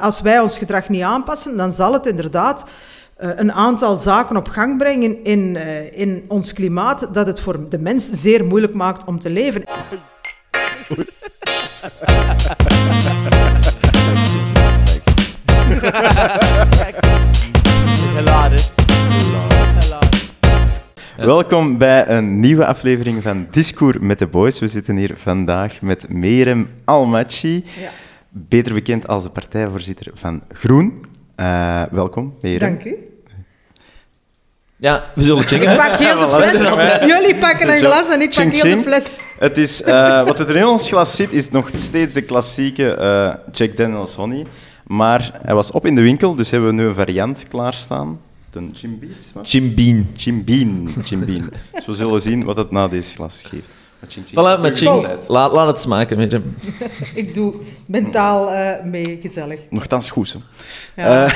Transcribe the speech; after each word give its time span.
Als 0.00 0.20
wij 0.20 0.40
ons 0.40 0.58
gedrag 0.58 0.88
niet 0.88 1.02
aanpassen, 1.02 1.56
dan 1.56 1.72
zal 1.72 1.92
het 1.92 2.06
inderdaad 2.06 2.64
uh, 3.20 3.30
een 3.36 3.52
aantal 3.52 3.98
zaken 3.98 4.36
op 4.36 4.48
gang 4.48 4.78
brengen 4.78 5.24
in, 5.24 5.54
uh, 5.54 5.98
in 5.98 6.24
ons 6.28 6.52
klimaat 6.52 7.08
dat 7.14 7.26
het 7.26 7.40
voor 7.40 7.68
de 7.68 7.78
mens 7.78 8.10
zeer 8.10 8.44
moeilijk 8.44 8.74
maakt 8.74 9.04
om 9.04 9.18
te 9.18 9.30
leven. 9.30 9.64
Welkom 21.16 21.78
bij 21.78 22.08
een 22.08 22.40
nieuwe 22.40 22.66
aflevering 22.66 23.22
van 23.22 23.46
Discours 23.50 23.98
met 24.00 24.18
de 24.18 24.26
Boys. 24.26 24.58
We 24.58 24.68
zitten 24.68 24.96
hier 24.96 25.14
vandaag 25.22 25.80
met 25.80 26.08
Merem 26.08 26.70
Almachi, 26.84 27.64
ja. 27.80 27.90
Beter 28.48 28.74
bekend 28.74 29.06
als 29.08 29.22
de 29.22 29.30
partijvoorzitter 29.30 30.10
van 30.14 30.42
Groen. 30.52 31.04
Uh, 31.36 31.82
welkom, 31.90 32.34
Merem. 32.40 32.58
Dank 32.58 32.84
u. 32.84 32.96
Ja, 34.76 35.04
we 35.14 35.22
zullen 35.22 35.44
chingen. 35.44 35.70
Ik 35.70 35.76
pak 35.76 35.98
heel 35.98 36.18
de 36.18 36.28
fles. 36.28 37.10
Jullie 37.10 37.34
pakken 37.34 37.68
een 37.68 37.76
glas 37.76 38.14
en 38.14 38.20
ik 38.20 38.34
pak 38.34 38.52
heel 38.52 38.76
de 38.76 38.82
fles. 38.82 39.16
Het 39.38 39.56
is, 39.56 39.82
uh, 39.82 40.24
wat 40.28 40.40
er 40.40 40.56
in 40.56 40.66
ons 40.66 40.88
glas 40.88 41.16
zit, 41.16 41.32
is 41.32 41.50
nog 41.50 41.70
steeds 41.74 42.14
de 42.14 42.22
klassieke 42.22 42.96
uh, 43.00 43.52
Jack 43.52 43.76
Daniels 43.76 44.14
Honey. 44.14 44.46
Maar 44.86 45.40
hij 45.42 45.54
was 45.54 45.70
op 45.70 45.86
in 45.86 45.94
de 45.94 46.00
winkel, 46.00 46.34
dus 46.34 46.50
hebben 46.50 46.68
we 46.68 46.74
nu 46.74 46.86
een 46.86 46.94
variant 46.94 47.44
klaarstaan. 47.48 48.20
De 48.50 48.66
Jim 48.72 48.98
Beats? 48.98 49.50
Jim 49.50 49.74
Bean. 49.74 50.06
Jim 50.14 50.44
Bean. 50.44 50.88
Jim 51.04 51.24
Bean. 51.24 51.50
dus 51.72 51.86
we 51.86 51.94
zullen 51.94 52.20
zien 52.20 52.44
wat 52.44 52.56
het 52.56 52.70
na 52.70 52.88
deze 52.88 53.14
glas 53.14 53.42
geeft. 53.46 53.68
Voilà, 54.06 54.62
met 54.62 54.76
ching. 54.76 55.06
Laat, 55.28 55.52
laat 55.52 55.66
het 55.66 55.80
smaken 55.80 56.16
met 56.16 56.32
hem. 56.32 56.56
ik 57.14 57.34
doe 57.34 57.54
mentaal 57.86 58.52
uh, 58.52 58.82
mee, 58.84 59.18
gezellig. 59.22 59.60
Nogthans 59.70 60.10
goed, 60.10 60.28
zo. 60.28 60.38
Ja. 60.96 61.26
Uh, 61.26 61.32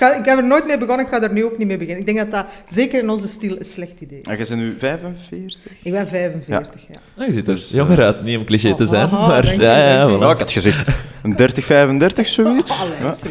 ga, 0.00 0.14
ik 0.14 0.24
heb 0.24 0.38
er 0.38 0.44
nooit 0.44 0.66
mee 0.66 0.78
begonnen, 0.78 1.06
ik 1.06 1.12
ga 1.12 1.22
er 1.22 1.32
nu 1.32 1.44
ook 1.44 1.58
niet 1.58 1.66
mee 1.66 1.76
beginnen. 1.76 2.06
Ik 2.06 2.14
denk 2.14 2.18
dat 2.18 2.30
dat 2.30 2.46
zeker 2.64 3.02
in 3.02 3.10
onze 3.10 3.28
stil 3.28 3.56
een 3.58 3.64
slecht 3.64 4.00
idee 4.00 4.20
is. 4.20 4.26
En 4.26 4.36
jij 4.36 4.46
bent 4.46 4.60
nu 4.60 4.76
45? 4.78 5.60
Ik 5.82 5.92
ben 5.92 6.08
45, 6.08 6.80
ja. 6.88 7.00
ja. 7.16 7.24
je 7.24 7.32
ziet 7.32 7.48
er 7.48 7.54
dus, 7.54 7.70
jonger 7.70 8.02
uit, 8.02 8.22
niet 8.22 8.38
om 8.38 8.44
cliché 8.44 8.74
te 8.74 8.86
zijn. 8.86 9.04
Oh, 9.04 9.28
maar, 9.28 9.60
ja, 9.60 9.78
ja, 9.78 10.08
voilà. 10.08 10.20
ja, 10.20 10.30
ik 10.30 10.38
had 10.38 10.52
gezegd 10.52 10.88
een 11.22 11.36
30, 11.36 11.64
35, 11.64 12.26
zoiets. 12.26 12.72
Oh, 12.72 12.78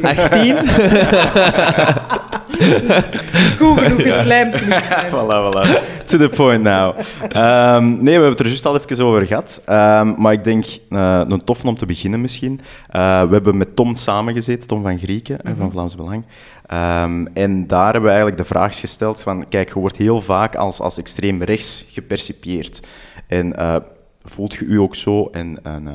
ja. 0.01 0.15
18? 0.15 0.57
Goed 3.59 3.79
genoeg 3.79 4.01
geslijmd. 4.01 4.55
geslijmd. 4.55 5.11
voilà, 5.11 5.37
voilà. 5.43 6.05
To 6.05 6.17
the 6.17 6.29
point 6.35 6.63
now. 6.63 6.95
Um, 7.35 8.03
nee, 8.03 8.03
we 8.03 8.11
hebben 8.11 8.29
het 8.29 8.39
er 8.39 8.45
juist 8.45 8.65
al 8.65 8.77
even 8.77 9.05
over 9.05 9.25
gehad. 9.25 9.61
Um, 9.69 10.15
maar 10.21 10.33
ik 10.33 10.43
denk, 10.43 10.65
uh, 10.89 11.21
een 11.27 11.43
tof 11.43 11.65
om 11.65 11.75
te 11.75 11.85
beginnen 11.85 12.21
misschien. 12.21 12.61
Uh, 12.95 13.21
we 13.21 13.33
hebben 13.33 13.57
met 13.57 13.75
Tom 13.75 13.95
samengezeten, 13.95 14.67
Tom 14.67 14.81
van 14.81 14.99
Grieken, 14.99 15.39
mm 15.43 15.51
-hmm. 15.51 15.59
van 15.59 15.71
Vlaams 15.71 15.95
Belang. 15.95 16.23
Um, 16.73 17.27
en 17.27 17.67
daar 17.67 17.83
hebben 17.83 18.01
we 18.01 18.07
eigenlijk 18.07 18.37
de 18.37 18.45
vraag 18.45 18.79
gesteld 18.79 19.21
van, 19.21 19.47
kijk, 19.47 19.73
je 19.73 19.79
wordt 19.79 19.97
heel 19.97 20.21
vaak 20.21 20.55
als, 20.55 20.79
als 20.79 20.97
extreem 20.97 21.43
rechts 21.43 21.85
gepercipieerd. 21.89 22.87
En 23.27 23.53
uh, 23.59 23.75
voelt 24.23 24.53
je 24.53 24.65
u 24.65 24.79
ook 24.79 24.95
zo 24.95 25.29
en, 25.31 25.63
en 25.63 25.87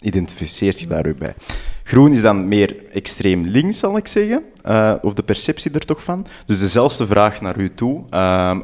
identificeert 0.00 0.80
je 0.80 0.86
daar 0.86 1.06
ook 1.06 1.18
bij. 1.18 1.34
Groen 1.82 2.12
is 2.12 2.20
dan 2.20 2.48
meer 2.48 2.76
extreem 2.92 3.46
links, 3.46 3.78
zal 3.78 3.96
ik 3.96 4.06
zeggen, 4.06 4.42
uh, 4.66 4.94
of 5.02 5.14
de 5.14 5.22
perceptie 5.22 5.70
er 5.70 5.86
toch 5.86 6.02
van. 6.02 6.26
Dus 6.46 6.60
dezelfde 6.60 7.06
vraag 7.06 7.40
naar 7.40 7.58
u 7.58 7.74
toe, 7.74 8.04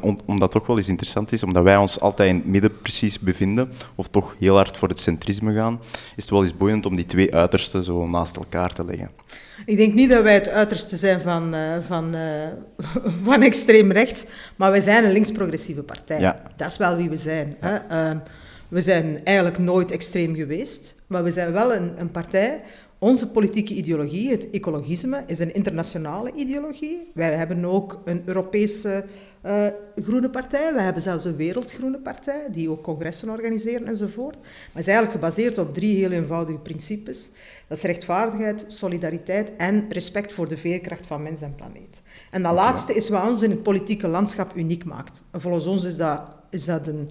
om, 0.01 0.19
omdat 0.25 0.51
toch 0.51 0.67
wel 0.67 0.77
eens 0.77 0.87
interessant 0.87 1.31
is, 1.31 1.43
omdat 1.43 1.63
wij 1.63 1.77
ons 1.77 1.99
altijd 1.99 2.29
in 2.29 2.35
het 2.35 2.45
midden 2.45 2.81
precies 2.81 3.19
bevinden, 3.19 3.71
of 3.95 4.07
toch 4.07 4.35
heel 4.39 4.55
hard 4.55 4.77
voor 4.77 4.87
het 4.87 4.99
centrisme 4.99 5.53
gaan, 5.53 5.79
is 6.15 6.23
het 6.23 6.29
wel 6.29 6.43
eens 6.43 6.57
boeiend 6.57 6.85
om 6.85 6.95
die 6.95 7.05
twee 7.05 7.35
uitersten 7.35 7.83
zo 7.83 8.07
naast 8.07 8.35
elkaar 8.35 8.73
te 8.73 8.85
leggen. 8.85 9.09
Ik 9.65 9.77
denk 9.77 9.93
niet 9.93 10.09
dat 10.09 10.23
wij 10.23 10.33
het 10.33 10.49
uiterste 10.49 10.97
zijn 10.97 11.21
van, 11.21 11.55
uh, 11.55 11.77
van, 11.81 12.15
van 13.23 13.41
extreem 13.41 13.91
rechts, 13.91 14.25
maar 14.55 14.71
wij 14.71 14.81
zijn 14.81 15.05
een 15.05 15.11
links-progressieve 15.11 15.83
partij. 15.83 16.19
Ja. 16.19 16.41
Dat 16.55 16.69
is 16.69 16.77
wel 16.77 16.97
wie 16.97 17.09
we 17.09 17.15
zijn. 17.15 17.55
Ja. 17.61 17.67
Hè? 17.67 18.09
Ehm, 18.09 18.17
we 18.67 18.81
zijn 18.81 19.19
eigenlijk 19.23 19.57
nooit 19.57 19.91
extreem 19.91 20.35
geweest, 20.35 20.95
maar 21.07 21.23
we 21.23 21.31
zijn 21.31 21.51
wel 21.51 21.73
een, 21.73 21.91
een 21.99 22.11
partij 22.11 22.61
onze 23.03 23.27
politieke 23.27 23.73
ideologie, 23.73 24.31
het 24.31 24.49
ecologisme, 24.49 25.23
is 25.27 25.39
een 25.39 25.53
internationale 25.53 26.31
ideologie. 26.35 27.11
Wij 27.13 27.33
hebben 27.33 27.65
ook 27.65 28.01
een 28.05 28.21
Europese 28.25 29.05
uh, 29.45 29.65
groene 29.95 30.29
partij. 30.29 30.73
We 30.73 30.81
hebben 30.81 31.01
zelfs 31.01 31.25
een 31.25 31.35
wereldgroene 31.35 31.97
partij, 31.97 32.47
die 32.51 32.69
ook 32.69 32.83
congressen 32.83 33.29
organiseren 33.29 33.87
enzovoort. 33.87 34.35
Maar 34.39 34.69
het 34.73 34.87
is 34.87 34.93
eigenlijk 34.93 35.11
gebaseerd 35.11 35.57
op 35.57 35.73
drie 35.73 35.95
heel 35.95 36.11
eenvoudige 36.11 36.59
principes. 36.59 37.29
Dat 37.71 37.79
is 37.79 37.85
rechtvaardigheid, 37.85 38.63
solidariteit 38.67 39.51
en 39.57 39.85
respect 39.89 40.33
voor 40.33 40.47
de 40.47 40.57
veerkracht 40.57 41.05
van 41.05 41.23
mens 41.23 41.41
en 41.41 41.55
planeet. 41.55 42.01
En 42.31 42.43
dat 42.43 42.53
laatste 42.53 42.93
is 42.93 43.09
wat 43.09 43.29
ons 43.29 43.41
in 43.41 43.49
het 43.49 43.63
politieke 43.63 44.07
landschap 44.07 44.55
uniek 44.55 44.85
maakt. 44.85 45.23
En 45.31 45.41
volgens 45.41 45.65
ons 45.65 45.83
is 45.83 45.97
dat, 45.97 46.21
is 46.49 46.65
dat, 46.65 46.87
een, 46.87 47.09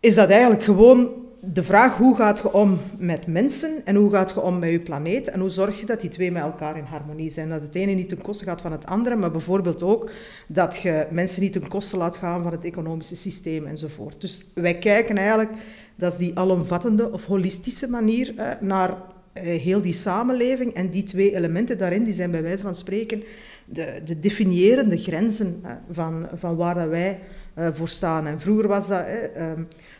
is 0.00 0.14
dat 0.14 0.30
eigenlijk 0.30 0.62
gewoon 0.62 1.10
de 1.40 1.62
vraag 1.62 1.96
hoe 1.96 2.16
gaat 2.16 2.38
je 2.38 2.52
om 2.52 2.78
met 2.98 3.26
mensen 3.26 3.82
en 3.84 3.96
hoe 3.96 4.10
gaat 4.10 4.30
je 4.30 4.40
om 4.40 4.58
met 4.58 4.70
je 4.70 4.78
planeet 4.78 5.28
en 5.28 5.40
hoe 5.40 5.48
zorg 5.48 5.80
je 5.80 5.86
dat 5.86 6.00
die 6.00 6.10
twee 6.10 6.32
met 6.32 6.42
elkaar 6.42 6.76
in 6.76 6.84
harmonie 6.84 7.30
zijn. 7.30 7.48
Dat 7.48 7.62
het 7.62 7.74
ene 7.74 7.92
niet 7.92 8.08
ten 8.08 8.22
koste 8.22 8.44
gaat 8.44 8.60
van 8.60 8.72
het 8.72 8.86
andere, 8.86 9.16
maar 9.16 9.30
bijvoorbeeld 9.30 9.82
ook 9.82 10.10
dat 10.46 10.76
je 10.76 11.06
mensen 11.10 11.42
niet 11.42 11.52
ten 11.52 11.68
koste 11.68 11.96
laat 11.96 12.16
gaan 12.16 12.42
van 12.42 12.52
het 12.52 12.64
economische 12.64 13.16
systeem 13.16 13.66
enzovoort. 13.66 14.20
Dus 14.20 14.46
wij 14.54 14.78
kijken 14.78 15.16
eigenlijk, 15.16 15.52
dat 15.94 16.12
is 16.12 16.18
die 16.18 16.38
alomvattende 16.38 17.12
of 17.12 17.24
holistische 17.24 17.88
manier 17.88 18.34
eh, 18.36 18.50
naar 18.60 19.14
heel 19.40 19.82
die 19.82 19.92
samenleving 19.92 20.74
en 20.74 20.90
die 20.90 21.02
twee 21.02 21.34
elementen 21.34 21.78
daarin, 21.78 22.04
die 22.04 22.14
zijn 22.14 22.30
bij 22.30 22.42
wijze 22.42 22.62
van 22.62 22.74
spreken 22.74 23.22
de, 23.64 24.00
de 24.04 24.18
definiërende 24.18 24.96
grenzen 24.96 25.60
eh, 25.62 25.70
van, 25.90 26.28
van 26.34 26.56
waar 26.56 26.74
dat 26.74 26.88
wij 26.88 27.20
uh, 27.58 27.68
voor 27.72 27.88
staan. 27.88 28.26
En 28.26 28.40
vroeger 28.40 28.68
was 28.68 28.88
dat... 28.88 29.04
Uh, 29.36 29.52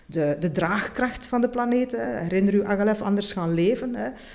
de, 0.08 0.36
de 0.40 0.50
draagkracht 0.50 1.26
van 1.26 1.40
de 1.40 1.48
planeet. 1.48 1.96
Herinner 1.96 2.54
u 2.54 2.64
Agalef 2.64 3.02
anders 3.02 3.32
gaan 3.32 3.54
leven. 3.54 3.90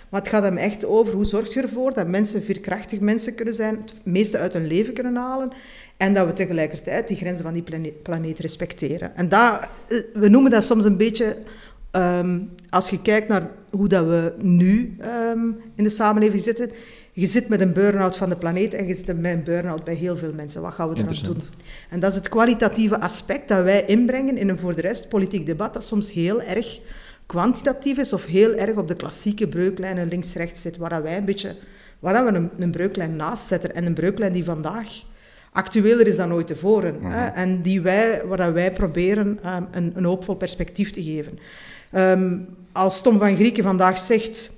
Maar 0.09 0.21
het 0.21 0.27
gaat 0.27 0.43
hem 0.43 0.57
echt 0.57 0.85
over 0.85 1.13
hoe 1.13 1.25
zorg 1.25 1.53
je 1.53 1.61
ervoor 1.61 1.93
dat 1.93 2.07
mensen 2.07 2.43
veerkrachtig 2.43 2.99
mensen 2.99 3.35
kunnen 3.35 3.53
zijn, 3.53 3.75
het 3.75 3.99
meeste 4.03 4.37
uit 4.37 4.53
hun 4.53 4.67
leven 4.67 4.93
kunnen 4.93 5.15
halen. 5.15 5.51
En 5.97 6.13
dat 6.13 6.27
we 6.27 6.33
tegelijkertijd 6.33 7.07
die 7.07 7.17
grenzen 7.17 7.43
van 7.43 7.53
die 7.53 7.93
planeet, 8.03 8.39
respecteren. 8.39 9.15
En 9.15 9.29
dat, 9.29 9.67
eh, 9.87 9.97
we 10.13 10.29
noemen 10.29 10.51
dat 10.51 10.63
soms 10.63 10.85
een 10.85 10.97
beetje, 10.97 11.37
um, 11.91 12.49
als 12.69 12.89
je 12.89 13.01
kijkt 13.01 13.27
naar 13.27 13.49
hoe 13.69 13.87
dat 13.87 14.05
we 14.05 14.33
nu 14.37 14.97
um, 15.31 15.61
in 15.75 15.83
de 15.83 15.89
samenleving 15.89 16.41
zitten, 16.41 16.71
je 17.13 17.27
zit 17.27 17.47
met 17.47 17.61
een 17.61 17.73
burn-out 17.73 18.17
van 18.17 18.29
de 18.29 18.37
planeet 18.37 18.73
en 18.73 18.87
je 18.87 18.93
zit 18.93 19.19
met 19.19 19.33
een 19.33 19.43
burn-out 19.43 19.83
bij 19.83 19.93
heel 19.93 20.17
veel 20.17 20.33
mensen. 20.33 20.61
Wat 20.61 20.73
gaan 20.73 20.89
we 20.89 20.95
eraan 20.95 21.23
doen? 21.23 21.41
En 21.89 21.99
dat 21.99 22.11
is 22.11 22.17
het 22.17 22.29
kwalitatieve 22.29 22.99
aspect 22.99 23.47
dat 23.47 23.63
wij 23.63 23.85
inbrengen 23.85 24.37
in 24.37 24.49
een 24.49 24.59
voor 24.59 24.75
de 24.75 24.81
rest 24.81 25.09
politiek 25.09 25.45
debat 25.45 25.73
dat 25.73 25.83
soms 25.83 26.11
heel 26.11 26.41
erg 26.41 26.79
kwantitatief 27.25 27.97
is 27.97 28.13
of 28.13 28.25
heel 28.25 28.53
erg 28.53 28.75
op 28.75 28.87
de 28.87 28.95
klassieke 28.95 29.47
breuklijnen 29.47 30.07
links-rechts 30.07 30.61
zit, 30.61 30.77
waar 30.77 31.03
wij 31.03 31.17
een 31.17 31.25
beetje 31.25 31.55
waar 31.99 32.25
we 32.25 32.31
een, 32.31 32.49
een 32.57 32.71
breuklijn 32.71 33.15
naast 33.15 33.47
zetten. 33.47 33.75
En 33.75 33.85
een 33.85 33.93
breuklijn 33.93 34.33
die 34.33 34.43
vandaag 34.43 35.03
actueler 35.51 36.07
is 36.07 36.15
dan 36.15 36.33
ooit 36.33 36.47
tevoren. 36.47 36.95
hè? 37.01 37.25
Mhm. 37.27 37.37
En 37.37 37.61
die 37.61 37.81
wij, 37.81 38.21
waar 38.25 38.53
wij 38.53 38.71
proberen 38.71 39.27
um, 39.27 39.67
een, 39.71 39.91
een 39.95 40.03
hoopvol 40.03 40.35
perspectief 40.35 40.91
te 40.91 41.03
geven. 41.03 41.39
Um, 41.93 42.47
als 42.71 43.01
Tom 43.01 43.19
van 43.19 43.35
Grieken 43.35 43.63
vandaag 43.63 43.97
zegt 43.97 44.51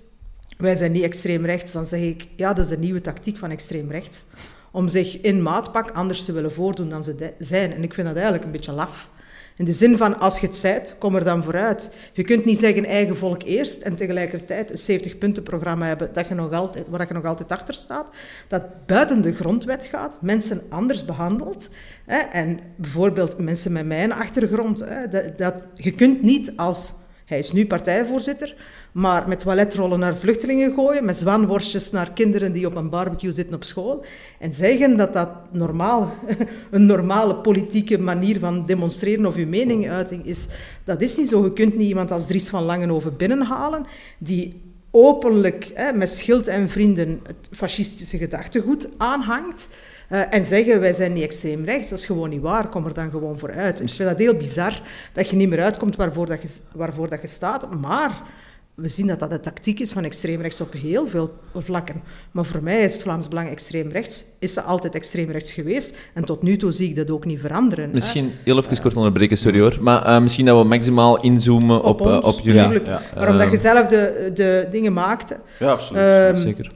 wij 0.58 0.76
zijn 0.76 0.92
niet 0.92 1.04
extreem 1.04 1.46
rechts, 1.46 1.72
dan 1.72 1.86
zeg 1.86 2.00
ik, 2.00 2.28
ja, 2.36 2.54
dat 2.54 2.66
is 2.66 2.72
een 2.72 2.80
nieuwe 2.80 3.02
tactiek 3.02 3.38
van 3.38 3.52
extreem 3.52 3.92
rechts. 3.92 4.26
Om 4.72 4.88
zich 4.88 5.22
in 5.22 5.42
maatpak 5.42 5.92
anders 5.92 6.26
te 6.26 6.32
willen 6.32 6.54
voordoen 6.54 6.90
dan 6.90 7.04
ze 7.04 7.34
zijn. 7.38 7.74
En 7.74 7.84
ik 7.84 7.94
vind 7.94 8.08
dat 8.08 8.16
eigenlijk 8.16 8.46
een 8.46 8.52
beetje 8.52 8.72
laf. 8.72 9.10
In 9.58 9.66
de 9.66 9.74
zin 9.74 9.98
van, 9.98 10.20
als 10.20 10.40
je 10.40 10.46
het 10.46 10.56
zijt, 10.56 10.96
kom 11.00 11.16
er 11.16 11.24
dan 11.24 11.44
vooruit. 11.44 11.90
Je 12.14 12.24
kunt 12.24 12.46
niet 12.46 12.60
zeggen 12.60 12.86
eigen 12.86 13.18
volk 13.18 13.44
eerst 13.44 13.82
en 13.82 13.96
tegelijkertijd 13.96 14.88
een 14.88 15.00
70-punten-programma 15.00 15.86
hebben 15.86 16.14
dat 16.14 16.28
je 16.28 16.34
nog 16.34 16.52
altijd, 16.52 16.88
waar 16.88 17.08
je 17.08 17.14
nog 17.14 17.26
altijd 17.26 17.52
achter 17.52 17.74
staat, 17.74 18.06
dat 18.48 18.86
buiten 18.86 19.22
de 19.22 19.34
grondwet 19.34 19.86
gaat, 19.86 20.18
mensen 20.22 20.62
anders 20.70 21.06
behandelt. 21.06 21.70
Hè, 22.06 22.18
en 22.18 22.60
bijvoorbeeld 22.76 23.38
mensen 23.38 23.72
met 23.72 23.86
mijn 23.86 24.12
achtergrond. 24.12 24.80
Hè, 24.80 25.08
dat, 25.08 25.38
dat, 25.38 25.68
je 25.76 25.92
kunt 25.92 26.22
niet 26.22 26.52
als, 26.56 26.94
hij 27.26 27.40
is 27.40 27.52
nu 27.52 27.66
partijvoorzitter, 27.66 28.56
maar 28.92 29.28
met 29.28 29.40
toiletrollen 29.40 30.00
naar 30.00 30.16
vluchtelingen 30.16 30.74
gooien, 30.74 31.06
met 31.06 31.18
zwanworstjes 31.18 31.92
naar 31.92 32.12
kinderen 32.12 32.52
die 32.52 32.66
op 32.66 32.76
een 32.76 32.90
barbecue 32.90 33.32
zitten 33.32 33.56
op 33.56 33.64
school. 33.64 34.06
En 34.40 34.54
zeggen 34.54 34.98
dat 34.98 35.14
dat 35.14 35.30
normaal, 35.52 36.14
een 36.72 36.86
normale 36.86 37.36
politieke 37.36 37.98
manier 37.98 38.40
van 38.40 38.66
demonstreren 38.66 39.26
of 39.26 39.36
uw 39.36 39.48
meninguiting 39.48 40.26
is. 40.26 40.48
Dat 40.84 41.02
is 41.02 41.18
niet 41.18 41.30
zo. 41.30 41.44
Je 41.44 41.54
kunt 41.54 41.76
niet 41.76 41.88
iemand 41.88 42.12
als 42.12 42.28
Dries 42.28 42.50
van 42.50 42.64
Langenhoven 42.64 43.18
binnenhalen 43.18 43.86
die 44.18 44.62
openlijk 44.92 45.72
hè, 45.74 45.92
met 45.92 46.10
schild 46.10 46.48
en 46.48 46.70
vrienden 46.70 47.20
het 47.24 47.50
fascistische 47.52 48.18
gedachtegoed 48.18 48.90
aanhangt. 48.98 49.68
Uh, 50.14 50.22
en 50.30 50.46
zeggen 50.46 50.80
wij 50.80 50.94
zijn 50.94 51.14
niet 51.14 51.24
extreem 51.24 51.66
rechts, 51.66 51.90
dat 51.90 52.00
is 52.00 52.06
gewoon 52.06 52.30
niet 52.30 52.42
waar, 52.42 52.68
kom 52.68 52.86
er 52.86 52.94
dan 52.94 53.10
gewoon 53.10 53.40
vooruit. 53.40 53.82
Ik 53.82 53.90
vind 53.90 54.10
dat 54.10 54.20
heel 54.20 54.36
bizar 54.36 54.82
dat 55.14 55.30
je 55.30 55.36
niet 55.36 55.50
meer 55.50 55.62
uitkomt 55.62 55.96
waarvoor, 55.96 56.26
dat 56.26 56.42
je, 56.42 56.48
waarvoor 56.74 57.10
dat 57.10 57.22
je 57.22 57.28
staat, 57.28 57.80
maar 57.80 58.22
we 58.76 58.88
zien 58.88 59.08
dat 59.08 59.20
dat 59.20 59.30
de 59.30 59.40
tactiek 59.40 59.80
is 59.80 59.92
van 59.92 60.04
extreemrechts 60.04 60.62
op 60.62 60.74
heel 60.74 61.08
veel 61.08 61.34
vlakken. 61.54 62.02
Maar 62.32 62.46
voor 62.46 62.64
mij 62.64 62.84
is 62.84 62.94
het 62.94 63.02
Vlaams 63.02 63.28
Belang 63.28 63.50
extreemrechts. 63.50 64.26
Is 64.40 64.54
ze 64.54 64.62
altijd 64.62 64.96
extreemrechts 64.96 65.54
geweest. 65.54 65.98
En 66.14 66.26
tot 66.26 66.42
nu 66.42 66.58
toe 66.58 66.72
zie 66.72 66.90
ik 66.90 66.96
dat 66.96 67.12
ook 67.12 67.26
niet 67.26 67.40
veranderen. 67.40 67.92
Misschien 67.92 68.32
heel 68.44 68.58
even 68.58 68.82
kort 68.82 68.96
onderbreken, 68.96 69.38
sorry 69.38 69.60
hoor. 69.60 69.78
Maar 69.82 70.08
uh, 70.08 70.22
misschien 70.22 70.46
dat 70.46 70.62
we 70.62 70.68
maximaal 70.68 71.22
inzoomen 71.22 71.84
op, 71.84 72.02
op, 72.02 72.08
uh, 72.08 72.20
op 72.22 72.40
jullie. 72.40 72.62
Ja, 72.62 72.72
ja. 72.86 73.02
Maar 73.16 73.30
omdat 73.30 73.52
je 73.52 73.58
zelf 73.58 73.88
de, 73.88 74.32
de 74.34 74.68
dingen 74.72 74.94
maakte. 74.94 75.38
Ja, 75.60 75.72
absoluut. 75.72 76.02
Um, 76.02 76.38
Zeker. 76.38 76.72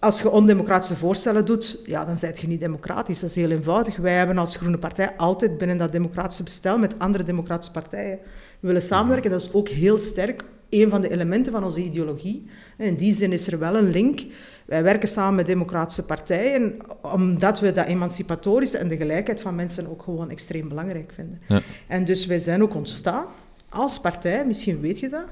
Als 0.00 0.22
je 0.22 0.30
ondemocratische 0.30 0.96
voorstellen 0.96 1.46
doet, 1.46 1.80
ja, 1.84 2.04
dan 2.04 2.16
ben 2.20 2.32
je 2.34 2.46
niet 2.46 2.60
democratisch. 2.60 3.20
Dat 3.20 3.28
is 3.28 3.34
heel 3.34 3.50
eenvoudig. 3.50 3.96
Wij 3.96 4.14
hebben 4.14 4.38
als 4.38 4.56
Groene 4.56 4.78
Partij 4.78 5.16
altijd 5.16 5.58
binnen 5.58 5.78
dat 5.78 5.92
democratische 5.92 6.42
bestel 6.42 6.78
met 6.78 6.98
andere 6.98 7.24
democratische 7.24 7.72
partijen 7.72 8.18
willen 8.60 8.82
samenwerken. 8.82 9.30
Dat 9.30 9.40
is 9.40 9.52
ook 9.52 9.68
heel 9.68 9.98
sterk 9.98 10.44
een 10.70 10.90
van 10.90 11.00
de 11.00 11.10
elementen 11.10 11.52
van 11.52 11.64
onze 11.64 11.82
ideologie. 11.82 12.46
In 12.78 12.94
die 12.94 13.14
zin 13.14 13.32
is 13.32 13.46
er 13.46 13.58
wel 13.58 13.76
een 13.76 13.90
link. 13.90 14.20
Wij 14.66 14.82
werken 14.82 15.08
samen 15.08 15.34
met 15.34 15.46
democratische 15.46 16.04
partijen, 16.04 16.76
omdat 17.02 17.60
we 17.60 17.72
dat 17.72 17.86
emancipatorische 17.86 18.78
en 18.78 18.88
de 18.88 18.96
gelijkheid 18.96 19.40
van 19.40 19.54
mensen 19.54 19.90
ook 19.90 20.02
gewoon 20.02 20.30
extreem 20.30 20.68
belangrijk 20.68 21.12
vinden. 21.14 21.40
Ja. 21.48 21.60
En 21.88 22.04
dus 22.04 22.26
wij 22.26 22.38
zijn 22.38 22.62
ook 22.62 22.74
ontstaan 22.74 23.26
als 23.68 24.00
partij, 24.00 24.46
misschien 24.46 24.80
weet 24.80 24.98
je 24.98 25.08
dat, 25.08 25.26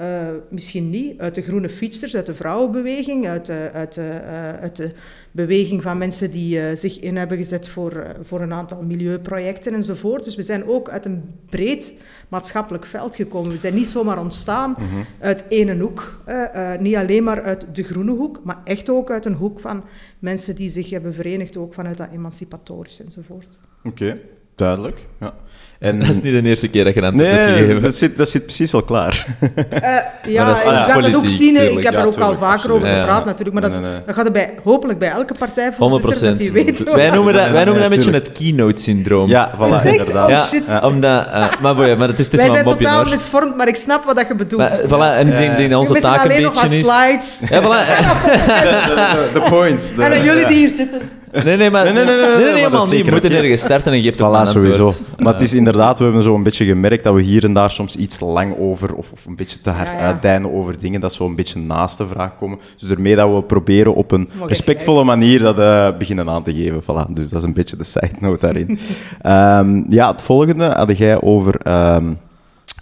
uh, 0.00 0.28
misschien 0.50 0.90
niet, 0.90 1.20
uit 1.20 1.34
de 1.34 1.42
groene 1.42 1.68
fietsers, 1.68 2.16
uit 2.16 2.26
de 2.26 2.34
vrouwenbeweging, 2.34 3.26
uit 3.28 3.46
de, 3.46 3.70
uit 3.72 3.94
de, 3.94 4.20
uh, 4.22 4.60
uit 4.60 4.76
de 4.76 4.92
beweging 5.30 5.82
van 5.82 5.98
mensen 5.98 6.30
die 6.30 6.58
uh, 6.58 6.74
zich 6.74 7.00
in 7.00 7.16
hebben 7.16 7.38
gezet 7.38 7.68
voor, 7.68 8.16
voor 8.20 8.40
een 8.40 8.52
aantal 8.52 8.82
milieuprojecten 8.82 9.74
enzovoort. 9.74 10.24
Dus 10.24 10.34
we 10.34 10.42
zijn 10.42 10.66
ook 10.66 10.88
uit 10.88 11.04
een 11.04 11.22
breed 11.46 11.94
maatschappelijk 12.28 12.86
veld 12.86 13.16
gekomen. 13.16 13.50
We 13.50 13.56
zijn 13.56 13.74
niet 13.74 13.86
zomaar 13.86 14.18
ontstaan 14.18 14.74
mm 14.78 14.88
-hmm. 14.88 15.06
uit 15.20 15.44
ene 15.48 15.78
hoek, 15.78 16.22
niet 16.78 16.96
alleen 16.96 17.24
maar 17.24 17.42
uit 17.42 17.66
de 17.72 17.82
groene 17.82 18.12
hoek, 18.12 18.40
maar 18.44 18.60
echt 18.64 18.90
ook 18.90 19.10
uit 19.10 19.24
een 19.24 19.34
hoek 19.34 19.60
van 19.60 19.84
mensen 20.18 20.56
die 20.56 20.70
zich 20.70 20.90
hebben 20.90 21.14
verenigd, 21.14 21.56
ook 21.56 21.74
vanuit 21.74 21.96
dat 21.96 22.08
emancipatorisch 22.12 23.04
enzovoort. 23.04 23.58
Oké, 23.84 23.88
okay, 23.88 24.20
duidelijk. 24.54 25.06
Ja. 25.20 25.34
En... 25.84 25.98
Dat 25.98 26.08
is 26.08 26.22
niet 26.22 26.42
de 26.42 26.48
eerste 26.48 26.68
keer 26.68 26.84
dat 26.84 26.94
je 26.94 27.02
aan 27.02 27.16
nee, 27.16 27.26
hebt 27.26 27.58
gegeven. 27.58 27.82
Dat 27.82 27.94
zit, 27.94 28.16
dat 28.16 28.28
zit 28.28 28.44
precies 28.44 28.72
wel 28.72 28.82
klaar. 28.82 29.26
Uh, 29.40 29.52
ja, 30.32 30.46
dat 30.48 30.56
is, 30.56 30.62
je 30.62 30.68
gaat 30.68 31.04
het 31.04 31.16
ook 31.16 31.28
zien. 31.28 31.54
Tuurlijk, 31.54 31.78
ik 31.78 31.84
heb 31.84 31.92
ja, 31.92 31.98
er 31.98 32.06
ook 32.06 32.12
tuurlijk, 32.12 32.40
al 32.40 32.48
vaker 32.48 32.72
over 32.72 32.86
gepraat 32.86 33.18
ja, 33.18 33.24
natuurlijk. 33.24 33.52
Maar 33.52 33.62
dat, 33.62 33.72
is, 33.72 33.78
nee, 33.78 33.90
nee. 33.90 34.00
dat 34.06 34.14
gaat 34.14 34.26
er 34.26 34.32
bij, 34.32 34.50
hopelijk 34.62 34.98
bij 34.98 35.08
elke 35.10 35.34
partijvoorzitter 35.38 36.16
100%. 36.16 36.20
dat 36.20 36.36
die 36.36 36.52
weet. 36.52 36.92
Wij 36.92 37.10
noemen 37.10 37.34
dat, 37.34 37.50
wij 37.50 37.64
noemen 37.64 37.82
dat 37.82 37.92
een 37.92 37.96
beetje 37.98 38.12
het 38.12 38.32
keynote-syndroom. 38.32 39.28
Ja, 39.28 39.52
voilà, 39.56 39.86
inderdaad. 39.86 40.30
Oh, 40.30 40.46
shit. 40.46 40.62
Ja, 40.66 40.80
omdat, 40.80 41.26
uh, 41.26 41.46
maar, 41.60 41.74
boy, 41.74 41.94
maar 41.94 42.08
het 42.08 42.18
is, 42.18 42.24
het 42.24 42.34
is 42.34 42.40
Wij 42.40 42.50
zijn 42.50 42.64
totaal 42.64 43.04
misvormd, 43.04 43.56
maar 43.56 43.68
ik 43.68 43.76
snap 43.76 44.04
wat 44.04 44.16
dat 44.16 44.28
je 44.28 44.34
bedoelt. 44.34 44.60
Maar, 44.60 44.80
voilà, 44.86 45.18
en 45.18 45.26
ik 45.26 45.38
denk, 45.38 45.56
denk 45.56 45.70
dat 45.70 45.88
onze 45.88 46.00
taak 46.00 46.22
een 46.24 46.28
beetje 46.28 46.76
is... 46.76 46.86
slides. 46.86 47.42
Ja, 47.48 47.62
voilà. 47.62 47.86
De 49.34 49.46
points. 49.50 49.92
En 49.98 50.10
dan 50.10 50.22
jullie 50.22 50.46
die 50.46 50.56
hier 50.56 50.70
zitten. 50.70 51.00
Nee, 51.42 51.56
nee, 51.56 51.70
maar, 51.70 51.84
nee, 51.84 51.92
nee, 51.92 52.04
nee, 52.04 52.16
nee, 52.16 52.36
nee, 52.36 52.44
nee 52.44 52.54
helemaal 52.54 52.86
niet. 52.86 53.04
Je 53.04 53.10
moet 53.10 53.24
ergens 53.24 53.62
starten 53.62 53.92
en 53.92 54.02
geeft 54.02 54.18
voilà, 54.18 54.48
sowieso. 54.50 54.92
Maar 55.18 55.32
het 55.32 55.42
is 55.42 55.54
inderdaad, 55.54 55.98
we 55.98 56.04
hebben 56.04 56.22
zo 56.22 56.34
een 56.34 56.42
beetje 56.42 56.64
gemerkt 56.64 57.04
dat 57.04 57.14
we 57.14 57.22
hier 57.22 57.44
en 57.44 57.52
daar 57.52 57.70
soms 57.70 57.96
iets 57.96 58.18
te 58.18 58.24
lang 58.24 58.58
over, 58.58 58.94
of, 58.94 59.12
of 59.12 59.26
een 59.26 59.36
beetje 59.36 59.60
te 59.60 59.70
hard 59.70 59.88
ja, 59.88 59.98
ja. 59.98 60.00
uitdijnen 60.00 60.52
over 60.52 60.78
dingen, 60.78 61.00
dat 61.00 61.12
zo 61.12 61.26
een 61.26 61.34
beetje 61.34 61.58
naast 61.58 61.98
de 61.98 62.06
vraag 62.06 62.38
komen. 62.38 62.58
Dus 62.78 62.88
daarmee 62.88 63.16
dat 63.16 63.34
we 63.34 63.42
proberen 63.42 63.94
op 63.94 64.10
een 64.10 64.28
respectvolle 64.46 65.04
manier 65.04 65.38
dat 65.38 65.58
uh, 65.58 65.98
beginnen 65.98 66.28
aan 66.28 66.42
te 66.42 66.54
geven. 66.54 66.82
Voilà. 66.82 67.12
Dus 67.12 67.28
dat 67.28 67.40
is 67.40 67.46
een 67.46 67.52
beetje 67.52 67.76
de 67.76 67.84
side 67.84 68.16
note 68.20 68.46
daarin. 68.46 68.78
um, 69.26 69.84
ja, 69.98 70.10
het 70.10 70.22
volgende 70.22 70.64
had 70.64 70.98
jij 70.98 71.20
over 71.20 71.60
um, 71.94 72.18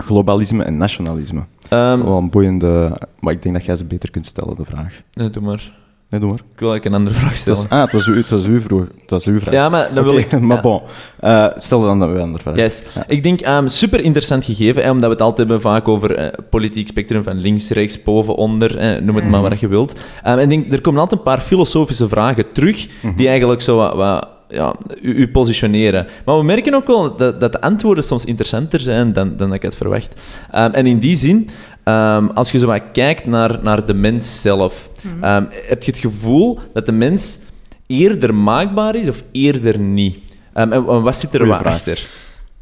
globalisme 0.05 0.65
en 0.65 0.77
nationalisme. 0.77 1.41
Um, 1.71 2.05
wel 2.05 2.19
een 2.19 2.31
boeiende, 2.31 2.99
maar 3.21 3.33
ik 3.33 3.43
denk 3.43 3.55
dat 3.55 3.65
jij 3.65 3.77
ze 3.77 3.85
beter 3.85 4.11
kunt 4.11 4.27
stellen, 4.27 4.57
de 4.57 4.65
vraag. 4.65 5.01
Nee, 5.13 5.31
doe 5.31 5.43
maar. 5.43 5.81
Nee, 6.13 6.21
doe 6.21 6.31
maar. 6.31 6.39
Ik 6.39 6.61
wil 6.61 6.71
eigenlijk 6.71 6.85
een 6.85 6.95
andere 6.95 7.17
vraag 7.17 7.37
stellen. 7.37 7.69
Ah, 7.69 7.83
het 7.83 7.93
was, 7.93 8.07
u, 8.07 8.17
het 8.17 8.29
was 8.29 8.45
uw 8.45 8.61
vroeg. 8.61 8.87
Het 9.01 9.11
was 9.11 9.25
uw 9.25 9.41
vraag. 9.41 9.55
Ja, 9.55 9.69
maar 9.69 9.95
dan 9.95 10.05
wil 10.05 10.13
okay, 10.13 10.25
ik... 10.25 10.41
maar 10.49 10.57
ja. 10.57 10.63
bon, 10.63 10.81
uh, 11.21 11.47
stel 11.57 11.81
dan 11.81 11.99
dat 11.99 12.09
we 12.09 12.15
een 12.15 12.21
andere 12.21 12.43
vraag. 12.43 12.57
Yes. 12.57 12.83
Ja. 12.95 13.05
Ik 13.07 13.23
denk, 13.23 13.47
um, 13.47 13.69
super 13.69 14.01
interessant 14.01 14.45
gegeven, 14.45 14.91
omdat 14.91 15.05
we 15.05 15.11
het 15.11 15.21
altijd 15.21 15.39
hebben 15.39 15.61
vaak 15.61 15.89
over 15.89 16.19
uh, 16.19 16.27
politiek 16.51 16.89
spectrum 16.89 17.23
van 17.23 17.37
links, 17.37 17.69
rechts, 17.69 18.03
boven, 18.03 18.35
onder, 18.35 18.77
eh, 18.77 19.03
noem 19.03 19.15
het 19.15 19.25
mm. 19.25 19.31
maar 19.31 19.41
wat 19.41 19.61
je 19.61 19.69
wilt. 19.69 19.93
Um, 19.93 19.99
en 20.39 20.41
ik 20.41 20.49
denk, 20.49 20.73
er 20.73 20.81
komen 20.81 21.01
altijd 21.01 21.19
een 21.21 21.27
paar 21.27 21.41
filosofische 21.41 22.09
vragen 22.09 22.53
terug, 22.53 22.87
mm 22.87 22.93
-hmm. 23.01 23.17
die 23.17 23.29
eigenlijk 23.29 23.61
zo 23.61 23.77
wat... 23.77 23.95
wat 23.95 24.29
ja, 24.53 24.75
u, 25.03 25.15
u, 25.15 25.29
positioneren. 25.29 26.07
Maar 26.25 26.37
we 26.37 26.45
merken 26.45 26.75
ook 26.75 26.87
wel 26.87 27.17
dat, 27.17 27.41
dat 27.41 27.53
de 27.53 27.61
antwoorden 27.61 28.05
soms 28.05 28.25
interessanter 28.25 28.81
zijn 28.81 29.13
dan, 29.13 29.37
dan 29.37 29.47
dat 29.47 29.57
ik 29.57 29.63
het 29.63 29.75
verwacht. 29.75 30.15
Um, 30.55 30.73
en 30.73 30.87
in 30.87 30.99
die 30.99 31.17
zin, 31.17 31.49
um, 31.85 32.31
als 32.31 32.53
je 32.53 32.59
zo 32.59 32.67
wat 32.67 32.83
kijkt 32.93 33.27
naar, 33.27 33.59
naar 33.63 33.87
de 33.87 33.95
mens 33.95 34.41
zelf, 34.41 34.89
mm-hmm. 35.03 35.25
um, 35.25 35.49
heb 35.51 35.83
je 35.83 35.91
het 35.91 36.01
gevoel 36.01 36.59
dat 36.73 36.87
de 36.87 36.93
mens 36.93 37.39
eerder 37.87 38.35
maakbaar 38.35 38.95
is 38.95 39.09
of 39.09 39.23
eerder 39.33 39.79
niet? 39.79 40.19
en, 40.53 40.73
en 40.73 41.03
wat 41.03 41.17
zit 41.17 41.35
er 41.35 41.47
wat 41.47 41.59
vraag. 41.59 41.75
achter? 41.75 42.09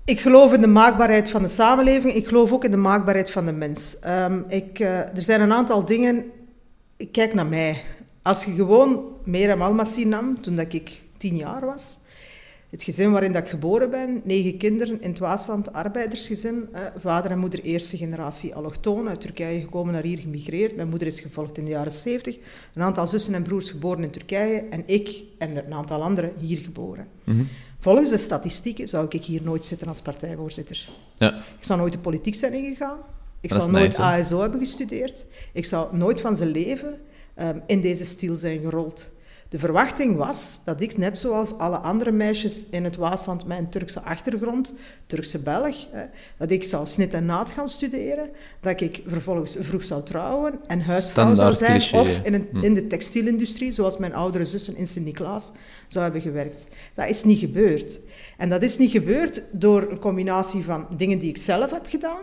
Ik 0.04 0.20
geloof 0.20 0.52
in 0.52 0.60
de 0.60 0.66
maakbaarheid 0.66 1.30
van 1.30 1.42
de 1.42 1.48
samenleving. 1.48 2.14
Ik 2.14 2.26
geloof 2.26 2.52
ook 2.52 2.64
in 2.64 2.70
de 2.70 2.76
maakbaarheid 2.76 3.30
van 3.30 3.46
de 3.46 3.52
mens. 3.52 3.96
ik, 4.48 4.78
uh, 4.78 4.98
er 4.98 5.22
zijn 5.22 5.40
een 5.40 5.52
aantal 5.52 5.84
dingen... 5.84 6.24
Kijk 7.12 7.34
naar 7.34 7.46
mij. 7.46 7.82
Als 8.22 8.44
je 8.44 8.54
gewoon 8.54 9.04
Merem 9.24 9.62
Almassi 9.62 10.04
nam, 10.04 10.40
toen 10.40 10.56
dat 10.56 10.72
ik 10.72 11.00
tien 11.20 11.36
jaar 11.36 11.66
was. 11.66 11.98
Het 12.70 12.82
gezin 12.82 13.10
waarin 13.10 13.32
dat 13.32 13.42
ik 13.42 13.48
geboren 13.48 13.90
ben, 13.90 14.20
negen 14.24 14.56
kinderen 14.56 15.02
in 15.02 15.10
het 15.10 15.18
Waasland, 15.18 15.72
arbeidersgezin. 15.72 16.68
Eh, 16.72 16.82
vader 16.96 17.30
en 17.30 17.38
moeder 17.38 17.62
eerste 17.62 17.96
generatie 17.96 18.54
allochtoon, 18.54 19.08
uit 19.08 19.20
Turkije 19.20 19.60
gekomen, 19.60 19.92
naar 19.92 20.02
hier 20.02 20.18
gemigreerd. 20.18 20.76
Mijn 20.76 20.88
moeder 20.88 21.08
is 21.08 21.20
gevolgd 21.20 21.58
in 21.58 21.64
de 21.64 21.70
jaren 21.70 21.92
70. 21.92 22.36
Een 22.74 22.82
aantal 22.82 23.06
zussen 23.06 23.34
en 23.34 23.42
broers 23.42 23.70
geboren 23.70 24.02
in 24.02 24.10
Turkije 24.10 24.58
en 24.70 24.82
ik 24.86 25.22
en 25.38 25.56
een 25.56 25.74
aantal 25.74 26.02
anderen 26.02 26.32
hier 26.38 26.58
geboren. 26.58 27.08
Mm-hmm. 27.24 27.48
Volgens 27.78 28.10
de 28.10 28.16
statistieken 28.16 28.88
zou 28.88 29.06
ik 29.08 29.24
hier 29.24 29.42
nooit 29.42 29.64
zitten 29.64 29.88
als 29.88 30.00
partijvoorzitter. 30.00 30.88
Ja. 31.16 31.34
Ik 31.34 31.64
zou 31.64 31.78
nooit 31.78 31.92
de 31.92 31.98
politiek 31.98 32.34
zijn 32.34 32.52
ingegaan. 32.52 32.98
Ik 33.40 33.52
zou 33.52 33.70
nooit 33.70 33.98
nice, 33.98 34.02
ASO 34.02 34.40
hebben 34.40 34.60
gestudeerd. 34.60 35.24
Ik 35.52 35.64
zou 35.64 35.96
nooit 35.96 36.20
van 36.20 36.36
zijn 36.36 36.50
leven 36.50 36.98
um, 37.40 37.62
in 37.66 37.80
deze 37.80 38.04
stil 38.04 38.36
zijn 38.36 38.60
gerold. 38.60 39.10
De 39.50 39.58
verwachting 39.58 40.16
was 40.16 40.60
dat 40.64 40.80
ik, 40.80 40.96
net 40.96 41.18
zoals 41.18 41.58
alle 41.58 41.76
andere 41.76 42.10
meisjes 42.10 42.64
in 42.70 42.84
het 42.84 42.96
Waasland 42.96 43.46
met 43.46 43.58
een 43.58 43.68
Turkse 43.68 44.00
achtergrond, 44.00 44.74
Turkse 45.06 45.38
Belg, 45.38 45.86
dat 46.38 46.50
ik 46.50 46.64
zou 46.64 46.86
snit 46.86 47.14
en 47.14 47.24
naad 47.24 47.50
gaan 47.50 47.68
studeren, 47.68 48.30
dat 48.60 48.80
ik 48.80 49.02
vervolgens 49.06 49.56
vroeg 49.60 49.84
zou 49.84 50.02
trouwen 50.02 50.60
en 50.66 50.80
huisvrouw 50.80 51.34
zou 51.34 51.54
zijn, 51.54 51.78
cliché. 51.78 52.00
of 52.00 52.20
in, 52.22 52.34
een, 52.34 52.62
in, 52.62 52.74
de 52.74 52.86
textielindustrie, 52.86 53.70
zoals 53.70 53.98
mijn 53.98 54.14
oudere 54.14 54.44
zussen 54.44 54.76
in 54.76 54.86
Sint-Niklaas 54.86 55.52
zou 55.88 56.04
hebben 56.04 56.22
gewerkt. 56.22 56.66
Dat 56.94 57.08
is 57.08 57.24
niet 57.24 57.38
gebeurd. 57.38 58.00
En 58.36 58.48
dat 58.48 58.62
is 58.62 58.78
niet 58.78 58.90
gebeurd 58.90 59.42
door 59.52 59.90
een 59.90 59.98
combinatie 59.98 60.64
van 60.64 60.86
dingen 60.96 61.18
die 61.18 61.28
ik 61.28 61.38
zelf 61.38 61.70
heb 61.70 61.86
gedaan, 61.86 62.22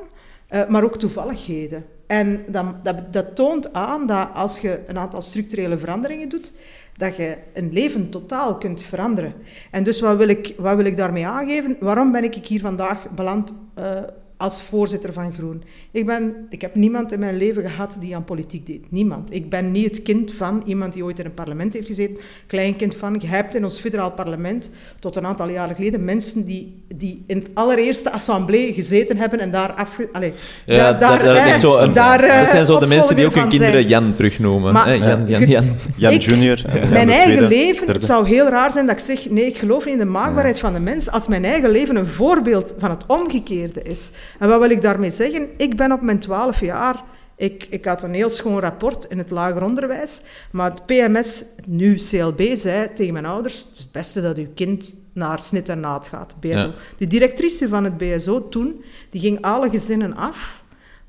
uh, 0.49 0.67
maar 0.67 0.83
ook 0.83 0.99
toevalligheden. 0.99 1.85
En 2.07 2.45
dat, 2.47 2.85
dat, 2.85 3.13
dat 3.13 3.35
toont 3.35 3.73
aan 3.73 4.07
dat 4.07 4.29
als 4.33 4.59
je 4.59 4.83
een 4.87 4.97
aantal 4.97 5.21
structurele 5.21 5.77
veranderingen 5.77 6.29
doet, 6.29 6.51
dat 6.97 7.15
je 7.15 7.37
een 7.53 7.73
leven 7.73 8.09
totaal 8.09 8.57
kunt 8.57 8.83
veranderen. 8.83 9.33
En 9.71 9.83
dus 9.83 9.99
wat 9.99 10.17
wil 10.17 10.27
ik, 10.27 10.53
wat 10.57 10.75
wil 10.75 10.85
ik 10.85 10.97
daarmee 10.97 11.27
aangeven? 11.27 11.77
Waarom 11.79 12.11
ben 12.11 12.23
ik 12.23 12.35
hier 12.35 12.59
vandaag 12.59 13.09
beland 13.09 13.53
uh, 13.79 13.99
als 14.37 14.61
voorzitter 14.61 15.13
van 15.13 15.33
Groen? 15.33 15.63
Ik, 15.91 16.05
ben, 16.05 16.35
ik 16.49 16.61
heb 16.61 16.75
niemand 16.75 17.11
in 17.11 17.19
mijn 17.19 17.37
leven 17.37 17.69
gehad 17.69 17.97
die 17.99 18.15
aan 18.15 18.23
politiek 18.23 18.65
deed. 18.65 18.91
Niemand. 18.91 19.33
Ik 19.33 19.49
ben 19.49 19.71
niet 19.71 19.85
het 19.85 20.01
kind 20.01 20.33
van 20.33 20.63
iemand 20.65 20.93
die 20.93 21.03
ooit 21.03 21.19
in 21.19 21.25
een 21.25 21.33
parlement 21.33 21.73
heeft 21.73 21.87
gezeten, 21.87 22.17
kleinkind 22.47 22.95
van. 22.95 23.17
Je 23.19 23.27
hebt 23.27 23.55
in 23.55 23.63
ons 23.63 23.79
federaal 23.79 24.11
parlement 24.11 24.69
tot 24.99 25.15
een 25.15 25.25
aantal 25.25 25.49
jaren 25.49 25.75
geleden 25.75 26.05
mensen 26.05 26.45
die, 26.45 26.83
die 26.95 27.23
in 27.27 27.37
het 27.37 27.49
allereerste 27.53 28.11
assemblee 28.11 28.73
gezeten 28.73 29.17
hebben 29.17 29.39
en 29.39 29.51
daar 29.51 29.73
af... 29.73 29.97
Allez, 30.11 30.31
ja, 30.65 30.75
daar, 30.77 30.99
daar, 30.99 31.17
dat, 31.17 31.25
dat, 31.25 31.35
daar, 31.35 31.59
zo 31.59 31.77
een, 31.77 31.93
daar, 31.93 32.23
uh, 32.23 32.39
dat 32.39 32.49
zijn 32.49 32.65
zo 32.65 32.79
de 32.79 32.87
mensen 32.87 33.15
die 33.15 33.25
ook 33.25 33.35
hun 33.35 33.49
kinderen 33.49 33.73
zijn. 33.73 33.87
Jan 33.87 34.13
terugnoemen. 34.13 34.73
Maar, 34.73 34.97
Jan, 34.97 35.27
Jan, 35.27 35.27
Jan, 35.27 35.47
Jan. 35.49 35.75
Jan 35.95 36.11
Ik- 36.13 36.21
junior. 36.21 36.61
Jan 36.73 36.89
Mijn 36.89 37.09
eigen 37.09 37.47
leven, 37.47 37.77
derde. 37.77 37.91
het 37.91 38.05
zou 38.05 38.27
heel 38.27 38.47
raar 38.47 38.71
zijn 38.71 38.85
dat 38.85 38.95
ik 38.95 39.03
zeg, 39.03 39.29
nee, 39.29 39.45
ik 39.45 39.57
geloof 39.57 39.85
niet 39.85 39.93
in 39.93 39.99
de 39.99 40.05
maakbaarheid 40.05 40.59
van 40.59 40.73
de 40.73 40.79
mens, 40.79 41.11
als 41.11 41.27
mijn 41.27 41.45
eigen 41.45 41.69
leven 41.69 41.95
een 41.95 42.07
voorbeeld 42.07 42.73
van 42.77 42.89
het 42.89 43.03
omgekeerde 43.07 43.81
is. 43.83 44.11
En 44.39 44.47
wat 44.47 44.59
wil 44.59 44.69
ik 44.69 44.81
daarmee 44.81 45.11
zeggen? 45.11 45.49
Ik 45.57 45.75
ben 45.75 45.91
op 45.91 46.01
mijn 46.01 46.19
twaalf 46.19 46.59
jaar, 46.59 47.03
ik, 47.35 47.67
ik 47.69 47.85
had 47.85 48.03
een 48.03 48.13
heel 48.13 48.29
schoon 48.29 48.59
rapport 48.59 49.05
in 49.05 49.17
het 49.17 49.31
lager 49.31 49.63
onderwijs, 49.63 50.21
maar 50.51 50.71
het 50.71 50.85
PMS, 50.85 51.43
nu 51.67 51.95
CLB, 51.95 52.41
zei 52.55 52.93
tegen 52.93 53.13
mijn 53.13 53.25
ouders, 53.25 53.59
het 53.59 53.71
is 53.71 53.79
het 53.79 53.91
beste 53.91 54.21
dat 54.21 54.37
uw 54.37 54.47
kind 54.55 54.93
naar 55.13 55.41
snit 55.41 55.69
en 55.69 55.79
naad 55.79 56.07
gaat, 56.07 56.35
BSO. 56.39 56.51
Ja. 56.51 56.73
De 56.97 57.07
directrice 57.07 57.67
van 57.67 57.83
het 57.83 57.97
BSO 57.97 58.49
toen, 58.49 58.83
die 59.09 59.21
ging 59.21 59.41
alle 59.41 59.69
gezinnen 59.69 60.15
af, 60.15 60.61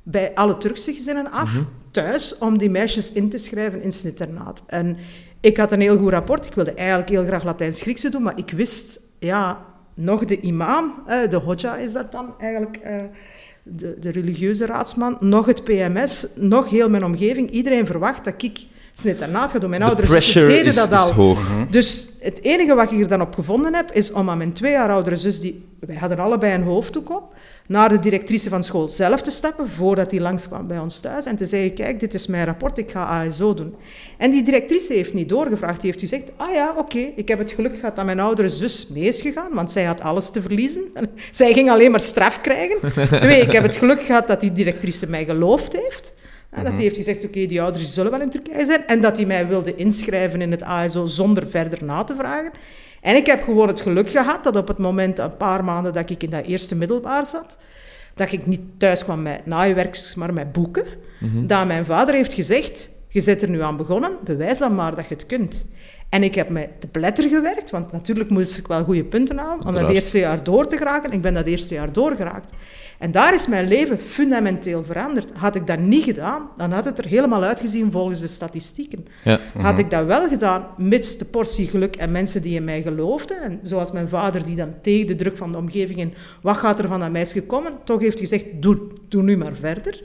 bij 0.03 0.35
alle 0.35 0.59
Turkse 0.59 0.93
gezinnen 0.93 1.31
af, 1.31 1.51
thuis, 1.91 2.39
om 2.39 2.59
die 2.59 2.71
meisjes 2.71 3.13
in 3.13 3.29
te 3.29 3.39
schrijven 3.39 3.83
in 3.83 3.93
snitternaad. 3.93 4.63
En 4.67 4.97
ik 5.41 5.57
had 5.57 5.73
een 5.73 5.81
heel 5.81 5.99
goed 5.99 6.11
rapport. 6.11 6.47
Ik 6.47 6.55
wilde 6.55 6.73
eigenlijk 6.73 7.09
heel 7.09 7.25
graag 7.25 7.45
Latijns-Griekse 7.45 8.11
doen, 8.11 8.23
maar 8.23 8.39
ik 8.39 8.51
wist, 8.51 9.01
ja, 9.19 9.65
nog 9.99 10.25
de 10.25 10.41
imam, 10.41 10.95
eh, 11.07 11.29
de 11.29 11.37
hodja 11.37 11.77
is 11.77 11.93
dat 11.93 12.13
dan 12.13 12.35
eigenlijk, 12.39 12.77
eh, 12.77 12.97
de, 13.63 13.97
de 14.01 14.11
religieuze 14.11 14.67
raadsman, 14.67 15.17
nog 15.21 15.47
het 15.47 15.65
PMS, 15.65 16.27
nog 16.35 16.71
heel 16.71 16.91
mijn 16.91 17.05
omgeving. 17.05 17.51
Iedereen 17.51 17.87
verwacht 17.87 18.25
dat 18.25 18.43
ik 18.43 18.67
snitternaat 19.01 19.51
ga 19.51 19.59
doen. 19.59 19.71
Mijn 19.71 19.83
ouders 19.83 20.33
deden 20.33 20.75
dat 20.75 20.93
al. 20.93 21.13
Hoog. 21.13 21.39
Dus 21.71 22.09
het 22.21 22.43
enige 22.43 22.75
wat 22.75 22.93
ik 22.93 23.01
er 23.01 23.09
dan 23.09 23.21
op 23.21 23.35
gevonden 23.35 23.75
heb, 23.75 23.93
is 23.93 24.13
om 24.13 24.31
aan 24.31 24.39
mijn 24.39 24.53
twee 24.53 24.73
jaar 24.73 24.91
oudere 24.91 25.17
zus, 25.17 25.41
die, 25.41 25.65
wij 25.81 25.97
hadden 25.97 26.19
allebei 26.19 26.55
een 26.55 26.63
hoofddoek 26.63 27.11
op, 27.11 27.35
naar 27.67 27.89
de 27.89 27.99
directrice 27.99 28.49
van 28.49 28.65
school 28.65 28.89
zelf 28.89 29.21
te 29.21 29.31
stappen, 29.31 29.71
voordat 29.71 30.11
die 30.11 30.21
langskwam 30.21 30.67
bij 30.67 30.79
ons 30.79 31.01
thuis, 31.01 31.25
en 31.25 31.37
te 31.37 31.45
zeggen, 31.45 31.75
kijk, 31.75 32.01
dit 32.01 32.15
is 32.15 32.27
mijn 32.27 32.45
rapport, 32.45 32.79
ik 32.79 32.91
ga 32.91 33.05
ASO 33.05 33.55
doen. 33.55 33.75
En 34.17 34.31
die 34.31 34.43
directrice 34.43 34.93
heeft 34.93 35.15
niet 35.15 35.29
doorgevraagd, 35.29 35.81
die 35.81 35.91
heeft 35.91 36.03
gezegd, 36.03 36.31
ah 36.37 36.55
ja, 36.55 36.75
oké, 36.77 37.13
ik 37.17 37.29
heb 37.29 37.39
het 37.39 37.51
geluk 37.51 37.77
gehad 37.77 37.97
dat 37.97 38.05
mijn 38.05 38.21
oudere 38.21 38.49
zus 38.49 38.89
mee 38.89 39.05
is 39.05 39.21
gegaan, 39.21 39.51
want 39.53 39.73
zij 39.73 39.85
had 39.85 40.01
alles 40.01 40.31
te 40.31 40.43
verliezen. 40.43 40.83
zij 41.31 41.53
ging 41.53 41.71
alleen 41.71 41.91
maar 41.91 42.01
straf 42.01 42.41
krijgen. 42.41 42.79
Twee, 43.19 43.41
ik 43.41 43.53
heb 43.53 43.63
het 43.63 43.77
geluk 43.77 44.03
gehad 44.03 44.29
dat 44.29 44.41
die 44.41 44.53
directrice 44.53 45.07
mij 45.07 45.25
geloofd 45.25 45.73
heeft. 45.73 46.17
Dat 46.51 46.63
hij 46.63 46.73
mhm. 46.73 46.81
heeft 46.81 46.97
gezegd, 46.97 47.25
oké, 47.25 47.47
die 47.47 47.63
ouders 47.63 47.95
zullen 47.95 48.11
wel 48.11 48.21
in 48.21 48.31
Turkije 48.31 48.67
zijn. 48.67 48.87
En 48.87 49.01
dat 49.01 49.17
hij 49.17 49.27
mij 49.27 49.49
wilde 49.49 49.75
inschrijven 49.75 50.41
in 50.41 50.51
het 50.51 50.63
ASO 50.63 51.07
zonder 51.07 51.49
verder 51.49 51.85
na 51.85 52.05
te 52.05 52.15
vragen. 52.15 52.51
En 53.01 53.17
ik 53.17 53.27
heb 53.27 53.43
gewoon 53.43 53.69
het 53.69 53.81
geluk 53.81 54.11
gehad 54.11 54.45
dat 54.45 54.57
op 54.57 54.69
het 54.69 54.79
moment, 54.79 55.19
een 55.19 55.37
paar 55.37 55.65
maanden 55.65 55.93
dat 55.93 56.11
ik 56.11 56.23
in 56.23 56.31
dat 56.31 56.47
eerste 56.47 56.77
middelbaar 56.77 57.27
zat, 57.27 57.59
dat 58.15 58.33
ik 58.33 58.47
niet 58.47 58.61
thuis 58.77 59.05
kwam 59.05 59.23
met 59.23 59.47
naaiwerks, 59.47 60.15
maar 60.15 60.33
met 60.33 60.53
boeken, 60.53 60.85
mm 61.21 61.47
dat 61.47 61.67
mijn 61.67 61.85
vader 61.85 62.15
heeft 62.15 62.33
gezegd, 62.33 62.89
je 63.09 63.23
bent 63.25 63.43
er 63.43 63.49
nu 63.49 63.63
aan 63.63 63.77
begonnen, 63.77 64.17
bewijs 64.25 64.59
dan 64.59 64.75
maar 64.75 64.97
dat 64.97 65.09
je 65.09 65.15
het 65.15 65.27
kunt. 65.27 65.67
En 66.09 66.23
ik 66.23 66.35
heb 66.35 66.49
met 66.49 66.69
de 66.79 66.87
pletter 66.87 67.29
gewerkt, 67.29 67.71
want 67.71 67.93
natuurlijk 67.93 68.31
moest 68.31 68.59
ik 68.59 68.67
wel 68.67 68.85
goede 68.85 69.05
punten 69.05 69.39
halen 69.39 69.67
om 69.67 69.75
dat 69.75 69.91
eerste 69.91 70.19
jaar 70.19 70.45
door 70.45 70.67
te 70.67 70.77
geraken. 70.77 71.13
Ik 71.13 71.21
ben 71.21 71.35
dat 71.35 71.47
eerste 71.47 71.75
jaar 71.75 71.93
doorgeraakt. 71.93 72.53
En 72.99 73.11
daar 73.11 73.35
is 73.35 73.47
mijn 73.47 73.69
leven 73.69 73.99
fundamenteel 73.99 74.85
veranderd. 74.85 75.31
Had 75.35 75.55
ik 75.55 75.67
dat 75.67 75.79
niet 75.79 76.05
gedaan, 76.05 76.49
dan 76.57 76.73
had 76.73 76.85
het 76.85 76.99
er 76.99 77.07
helemaal 77.07 77.43
uitgezien 77.43 77.91
volgens 77.91 78.21
de 78.21 78.29
statistieken. 78.29 79.07
Ja. 79.25 79.41
Had 79.59 79.73
mhm. 79.73 79.81
ik 79.81 79.91
dat 79.91 80.05
wel 80.05 80.29
gedaan, 80.29 80.67
mits 80.77 81.19
de 81.19 81.25
portie 81.25 81.67
geluk 81.67 81.97
en 81.97 82.13
mensen 82.13 82.43
die 82.43 82.55
in 82.55 82.65
mij 82.65 82.83
geloofden, 82.83 83.43
en 83.43 83.59
zoals 83.63 83.93
mijn 83.93 84.09
vader 84.09 84.45
die 84.45 84.57
dan 84.57 84.75
tegen 84.83 85.07
de 85.07 85.15
druk 85.15 85.37
van 85.37 85.53
de 85.53 85.59
omgeving 85.59 85.99
in, 85.99 86.15
wat 86.43 86.57
gaat 86.57 86.79
er 86.79 86.89
van 86.89 87.01
dat 87.01 87.11
meisje 87.11 87.43
komen, 87.43 87.73
toch 87.85 88.01
heeft 88.01 88.19
gezegd, 88.19 88.45
doe, 88.55 88.79
doe 89.09 89.23
nu 89.23 89.37
maar 89.37 89.57
verder 89.61 90.03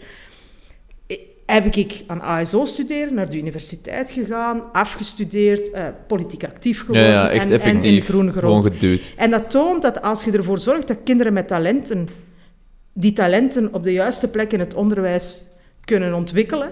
heb 1.45 1.75
ik 1.75 2.03
aan 2.07 2.21
ASO 2.21 2.65
studeren, 2.65 3.13
naar 3.13 3.29
de 3.29 3.37
universiteit 3.37 4.11
gegaan, 4.11 4.63
afgestudeerd, 4.71 5.69
uh, 5.69 5.87
politiek 6.07 6.43
actief 6.43 6.79
geworden 6.79 7.03
ja, 7.03 7.31
ja, 7.31 7.41
en, 7.41 7.61
en, 7.61 7.83
in 7.83 8.01
groen 8.01 8.31
gerold. 8.31 8.69
En 9.15 9.31
dat 9.31 9.49
toont 9.49 9.81
dat 9.81 10.01
als 10.01 10.23
je 10.23 10.31
ervoor 10.31 10.57
zorgt 10.59 10.87
dat 10.87 10.97
kinderen 11.03 11.33
met 11.33 11.47
talenten 11.47 12.07
die 12.93 13.13
talenten 13.13 13.73
op 13.73 13.83
de 13.83 13.93
juiste 13.93 14.27
plek 14.27 14.53
in 14.53 14.59
het 14.59 14.73
onderwijs 14.73 15.43
kunnen 15.85 16.13
ontwikkelen, 16.13 16.71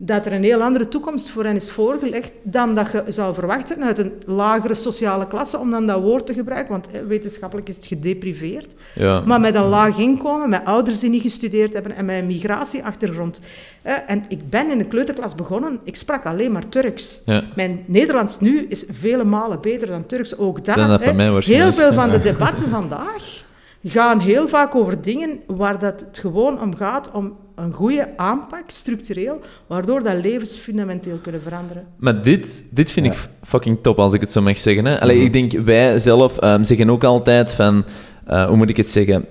dat 0.00 0.26
er 0.26 0.32
een 0.32 0.42
heel 0.42 0.62
andere 0.62 0.88
toekomst 0.88 1.30
voor 1.30 1.44
hen 1.44 1.54
is 1.54 1.70
voorgelegd 1.70 2.32
dan 2.42 2.74
dat 2.74 2.90
je 2.92 3.02
zou 3.06 3.34
verwachten 3.34 3.84
uit 3.84 3.98
een 3.98 4.12
lagere 4.26 4.74
sociale 4.74 5.26
klasse, 5.26 5.58
om 5.58 5.70
dan 5.70 5.86
dat 5.86 6.00
woord 6.00 6.26
te 6.26 6.34
gebruiken, 6.34 6.72
want 6.72 6.88
wetenschappelijk 7.08 7.68
is 7.68 7.76
het 7.76 7.86
gedepriveerd. 7.86 8.74
Ja. 8.94 9.20
Maar 9.20 9.40
met 9.40 9.54
een 9.54 9.68
laag 9.68 9.98
inkomen, 9.98 10.48
met 10.48 10.64
ouders 10.64 10.98
die 10.98 11.10
niet 11.10 11.22
gestudeerd 11.22 11.72
hebben 11.72 11.96
en 11.96 12.04
met 12.04 12.18
een 12.18 12.26
migratieachtergrond. 12.26 13.40
En 13.82 14.24
ik 14.28 14.50
ben 14.50 14.70
in 14.70 14.80
een 14.80 14.88
kleuterklas 14.88 15.34
begonnen, 15.34 15.80
ik 15.84 15.96
sprak 15.96 16.26
alleen 16.26 16.52
maar 16.52 16.68
Turks. 16.68 17.20
Ja. 17.24 17.44
Mijn 17.56 17.84
Nederlands 17.86 18.40
nu 18.40 18.66
is 18.68 18.84
vele 18.90 19.24
malen 19.24 19.60
beter 19.60 19.86
dan 19.86 20.06
Turks, 20.06 20.38
ook 20.38 20.64
daar. 20.64 20.88
Dat 20.88 21.44
heel 21.44 21.72
veel 21.72 21.92
van 21.92 22.10
de 22.10 22.20
debatten 22.30 22.68
vandaag 22.68 23.46
gaan 23.84 24.20
heel 24.20 24.48
vaak 24.48 24.74
over 24.74 25.02
dingen 25.02 25.40
waar 25.46 25.78
dat 25.78 26.00
het 26.00 26.18
gewoon 26.18 26.60
om 26.60 26.76
gaat 26.76 27.10
om 27.10 27.36
een 27.54 27.72
goede 27.72 28.16
aanpak, 28.16 28.62
structureel, 28.66 29.40
waardoor 29.66 30.02
dat 30.02 30.14
levens 30.22 30.56
fundamenteel 30.56 31.18
kunnen 31.22 31.42
veranderen. 31.42 31.86
Maar 31.96 32.22
dit, 32.22 32.64
dit 32.70 32.90
vind 32.90 33.06
ik 33.06 33.28
fucking 33.42 33.78
top, 33.82 33.98
als 33.98 34.12
ik 34.12 34.20
het 34.20 34.32
zo 34.32 34.42
mag 34.42 34.58
zeggen. 34.58 34.84
Hè? 34.84 35.00
Allee, 35.00 35.16
mhm. 35.16 35.24
Ik 35.24 35.32
denk, 35.32 35.66
wij 35.66 35.98
zelf 35.98 36.42
um, 36.42 36.64
zeggen 36.64 36.90
ook 36.90 37.04
altijd 37.04 37.52
van... 37.52 37.84
Uh, 38.30 38.46
hoe 38.46 38.56
moet 38.56 38.70
ik 38.70 38.76
het 38.76 38.90
zeggen? 38.90 39.26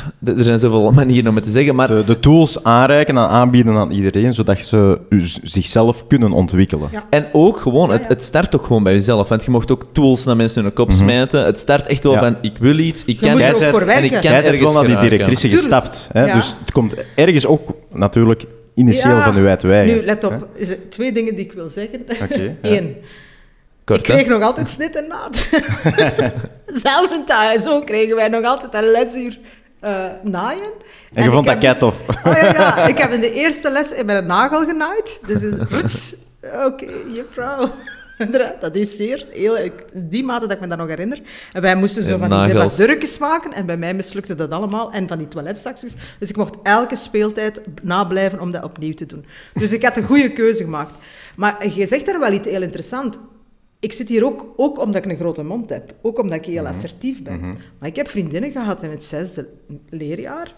er 0.36 0.44
zijn 0.44 0.58
zoveel 0.58 0.92
manieren 0.92 1.28
om 1.28 1.34
het 1.34 1.44
te 1.44 1.50
zeggen, 1.50 1.74
maar... 1.74 1.88
De, 1.88 2.04
de, 2.04 2.20
tools 2.20 2.64
aanreiken 2.64 3.16
en 3.16 3.28
aanbieden 3.28 3.74
aan 3.74 3.90
iedereen, 3.90 4.34
zodat 4.34 4.58
ze 4.58 5.00
zichzelf 5.42 6.06
kunnen 6.06 6.32
ontwikkelen. 6.32 6.90
En 7.10 7.26
ook 7.32 7.60
gewoon, 7.60 7.90
het, 7.90 8.08
het 8.08 8.24
start 8.24 8.56
ook 8.56 8.66
gewoon 8.66 8.82
bij 8.82 8.92
jezelf. 8.92 9.28
Want 9.28 9.44
je 9.44 9.50
mocht 9.50 9.70
ook 9.70 9.86
tools 9.92 10.24
naar 10.24 10.36
mensen 10.36 10.62
in 10.62 10.68
de 10.68 10.74
kop 10.74 10.88
mhm. 10.88 10.96
smijten. 10.96 11.44
Het 11.44 11.58
start 11.58 11.86
echt 11.86 12.02
wel 12.02 12.18
van, 12.18 12.36
ik 12.40 12.58
wil 12.58 12.78
iets, 12.78 13.04
ik 13.04 13.16
kan 13.16 13.40
iets, 13.40 13.60
en 13.60 14.04
ik 14.04 14.10
kan 14.10 14.20
Jij 14.22 14.42
bent 14.42 14.58
wel 14.58 14.72
naar 14.72 14.86
die 14.86 14.98
directrice 14.98 15.48
gestapt. 15.48 16.08
Hè? 16.12 16.32
Dus 16.32 16.56
het 16.60 16.72
komt 16.72 16.94
ergens 17.14 17.46
ook 17.46 17.74
natuurlijk 17.90 18.44
initieel 18.74 19.20
van 19.20 19.36
uw 19.36 19.46
uitwij. 19.46 19.86
Nu, 19.86 20.04
let 20.04 20.24
op. 20.24 20.48
Is 20.54 20.68
er 20.68 20.78
twee 20.88 21.12
dingen 21.12 21.34
die 21.34 21.44
ik 21.44 21.52
wil 21.52 21.68
zeggen. 21.68 22.04
Oké. 22.22 22.56
Eén. 22.62 22.96
ik 23.86 24.02
kreeg 24.02 24.26
nog 24.26 24.42
altijd 24.42 24.70
snit 24.70 24.96
en 24.96 25.08
naad. 25.08 25.48
Zelfs 26.82 27.12
in 27.12 27.24
thuis 27.26 27.62
zo 27.62 27.80
kregen 27.80 28.16
wij 28.16 28.28
nog 28.28 28.44
altijd 28.44 28.74
een 28.74 28.90
lesuur 28.90 29.38
uh, 29.84 30.06
naaien. 30.22 30.72
En, 31.12 31.24
je 31.24 31.30
vond 31.30 31.46
dat 31.46 31.58
kei 31.58 31.70
dus- 31.70 31.78
tof. 31.78 32.04
Oh 32.08 32.32
ja, 32.32 32.52
ja, 32.52 32.86
ik 32.92 32.98
heb 32.98 33.10
in 33.10 33.20
de 33.20 33.32
eerste 33.32 33.70
les 33.70 34.02
met 34.04 34.16
een 34.16 34.26
nagel 34.26 34.64
genaaid. 34.64 35.20
Dus 35.26 35.42
is 35.82 36.14
oké, 36.42 36.64
okay, 36.64 37.04
juffrouw. 37.12 37.72
Dat 38.60 38.74
is 38.74 38.96
zeer, 38.96 39.26
heel, 39.30 39.70
die 39.92 40.24
mate 40.24 40.46
dat 40.46 40.56
ik 40.56 40.60
me 40.60 40.68
dat 40.68 40.78
nog 40.78 40.88
herinner. 40.88 41.20
En 41.52 41.62
wij 41.62 41.76
moesten 41.76 42.02
zo 42.02 42.18
van 42.18 42.28
die 42.28 43.18
maken 43.18 43.52
en 43.52 43.66
bij 43.66 43.76
mij 43.76 43.94
mislukte 43.94 44.34
dat 44.34 44.50
allemaal. 44.50 44.92
En 44.92 45.08
van 45.08 45.18
die 45.18 45.28
toiletstacjes. 45.28 45.94
Dus 46.18 46.30
ik 46.30 46.36
mocht 46.36 46.54
elke 46.62 46.96
speeltijd 46.96 47.60
nablijven 47.82 48.40
om 48.40 48.50
dat 48.50 48.64
opnieuw 48.64 48.94
te 48.94 49.06
doen. 49.06 49.26
Dus 49.54 49.72
ik 49.72 49.84
had 49.84 49.96
een 49.96 50.04
goede 50.04 50.32
keuze 50.32 50.62
gemaakt. 50.62 50.94
Maar 51.36 51.68
je 51.68 51.86
zegt 51.86 52.08
er 52.08 52.18
wel 52.18 52.32
iets 52.32 52.48
heel 52.48 52.62
interessant 52.62 53.18
ik 53.82 53.92
zit 53.92 54.08
hier 54.08 54.24
ook, 54.24 54.46
ook 54.56 54.78
omdat 54.78 55.04
ik 55.04 55.10
een 55.10 55.16
grote 55.16 55.42
mond 55.42 55.70
heb. 55.70 55.94
Ook 56.02 56.18
omdat 56.18 56.38
ik 56.38 56.44
heel 56.44 56.62
mhm. 56.62 56.72
assertief 56.72 57.22
ben. 57.22 57.38
Mhm. 57.38 57.54
Maar 57.78 57.88
ik 57.88 57.96
heb 57.96 58.08
vriendinnen 58.08 58.50
gehad 58.50 58.82
in 58.82 58.90
het 58.90 59.04
zesde 59.04 59.48
leerjaar 59.90 60.54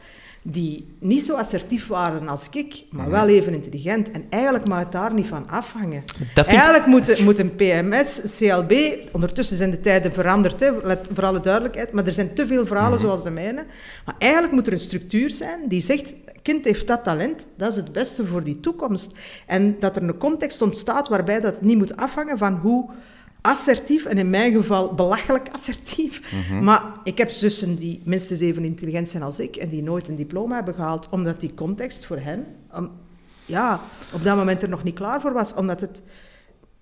die 0.47 0.87
niet 0.99 1.23
zo 1.23 1.35
assertief 1.37 1.87
waren 1.87 2.29
als 2.29 2.49
ik, 2.51 2.85
maar 2.91 3.11
wel 3.11 3.29
even 3.29 3.53
intelligent. 3.53 4.11
En 4.11 4.25
eigenlijk 4.29 4.69
mag 4.69 4.79
het 4.79 4.93
daar 4.93 5.15
niet 5.15 5.27
van 5.27 5.49
afhangen. 5.49 6.05
Eigenlijk 6.35 6.87
moet, 6.87 7.19
moet, 7.19 7.39
een 7.39 7.55
PMS, 7.55 8.39
CLB... 8.39 8.73
Ondertussen 9.13 9.57
zijn 9.57 9.71
de 9.71 9.81
tijden 9.81 10.13
veranderd, 10.13 10.61
hè, 10.61 10.73
voor 11.13 11.25
alle 11.25 11.41
duidelijkheid, 11.41 11.93
maar 11.93 12.07
er 12.07 12.13
zijn 12.13 12.35
te 12.35 12.47
veel 12.47 12.67
verhalen 12.67 12.99
mhm. 12.99 13.01
zoals 13.01 13.23
de 13.23 13.31
mijne. 13.31 13.65
Maar 14.05 14.15
eigenlijk 14.19 14.53
moet 14.53 14.67
er 14.67 14.73
een 14.73 14.79
structuur 14.79 15.31
zijn 15.31 15.69
die 15.69 15.83
zegt... 15.83 16.15
Kind 16.43 16.65
heeft 16.65 16.87
dat 16.87 17.05
talent, 17.05 17.47
dat 17.57 17.71
is 17.71 17.77
het 17.77 17.93
beste 17.93 18.27
voor 18.27 18.45
die 18.45 18.61
toekomst. 18.61 19.13
En 19.47 19.77
dat 19.79 19.97
er 19.97 20.03
een 20.03 20.19
context 20.19 20.63
ontstaat 20.63 21.09
waarbij 21.09 21.41
dat 21.41 21.63
niet 21.63 21.77
moet 21.77 21.97
afhangen 21.97 22.39
van 22.39 22.55
hoe 22.55 22.91
assertief, 23.47 24.05
en 24.05 24.19
in 24.19 24.31
mijn 24.31 24.53
geval 24.53 24.95
belachelijk 24.95 25.49
assertief. 25.53 26.33
Mhm. 26.33 26.65
Maar 26.65 26.83
ik 27.05 27.19
heb 27.19 27.31
zussen 27.31 27.77
die 27.77 28.03
minstens 28.05 28.41
even 28.41 28.65
intelligent 28.65 29.09
zijn 29.09 29.23
als 29.23 29.41
ik 29.41 29.57
en 29.57 29.69
die 29.69 29.83
nooit 29.83 30.09
een 30.09 30.17
diploma 30.17 30.55
hebben 30.55 30.75
gehaald, 30.75 31.09
omdat 31.11 31.41
die 31.41 31.55
context 31.55 32.07
voor 32.07 32.19
hen 32.19 32.47
ja, 33.47 33.81
op 34.13 34.25
dat 34.25 34.37
moment 34.37 34.63
er 34.63 34.69
nog 34.69 34.83
niet 34.83 34.95
klaar 34.95 35.21
voor 35.21 35.33
was, 35.33 35.55
omdat 35.55 35.81
het 35.81 36.03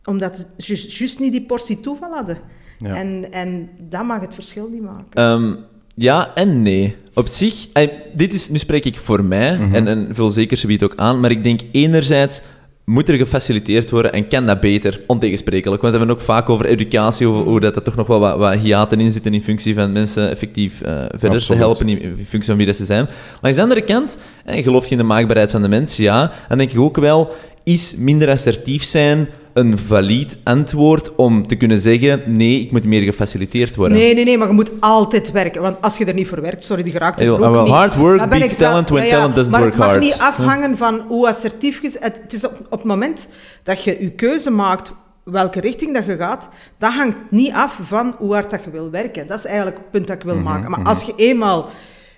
omdat 0.04 0.46
juist 0.56 1.18
niet 1.18 1.32
die 1.32 1.42
portie 1.42 1.80
toeval 1.80 2.12
hadden. 2.12 2.38
Ja. 2.78 2.94
En, 2.94 3.32
en 3.32 3.70
dat 3.78 4.04
mag 4.04 4.20
het 4.20 4.34
verschil 4.34 4.68
niet 4.68 4.82
maken. 4.82 5.12
Ehm, 5.12 5.54
ja 5.94 6.34
en 6.34 6.62
nee. 6.62 6.96
Op 7.14 7.26
zich, 7.26 7.72
dit 8.14 8.32
is, 8.32 8.48
nu 8.48 8.58
spreek 8.58 8.84
ik 8.84 8.98
voor 8.98 9.24
mij, 9.24 9.58
mhm. 9.58 9.74
en, 9.74 9.86
en 9.88 10.14
veel 10.14 10.28
zeker 10.28 10.56
ze 10.56 10.66
biedt 10.66 10.82
ook 10.82 10.96
aan, 10.96 11.20
maar 11.20 11.30
ik 11.30 11.44
denk 11.44 11.60
enerzijds 11.72 12.42
moet 12.84 13.08
er 13.08 13.16
gefaciliteerd 13.16 13.90
worden 13.90 14.12
en 14.12 14.28
kan 14.28 14.46
dat 14.46 14.60
beter, 14.60 15.00
ontegensprekelijk. 15.06 15.82
Want 15.82 15.92
we 15.92 15.98
hebben 15.98 16.16
ook 16.16 16.22
vaak 16.22 16.48
over 16.48 16.66
educatie, 16.66 17.26
over 17.26 17.42
hoe 17.42 17.60
dat 17.60 17.76
er 17.76 17.82
toch 17.82 17.96
nog 17.96 18.06
wel 18.06 18.20
wat, 18.20 18.36
wat 18.36 18.54
hiaten 18.54 19.00
in 19.00 19.10
zitten 19.10 19.34
in 19.34 19.42
functie 19.42 19.74
van 19.74 19.92
mensen 19.92 20.30
effectief 20.30 20.82
uh, 20.82 20.98
verder 21.08 21.46
te 21.46 21.54
helpen 21.54 21.88
in, 21.88 22.16
functie 22.16 22.44
van 22.44 22.56
wie 22.56 22.66
dat 22.66 22.76
ze 22.76 22.84
zijn. 22.84 23.08
Langs 23.40 23.56
de 23.56 23.62
andere 23.62 23.82
kant, 23.82 24.18
eh, 24.44 24.62
geloof 24.62 24.84
je 24.84 24.90
in 24.90 24.96
de 24.96 25.02
maakbaarheid 25.02 25.50
van 25.50 25.62
de 25.62 25.68
mens? 25.68 25.96
Ja. 25.96 26.32
Dan 26.48 26.58
denk 26.58 26.72
ik 26.72 26.78
ook 26.78 26.96
wel, 26.96 27.34
is 27.64 27.94
minder 27.96 28.30
assertief 28.30 28.82
zijn 28.84 29.28
een 29.52 29.78
valide 29.78 30.34
antwoord 30.42 31.14
om 31.14 31.46
te 31.46 31.54
kunnen 31.54 31.80
zeggen: 31.80 32.22
nee, 32.26 32.60
ik 32.60 32.72
moet 32.72 32.84
meer 32.84 33.02
gefaciliteerd 33.02 33.76
worden. 33.76 33.98
Nee, 33.98 34.14
nee, 34.14 34.24
nee, 34.24 34.38
maar 34.38 34.48
je 34.48 34.54
moet 34.54 34.70
altijd 34.80 35.30
werken. 35.30 35.62
Want 35.62 35.80
als 35.80 35.98
je 35.98 36.04
er 36.04 36.14
niet 36.14 36.28
voor 36.28 36.40
werkt, 36.40 36.64
sorry, 36.64 36.82
die 36.82 36.92
geraakt 36.92 37.20
er 37.20 37.30
ook 37.30 37.64
niet. 37.64 37.74
Hard 37.74 37.94
work 37.94 38.28
beats 38.28 38.54
talent 38.54 38.88
when 38.88 39.08
talent 39.08 39.34
doesn't 39.34 39.56
work 39.56 39.74
hard. 39.74 39.76
Maar 39.76 39.88
het 39.88 40.00
mag 40.00 40.10
niet 40.10 40.20
afhangen 40.20 40.76
van 40.76 41.00
hoe 41.08 41.28
assertief 41.28 41.82
je... 41.82 41.96
Het, 42.00 42.20
het 42.22 42.32
is 42.32 42.44
op, 42.44 42.52
op 42.70 42.78
het 42.78 42.84
moment 42.84 43.26
dat 43.62 43.84
je 43.84 43.96
je 44.00 44.10
keuze 44.10 44.50
maakt 44.50 44.92
welke 45.24 45.60
richting 45.60 45.94
dat 45.94 46.06
je 46.06 46.16
gaat, 46.16 46.48
dat 46.78 46.92
hangt 46.92 47.16
niet 47.30 47.52
af 47.52 47.78
van 47.82 48.14
hoe 48.18 48.32
hard 48.32 48.50
dat 48.50 48.64
je 48.64 48.70
wil 48.70 48.90
werken. 48.90 49.26
Dat 49.26 49.38
is 49.38 49.44
eigenlijk 49.44 49.76
het 49.76 49.90
punt 49.90 50.06
dat 50.06 50.16
ik 50.16 50.22
wil 50.22 50.34
mhm, 50.34 50.44
maken. 50.44 50.70
Maar 50.70 50.80
mhm. 50.80 50.88
als 50.88 51.02
je 51.02 51.12
eenmaal 51.16 51.68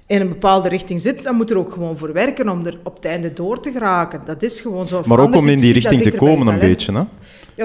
in 0.07 0.21
een 0.21 0.29
bepaalde 0.29 0.69
richting 0.69 1.01
zit, 1.01 1.23
dan 1.23 1.35
moet 1.35 1.51
er 1.51 1.59
ook 1.59 1.73
gewoon 1.73 1.99
voor 1.99 2.13
werken 2.13 2.49
om 2.49 2.67
er 2.67 2.79
op 2.83 2.95
het 2.95 3.05
einde 3.05 3.33
door 3.33 3.61
te 3.61 3.71
geraken. 3.71 4.21
Dat 4.25 4.43
is 4.43 4.61
gewoon 4.61 4.87
zo. 4.87 5.03
Maar 5.07 5.19
ook 5.19 5.37
om 5.37 5.49
in 5.49 5.61
die 5.61 5.73
richting 5.73 6.03
te 6.03 6.11
komen 6.11 6.47
een 6.47 6.59
beetje, 6.59 6.93
hè? 6.93 7.03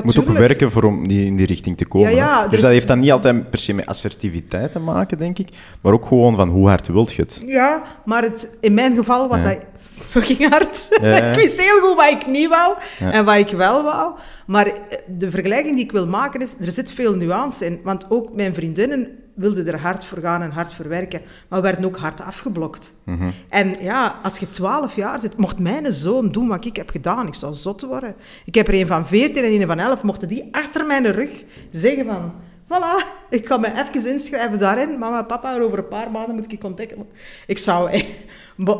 Moet 0.03 0.19
ook 0.19 0.37
werken 0.37 0.71
voor 0.71 0.83
om 0.83 1.07
die, 1.07 1.25
in 1.25 1.35
die 1.35 1.45
richting 1.45 1.77
te 1.77 1.85
komen. 1.85 2.15
Ja, 2.15 2.41
dus, 2.41 2.51
dus, 2.51 2.61
dat 2.61 2.71
heeft 2.71 2.87
dan 2.87 2.99
niet 2.99 3.11
altijd 3.11 3.49
per 3.49 3.59
se 3.59 3.73
met 3.73 3.85
assertiviteit 3.85 4.71
te 4.71 4.79
maken, 4.79 5.17
denk 5.17 5.39
ik, 5.39 5.49
maar 5.81 5.93
ook 5.93 6.05
gewoon 6.05 6.35
van 6.35 6.49
hoe 6.49 6.67
hard 6.67 6.87
wilt 6.87 7.13
je 7.13 7.21
het. 7.21 7.41
Ja, 7.45 7.83
maar 8.05 8.23
het, 8.23 8.57
in 8.61 8.73
mijn 8.73 8.95
geval 8.95 9.27
was 9.27 9.43
dat 9.43 9.57
fucking 9.95 10.49
hard. 10.49 10.87
ik 11.31 11.35
wist 11.35 11.61
heel 11.61 11.79
goed 11.79 11.95
wat 11.95 12.11
ik 12.11 12.27
niet 12.27 12.49
wou 12.49 12.75
en 12.99 13.25
wat 13.25 13.35
ik 13.35 13.49
wel 13.49 13.83
wou. 13.83 14.13
Maar 14.47 14.65
eh, 14.65 14.73
de 15.07 15.31
vergelijking 15.31 15.75
die 15.75 15.83
ik 15.83 15.91
wil 15.91 16.07
maken 16.07 16.41
is, 16.41 16.55
er 16.59 16.71
zit 16.71 16.91
veel 16.91 17.15
nuance 17.15 17.65
in. 17.65 17.79
Want 17.83 18.05
ook 18.09 18.33
mijn 18.33 18.53
vriendinnen 18.53 19.07
wilden 19.39 19.67
er 19.67 19.79
hard 19.79 20.05
voor 20.05 20.17
gaan 20.17 20.41
en 20.41 20.51
hard 20.51 20.73
voor 20.73 20.87
werken, 20.87 21.21
maar 21.47 21.61
werden 21.61 21.85
ook 21.85 21.97
hard 21.97 22.21
afgeblokt. 22.21 22.91
Mhm. 23.03 23.29
En 23.49 23.75
ja, 23.79 24.19
als 24.23 24.37
je 24.37 24.49
twaalf 24.49 24.95
jaar 24.95 25.19
zit, 25.19 25.37
mocht 25.37 25.59
mijn 25.59 25.93
zoon 25.93 26.31
doen 26.31 26.47
wat 26.47 26.65
ik 26.65 26.75
heb 26.75 26.89
gedaan, 26.89 27.27
ik 27.27 27.33
zou 27.35 27.53
zot 27.53 27.81
worden. 27.81 28.15
Ik 28.45 28.55
heb 28.55 28.67
er 28.67 28.73
een 28.73 28.87
van 28.87 29.07
veertien 29.07 29.43
en 29.43 29.61
een 29.61 29.67
van 29.67 29.79
elf, 29.79 30.01
mochten 30.01 30.27
die 30.27 30.47
achter 30.51 30.85
mijn 30.85 31.11
rug 31.11 31.43
zeggen 31.71 32.05
van... 32.05 32.33
Voilà, 32.71 33.05
ik 33.29 33.47
ga 33.47 33.57
me 33.57 33.71
even 33.71 34.11
inschrijven 34.11 34.59
daarin. 34.59 34.99
Mama, 34.99 35.23
papa, 35.23 35.59
over 35.59 35.77
een 35.77 35.87
paar 35.87 36.11
maanden 36.11 36.35
moet 36.35 36.51
ik 36.51 36.63
ontdekken. 36.63 37.05
Ik 37.47 37.57
zou... 37.57 38.03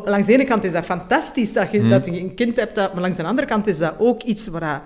Langs 0.04 0.26
de 0.26 0.32
ene 0.32 0.44
kant 0.44 0.64
is 0.64 0.72
dat 0.72 0.84
fantastisch 0.84 1.52
dat 1.52 1.72
je, 1.72 1.80
mhm. 1.80 1.88
dat 1.88 2.06
je 2.06 2.20
een 2.20 2.34
kind 2.34 2.56
hebt, 2.56 2.74
dat, 2.74 2.92
maar 2.92 3.02
langs 3.02 3.16
de 3.16 3.24
andere 3.24 3.46
kant 3.46 3.66
is 3.66 3.78
dat 3.78 3.94
ook 3.98 4.22
iets 4.22 4.46
waar 4.46 4.82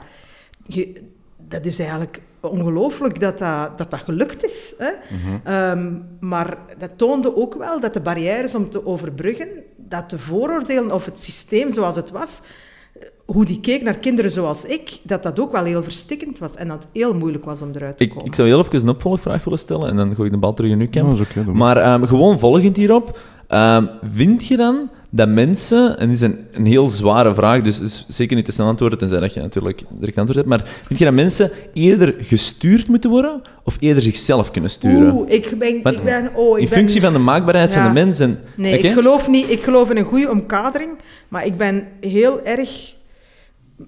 je... 0.67 1.03
Dat 1.49 1.67
is 1.67 1.79
eigenlijk 1.79 2.21
ongelooflijk 2.51 3.21
dat 3.21 3.39
dat, 3.39 3.79
dat 3.79 3.91
dat 3.91 4.01
gelukt 4.01 4.45
is. 4.45 4.75
Hè? 4.79 4.91
Mhm. 4.91 5.37
Ehm, 5.45 5.93
maar 6.21 6.59
dat 6.79 6.91
toonde 6.97 7.37
ook 7.37 7.55
wel 7.55 7.81
dat 7.81 7.95
de 7.95 8.01
barrières 8.01 8.55
om 8.55 8.71
te 8.71 8.87
overbruggen, 8.87 9.49
dat 9.77 10.11
de 10.11 10.19
vooroordelen 10.19 10.93
of 10.95 11.05
het 11.05 11.21
systeem 11.21 11.73
zoals 11.73 11.97
het 11.97 12.11
was, 12.11 12.43
eh, 12.93 13.03
hoe 13.25 13.45
die 13.45 13.61
keek 13.61 13.83
naar 13.83 13.99
kinderen 13.99 14.31
zoals 14.31 14.65
ik, 14.65 14.99
dat 15.03 15.23
dat 15.23 15.39
ook 15.39 15.53
wel 15.53 15.65
heel 15.65 15.83
verstikkend 15.83 16.39
was 16.39 16.55
en 16.55 16.69
dat 16.69 16.79
het 16.79 16.89
heel 16.93 17.15
moeilijk 17.15 17.45
was 17.45 17.63
om 17.63 17.71
eruit 17.75 17.97
te 17.97 18.07
komen. 18.07 18.23
Ik, 18.23 18.29
ik 18.29 18.35
zou 18.35 18.49
heel 18.49 18.59
even 18.59 18.81
een 18.81 18.89
opvolgvraag 18.89 19.45
willen 19.45 19.59
stellen 19.59 19.89
en 19.89 19.97
dan 19.97 20.15
gooi 20.15 20.27
ik 20.27 20.35
de 20.35 20.41
bal 20.41 20.55
terug 20.55 20.71
in 20.71 20.81
uw 20.81 20.91
camp. 20.91 21.53
maar 21.53 21.93
um, 21.93 22.07
gewoon 22.07 22.39
volgend 22.39 22.77
hierop, 22.77 23.19
um, 23.49 23.91
vind 24.13 24.47
je 24.47 24.57
dan 24.57 24.91
dat 25.17 25.29
mensen, 25.29 25.99
en 25.99 26.09
dit 26.09 26.17
is 26.17 26.23
een, 26.23 26.47
een 26.53 26.67
heel 26.67 26.89
zware 26.89 27.35
vraag, 27.35 27.61
dus, 27.61 28.05
zeker 28.09 28.37
niet 28.37 28.45
te 28.45 28.53
snel 28.53 28.67
antwoorden, 28.67 28.99
tenzij 28.99 29.21
dat 29.21 29.35
je 29.35 29.41
natuurlijk 29.41 29.83
direct 29.91 30.19
antwoord 30.19 30.39
hebt, 30.39 30.49
maar 30.49 30.71
vind 30.87 30.99
je 30.99 31.05
dat 31.05 31.15
mensen 31.15 31.51
eerder 31.73 32.15
gestuurd 32.19 32.89
moeten 32.89 33.11
worden 33.11 33.43
of 33.65 33.77
eerder 33.81 34.03
zichzelf 34.03 34.51
kunnen 34.51 34.71
sturen? 34.71 35.15
Oeh, 35.15 35.31
ik 35.31 35.59
ben... 35.59 35.69
ik 35.69 36.05
ben 36.05 36.31
oh, 36.35 36.59
ik 36.59 36.63
in 36.63 36.69
functie 36.69 37.01
van 37.01 37.13
de 37.13 37.19
maakbaarheid 37.19 37.73
van 37.73 37.85
de 37.85 37.93
mens. 37.93 38.21
En, 38.21 38.39
nee, 38.57 38.79
ik, 38.79 38.93
geloof 38.93 39.29
niet, 39.29 39.51
ik 39.51 39.63
geloof 39.63 39.91
in 39.91 39.97
een 39.97 40.05
goede 40.05 40.31
omkadering, 40.31 40.91
maar 41.29 41.47
ik 41.47 41.57
ben 41.57 41.89
heel 42.01 42.45
erg... 42.45 42.95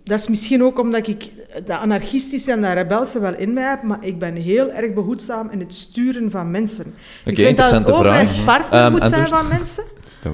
Dat 0.05 0.19
is 0.19 0.29
misschien 0.29 0.63
ook 0.63 0.79
omdat 0.79 1.09
ik 1.09 1.31
de 1.67 1.77
anarchistische 1.77 2.53
en 2.53 2.61
de 2.61 2.73
rebelse 2.73 3.21
wel 3.21 3.35
in 3.37 3.53
mij 3.53 3.69
heb, 3.69 3.83
maar 3.83 3.99
ik 4.01 4.19
ben 4.19 4.35
heel 4.35 4.71
erg 4.71 4.95
behoedzaam 4.95 5.49
in 5.51 5.59
het 5.59 5.75
sturen 5.75 6.31
van 6.31 6.51
mensen. 6.51 6.95
ik 7.25 7.37
vind 7.37 7.57
dat 7.57 7.71
het 7.71 7.91
overheid 7.93 8.45
partner 8.45 8.85
um, 8.85 8.93
moet 8.93 9.07
zijn 9.07 9.29
van 9.29 9.49
mensen. 9.49 9.85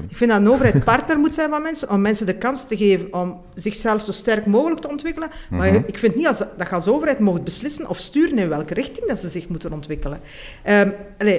Ik 0.09 0.17
vind 0.17 0.31
dat 0.31 0.39
een 0.39 0.49
overheid 0.49 0.83
partner 0.83 1.19
moet 1.19 1.33
zijn 1.33 1.49
van 1.49 1.61
mensen, 1.61 1.89
om 1.89 2.01
mensen 2.01 2.25
de 2.25 2.35
kans 2.35 2.67
te 2.67 2.77
geven 2.77 3.13
om 3.13 3.41
zichzelf 3.53 4.03
zo 4.03 4.11
sterk 4.11 4.45
mogelijk 4.45 4.81
te 4.81 4.89
ontwikkelen. 4.89 5.29
Maar 5.49 5.71
mhm. 5.71 5.81
ik 5.85 5.97
vind 5.97 6.15
niet 6.15 6.27
als, 6.27 6.37
dat 6.37 6.67
je 6.69 6.69
als 6.69 6.87
overheid 6.87 7.19
mocht 7.19 7.43
beslissen 7.43 7.89
of 7.89 7.99
sturen 7.99 8.37
in 8.37 8.49
welke 8.49 8.73
richting 8.73 9.07
dat 9.07 9.19
ze 9.19 9.27
zich 9.27 9.47
moeten 9.47 9.73
ontwikkelen. 9.73 10.19
Um, 10.69 10.93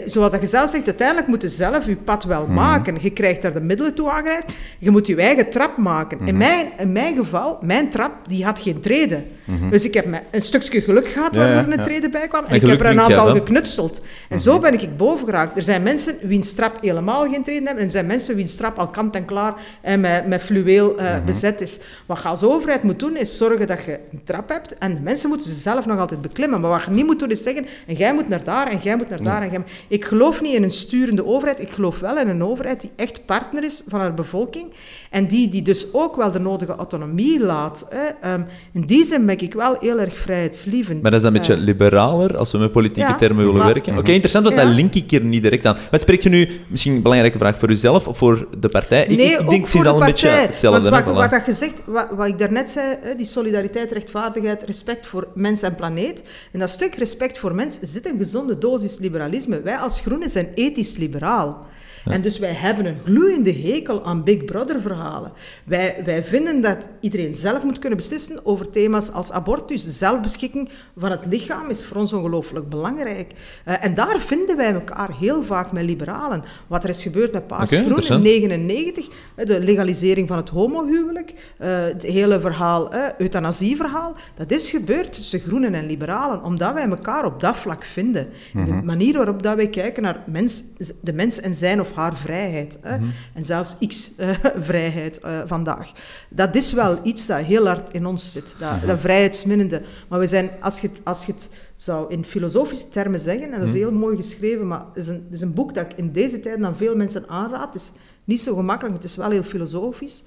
zoals 0.04 0.30
dat 0.30 0.40
je 0.40 0.46
zelf 0.46 0.70
zegt, 0.70 0.86
uiteindelijk 0.86 1.28
moet 1.28 1.42
je 1.42 1.48
zelf 1.48 1.86
je 1.86 1.96
pad 1.96 2.24
wel 2.24 2.42
mhm. 2.42 2.54
maken. 2.54 2.96
Je 3.00 3.10
krijgt 3.10 3.42
daar 3.42 3.54
de 3.54 3.60
middelen 3.60 3.94
toe 3.94 4.10
aangereikt. 4.10 4.56
Je 4.78 4.90
moet 4.90 5.06
je 5.06 5.16
eigen 5.16 5.50
trap 5.50 5.76
maken. 5.76 6.18
in, 6.18 6.24
mhm. 6.24 6.36
mijn, 6.36 6.66
in 6.78 6.92
mijn 6.92 7.16
geval, 7.16 7.58
mijn 7.62 7.90
trap, 7.90 8.28
die 8.28 8.44
had 8.44 8.60
geen 8.60 8.80
treden. 8.80 9.24
Dus 9.70 9.84
ik 9.84 9.94
heb 9.94 10.06
een 10.30 10.42
stukje 10.42 10.80
geluk 10.80 11.08
gehad 11.08 11.34
waar 11.34 11.48
er 11.48 11.72
een 11.72 11.82
treden 11.82 12.10
bij 12.10 12.28
kwam. 12.28 12.44
En, 12.44 12.54
ik 12.54 12.66
heb 12.66 12.80
er 12.80 12.86
een 12.86 13.00
aantal 13.00 13.34
geknutseld. 13.34 14.00
En 14.28 14.40
zo 14.40 14.58
ben 14.58 14.72
ik 14.72 14.96
boven 14.96 15.26
geraakt. 15.26 15.56
Er 15.56 15.62
zijn 15.62 15.82
mensen 15.82 16.14
wiens 16.22 16.52
trap 16.52 16.78
helemaal 16.80 17.30
geen 17.30 17.42
treden 17.42 17.64
hebben. 17.64 17.78
En 17.78 17.84
er 17.84 17.90
zijn 17.90 18.06
mensen 18.06 18.36
wiens 18.44 18.56
trap 18.56 18.78
al 18.78 18.88
kant 18.88 19.14
en 19.14 19.24
klaar 19.24 19.54
en 19.82 20.00
met, 20.00 20.26
met 20.26 20.42
fluweel 20.42 21.00
uh, 21.00 21.24
bezet 21.24 21.60
is. 21.60 21.80
Wat 22.06 22.22
je 22.22 22.28
als 22.28 22.42
overheid 22.42 22.82
moet 22.82 22.98
doen, 22.98 23.16
is 23.16 23.36
zorgen 23.36 23.66
dat 23.66 23.84
je 23.84 23.98
een 24.12 24.20
trap 24.24 24.48
hebt. 24.48 24.78
En 24.78 24.94
de 24.94 25.00
mensen 25.00 25.28
moeten 25.28 25.48
ze 25.48 25.54
zelf 25.54 25.86
nog 25.86 25.98
altijd 25.98 26.22
beklimmen. 26.22 26.60
Maar 26.60 26.70
wat 26.70 26.84
je 26.84 26.90
niet 26.90 27.06
moet 27.06 27.18
doen, 27.18 27.30
is 27.30 27.42
zeggen, 27.42 27.66
en 27.86 27.94
jij 27.94 28.14
moet 28.14 28.28
naar 28.28 28.44
daar, 28.44 28.66
en 28.66 28.78
jij 28.82 28.96
moet 28.96 29.08
naar 29.08 29.22
daar. 29.22 29.42
En 29.42 29.50
jij... 29.50 29.62
Ik 29.88 30.04
geloof 30.04 30.42
niet 30.42 30.54
in 30.54 30.62
een 30.62 30.70
sturende 30.70 31.26
overheid. 31.26 31.60
Ik 31.60 31.70
geloof 31.70 31.98
wel 31.98 32.18
in 32.18 32.28
een 32.28 32.44
overheid 32.44 32.80
die 32.80 32.90
echt 32.96 33.26
partner 33.26 33.64
is 33.64 33.82
van 33.86 34.00
haar 34.00 34.14
bevolking. 34.14 34.66
En 35.10 35.26
die, 35.26 35.48
die 35.48 35.62
dus 35.62 35.86
ook 35.92 36.16
wel 36.16 36.30
de 36.30 36.40
nodige 36.40 36.74
autonomie 36.74 37.40
laat. 37.40 37.86
Hè. 37.88 38.32
Um, 38.34 38.46
in 38.72 38.80
die 38.80 39.04
zin 39.04 39.26
ben 39.26 39.38
ik 39.38 39.54
wel 39.54 39.76
heel 39.80 40.00
erg 40.00 40.16
vrijheidslievend. 40.16 41.02
Maar 41.02 41.10
dat 41.10 41.20
is 41.20 41.26
een 41.26 41.32
beetje 41.32 41.56
liberaler, 41.56 42.36
als 42.36 42.52
we 42.52 42.58
met 42.58 42.72
politieke 42.72 43.14
termen 43.14 43.46
willen 43.46 43.66
werken. 43.66 43.98
Oké, 43.98 44.10
interessant, 44.10 44.44
want 44.44 44.56
ja. 44.56 44.64
dat 44.64 44.74
link 44.74 44.94
ik 44.94 45.10
hier 45.10 45.24
niet 45.24 45.42
direct 45.42 45.66
aan. 45.66 45.76
Wat 45.90 46.00
spreekt 46.00 46.22
je 46.22 46.28
nu, 46.28 46.48
misschien 46.68 46.94
een 46.94 47.02
belangrijke 47.02 47.38
vraag 47.38 47.58
voor 47.58 47.70
uzelf 47.70 48.08
of 48.08 48.18
voor 48.24 48.46
de 48.58 48.68
partij? 48.68 49.06
Ik, 49.06 49.16
nee, 49.16 49.38
ik, 49.38 49.48
denk 49.48 49.60
precies 49.60 49.86
al 49.86 50.00
een 50.00 50.06
beetje 50.06 50.28
hetzelfde. 50.28 50.90
Want 50.90 51.04
wat, 51.04 51.14
wat, 51.14 51.30
dat 51.30 51.42
gezegd, 51.42 51.74
wat, 51.84 52.08
wat 52.10 52.26
ik 52.26 52.38
daarnet 52.38 52.70
zei, 52.70 52.98
die 53.16 53.26
solidariteit, 53.26 53.92
rechtvaardigheid, 53.92 54.62
respect 54.62 55.06
voor 55.06 55.28
mens 55.34 55.62
en 55.62 55.74
planeet. 55.74 56.22
En 56.52 56.58
dat 56.58 56.70
stuk 56.70 56.94
respect 56.94 57.38
voor 57.38 57.54
mens 57.54 57.78
zit 57.80 58.06
een 58.06 58.18
gezonde 58.18 58.58
dosis 58.58 58.98
liberalisme. 58.98 59.60
Wij 59.60 59.76
als 59.76 60.00
Groenen 60.00 60.30
zijn 60.30 60.48
ethisch 60.54 60.96
liberaal. 60.96 61.66
En 62.04 62.22
dus 62.22 62.38
wij 62.38 62.52
hebben 62.52 62.86
een 62.86 62.98
gloeiende 63.04 63.52
hekel 63.52 64.04
aan 64.04 64.24
Big 64.24 64.44
Brother-verhalen. 64.44 65.32
Wij, 65.64 66.02
wij 66.04 66.24
vinden 66.24 66.62
dat 66.62 66.88
iedereen 67.00 67.34
zelf 67.34 67.62
moet 67.62 67.78
kunnen 67.78 67.98
beslissen 67.98 68.46
over 68.46 68.70
thema's 68.70 69.12
als 69.12 69.30
abortus. 69.30 69.98
Zelfbeschikking 69.98 70.68
van 70.96 71.10
het 71.10 71.26
lichaam 71.26 71.70
is 71.70 71.84
voor 71.84 71.96
ons 71.96 72.12
ongelooflijk 72.12 72.68
belangrijk. 72.68 73.32
Uh, 73.68 73.84
en 73.84 73.94
daar 73.94 74.18
vinden 74.20 74.56
wij 74.56 74.72
elkaar 74.72 75.16
heel 75.18 75.42
vaak 75.42 75.72
met 75.72 75.84
liberalen. 75.84 76.44
Wat 76.66 76.84
er 76.84 76.90
is 76.90 77.02
gebeurd 77.02 77.32
met 77.32 77.46
Paars 77.46 77.72
okay, 77.72 77.84
Groen 77.84 78.02
in 78.02 78.22
1999, 78.22 79.08
de 79.36 79.60
legalisering 79.60 80.28
van 80.28 80.36
het 80.36 80.48
homohuwelijk, 80.48 81.30
uh, 81.30 81.84
het 81.84 82.02
hele 82.02 82.40
verhaal, 82.40 82.94
euthanasieverhaal, 83.18 84.14
dat 84.36 84.50
is 84.50 84.70
gebeurd 84.70 85.12
tussen 85.12 85.40
groenen 85.40 85.74
en 85.74 85.86
liberalen, 85.86 86.42
omdat 86.42 86.74
wij 86.74 86.88
elkaar 86.88 87.24
op 87.24 87.40
dat 87.40 87.56
vlak 87.56 87.84
vinden. 87.84 88.28
De 88.52 88.60
mhm. 88.60 88.84
manier 88.84 89.16
waarop 89.16 89.42
dat 89.42 89.56
wij 89.56 89.68
kijken 89.68 90.02
naar 90.02 90.22
mens, 90.26 90.62
de 91.00 91.12
mens 91.12 91.40
en 91.40 91.54
zijn 91.54 91.80
of 91.80 91.92
haar 91.92 92.16
vrijheid. 92.16 92.78
Mhm. 92.82 93.04
En 93.34 93.44
zelfs 93.44 93.76
X-vrijheid 93.86 95.18
eh, 95.20 95.38
vandaag. 95.46 95.92
Dat 96.28 96.54
is 96.54 96.72
wel 96.72 96.98
iets 97.02 97.26
dat 97.26 97.40
heel 97.40 97.66
hard 97.66 97.90
in 97.90 98.06
ons 98.06 98.32
zit, 98.32 98.56
dat, 98.58 98.76
mhm. 98.76 98.86
dat 98.86 99.00
vrijheidsminnende. 99.00 99.82
Maar 100.08 100.18
we 100.18 100.26
zijn, 100.26 100.50
als 100.60 100.80
je 100.80 100.88
het, 100.88 101.00
als 101.04 101.24
je 101.24 101.32
het 101.32 101.48
zou 101.76 102.10
in 102.10 102.24
filosofische 102.24 102.88
termen 102.88 103.20
zeggen, 103.20 103.52
en 103.52 103.60
dat 103.60 103.68
is 103.68 103.74
heel 103.74 103.92
mooi 103.92 104.16
geschreven, 104.16 104.66
maar 104.66 104.84
het 104.94 105.02
is, 105.02 105.08
een, 105.08 105.26
is 105.30 105.40
een 105.40 105.54
boek 105.54 105.74
dat 105.74 105.84
ik 105.84 105.92
in 105.96 106.12
deze 106.12 106.40
tijd 106.40 106.62
aan 106.62 106.76
veel 106.76 106.96
mensen 106.96 107.28
aanraad. 107.28 107.74
Is 107.74 107.92
niet 108.24 108.40
zo 108.40 108.54
gemakkelijk, 108.54 108.94
maar 108.94 109.02
het 109.02 109.10
is 109.10 109.16
wel 109.16 109.30
heel 109.30 109.42
filosofisch. 109.42 110.22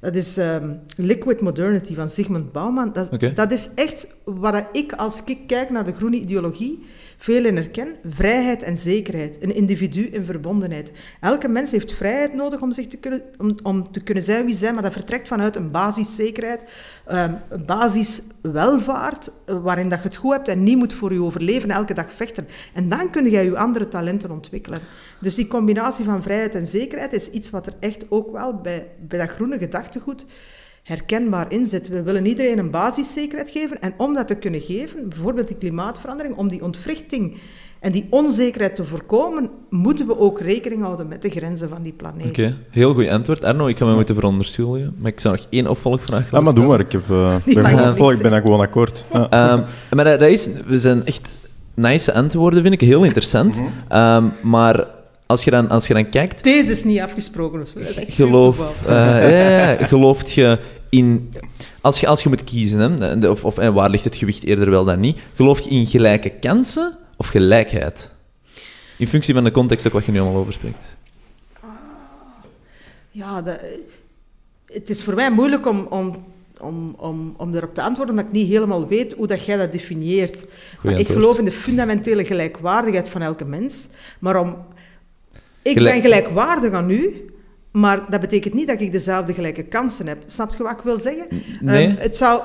Dat 0.00 0.14
is 0.14 0.36
ehm, 0.36 0.74
Liquid 0.96 1.40
Modernity 1.40 1.94
van 1.94 2.10
Sigmund 2.10 2.52
Bauman. 2.52 2.92
Dat, 2.92 3.10
dat 3.34 3.52
is 3.52 3.70
echt 3.74 4.06
wat 4.24 4.64
ik, 4.72 4.92
als 4.92 5.22
ik 5.24 5.38
kijk 5.46 5.70
naar 5.70 5.84
de 5.84 5.92
groene 5.92 6.16
ideologie, 6.16 6.86
veel 7.16 7.44
in 7.44 7.56
herken. 7.56 7.88
Vrijheid 8.08 8.62
en 8.62 8.76
zekerheid. 8.76 9.42
Een 9.42 9.54
individu 9.54 10.02
in 10.02 10.24
verbondenheid. 10.24 10.92
Elke 11.20 11.48
mens 11.48 11.70
heeft 11.70 11.92
vrijheid 11.92 12.34
nodig 12.34 12.60
om, 12.60 12.72
zich 12.72 12.86
te, 12.86 12.96
kunnen, 12.96 13.22
om, 13.38 13.54
om 13.62 13.92
te 13.92 14.02
kunnen 14.02 14.22
zijn 14.22 14.44
wie 14.44 14.54
zijn, 14.54 14.74
maar 14.74 14.82
dat 14.82 14.92
vertrekt 14.92 15.28
vanuit 15.28 15.56
een 15.56 15.70
basiszekerheid, 15.70 16.64
um, 17.12 17.38
een 17.48 17.64
basiswelvaart, 17.66 19.30
uh, 19.46 19.62
waarin 19.62 19.88
dat 19.88 19.98
je 19.98 20.04
het 20.04 20.16
goed 20.16 20.32
hebt 20.32 20.48
en 20.48 20.62
niet 20.62 20.76
moet 20.76 20.92
voor 20.92 21.12
je 21.12 21.22
overleven 21.22 21.70
elke 21.70 21.94
dag 21.94 22.12
vechten. 22.12 22.46
En 22.74 22.88
dan 22.88 23.10
kun 23.10 23.30
je 23.30 23.30
je 23.30 23.56
andere 23.56 23.88
talenten 23.88 24.30
ontwikkelen. 24.30 24.80
Dus 25.20 25.34
die 25.34 25.46
combinatie 25.46 26.04
van 26.04 26.22
vrijheid 26.22 26.54
en 26.54 26.66
zekerheid 26.66 27.12
is 27.12 27.30
iets 27.30 27.50
wat 27.50 27.66
er 27.66 27.74
echt 27.80 28.04
ook 28.08 28.32
wel 28.32 28.54
bij, 28.54 28.86
bij 29.08 29.18
dat 29.18 29.28
groene 29.28 29.58
gedachtegoed 29.58 30.26
herkenbaar 30.82 31.52
inzet. 31.52 31.88
We 31.88 32.02
willen 32.02 32.26
iedereen 32.26 32.58
een 32.58 32.70
basiszekerheid 32.70 33.50
geven. 33.50 33.80
En 33.80 33.94
om 33.96 34.14
dat 34.14 34.28
te 34.28 34.34
kunnen 34.34 34.60
geven, 34.60 35.08
bijvoorbeeld 35.08 35.48
die 35.48 35.56
klimaatverandering, 35.56 36.36
om 36.36 36.48
die 36.48 36.62
ontwrichting 36.62 37.36
en 37.80 37.92
die 37.92 38.06
onzekerheid 38.10 38.76
te 38.76 38.84
voorkomen, 38.84 39.50
moeten 39.70 40.06
we 40.06 40.18
ook 40.18 40.40
rekening 40.40 40.82
houden 40.82 41.08
met 41.08 41.22
de 41.22 41.30
grenzen 41.30 41.68
van 41.68 41.82
die 41.82 41.92
planeet. 41.92 42.26
Oké, 42.26 42.56
heel 42.70 42.94
goed 42.94 43.08
antwoord. 43.08 43.44
Arno, 43.44 43.66
ik 43.66 43.78
ga 43.78 43.84
me 43.84 43.94
moeten 43.94 44.14
veronderstellen, 44.14 44.94
maar 44.98 45.10
ik 45.10 45.20
zou 45.20 45.36
nog 45.36 45.46
één 45.50 45.66
opvolgvraag 45.66 46.30
Ja, 46.30 46.40
maar 46.40 46.54
doe 46.54 46.66
maar. 46.66 46.80
Ik, 46.80 46.92
heb, 46.92 47.08
uh, 47.10 47.34
ben 47.44 47.66
gewoon, 47.66 48.12
ik 48.12 48.22
ben 48.22 48.30
daar 48.30 48.40
gewoon 48.40 48.60
akkoord. 48.60 49.04
Ja. 49.12 49.28
Um, 49.52 49.64
maar 49.90 50.04
dat 50.04 50.22
is, 50.22 50.48
we 50.66 50.78
zijn 50.78 51.06
echt 51.06 51.36
nice 51.74 52.12
antwoorden, 52.12 52.62
vind 52.62 52.74
ik. 52.74 52.80
Heel 52.80 53.04
interessant. 53.04 53.62
um, 53.92 54.32
maar 54.42 54.86
als 55.26 55.44
je, 55.44 55.50
dan, 55.50 55.68
als 55.68 55.86
je 55.86 55.94
dan 55.94 56.08
kijkt... 56.08 56.44
Deze 56.44 56.70
is 56.70 56.84
niet 56.84 57.00
afgesproken 57.00 57.60
of 57.60 57.68
zo. 57.68 57.80
Geloof, 58.08 58.58
uh, 58.58 58.88
ja, 59.30 59.76
gelooft 59.86 60.32
je 60.32 60.58
in... 60.90 61.34
Als 61.80 62.00
je, 62.00 62.06
als 62.06 62.22
je 62.22 62.28
moet 62.28 62.44
kiezen, 62.44 63.00
hè, 63.00 63.28
of, 63.28 63.44
of 63.44 63.58
en 63.58 63.74
waar 63.74 63.90
ligt 63.90 64.04
het 64.04 64.16
gewicht 64.16 64.44
eerder 64.44 64.70
wel 64.70 64.84
dan 64.84 65.00
niet, 65.00 65.18
geloof 65.34 65.60
je 65.60 65.70
in 65.70 65.86
gelijke 65.86 66.30
kansen 66.30 66.96
of 67.16 67.26
gelijkheid? 67.26 68.10
In 68.98 69.06
functie 69.06 69.34
van 69.34 69.44
de 69.44 69.50
context 69.50 69.86
ook 69.86 69.92
wat 69.92 70.04
je 70.04 70.12
nu 70.12 70.20
allemaal 70.20 70.40
over 70.40 70.52
spreekt. 70.52 70.84
Ja, 73.10 73.42
het 74.66 74.90
is 74.90 75.02
voor 75.02 75.14
mij 75.14 75.30
moeilijk 75.30 75.66
om, 75.66 75.86
om 75.90 76.24
om, 76.60 76.94
om, 76.98 77.34
om 77.36 77.54
erop 77.54 77.74
te 77.74 77.82
antwoorden, 77.82 78.14
omdat 78.14 78.30
ik 78.30 78.38
niet 78.40 78.48
helemaal 78.48 78.88
weet 78.88 79.12
hoe 79.12 79.26
dat 79.26 79.44
jij 79.44 79.56
dat 79.56 79.72
definieert. 79.72 80.44
ik 80.82 81.06
geloof 81.06 81.38
in 81.38 81.44
de 81.44 81.52
fundamentele 81.52 82.24
gelijkwaardigheid 82.24 83.08
van 83.08 83.22
elke 83.22 83.44
mens. 83.44 83.88
Maar 84.18 84.40
om... 84.40 84.56
Ik 85.66 85.74
ben 85.74 86.00
gelijkwaardig 86.00 86.72
aan 86.72 86.90
u, 86.90 87.30
maar 87.72 88.04
dat 88.10 88.20
betekent 88.20 88.54
niet 88.54 88.66
dat 88.66 88.80
ik 88.80 88.92
dezelfde 88.92 89.34
gelijke 89.34 89.62
kansen 89.62 90.06
heb. 90.06 90.18
Snap 90.26 90.54
je 90.56 90.62
wat 90.62 90.72
ik 90.72 90.84
wil 90.84 90.98
zeggen? 90.98 91.26
Nee. 91.60 91.88
Um, 91.88 91.96
het 91.98 92.16
zou, 92.16 92.40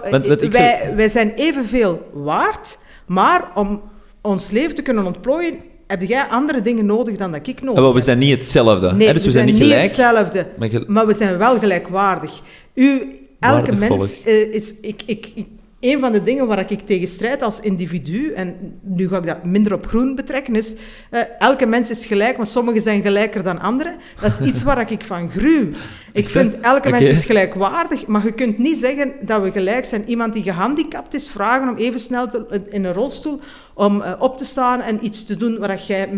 wij, 0.50 0.94
wij 0.96 1.10
zijn 1.10 1.34
evenveel 1.36 2.10
waard, 2.14 2.78
maar 3.06 3.52
om 3.56 3.82
ons 4.22 4.52
leven 4.52 4.76
te 4.76 4.82
kunnen 4.82 5.06
ontplooien, 5.06 5.56
heb 5.88 6.02
jij 6.02 6.24
andere 6.24 6.62
dingen 6.62 6.86
nodig 6.86 7.18
dan 7.18 7.32
dat 7.32 7.48
ik 7.48 7.62
nodig 7.62 7.84
heb. 7.84 7.94
we 7.94 8.02
zijn 8.02 8.18
niet 8.18 8.38
hetzelfde. 8.38 8.94
Nee, 8.94 9.14
dus 9.14 9.24
we, 9.24 9.32
zijn, 9.32 9.46
niet, 9.46 9.74
hetzelfde, 9.74 10.48
maar, 10.88 11.08
we 11.08 11.14
zijn 11.14 11.38
wel 11.38 11.60
gelijkwaardig. 11.60 12.42
U, 12.74 13.20
elke 13.40 13.76
mens 13.76 14.16
uh, 14.26 14.54
is... 14.54 14.74
Ik, 14.82 15.02
ik, 15.06 15.32
ik, 15.36 15.46
een 15.82 16.00
van 16.00 16.12
de 16.12 16.24
dingen 16.24 16.48
waar 16.48 16.72
ik 16.72 16.80
tegen 16.80 17.08
strijd 17.08 17.42
als 17.42 17.60
individu, 17.60 18.34
en 18.34 18.80
nu 18.82 19.08
ga 19.08 19.18
ik 19.18 19.26
dat 19.26 19.44
minder 19.44 19.74
op 19.74 19.88
groen 19.88 20.16
betrekken, 20.16 20.56
is 20.56 20.76
uh, 21.12 21.22
elke 21.40 21.66
mens 21.66 21.90
is 21.90 22.06
gelijk, 22.06 22.38
maar 22.38 22.48
sommigen 22.48 22.82
zijn 22.82 23.02
gelijker 23.02 23.44
dan 23.44 23.60
anderen. 23.60 23.96
Dat 24.22 24.40
is 24.40 24.48
iets 24.48 24.64
waar 24.64 24.92
ik 24.92 25.04
van 25.04 25.32
gruw. 25.32 25.70
Ik 26.14 26.30
vind 26.36 26.60
elke 26.60 26.90
mens 26.90 27.06
is 27.06 27.26
gelijkwaardig, 27.26 28.08
maar 28.08 28.24
je 28.24 28.34
kunt 28.34 28.58
niet 28.58 28.78
zeggen 28.78 29.14
dat 29.22 29.42
we 29.42 29.52
gelijk 29.52 29.86
zijn. 29.86 30.10
Iemand 30.10 30.34
die 30.34 30.44
gehandicapt 30.44 31.14
is, 31.14 31.30
vragen 31.30 31.70
om 31.70 31.76
even 31.76 32.00
snel 32.00 32.30
te, 32.30 32.62
in 32.70 32.86
een 32.86 32.94
rolstoel 32.94 33.40
om 33.74 34.02
uh, 34.02 34.14
op 34.20 34.38
te 34.38 34.46
staan 34.46 34.82
en 34.82 35.06
iets 35.06 35.26
te 35.26 35.38
doen 35.38 35.58
waar 35.58 35.82
jij 35.88 36.10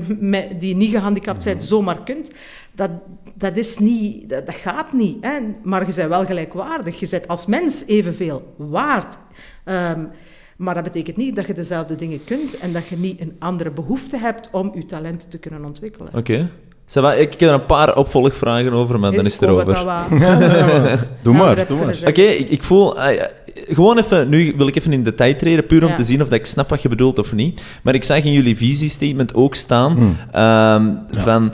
die 0.59 0.75
niet 0.75 0.91
gehandicapt 0.91 1.43
bent 1.43 1.63
zomaar 1.63 2.03
kunt. 2.03 2.29
Dat, 2.75 2.89
dat, 3.43 3.57
is 3.57 3.77
niet, 3.77 4.29
dat, 4.29 4.45
dat 4.45 4.55
gaat 4.55 4.93
niet. 4.93 5.17
Hè? 5.21 5.39
Maar 5.63 5.87
je 5.87 5.93
bent 5.95 6.09
wel 6.09 6.25
gelijkwaardig. 6.25 6.99
Je 6.99 7.07
bent 7.09 7.27
als 7.27 7.45
mens 7.45 7.83
evenveel 7.85 8.53
waard. 8.57 9.17
Um, 9.65 10.09
maar 10.57 10.73
dat 10.73 10.83
betekent 10.83 11.17
niet 11.17 11.35
dat 11.35 11.47
je 11.47 11.53
dezelfde 11.53 11.95
dingen 11.95 12.23
kunt 12.23 12.57
en 12.57 12.73
dat 12.73 12.87
je 12.87 12.97
niet 12.97 13.21
een 13.21 13.35
andere 13.39 13.71
behoefte 13.71 14.17
hebt 14.17 14.49
om 14.51 14.71
je 14.73 14.85
talenten 14.85 15.29
te 15.29 15.37
kunnen 15.37 15.65
ontwikkelen. 15.65 16.07
Oké. 16.07 16.17
Okay. 16.17 17.19
Ik 17.19 17.29
heb 17.31 17.41
er 17.41 17.53
een 17.53 17.65
paar 17.65 17.95
opvolgvragen 17.95 18.73
over, 18.73 18.99
maar 18.99 19.11
dan 19.11 19.25
is 19.25 19.33
het 19.33 19.41
erover. 19.41 19.65
doe 21.23 21.33
maar, 21.33 21.67
doe 21.67 21.85
maar. 21.85 21.97
Oké, 22.05 22.21
ik, 22.21 22.49
ik, 22.49 22.63
voel... 22.63 22.97
Uh, 22.97 23.21
gewoon 23.55 23.97
even... 23.97 24.29
Nu 24.29 24.53
wil 24.57 24.67
ik 24.67 24.75
even 24.75 24.93
in 24.93 25.03
detail 25.03 25.35
treden, 25.35 25.65
puur 25.65 25.85
om 25.85 25.95
te 25.95 26.03
zien 26.03 26.21
of 26.21 26.29
dat 26.29 26.39
ik 26.39 26.45
snap 26.45 26.69
wat 26.69 26.81
je 26.81 26.89
bedoelt 26.89 27.19
of 27.19 27.33
niet. 27.33 27.61
Maar 27.83 27.95
ik 27.95 28.03
zag 28.03 28.23
in 28.23 28.31
jullie 28.31 28.57
visiestatement 28.57 29.33
ook 29.33 29.55
staan 29.55 29.93
hmm. 29.93 30.41
um, 30.41 30.99
van... 31.23 31.53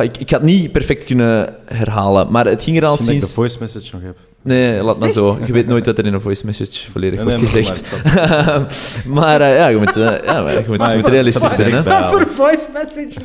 ik, 0.00 0.16
ik 0.16 0.30
had 0.30 0.40
het 0.40 0.50
niet 0.50 0.72
perfect 0.72 1.04
kunnen 1.04 1.54
herhalen, 1.64 2.30
maar 2.30 2.46
het 2.46 2.62
ging 2.62 2.76
er 2.76 2.86
al 2.86 2.96
sinds... 2.96 3.12
ik 3.12 3.20
de 3.20 3.34
voice 3.34 3.56
message 3.60 3.88
nog 3.92 4.02
heb. 4.02 4.16
Nee, 4.42 4.82
laat 4.82 4.98
maar 4.98 5.10
zo. 5.10 5.38
Je 5.46 5.52
weet 5.52 5.66
nooit 5.66 5.86
wat 5.86 5.98
er 5.98 6.06
in 6.06 6.14
een 6.14 6.20
voice 6.20 6.46
message 6.46 6.90
volledig 6.90 7.22
wordt 7.22 7.38
gezegd. 7.38 7.82
maar 9.18 9.40
uh, 9.40 9.56
ja, 9.56 9.66
je 9.66 9.76
moet, 9.76 9.96
uh, 9.96 10.08
ja, 10.24 10.50
je 10.50 10.64
moet, 10.66 10.88
je 10.88 10.96
moet 10.96 11.06
realistisch 11.06 11.54
zijn. 11.54 11.72
Hè? 11.72 11.82
Wat 11.82 12.10
voor 12.10 12.26
voice 12.26 12.70
message? 12.72 13.20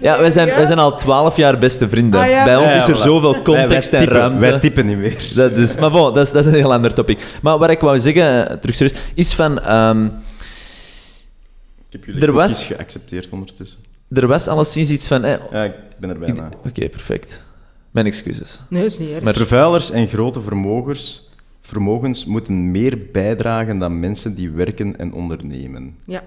Ja, 0.00 0.20
wij 0.20 0.30
zijn, 0.30 0.46
wij 0.46 0.66
zijn 0.66 0.78
al 0.78 0.96
twaalf 0.96 1.36
jaar 1.36 1.58
beste 1.58 1.88
vrienden. 1.88 2.20
Ah, 2.20 2.44
Bij 2.44 2.56
ons 2.56 2.74
is 2.74 2.88
er 2.88 2.96
zoveel 2.96 3.42
context 3.42 3.92
en 3.92 4.04
ruimte. 4.04 4.40
Wij 4.40 4.58
typen 4.58 4.86
niet 4.86 4.98
meer. 4.98 5.30
Dat 5.34 5.52
is, 5.52 5.76
maar 5.76 5.90
bon, 5.90 6.14
dat 6.14 6.26
is, 6.26 6.32
dat 6.32 6.46
is 6.46 6.52
een 6.52 6.58
heel 6.58 6.72
ander 6.72 6.94
topic. 6.94 7.38
Maar 7.42 7.58
wat 7.58 7.70
ik 7.70 7.80
wou 7.80 7.98
zeggen, 7.98 8.48
eh, 8.48 8.56
terug 8.56 8.74
serieus, 8.74 8.98
is 9.14 9.32
van... 9.34 9.74
Um, 9.74 10.04
ik 10.06 11.92
heb 11.92 12.04
jullie 12.04 12.22
er 12.22 12.32
was, 12.32 12.66
geaccepteerd 12.66 13.28
ondertussen. 13.30 13.78
Er 14.10 14.26
was 14.26 14.48
alleszins 14.48 14.90
iets 14.90 15.08
van... 15.08 15.24
Eh, 15.24 15.34
ja, 15.52 15.64
ik 15.64 15.72
ben 15.98 16.10
er 16.10 16.18
bijna. 16.18 16.48
Oké, 16.66 16.88
perfect. 16.88 17.42
Mijn 17.90 18.06
excuses. 18.06 18.60
Nee, 18.68 18.84
is 18.84 18.98
niet 18.98 19.10
erg. 19.10 19.22
Maar 19.22 19.34
vervuilers 19.34 19.90
en 19.90 20.08
grote 20.08 20.40
vermogens, 20.40 21.30
vermogens 21.60 22.24
moeten 22.24 22.70
meer 22.70 22.98
bijdragen 23.12 23.78
dan 23.78 24.00
mensen 24.00 24.34
die 24.34 24.50
werken 24.50 24.98
en 24.98 25.12
ondernemen. 25.12 25.94
Ja. 26.04 26.22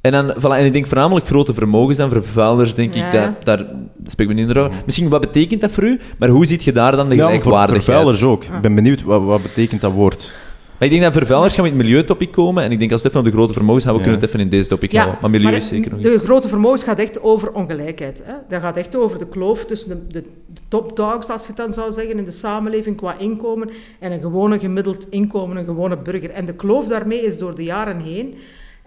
En, 0.00 0.12
dan, 0.12 0.34
voilà, 0.38 0.58
en 0.58 0.64
ik 0.64 0.72
denk 0.72 0.86
voornamelijk 0.86 1.26
grote 1.26 1.54
vermogens 1.54 1.96
dan 1.96 2.10
vervuilers, 2.10 2.74
denk 2.74 2.94
ik, 2.94 3.12
dat, 3.12 3.44
daar 3.44 3.66
spreek 4.04 4.28
ik 4.28 4.34
me 4.36 4.42
niet 4.42 4.56
over. 4.56 4.72
Misschien, 4.84 5.08
wat 5.08 5.20
betekent 5.20 5.60
dat 5.60 5.70
voor 5.70 5.84
u? 5.84 6.00
Maar 6.18 6.28
hoe 6.28 6.46
ziet 6.46 6.64
je 6.64 6.72
daar 6.72 6.96
dan 6.96 7.08
de 7.08 7.14
ja, 7.14 7.24
gelijkwaardigheid? 7.24 7.84
Voor 7.84 7.94
vervuilers 7.94 8.22
ook. 8.22 8.44
Ik 8.44 8.60
ben 8.60 8.74
benieuwd, 8.74 9.02
wat, 9.02 9.22
wat 9.22 9.42
betekent 9.42 9.80
dat 9.80 9.92
woord? 9.92 10.32
Maar 10.78 10.88
ik 10.88 10.94
denk 10.94 11.02
dat 11.02 11.12
vervuilers 11.12 11.54
gaan 11.54 11.64
we 11.64 11.70
in 11.70 11.76
het 11.76 11.86
milieutopic 11.86 12.32
komen. 12.32 12.64
En 12.64 12.72
ik 12.72 12.78
denk 12.78 12.92
als 12.92 13.02
we 13.02 13.08
even 13.08 13.20
op 13.20 13.26
de 13.26 13.32
grote 13.32 13.52
vermogens 13.52 13.84
gaan, 13.84 13.94
we 13.94 14.00
kunnen 14.00 14.20
het 14.20 14.28
even 14.28 14.40
in 14.40 14.48
deze 14.48 14.68
topic 14.68 14.92
houden. 14.92 15.18
Maar 15.20 15.30
milieu 15.30 15.56
is 15.56 15.68
zeker 15.68 15.90
nog 15.90 16.00
De 16.00 16.18
grote 16.18 16.48
vermogens 16.48 16.84
gaat 16.84 16.98
echt 16.98 17.22
over 17.22 17.52
ongelijkheid. 17.52 18.22
Hè? 18.24 18.32
Dat 18.48 18.60
gaat 18.60 18.76
echt 18.76 18.96
over 18.96 19.18
de 19.18 19.28
kloof 19.28 19.64
tussen 19.64 19.88
de, 19.88 20.06
de, 20.12 20.24
de 20.54 20.60
top 20.68 20.96
dogs, 20.96 21.28
als 21.28 21.42
je 21.42 21.48
het 21.48 21.56
dan 21.56 21.72
zou 21.72 21.92
zeggen, 21.92 22.18
in 22.18 22.24
de 22.24 22.30
samenleving 22.30 22.96
qua 22.96 23.18
inkomen. 23.18 23.70
En 23.98 24.12
een 24.12 24.20
gewone 24.20 24.58
gemiddeld 24.58 25.08
inkomen, 25.08 25.56
een 25.56 25.64
gewone 25.64 25.98
burger. 25.98 26.30
En 26.30 26.44
de 26.44 26.54
kloof 26.54 26.86
daarmee 26.86 27.20
is 27.20 27.38
door 27.38 27.54
de 27.54 27.64
jaren 27.64 28.00
heen 28.00 28.38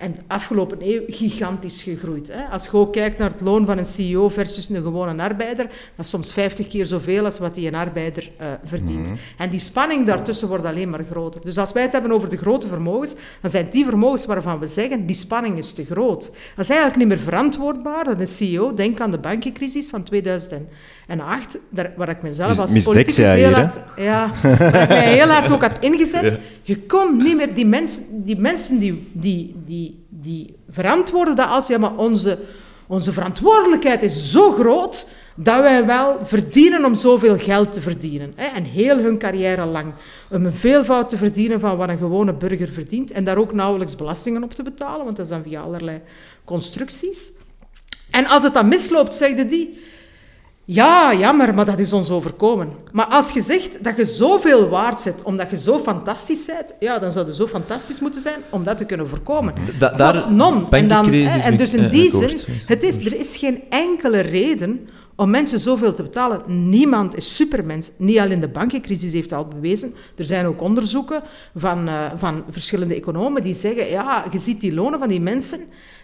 en 0.02 0.12
de 0.12 0.22
afgelopen 0.28 0.78
eeuw 0.82 1.02
gigantisch 1.08 1.84
gegroeid. 1.84 2.28
Hè. 2.28 2.44
Als 2.44 2.66
je 2.66 2.74
ook 2.74 2.94
kijkt 2.94 3.18
naar 3.18 3.30
het 3.30 3.42
loon 3.42 3.66
van 3.66 3.78
een 3.78 3.86
CEO 3.86 4.30
versus 4.30 4.70
een 4.70 4.84
gewone 4.84 5.24
arbeider, 5.24 5.66
dat 5.66 6.06
is 6.06 6.10
soms 6.10 6.34
50 6.34 6.68
keer 6.68 6.86
zoveel 6.86 7.26
als 7.26 7.40
wat 7.40 7.54
die 7.54 7.68
een 7.68 7.76
arbeider 7.76 8.32
uh, 8.42 8.54
verdient. 8.64 9.08
Mhm. 9.08 9.18
En 9.38 9.50
die 9.50 9.60
spanning 9.60 10.06
daartussen 10.06 10.48
wordt 10.48 10.66
alleen 10.66 10.90
maar 10.90 11.04
groter. 11.04 11.42
Dus 11.42 11.58
als 11.58 11.72
wij 11.72 11.84
het 11.84 11.92
hebben 11.92 12.12
over 12.12 12.30
de 12.30 12.38
grote 12.38 12.68
vermogens, 12.68 13.16
dan 13.42 13.52
zijn 13.52 13.70
die 13.70 13.86
vermogens 13.86 14.26
waarvan 14.26 14.60
we 14.60 14.68
zeggen, 14.68 15.06
die 15.06 15.16
spanning 15.16 15.58
is 15.58 15.74
te 15.74 15.86
groot. 15.86 16.22
Dat 16.56 16.66
is 16.66 16.70
eigenlijk 16.70 16.98
niet 16.98 17.08
meer 17.08 17.26
verantwoordbaar 17.26 18.04
dat 18.04 18.20
een 18.20 18.28
CEO, 18.28 18.74
denk 18.74 19.00
aan 19.00 19.12
de 19.12 19.20
bankencrisis 19.20 19.90
van 19.90 20.04
2008, 21.18 21.60
daar, 21.70 21.94
waar 21.96 22.10
ik 22.10 22.22
mezelf 22.22 22.60
als 22.60 22.84
politicus 22.84 23.32
heel 23.32 23.52
hard, 23.52 23.80
ja, 23.96 24.32
waar 24.42 24.82
ik 24.82 24.88
mij 24.88 25.14
heel 25.14 25.28
hard 25.28 25.52
ook 25.52 25.62
heb 25.62 25.78
ingezet. 25.80 26.40
Je 26.62 26.80
komt 26.80 27.24
niet 27.24 27.36
meer, 27.36 27.54
die, 27.54 27.66
mensen, 27.66 28.04
die 28.24 28.38
mensen 28.38 28.80
die, 28.80 29.10
die, 29.14 29.56
die 29.66 30.02
die 30.22 30.56
verantwoorden 30.70 31.36
dat 31.36 31.48
als, 31.48 31.68
ja, 31.68 31.78
maar 31.78 31.96
onze, 31.96 32.40
onze 32.88 33.14
verantwoordelijkheid 33.14 34.04
is 34.04 34.32
zo 34.32 34.52
groot 34.52 35.08
dat 35.36 35.62
wij 35.62 35.86
wel 35.86 36.20
verdienen 36.24 36.86
om 36.86 36.96
zoveel 36.96 37.38
geld 37.38 37.72
te 37.72 37.82
verdienen. 37.82 38.34
Hè? 38.36 38.46
En 38.46 38.64
heel 38.64 38.98
hun 38.98 39.18
carrière 39.18 39.66
lang. 39.66 39.94
Om 40.30 40.46
een 40.46 40.54
veelvoud 40.54 41.10
te 41.10 41.18
verdienen 41.18 41.60
van 41.60 41.78
wat 41.78 41.90
een 41.90 41.98
gewone 41.98 42.34
burger 42.34 42.68
verdient. 42.68 43.12
En 43.12 43.24
daar 43.24 43.38
ook 43.38 43.54
nauwelijks 43.54 43.96
belastingen 43.96 44.44
op 44.44 44.54
te 44.54 44.64
betalen, 44.64 45.06
want 45.06 45.16
dat 45.18 45.26
is 45.26 45.32
dan 45.32 45.44
via 45.44 45.62
allerlei 45.62 46.02
constructies. 46.46 47.32
En 48.10 48.26
als 48.26 48.44
het 48.44 48.54
dan 48.54 48.68
misloopt, 48.68 49.16
zegde 49.16 49.46
die... 49.46 49.90
Ja, 50.74 51.14
jammer, 51.14 51.54
maar 51.54 51.66
dat 51.66 51.80
is 51.80 51.94
ons 51.94 52.10
overkomen. 52.10 52.70
Maar 52.92 53.06
als 53.06 53.32
je 53.32 53.42
zegt 53.42 53.84
dat 53.84 53.98
je 53.98 54.06
zoveel 54.06 54.70
waard 54.70 55.02
zet 55.02 55.24
omdat 55.24 55.50
je 55.50 55.58
zo 55.58 55.80
fantastisch 55.80 56.46
bent, 56.46 56.76
ja, 56.80 57.00
dan 57.00 57.12
zou 57.12 57.28
je 57.28 57.34
zo 57.34 57.48
fantastisch 57.48 58.00
moeten 58.00 58.22
zijn 58.22 58.40
om 58.50 58.64
dat 58.64 58.78
te 58.78 58.86
kunnen 58.86 59.10
voorkomen. 59.10 59.54
Da 59.80 59.90
daar 59.90 60.32
non. 60.32 60.72
En, 60.72 60.88
dan, 60.88 61.14
en 61.14 61.58
dus 61.58 61.74
in 61.74 61.90
die 61.90 62.12
zin, 62.12 62.40
het 62.66 62.84
is, 62.84 62.96
er 62.96 63.16
is 63.20 63.38
geen 63.38 63.64
enkele 63.70 64.20
reden 64.20 64.90
om 65.16 65.30
mensen 65.30 65.60
zoveel 65.60 65.94
te 65.94 66.04
betalen. 66.04 66.42
Niemand 66.70 67.16
is 67.16 67.36
supermens. 67.36 67.92
Niet 67.98 68.20
alleen 68.20 68.40
de 68.40 68.48
bankencrisis 68.48 69.14
heeft 69.14 69.34
al 69.34 69.48
bewezen. 69.48 69.94
Er 70.16 70.26
zijn 70.26 70.46
ook 70.46 70.62
onderzoeken 70.62 71.24
van, 71.56 71.88
uh, 71.88 72.12
van 72.16 72.44
verschillende 72.50 72.96
economen 72.96 73.44
die 73.44 73.54
zeggen, 73.54 73.90
ja, 73.90 74.26
je 74.32 74.38
ziet 74.38 74.62
die 74.62 74.74
lonen 74.74 75.00
van 75.00 75.10
die 75.10 75.22
mensen 75.22 75.60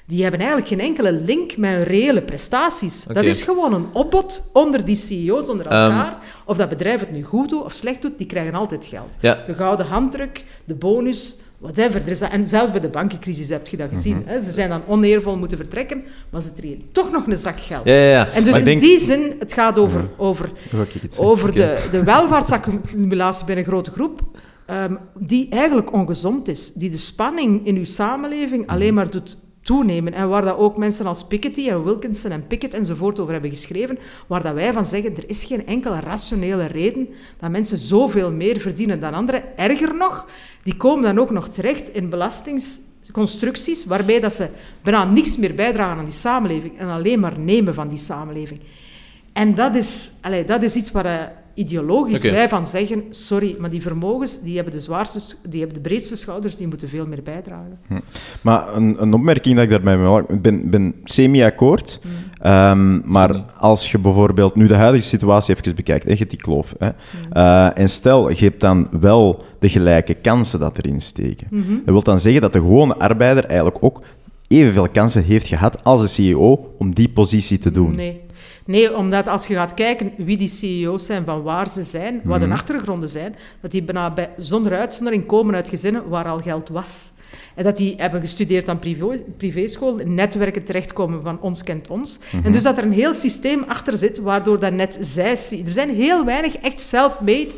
die 0.08 0.22
hebben 0.22 0.40
eigenlijk 0.40 0.70
geen 0.70 0.80
enkele 0.80 1.12
link 1.12 1.58
met 1.58 1.72
hun 1.72 1.84
reële 1.84 2.22
prestaties. 2.22 3.04
Dat 3.04 3.24
is 3.24 3.42
gewoon 3.42 3.74
een 3.74 3.86
opbod 3.94 4.50
onder 4.54 4.86
die 4.86 4.96
CEO's, 4.96 5.50
onder 5.50 5.66
ehm, 5.66 5.84
elkaar. 5.84 6.18
of 6.46 6.58
dat 6.58 6.70
bedrijf 6.70 7.00
het 7.00 7.12
nu 7.12 7.24
goed 7.24 7.50
doet 7.50 7.64
of 7.64 7.74
slecht 7.74 8.02
doet, 8.02 8.18
die 8.18 8.28
krijgen 8.28 8.54
altijd 8.54 8.86
geld. 8.86 9.10
De 9.46 9.54
gouden 9.56 9.86
handdruk, 9.86 10.44
de 10.66 10.76
bonus, 10.76 11.38
whatever. 11.58 12.02
Er 12.02 12.08
is 12.08 12.20
dat, 12.20 12.32
en 12.32 12.48
zelfs 12.48 12.72
bij 12.72 12.80
de 12.80 12.90
bankencrisis 12.90 13.50
heb 13.50 13.68
je 13.68 13.78
dat 13.78 13.90
gezien. 13.90 14.18
Mhm. 14.18 14.28
hè? 14.28 14.40
Ze 14.40 14.52
zijn 14.52 14.70
dan 14.70 14.82
oneervol 14.88 15.38
moeten 15.38 15.58
vertrekken, 15.58 16.04
maar 16.30 16.42
ze 16.42 16.54
kregen 16.54 16.84
toch 16.92 17.12
nog 17.12 17.28
een 17.28 17.38
zak 17.38 17.60
geld. 17.60 17.86
Ja, 17.86 17.94
ja, 17.94 18.10
ja. 18.10 18.32
En 18.32 18.44
dus 18.44 18.62
in 18.62 18.80
die 18.80 19.00
zin, 19.00 19.36
het 19.40 19.54
gaat 19.54 19.78
over, 19.78 20.00
mhm. 20.00 20.22
over, 20.22 20.52
over 21.18 21.52
de, 21.52 21.88
de 21.92 22.04
welvaartsaccumulatie 22.04 23.46
bij 23.46 23.58
een 23.58 23.64
grote 23.64 23.92
groep. 23.92 24.22
Ehm, 24.66 24.96
die 25.20 25.50
eigenlijk 25.50 25.94
ongezond 25.94 26.48
is, 26.48 26.74
die 26.74 26.90
de 26.90 26.98
spanning 26.98 27.66
in 27.66 27.76
uw 27.76 27.86
samenleving 27.86 28.68
alleen 28.68 28.94
maar 28.94 29.10
doet 29.10 29.38
toenemen. 29.68 30.14
En 30.14 30.30
waar 30.30 30.42
dat 30.42 30.58
ook 30.58 30.78
mensen 30.78 31.06
als 31.06 31.24
Piketty 31.24 31.70
en 31.70 31.84
Wilkinson 31.84 32.32
en 32.32 32.48
Pickett 32.48 32.74
enzovoort 32.74 33.20
over 33.20 33.32
hebben 33.34 33.52
geschreven, 33.52 34.00
waar 34.28 34.44
dat 34.44 34.54
wij 34.54 34.74
van 34.74 34.86
zeggen, 34.86 35.16
er 35.18 35.30
is 35.30 35.44
geen 35.44 35.66
enkele 35.66 36.00
rationele 36.00 36.66
reden 36.66 37.08
dat 37.40 37.52
mensen 37.52 37.78
zoveel 37.78 38.32
meer 38.32 38.60
verdienen 38.60 39.00
dan 39.00 39.14
anderen. 39.14 39.58
Erger 39.58 39.96
nog, 39.96 40.30
die 40.64 40.78
komen 40.78 41.04
dan 41.04 41.20
ook 41.20 41.32
nog 41.32 41.50
terecht 41.50 41.90
in 41.90 42.10
belastingsconstructies 42.10 43.86
waarbij 43.86 44.20
dat 44.20 44.34
ze 44.34 44.50
bijna 44.82 45.06
niks 45.06 45.38
meer 45.38 45.56
bijdragen 45.56 45.98
aan 45.98 46.06
die 46.06 46.14
samenleving 46.14 46.80
en 46.80 46.88
alleen 46.88 47.20
maar 47.20 47.40
nemen 47.40 47.74
van 47.74 47.88
die 47.88 47.98
samenleving. 47.98 48.60
En 49.34 49.56
dat 49.56 49.76
is, 49.76 50.12
allez, 50.22 50.46
dat 50.46 50.64
is 50.64 50.76
iets 50.76 50.92
waar, 50.92 51.34
ideologisch 51.58 52.22
wij 52.22 52.50
van 52.50 52.68
zeggen, 52.68 53.04
sorry, 53.10 53.56
maar 53.60 53.70
die 53.70 53.82
vermogens, 53.82 54.42
die 54.42 54.56
hebben 54.56 54.74
de 54.74 54.80
zwaarste, 54.80 55.36
die 55.50 55.60
hebben 55.60 55.84
de 55.84 55.90
breedste 55.90 56.16
schouders, 56.16 56.58
die 56.58 56.68
moeten 56.68 56.90
veel 56.90 57.08
meer 57.08 57.24
bijdragen. 57.24 57.80
Hm. 57.88 58.00
Maar 58.42 58.76
een, 58.76 59.02
een, 59.02 59.14
opmerking 59.14 59.56
dat 59.56 59.64
ik 59.64 59.70
daarbij 59.70 59.98
maak, 59.98 60.30
ik 60.30 60.42
ben, 60.42 60.70
ben 60.70 60.96
semi-akkoord, 61.04 62.00
hm. 62.02 62.46
ehm, 62.46 63.12
maar 63.12 63.36
als 63.60 63.92
je 63.92 63.98
bijvoorbeeld 63.98 64.56
nu 64.56 64.68
de 64.68 64.76
huidige 64.76 65.08
situatie 65.08 65.56
even 65.56 65.76
bekijkt, 65.76 66.06
echt 66.06 66.30
die 66.30 66.40
kloof, 66.40 66.76
hè, 66.78 66.90
hm. 66.90 67.38
uh, 67.38 67.78
en 67.78 67.90
stel, 67.90 68.30
je 68.30 68.46
hebt 68.46 68.60
dan 68.60 68.88
wel 69.00 69.46
de 69.60 69.70
gelijke 69.70 70.14
kansen 70.14 70.60
dat 70.60 70.78
erin 70.78 71.02
steken. 71.02 71.48
Mhm. 71.50 71.74
Dat 71.74 71.86
wil 71.86 72.04
dan 72.04 72.20
zeggen 72.20 72.42
dat 72.42 72.54
de 72.54 72.60
gewone 72.60 72.96
arbeider 72.96 73.46
eigenlijk 73.46 73.78
ook 73.84 74.02
evenveel 74.48 74.90
kansen 74.90 75.24
heeft 75.24 75.48
gehad 75.48 75.84
als 75.84 76.02
de 76.02 76.08
CEO 76.08 76.74
om 76.78 76.96
die 76.96 77.10
positie 77.10 77.58
te 77.58 77.72
doen. 77.72 77.96
Nee. 77.96 78.26
Nee, 78.68 78.96
omdat 78.96 79.28
als 79.28 79.48
je 79.48 79.54
gaat 79.54 79.74
kijken 79.74 80.12
wie 80.18 80.38
die 80.38 80.48
CEO's 80.48 81.06
zijn, 81.06 81.26
van 81.26 81.42
waar 81.42 81.70
ze 81.70 81.84
zijn, 81.84 82.22
wat 82.24 82.40
de 82.40 82.46
mhm. 82.46 82.56
achtergronden 82.56 83.10
zijn, 83.10 83.36
dat 83.62 83.72
die 83.72 83.84
bijna 83.84 84.12
bij, 84.12 84.30
zonder 84.38 84.78
uitzondering 84.78 85.26
komen 85.26 85.56
uit 85.56 85.70
gezinnen 85.70 86.10
waar 86.10 86.26
al 86.26 86.40
geld 86.40 86.70
was. 86.70 87.10
En 87.56 87.64
dat 87.64 87.78
die 87.78 87.94
hebben 87.98 88.22
gestudeerd 88.22 88.70
aan 88.70 88.80
privé, 88.80 89.24
privéschool, 89.38 89.96
netwerken 90.06 90.64
terechtkomen 90.64 91.22
van 91.22 91.42
ons 91.42 91.64
kent 91.64 91.88
ons. 91.88 92.20
En 92.32 92.40
mhm. 92.40 92.52
dus 92.52 92.64
dat 92.64 92.78
er 92.78 92.84
een 92.84 92.92
heel 92.92 93.14
systeem 93.14 93.64
achter 93.68 93.98
zit, 93.98 94.18
waardoor 94.18 94.60
dat 94.60 94.74
net 94.74 94.98
zij... 95.02 95.32
Er 95.32 95.70
zijn 95.70 95.96
heel 95.96 96.26
weinig 96.26 96.56
echt 96.58 96.80
self-made 96.80 97.56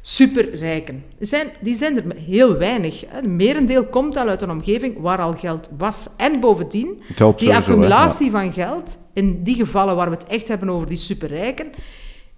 superrijken. 0.00 1.04
Zijn, 1.18 1.46
die 1.60 1.74
zijn 1.74 1.96
er 1.96 2.04
heel 2.16 2.56
weinig. 2.56 3.04
Het 3.08 3.26
merendeel 3.26 3.86
komt 3.86 4.16
al 4.16 4.28
uit 4.28 4.42
een 4.42 4.50
omgeving 4.50 5.00
waar 5.00 5.18
al 5.18 5.34
geld 5.34 5.68
was. 5.78 6.08
En 6.16 6.40
bovendien, 6.40 7.02
die 7.36 7.54
accumulatie 7.54 8.30
van 8.30 8.52
geld, 8.52 8.98
in 9.12 9.42
die 9.42 9.54
gevallen 9.54 9.96
waar 9.96 10.10
we 10.10 10.16
het 10.16 10.26
echt 10.26 10.48
hebben 10.48 10.68
over 10.68 10.88
die 10.88 10.96
superrijken, 10.96 11.70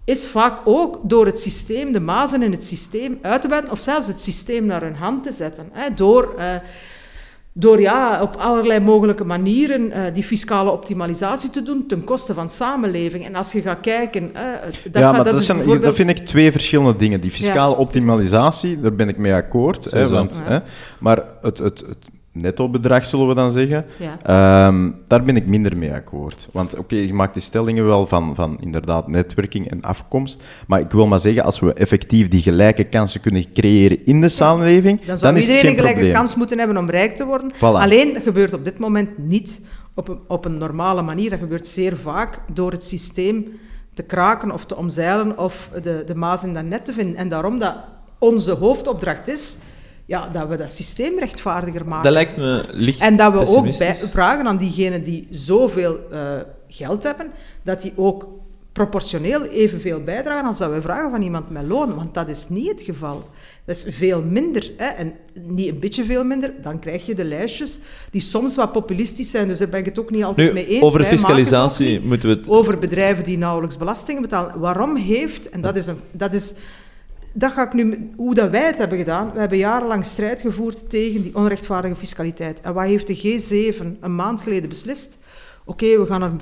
is 0.05 0.27
vaak 0.27 0.61
ook 0.65 1.01
door 1.03 1.27
het 1.27 1.41
systeem, 1.41 1.93
de 1.93 2.01
mazen 2.01 2.43
in 2.43 2.53
het 2.53 2.65
systeem 2.65 3.19
uit 3.23 3.43
te 3.43 3.49
buiten, 3.49 3.73
of 3.73 3.81
zelfs 3.81 4.09
het 4.09 4.21
systeem 4.21 4.67
naar 4.67 4.83
hun 4.83 4.97
hand 4.97 5.23
te 5.25 5.33
zetten. 5.33 5.69
Hè, 5.73 5.95
door... 5.95 6.35
Uh, 6.39 6.55
door 7.57 7.81
ja, 7.81 8.23
op 8.23 8.37
allerlei 8.37 8.81
mogelijke 8.81 9.25
manieren 9.25 9.87
uh, 9.87 9.99
die 10.13 10.23
fiscale 10.23 10.71
optimalisatie 10.71 11.51
te 11.51 11.63
doen 11.63 11.87
ten 11.87 12.05
koste 12.05 12.35
van 12.35 12.49
samenleving. 12.49 13.25
En 13.25 13.35
als 13.35 13.53
je 13.53 13.61
gaat 13.61 13.81
kijken... 13.81 14.23
Uh, 14.23 14.43
dat 14.91 15.03
ja, 15.03 15.13
maar 15.13 15.25
dat, 15.25 15.35
dat, 15.35 15.47
bijvoorbeeld... 15.47 15.83
dat, 15.83 15.95
vind 15.95 16.11
ik 16.11 16.19
twee 16.19 16.53
verschillende 16.53 16.97
dingen. 16.97 17.21
Die 17.21 17.31
fiscale 17.31 17.77
optimalisatie, 17.77 18.81
daar 18.81 18.95
ben 18.95 19.09
ik 19.09 19.17
mee 19.17 19.35
akkoord. 19.35 19.85
Hè, 19.85 20.09
want, 20.09 20.41
hè, 20.43 20.59
maar 21.01 21.25
het, 21.41 21.59
het, 21.59 21.81
het 21.81 21.97
netto-bedrag, 22.35 23.05
zullen 23.05 23.29
we 23.29 23.35
dan 23.35 23.51
zeggen. 23.51 23.87
Ehm, 24.23 24.91
daar 25.07 25.23
ben 25.23 25.37
ik 25.37 25.47
minder 25.47 25.77
mee 25.77 25.93
akkoord. 25.93 26.49
Want 26.53 26.79
oké, 26.79 26.95
je 26.95 27.15
maakt 27.15 27.35
die 27.35 27.43
stellingen 27.43 27.87
wel 27.87 28.07
van, 28.07 28.35
van 28.35 28.59
inderdaad 28.61 29.09
netwerking 29.09 29.71
en 29.71 29.83
afkomst. 29.83 30.43
Maar 30.67 30.81
ik 30.81 30.91
wil 30.91 31.07
maar 31.07 31.21
zeggen, 31.21 31.45
als 31.45 31.61
we 31.61 31.73
effectief 31.73 32.29
die 32.29 32.43
gelijke 32.43 32.85
kansen 32.85 33.21
kunnen 33.21 33.53
creëren 33.53 34.07
in 34.07 34.21
de 34.21 34.29
samenleving, 34.29 35.05
dan, 35.05 35.19
zou 35.19 35.33
dan 35.33 35.43
is 35.43 35.49
iedereen 35.49 35.71
een 35.71 35.77
gelijke 35.77 36.11
kans 36.11 36.35
moeten 36.35 36.59
hebben 36.59 36.77
om 36.77 36.91
rijk 36.91 37.17
te 37.17 37.27
worden. 37.27 37.53
Alleen, 37.61 38.21
gebeurt 38.23 38.53
op 38.53 38.65
dit 38.65 38.79
moment 38.79 39.19
niet 39.19 39.61
op 39.95 40.09
een, 40.09 40.19
op 40.29 40.45
een 40.45 40.59
normale 40.59 41.03
manier. 41.03 41.31
Dat 41.31 41.39
gebeurt 41.39 41.67
zeer 41.67 41.97
vaak 41.97 42.41
door 42.53 42.71
het 42.71 42.85
systeem 42.85 43.47
te 43.95 44.03
kraken 44.03 44.51
of 44.51 44.67
te 44.67 44.77
omzeilen 44.77 45.39
of 45.39 45.71
de, 45.83 46.03
de 46.07 46.15
maas 46.15 46.45
in 46.45 46.55
dat 46.55 46.65
net 46.65 46.85
te 46.85 46.93
vinden. 46.93 47.17
En 47.17 47.29
daarom 47.29 47.59
dat 47.59 47.75
onze 48.19 48.53
hoofdopdracht 48.53 49.29
is 49.29 49.57
ja, 50.07 50.29
dat 50.29 50.49
we 50.49 50.57
dat 50.57 50.71
systeem 50.71 51.19
rechtvaardiger 51.19 51.89
maken. 51.89 52.05
Dat 52.05 52.13
lijkt 52.13 52.37
me 52.37 52.65
licht 52.69 53.01
En 53.01 53.17
dat 53.17 53.33
we 53.33 53.47
ook 53.47 53.79
bij, 53.79 53.95
vragen 53.95 54.47
aan 54.47 54.57
diegenen 54.57 55.03
die 55.03 55.27
zoveel 55.31 56.01
uh, 56.13 56.37
geld 56.69 57.03
hebben, 57.03 57.31
dat 57.63 57.83
die 57.83 57.93
ook 57.97 58.29
proportioneel 58.75 59.45
evenveel 59.45 60.01
bijdragen 60.01 60.47
als 60.47 60.59
dat 60.59 60.73
we 60.73 60.81
vragen 60.81 61.11
van 61.11 61.23
iemand 61.23 61.51
met 61.51 61.67
loon. 61.67 61.95
Want 61.95 62.15
dat 62.15 62.29
is 62.29 62.49
niet 62.49 62.69
het 62.69 62.83
geval. 62.83 63.29
Dat 63.65 63.77
is 63.77 63.87
veel 63.95 64.23
minder. 64.23 64.71
Hè? 64.77 64.87
En 64.87 65.13
niet 65.43 65.69
een 65.69 65.79
beetje 65.79 66.05
veel 66.05 66.25
minder, 66.25 66.53
dan 66.63 66.79
krijg 66.79 67.07
je 67.07 67.15
de 67.15 67.25
lijstjes 67.25 67.81
die 68.11 68.21
soms 68.21 68.57
wat 68.57 68.73
populistisch 68.73 69.31
zijn. 69.31 69.49
Dus 69.49 69.59
daar 69.59 69.69
ben 69.69 69.81
ik 69.81 69.85
het 69.85 69.99
ook 69.99 70.11
niet 70.11 70.25
altijd 70.25 70.53
mee 70.53 70.67
eens. 70.67 70.83
Over 70.83 71.05
fiscalisatie 71.05 72.01
moeten 72.01 72.29
we 72.29 72.35
het... 72.35 72.49
Over 72.49 72.79
bedrijven 72.79 73.25
die 73.25 73.39
nauwelijks 73.39 73.77
belastingen 73.77 74.23
betalen. 74.23 74.61
Waarom 74.61 74.97
heeft, 74.97 75.49
en 75.49 75.61
dat 75.61 75.77
is, 75.77 75.87
een, 75.87 75.99
dat 76.13 76.33
is 76.33 76.55
dat 77.37 77.53
ga 77.53 77.67
ik 77.67 77.73
nu, 77.73 78.11
hoe 78.17 78.35
dat 78.35 78.51
wij 78.51 78.67
het 78.67 78.79
hebben 78.79 78.99
gedaan. 78.99 79.33
We 79.33 79.39
hebben 79.39 79.59
jarenlang 79.59 80.05
strijd 80.05 80.41
gevoerd 80.41 80.91
tegen 80.91 81.23
die 81.23 81.35
onrechtvaardige 81.35 81.97
fiscaliteit. 81.97 82.61
En 82.61 82.75
wat 82.75 82.85
heeft 82.85 83.07
de 83.07 83.17
G7 83.17 84.01
een 84.01 84.15
maand 84.15 84.41
geleden 84.41 84.69
beslist? 84.69 85.19
Oké, 85.67 85.99
we 85.99 86.07
gaan 86.07 86.21
naar 86.21 86.33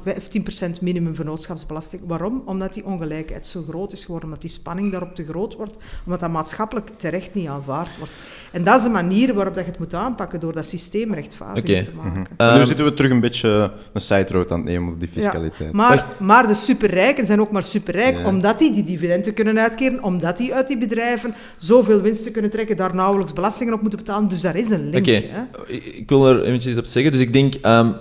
15% 0.78 0.80
minimum 0.80 1.14
vennootschapsbelasting. 1.14 2.02
Waarom? 2.06 2.42
Omdat 2.46 2.74
die 2.74 2.85
ongelijkheid 2.85 3.46
zo 3.46 3.64
groot 3.68 3.92
is 3.92 4.04
geworden, 4.04 4.28
omdat 4.28 4.40
die 4.42 4.50
spanning 4.50 4.90
daarop 4.90 5.14
te 5.14 5.24
groot 5.24 5.54
wordt, 5.54 5.76
omdat 6.04 6.20
dat 6.20 6.30
maatschappelijk 6.30 6.90
terecht 6.96 7.35
niet 7.35 7.48
aanvaard 7.48 7.98
wordt. 7.98 8.18
En 8.52 8.64
dat 8.64 8.76
is 8.76 8.82
de 8.82 8.88
manier 8.88 9.35
waarop 9.35 9.54
dat 9.54 9.64
je 9.64 9.70
het 9.70 9.78
moet 9.78 9.94
aanpakken, 9.94 10.40
door 10.40 10.52
dat 10.52 10.66
systeem 10.66 11.14
rechtvaardig 11.14 11.85
te 11.85 11.90
maken. 11.94 12.26
Mhm. 12.37 12.58
nu 12.58 12.64
zitten 12.64 12.85
we 12.85 12.94
terug 12.94 13.11
een 13.11 13.20
beetje 13.20 13.72
een 13.92 14.00
side 14.00 14.26
road 14.28 14.50
aan 14.50 14.58
het 14.58 14.68
nemen 14.68 14.92
op 14.92 15.00
die 15.00 15.08
fiscaliteit. 15.08 15.72
maar, 15.72 16.06
maar 16.18 16.46
de 16.46 16.54
superrijken 16.54 17.26
zijn 17.26 17.40
ook 17.40 17.50
maar 17.50 17.62
superrijk 17.62 18.26
omdat 18.26 18.58
die 18.58 18.72
die 18.72 18.85
dividenden 18.85 19.35
kunnen 19.35 19.58
uitkeren, 19.58 20.02
omdat 20.02 20.37
die 20.37 20.54
uit 20.54 20.68
die 20.68 20.78
bedrijven 20.78 21.35
zoveel 21.56 22.00
winsten 22.00 22.32
kunnen 22.32 22.50
trekken, 22.50 22.76
daar 22.76 22.94
nauwelijks 22.94 23.32
belastingen 23.32 23.74
op 23.74 23.80
moeten 23.80 23.98
betalen. 23.98 24.28
Dus 24.28 24.40
daar 24.40 24.56
is 24.56 24.70
een 24.70 24.90
link. 24.90 25.06
Oké, 25.06 25.44
ik 25.72 26.08
wil 26.08 26.26
er 26.26 26.42
eventjes 26.42 26.76
op 26.76 26.85
zeggen. 26.85 27.12
Dus 27.12 27.20
ik 27.20 27.32
denk... 27.32 27.54
Um, 27.62 27.94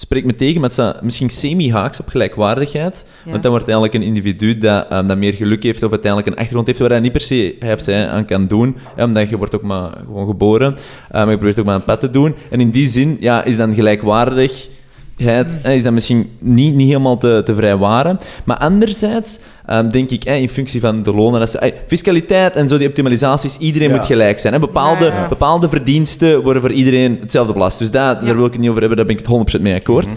spreekt 0.00 0.26
me 0.26 0.34
tegen 0.34 0.60
met 0.60 0.72
ze 0.72 0.96
misschien 1.02 1.30
semi-haaks 1.30 2.00
op 2.00 2.08
gelijkwaardigheid. 2.08 3.04
Want 3.24 3.42
dan 3.42 3.50
wordt 3.50 3.68
eigenlijk 3.68 3.94
een 3.94 4.02
individu 4.02 4.58
dat, 4.58 4.92
um, 4.92 5.06
dat 5.06 5.18
meer 5.18 5.32
geluk 5.32 5.62
heeft 5.62 5.82
of 5.82 5.90
uiteindelijk 5.90 6.30
een 6.30 6.36
achtergrond 6.36 6.66
heeft 6.66 6.78
waar 6.78 6.90
hij 6.90 7.00
niet 7.00 7.12
per 7.12 7.20
se 7.20 7.56
hij 7.58 7.72
of 7.72 7.80
zij 7.80 8.08
aan 8.08 8.24
kan 8.24 8.46
doen. 8.46 8.76
omdat 8.96 9.28
je 9.28 9.36
wordt 9.36 9.54
ook 9.54 9.62
maar 9.62 9.92
gewoon 10.04 10.26
geboren. 10.26 10.68
Um, 10.68 10.76
maar 11.10 11.30
je 11.30 11.36
probeert 11.36 11.58
ook 11.58 11.64
maar 11.64 11.74
een 11.74 11.84
pad 11.84 12.00
te 12.00 12.10
doen. 12.10 12.34
En 12.50 12.60
in 12.60 12.70
die 12.70 12.88
zin 12.88 13.16
ja, 13.20 13.44
is 13.44 13.56
dan 13.56 13.74
gelijkwaardig 13.74 14.68
is 15.62 15.82
dat 15.82 15.92
misschien 15.92 16.30
niet, 16.38 16.74
niet 16.74 16.86
helemaal 16.86 17.18
te, 17.18 17.42
te 17.44 17.54
vrijwaren. 17.54 18.18
Maar 18.44 18.56
anderzijds 18.56 19.38
um, 19.70 19.90
denk 19.90 20.10
ik, 20.10 20.24
in 20.24 20.48
functie 20.48 20.80
van 20.80 21.02
de 21.02 21.14
lonen, 21.14 21.40
dat 21.40 21.50
ze, 21.50 21.74
fiscaliteit 21.86 22.56
en 22.56 22.68
zo, 22.68 22.78
die 22.78 22.88
optimalisaties, 22.88 23.58
iedereen 23.58 23.90
moet 23.90 24.06
gelijk 24.06 24.38
zijn. 24.38 24.52
Hè. 24.52 24.58
Bepaalde, 24.58 25.12
bepaalde 25.28 25.68
verdiensten 25.68 26.42
worden 26.42 26.62
voor 26.62 26.72
iedereen 26.72 27.18
hetzelfde 27.20 27.52
belast. 27.52 27.78
Dus 27.78 27.90
daar, 27.90 28.24
daar 28.24 28.36
wil 28.36 28.46
ik 28.46 28.52
het 28.52 28.60
niet 28.60 28.70
over 28.70 28.80
hebben, 28.80 28.98
daar 28.98 29.06
ben 29.06 29.18
ik 29.18 29.26
het 29.26 29.58
100% 29.58 29.60
mee 29.60 29.74
akkoord. 29.74 30.06
Mm 30.06 30.16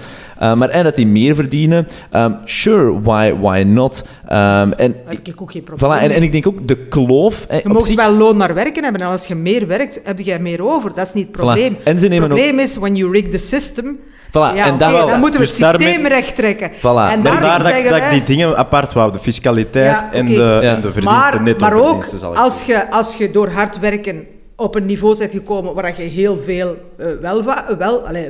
maar 0.57 0.69
en 0.69 0.83
dat 0.83 0.95
die 0.95 1.07
meer 1.07 1.35
verdienen, 1.35 1.87
um, 2.15 2.37
sure, 2.45 3.01
why, 3.01 3.33
why 3.41 3.63
not? 3.67 4.03
Um, 4.25 4.73
en, 4.73 4.95
heb 5.05 5.27
ik 5.27 5.41
ook 5.41 5.51
geen 5.51 5.63
probleem 5.63 5.91
voilà, 5.91 6.01
en, 6.01 6.11
en, 6.11 6.23
ik 6.23 6.31
denk 6.31 6.47
ook 6.47 6.67
de 6.67 6.77
kloof... 6.77 7.45
Je 7.49 7.69
mag 7.69 7.85
zich... 7.85 7.95
wel 7.95 8.13
loon 8.13 8.37
naar 8.37 8.53
werken 8.53 8.83
hebben 8.83 9.01
en 9.01 9.07
als 9.07 9.25
je 9.25 9.35
meer 9.35 9.67
werkt, 9.67 9.99
heb 10.03 10.19
je 10.19 10.39
meer 10.39 10.65
over. 10.65 10.93
Dat 10.95 11.07
is 11.07 11.13
niet 11.13 11.23
het 11.23 11.31
probleem. 11.31 11.77
Het 11.83 12.15
probleem 12.15 12.59
is, 12.59 12.77
when 12.77 12.95
you 12.95 13.11
rig 13.11 13.27
the 13.27 13.37
system... 13.37 13.99
Voilà. 14.33 14.55
Ja, 14.55 14.65
en 14.65 14.77
dan, 14.77 14.93
dan 14.93 15.19
moeten 15.19 15.39
we 15.39 15.45
dus 15.45 15.57
het 15.57 15.75
systeem 15.75 16.05
recht 16.05 16.35
trekken. 16.35 16.71
Voilà. 16.71 17.11
En 17.11 17.23
daar 17.23 17.41
dat, 17.41 17.89
dat 17.89 17.97
ik 17.97 18.09
die 18.09 18.23
dingen 18.23 18.57
apart 18.57 18.93
wou, 18.93 19.11
de 19.11 19.19
fiscaliteit 19.19 20.03
en, 20.11 20.25
de, 20.25 20.59
en 20.61 20.81
de 20.81 20.91
verdiensten, 20.91 21.03
maar, 21.03 21.41
netto 21.41 21.59
Maar 21.59 21.73
ook, 21.73 22.05
als 22.33 22.63
je, 22.63 22.91
als 22.91 23.15
je 23.15 23.31
door 23.31 23.49
hard 23.49 23.79
werken 23.79 24.27
op 24.55 24.75
een 24.75 24.85
niveau 24.85 25.17
bent 25.17 25.31
gekomen 25.31 25.73
waar 25.73 26.01
je 26.01 26.07
heel 26.07 26.37
veel 26.37 26.77
uh, 26.97 27.07
wel, 27.21 27.43
wel 27.77 28.07
allez, 28.07 28.27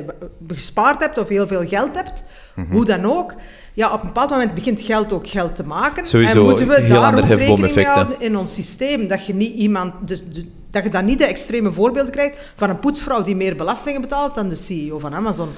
gespaard 0.48 1.00
hebt 1.00 1.18
of 1.18 1.28
heel 1.28 1.46
veel 1.46 1.66
geld 1.66 1.94
hebt, 1.94 2.24
mm 2.54 2.64
-hmm. 2.64 2.72
hoe 2.72 2.84
dan 2.84 3.04
ook, 3.04 3.34
ja, 3.72 3.92
op 3.92 4.00
een 4.00 4.06
bepaald 4.06 4.30
moment 4.30 4.54
begint 4.54 4.80
geld 4.80 5.12
ook 5.12 5.28
geld 5.28 5.56
te 5.56 5.64
maken. 5.64 6.06
Sowieso, 6.06 6.38
en 6.38 6.44
moeten 6.44 6.68
we 6.68 6.86
daar 6.86 7.18
ook 7.18 7.28
rekening 7.28 7.74
mee 7.74 7.86
houden 7.86 8.16
in 8.18 8.36
ons 8.36 8.54
systeem. 8.54 9.08
Dat 9.08 9.26
je 9.26 9.34
niet 9.34 9.54
iemand... 9.54 9.92
Dus, 10.08 10.22
dat 10.70 10.82
je 10.82 10.90
dan 10.90 11.04
niet 11.04 11.18
de 11.18 11.24
extreme 11.24 11.72
voorbeelden 11.72 12.12
krijgt 12.12 12.38
van 12.56 12.70
een 12.70 12.78
poetsvrouw 12.78 13.22
die 13.22 13.36
meer 13.36 13.56
belastingen 13.56 14.00
betaalt 14.00 14.34
dan 14.34 14.48
de 14.48 14.56
CEO 14.56 14.98
van 14.98 15.14
Amazon. 15.14 15.48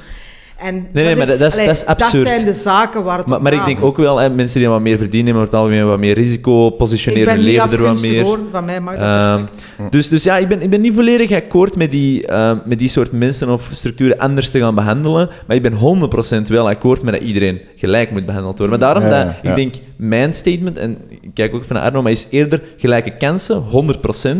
En 0.56 0.74
nee, 0.92 1.04
nee, 1.04 1.16
maar 1.16 1.26
dat, 1.26 1.40
is, 1.40 1.56
dat, 1.56 1.68
is, 1.68 1.86
absurd. 1.86 2.12
Dat 2.12 2.26
zijn 2.26 2.44
de 2.44 2.52
zaken 2.52 3.04
waar 3.04 3.18
het 3.18 3.26
Maar, 3.26 3.42
maar 3.42 3.52
ik 3.52 3.64
denk 3.64 3.84
ook 3.84 3.96
wel, 3.96 4.18
hè, 4.18 4.30
mensen 4.30 4.60
die 4.60 4.68
wat 4.68 4.80
meer 4.80 4.96
verdienen, 4.96 5.26
hebben 5.26 5.44
het 5.44 5.54
algemeen 5.54 5.86
wat 5.86 5.98
meer 5.98 6.14
risico, 6.14 6.70
positioneren 6.70 7.34
hun 7.34 7.42
leven 7.42 7.70
er 7.70 7.82
wat 7.82 8.00
meer. 8.02 8.22
Hoor, 8.22 8.38
van 8.52 8.64
mij 8.64 8.80
mag 8.80 8.94
dat 8.94 9.04
uh, 9.04 9.34
perfect. 9.34 9.92
Dus, 9.92 10.08
dus 10.08 10.22
ja, 10.24 10.36
ik 10.36 10.48
ben, 10.48 10.62
ik 10.62 10.70
ben 10.70 10.80
niet 10.80 10.94
volledig 10.94 11.32
akkoord 11.32 11.76
met 11.76 11.90
die, 11.90 12.30
uh, 12.30 12.52
met 12.64 12.78
die 12.78 12.88
soort 12.88 13.12
mensen 13.12 13.48
of 13.48 13.68
structuren 13.72 14.18
anders 14.18 14.50
te 14.50 14.58
gaan 14.58 14.74
behandelen, 14.74 15.30
maar 15.46 15.56
ik 15.56 15.62
ben 15.62 16.00
100% 16.44 16.46
wel 16.48 16.68
akkoord 16.68 17.02
met 17.02 17.14
dat 17.14 17.22
iedereen 17.22 17.60
gelijk 17.76 18.10
moet 18.10 18.26
behandeld 18.26 18.58
worden. 18.58 18.78
Maar 18.78 18.88
daarom 18.88 19.10
ja, 19.10 19.24
dat, 19.24 19.34
ja. 19.42 19.50
ik 19.50 19.56
denk, 19.56 19.74
mijn 19.96 20.34
statement, 20.34 20.78
en 20.78 20.98
ik 21.20 21.30
kijk 21.34 21.54
ook 21.54 21.64
van 21.64 21.76
Arno, 21.76 22.02
maar 22.02 22.12
is 22.12 22.26
eerder 22.30 22.62
gelijke 22.76 23.16
kansen, 23.16 23.64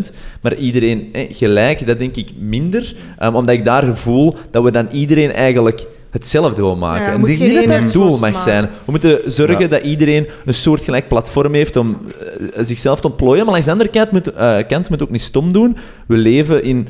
100%, 0.07 0.13
maar 0.41 0.55
iedereen 0.55 1.09
eh, 1.13 1.25
gelijk, 1.29 1.85
dat 1.87 1.99
denk 1.99 2.15
ik 2.15 2.29
minder, 2.39 2.95
um, 3.23 3.35
omdat 3.35 3.55
ik 3.55 3.65
daar 3.65 3.83
gevoel 3.83 4.35
dat 4.51 4.63
we 4.63 4.71
dan 4.71 4.87
iedereen 4.91 5.31
eigenlijk 5.31 5.87
hetzelfde 6.09 6.61
wil 6.61 6.75
maken. 6.75 7.05
Ja, 7.05 7.11
en 7.11 7.23
die 7.23 7.39
niet 7.39 7.69
het 7.69 7.91
doel 7.91 8.19
mag 8.19 8.41
zijn. 8.41 8.63
We 8.63 8.91
moeten 8.91 9.31
zorgen 9.31 9.69
dat 9.69 9.83
iedereen 9.83 10.27
een 10.45 10.53
soortgelijk 10.53 11.07
platform 11.07 11.53
heeft 11.53 11.75
om 11.75 11.97
uh, 11.99 12.63
zichzelf 12.63 13.01
te 13.01 13.07
ontplooien. 13.07 13.45
Maar 13.45 13.55
aan 13.55 13.61
de 13.61 13.71
andere 13.71 13.89
kant 13.89 14.11
moet, 14.11 14.33
uh, 14.33 14.57
kant 14.67 14.89
moet 14.89 15.03
ook 15.03 15.09
niet 15.09 15.21
stom 15.21 15.51
doen. 15.51 15.77
We 16.07 16.17
leven 16.17 16.63
in 16.63 16.87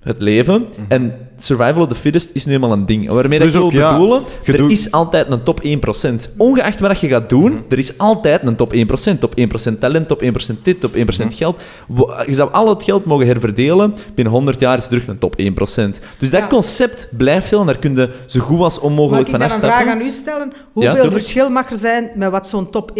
het 0.00 0.22
leven. 0.22 0.60
Mhm. 0.60 0.70
En 0.88 1.27
survival 1.38 1.82
of 1.82 1.88
the 1.88 1.94
fittest 1.94 2.30
is 2.32 2.44
nu 2.44 2.52
eenmaal 2.52 2.72
een 2.72 2.86
ding. 2.86 3.10
Waarmee 3.10 3.38
dat 3.38 3.48
ik 3.48 3.54
wil 3.54 3.70
bedoelen, 3.70 4.24
er 4.44 4.70
is 4.70 4.90
altijd 4.90 5.32
een 5.32 5.42
top 5.42 5.62
1%. 5.64 6.36
Ongeacht 6.36 6.80
wat 6.80 7.00
je 7.00 7.08
gaat 7.08 7.28
doen, 7.28 7.52
mhm. 7.52 7.62
er 7.68 7.78
is 7.78 7.98
altijd 7.98 8.46
een 8.46 8.56
top 8.56 8.74
1%. 8.74 9.18
Top 9.18 9.34
1% 9.70 9.78
talent, 9.78 10.08
top 10.08 10.22
1% 10.22 10.26
dit, 10.62 10.80
top 10.80 10.96
1% 10.96 10.98
mhm. 10.98 11.30
geld. 11.30 11.60
Je 12.26 12.34
zou 12.34 12.52
al 12.52 12.68
het 12.68 12.82
geld 12.82 13.04
mogen 13.04 13.26
herverdelen. 13.26 13.94
Binnen 14.14 14.32
100 14.32 14.60
jaar 14.60 14.74
is 14.74 14.80
het 14.80 14.88
terug 14.88 15.06
een 15.06 15.18
top 15.18 15.40
1%. 15.40 15.44
Dus 16.18 16.30
dat 16.30 16.46
concept 16.46 17.08
blijft 17.16 17.48
veel 17.48 17.60
en 17.60 17.66
daar 17.66 17.78
kun 17.78 17.94
je 17.96 18.10
zo 18.26 18.40
goed 18.40 18.60
als 18.60 18.78
onmogelijk 18.78 19.28
van 19.28 19.42
afstappen. 19.42 19.68
Mag 19.68 19.80
ik 19.80 19.86
een 19.86 19.92
vraag 19.92 20.02
aan 20.02 20.06
u 20.06 20.10
stellen? 20.10 20.52
Hoeveel 20.72 21.10
verschil 21.10 21.50
mag 21.50 21.70
er 21.70 21.76
zijn 21.76 22.10
met 22.14 22.30
wat 22.30 22.46
zo'n 22.46 22.70
top 22.70 22.92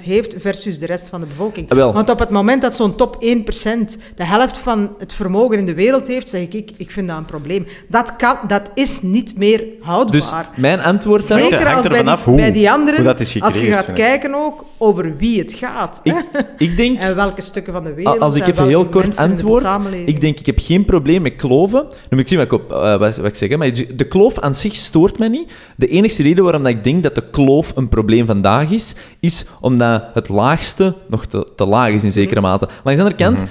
1% 0.00 0.04
heeft 0.04 0.34
versus 0.38 0.78
de 0.78 0.86
rest 0.86 1.08
van 1.08 1.20
de 1.20 1.26
bevolking? 1.26 1.70
Ah, 1.70 1.94
Want 1.94 2.10
op 2.10 2.18
het 2.18 2.30
moment 2.30 2.62
dat 2.62 2.74
zo'n 2.74 2.96
top 2.96 3.16
1% 3.16 3.98
de 4.14 4.24
helft 4.24 4.58
van 4.58 4.94
het 4.98 5.12
vermogen 5.12 5.58
in 5.58 5.66
de 5.66 5.74
wereld 5.74 6.06
heeft, 6.06 6.28
zeg 6.28 6.40
ik, 6.40 6.70
ik 6.76 6.90
vind 6.90 7.08
dat 7.08 7.16
een 7.16 7.24
probleem. 7.24 7.66
Dat, 7.88 8.16
kan, 8.16 8.36
dat 8.48 8.70
is 8.74 9.02
niet 9.02 9.36
meer 9.36 9.64
houdbaar. 9.80 10.12
Dus 10.12 10.32
mijn 10.56 10.80
antwoord 10.80 11.28
daarop... 11.28 11.50
Zeker 11.50 11.74
als 11.74 11.88
bij 11.88 12.02
die, 12.02 12.34
bij 12.34 12.52
die 12.52 12.70
anderen, 12.70 13.16
als 13.38 13.58
je 13.58 13.70
gaat 13.70 13.92
kijken 13.92 14.34
ook 14.34 14.64
over 14.78 15.16
wie 15.16 15.38
het 15.38 15.52
gaat. 15.52 16.00
Ik, 16.02 16.24
ik 16.58 16.76
denk... 16.76 16.98
en 16.98 17.16
welke 17.16 17.42
stukken 17.42 17.72
van 17.72 17.84
de 17.84 17.94
wereld. 17.94 18.20
Als 18.20 18.34
ik 18.34 18.46
even 18.46 18.66
heel 18.66 18.86
kort 18.86 19.16
antwoord, 19.16 19.66
ik 20.04 20.20
denk, 20.20 20.38
ik 20.38 20.46
heb 20.46 20.58
geen 20.58 20.84
probleem 20.84 21.22
met 21.22 21.36
kloven. 21.36 21.82
Nu 21.82 21.90
moet 22.10 22.20
ik 22.20 22.28
zien 22.28 22.38
wat 22.38 22.46
ik, 22.46 22.52
op, 22.52 22.72
uh, 22.72 22.96
wat, 22.96 23.24
ik 23.24 23.34
zeg. 23.34 23.48
Hè. 23.48 23.56
Maar 23.56 23.72
de 23.94 24.04
kloof 24.08 24.38
aan 24.38 24.54
zich 24.54 24.74
stoort 24.74 25.18
mij 25.18 25.28
niet. 25.28 25.52
De 25.76 25.88
enige 25.88 26.22
reden 26.22 26.44
waarom 26.44 26.66
ik 26.66 26.84
denk 26.84 27.02
dat 27.02 27.14
de 27.14 27.30
kloof 27.30 27.72
een 27.76 27.88
probleem 27.88 28.26
vandaag 28.26 28.70
is, 28.70 28.94
is 29.20 29.46
omdat 29.60 30.04
het 30.14 30.28
laagste 30.28 30.94
nog 31.08 31.26
te, 31.26 31.46
te 31.56 31.66
laag 31.66 31.88
is 31.88 32.04
in 32.04 32.12
zekere 32.12 32.40
mate. 32.40 32.68
Langs 32.84 33.00
de 33.00 33.04
andere 33.06 33.24
kant... 33.24 33.38
Mhm 33.38 33.46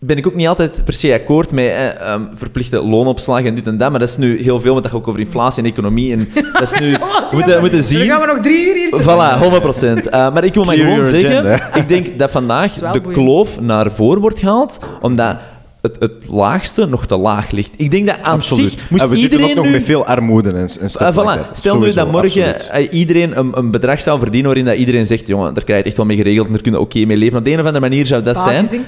ben 0.00 0.16
ik 0.16 0.26
ook 0.26 0.34
niet 0.34 0.46
altijd 0.46 0.84
per 0.84 0.94
se 0.94 1.12
akkoord 1.12 1.52
met 1.52 1.66
eh, 1.66 2.12
um, 2.12 2.28
verplichte 2.34 2.82
loonopslag 2.82 3.42
en 3.42 3.54
dit 3.54 3.66
en 3.66 3.78
dat, 3.78 3.90
maar 3.90 4.00
dat 4.00 4.08
is 4.08 4.16
nu 4.16 4.42
heel 4.42 4.60
veel, 4.60 4.74
met 4.74 4.82
dat 4.82 4.92
ook 4.92 5.08
over 5.08 5.20
inflatie 5.20 5.62
en 5.62 5.68
economie. 5.68 6.12
En 6.12 6.28
dat 6.52 6.62
is 6.62 6.80
nu... 6.80 6.92
we 6.92 7.28
moeten, 7.32 7.60
moeten 7.60 7.84
zien... 7.84 7.98
Dan 7.98 8.08
gaan 8.08 8.20
we 8.20 8.26
nog 8.26 8.42
drie 8.42 8.68
uur 8.68 8.74
hier 8.74 9.02
Voilà, 9.02 9.38
100 9.40 9.62
procent. 9.62 10.06
Uh, 10.06 10.12
maar 10.12 10.44
ik 10.44 10.54
wil 10.54 10.64
maar 10.64 10.76
gewoon 10.76 11.04
zeggen, 11.04 11.60
ik 11.74 11.88
denk 11.88 12.18
dat 12.18 12.30
vandaag 12.30 12.72
de 12.92 13.00
kloof 13.00 13.60
naar 13.60 13.92
voren 13.92 14.20
wordt 14.20 14.38
gehaald, 14.38 14.78
omdat 15.00 15.36
het, 15.82 15.96
het, 15.98 16.12
laagste 16.28 16.86
nog 16.86 17.06
te 17.06 17.16
laag 17.16 17.50
ligt. 17.50 17.70
Ik 17.76 17.90
denk 17.90 18.06
dat 18.06 18.16
aan 18.22 18.34
absoluut. 18.34 18.70
zich 18.70 18.90
moest 18.90 19.08
we 19.08 19.16
iedereen 19.16 19.46
zitten 19.46 19.58
ook 19.58 19.64
nu... 19.64 19.70
nog 19.70 19.70
met 19.70 19.84
veel 19.84 20.06
armoede 20.06 20.50
en, 20.50 20.68
en 20.80 20.88
uh, 21.00 21.16
voilà. 21.16 21.50
Stel 21.52 21.78
nu 21.78 21.92
dat 21.92 22.10
morgen 22.12 22.56
uh, 22.74 22.92
iedereen 22.92 23.38
een, 23.38 23.58
een, 23.58 23.70
bedrag 23.70 24.00
zou 24.00 24.18
verdienen 24.18 24.46
waarin 24.46 24.64
dat 24.64 24.76
iedereen 24.76 25.06
zegt, 25.06 25.28
jongen, 25.28 25.54
daar 25.54 25.64
krijg 25.64 25.80
je 25.80 25.88
echt 25.88 25.96
wel 25.96 26.06
mee 26.06 26.16
geregeld 26.16 26.46
en 26.46 26.52
daar 26.52 26.62
kunnen 26.62 26.80
oké 26.80 27.04
mee 27.04 27.16
leven. 27.16 27.38
Op 27.38 27.44
de 27.44 27.50
een 27.50 27.60
of 27.60 27.66
andere 27.66 27.88
manier 27.88 28.06
zou 28.06 28.22
dat 28.22 28.38
zijn. 28.38 28.86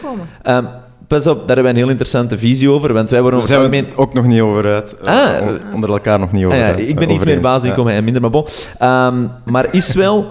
Uh, 0.48 0.58
pas 1.10 1.26
op, 1.26 1.38
daar 1.38 1.46
hebben 1.46 1.62
wij 1.62 1.72
een 1.72 1.78
heel 1.78 1.88
interessante 1.88 2.38
visie 2.38 2.70
over. 2.70 2.92
Want 2.92 3.10
wij 3.10 3.22
worden 3.22 3.40
ook 3.96 4.14
nog 4.14 4.26
niet 4.26 4.40
over 4.40 4.74
uit. 4.74 4.96
Uh, 5.04 5.08
ah, 5.08 5.74
onder 5.74 5.90
elkaar 5.90 6.18
nog 6.18 6.32
niet 6.32 6.44
over. 6.44 6.58
Ah, 6.58 6.66
ja, 6.66 6.74
ik 6.74 6.98
ben 6.98 7.10
iets 7.10 7.24
meer 7.24 7.40
basisinkomen 7.40 7.92
en 7.92 8.04
minder, 8.04 8.22
maar 8.22 8.30
bon. 8.30 8.46
Um, 8.82 9.30
maar 9.44 9.74
is 9.74 9.94
wel... 9.94 10.26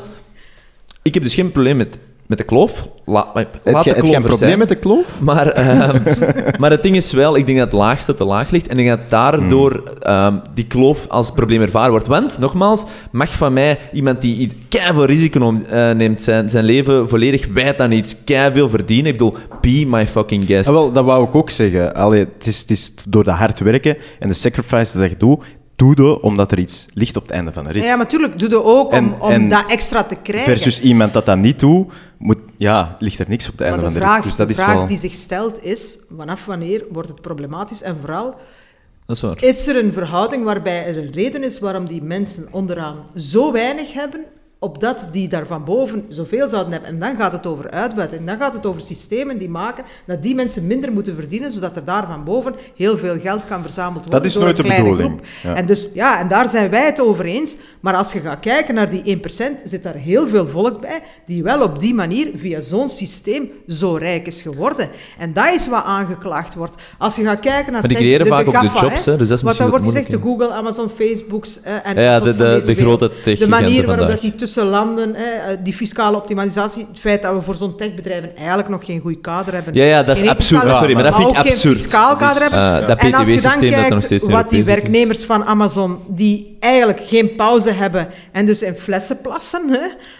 Ik 1.01 1.13
heb 1.13 1.23
dus 1.23 1.33
geen 1.33 1.51
probleem 1.51 1.77
met 1.77 1.97
met 2.29 2.37
de 2.37 2.43
kloof. 2.43 2.87
La, 3.05 3.27
laat 3.63 3.83
je, 3.83 3.93
geen 3.93 4.21
probleem 4.21 4.57
met 4.57 4.69
de 4.69 4.75
kloof? 4.75 5.19
Maar, 5.19 5.59
uh, 5.59 5.93
maar 6.59 6.71
het 6.71 6.83
ding 6.83 6.95
is 6.95 7.11
wel, 7.11 7.37
ik 7.37 7.45
denk 7.45 7.57
dat 7.57 7.71
het 7.71 7.79
laagste 7.79 8.15
te 8.15 8.23
laag 8.23 8.49
ligt 8.49 8.67
en 8.67 8.79
ik 8.79 8.85
denk 8.85 8.99
dat 8.99 9.09
daardoor 9.09 9.83
um, 10.07 10.41
die 10.53 10.67
kloof 10.67 11.07
als 11.07 11.31
probleem 11.31 11.61
ervaren 11.61 11.91
wordt. 11.91 12.07
Want, 12.07 12.39
nogmaals, 12.39 12.85
mag 13.11 13.33
van 13.33 13.53
mij 13.53 13.79
iemand 13.93 14.21
die 14.21 14.51
veel 14.69 15.05
risico 15.05 15.53
uh, 15.53 15.91
neemt, 15.91 16.23
zijn, 16.23 16.49
zijn 16.49 16.65
leven 16.65 17.09
volledig 17.09 17.47
wijt 17.53 17.81
aan 17.81 17.91
iets, 17.91 18.15
veel 18.25 18.69
verdienen. 18.69 19.11
Ik 19.11 19.17
bedoel, 19.17 19.35
be 19.61 19.83
my 19.87 20.07
fucking 20.07 20.45
guest. 20.45 20.67
Ah, 20.67 20.73
wel, 20.73 20.91
dat 20.91 21.05
wou 21.05 21.27
ik 21.27 21.35
ook 21.35 21.49
zeggen. 21.49 21.95
Allee, 21.95 22.19
het, 22.19 22.47
is, 22.47 22.59
het 22.59 22.71
is 22.71 22.93
door 23.07 23.23
de 23.23 23.31
hard 23.31 23.59
werken 23.59 23.97
en 24.19 24.27
de 24.27 24.35
sacrifices 24.35 24.93
dat 24.93 25.09
je 25.09 25.17
doet, 25.17 25.43
doe 25.79 26.21
omdat 26.21 26.51
er 26.51 26.59
iets 26.59 26.85
ligt 26.93 27.17
op 27.17 27.23
het 27.23 27.31
einde 27.31 27.51
van 27.51 27.63
de 27.63 27.71
rit. 27.71 27.83
Ja, 27.83 27.95
natuurlijk. 27.95 28.39
Doe 28.39 28.49
je 28.49 28.63
ook 28.63 28.93
om, 28.93 29.15
om 29.19 29.49
dat 29.49 29.63
extra 29.67 30.03
te 30.03 30.15
krijgen. 30.15 30.51
Versus 30.51 30.81
iemand 30.81 31.13
dat 31.13 31.25
dat 31.25 31.37
niet 31.37 31.59
doet, 31.59 31.91
moet, 32.17 32.39
ja, 32.57 32.95
ligt 32.99 33.19
er 33.19 33.25
niks 33.29 33.45
op 33.49 33.57
het 33.57 33.61
einde 33.61 33.79
van 33.79 33.93
de 33.93 33.99
rit. 33.99 34.23
Dus 34.23 34.35
dat 34.35 34.47
de 34.47 34.53
is 34.53 34.59
vraag 34.59 34.73
wel... 34.73 34.85
die 34.85 34.97
zich 34.97 35.13
stelt 35.13 35.63
is, 35.63 35.97
vanaf 36.15 36.45
wanneer 36.45 36.83
wordt 36.91 37.09
het 37.09 37.21
problematisch? 37.21 37.81
En 37.81 37.97
vooral, 37.99 38.35
dat 39.05 39.15
is, 39.15 39.21
waar. 39.21 39.43
is 39.43 39.67
er 39.67 39.83
een 39.83 39.93
verhouding 39.93 40.43
waarbij 40.43 40.85
er 40.85 40.97
een 40.97 41.11
reden 41.11 41.43
is 41.43 41.59
waarom 41.59 41.85
die 41.87 42.01
mensen 42.01 42.47
onderaan 42.51 42.97
zo 43.15 43.51
weinig 43.51 43.93
hebben 43.93 44.25
opdat 44.59 45.07
die 45.11 45.29
daar 45.29 45.45
van 45.45 45.63
boven 45.63 46.05
zoveel 46.07 46.47
zouden 46.47 46.71
hebben. 46.71 46.89
En 46.89 46.99
dan 46.99 47.15
gaat 47.15 47.31
het 47.31 47.45
over 47.45 47.69
uitbuiting. 47.69 48.25
Dan 48.25 48.37
gaat 48.37 48.53
het 48.53 48.65
over 48.65 48.81
systemen 48.81 49.37
die 49.37 49.49
maken 49.49 49.83
dat 50.05 50.21
die 50.21 50.35
mensen 50.35 50.67
minder 50.67 50.91
moeten 50.91 51.15
verdienen, 51.15 51.51
zodat 51.51 51.75
er 51.75 51.85
daar 51.85 52.05
van 52.07 52.23
boven 52.23 52.55
heel 52.75 52.97
veel 52.97 53.19
geld 53.19 53.45
kan 53.45 53.61
verzameld 53.61 54.05
worden 54.05 54.11
dat 54.11 54.25
is 54.25 54.33
door 54.33 54.43
nooit 54.43 54.57
een 54.57 54.63
kleine 54.63 54.95
groep. 54.95 55.21
En, 55.43 55.65
dus, 55.65 55.89
ja, 55.93 56.19
en 56.19 56.27
daar 56.27 56.47
zijn 56.47 56.69
wij 56.69 56.85
het 56.85 57.01
over 57.01 57.25
eens. 57.25 57.57
Maar 57.79 57.95
als 57.95 58.13
je 58.13 58.19
gaat 58.19 58.39
kijken 58.39 58.73
naar 58.73 58.89
die 58.89 59.17
1%, 59.17 59.21
zit 59.65 59.83
daar 59.83 59.95
heel 59.95 60.27
veel 60.27 60.47
volk 60.47 60.81
bij 60.81 61.01
die 61.25 61.43
wel 61.43 61.61
op 61.61 61.79
die 61.79 61.93
manier, 61.93 62.31
via 62.37 62.61
zo'n 62.61 62.89
systeem, 62.89 63.51
zo 63.67 63.95
rijk 63.95 64.27
is 64.27 64.41
geworden. 64.41 64.89
En 65.17 65.33
dat 65.33 65.53
is 65.53 65.67
wat 65.67 65.83
aangeklaagd 65.83 66.55
wordt. 66.55 66.81
Als 66.97 67.15
je 67.15 67.23
gaat 67.23 67.39
kijken 67.39 67.71
naar... 67.71 67.81
Maar 67.81 67.89
die 67.89 67.97
creëren 67.97 68.27
vaak 68.27 68.47
ook 68.47 68.61
de 68.61 68.79
jobs, 68.81 69.05
hè? 69.05 69.17
Dus 69.17 69.27
dat 69.27 69.37
is 69.37 69.43
wat 69.43 69.57
dan 69.57 69.69
wordt 69.69 69.85
gezegd, 69.85 70.11
de 70.11 70.19
Google, 70.19 70.51
Amazon, 70.51 70.89
Facebooks 70.89 71.61
uh, 71.65 71.73
en... 71.83 72.01
Ja, 72.01 72.19
de, 72.19 72.35
de, 72.35 72.61
de, 72.65 72.75
grote 72.75 73.11
De 73.23 73.47
manier 73.47 73.85
waarop 73.85 74.07
dat 74.07 74.21
die 74.21 74.35
tussen 74.35 74.47
landen, 74.55 75.15
hè, 75.15 75.23
eh, 75.23 75.57
die 75.63 75.73
fiscale 75.73 76.17
optimalisatie, 76.17 76.85
het 76.89 76.99
feit 76.99 77.21
dat 77.21 77.33
we 77.33 77.41
voor 77.41 77.55
zo'n 77.55 77.77
techbedrijven 77.77 78.35
eigenlijk 78.35 78.69
nog 78.69 78.85
geen 78.85 78.99
goed 78.99 79.21
kader 79.21 79.53
hebben. 79.53 79.73
Ja, 79.73 79.83
ja 79.83 80.03
dat 80.03 80.17
is 80.17 80.27
absurd. 80.27 80.75
Sorry, 80.75 80.93
maar 80.93 81.03
dat 81.03 81.15
vind 81.15 81.29
ik 81.29 81.35
absurd. 81.35 81.59
geen 81.59 81.75
fiscaal 81.75 82.15
kader 82.15 82.41
hebben. 82.41 82.59
Uh, 82.59 83.03
en 83.03 83.13
als 83.13 83.29
je 83.29 83.41
dan 83.41 83.59
kijkt 83.59 84.25
wat 84.25 84.49
die 84.49 84.63
werknemers 84.63 85.23
van 85.23 85.43
Amazon, 85.43 85.99
die 86.07 86.57
eigenlijk 86.59 86.99
geen 87.01 87.35
pauze 87.35 87.71
hebben 87.71 88.07
en 88.31 88.45
dus 88.45 88.61
in 88.61 88.73
flessen 88.73 89.21
plassen, 89.21 89.69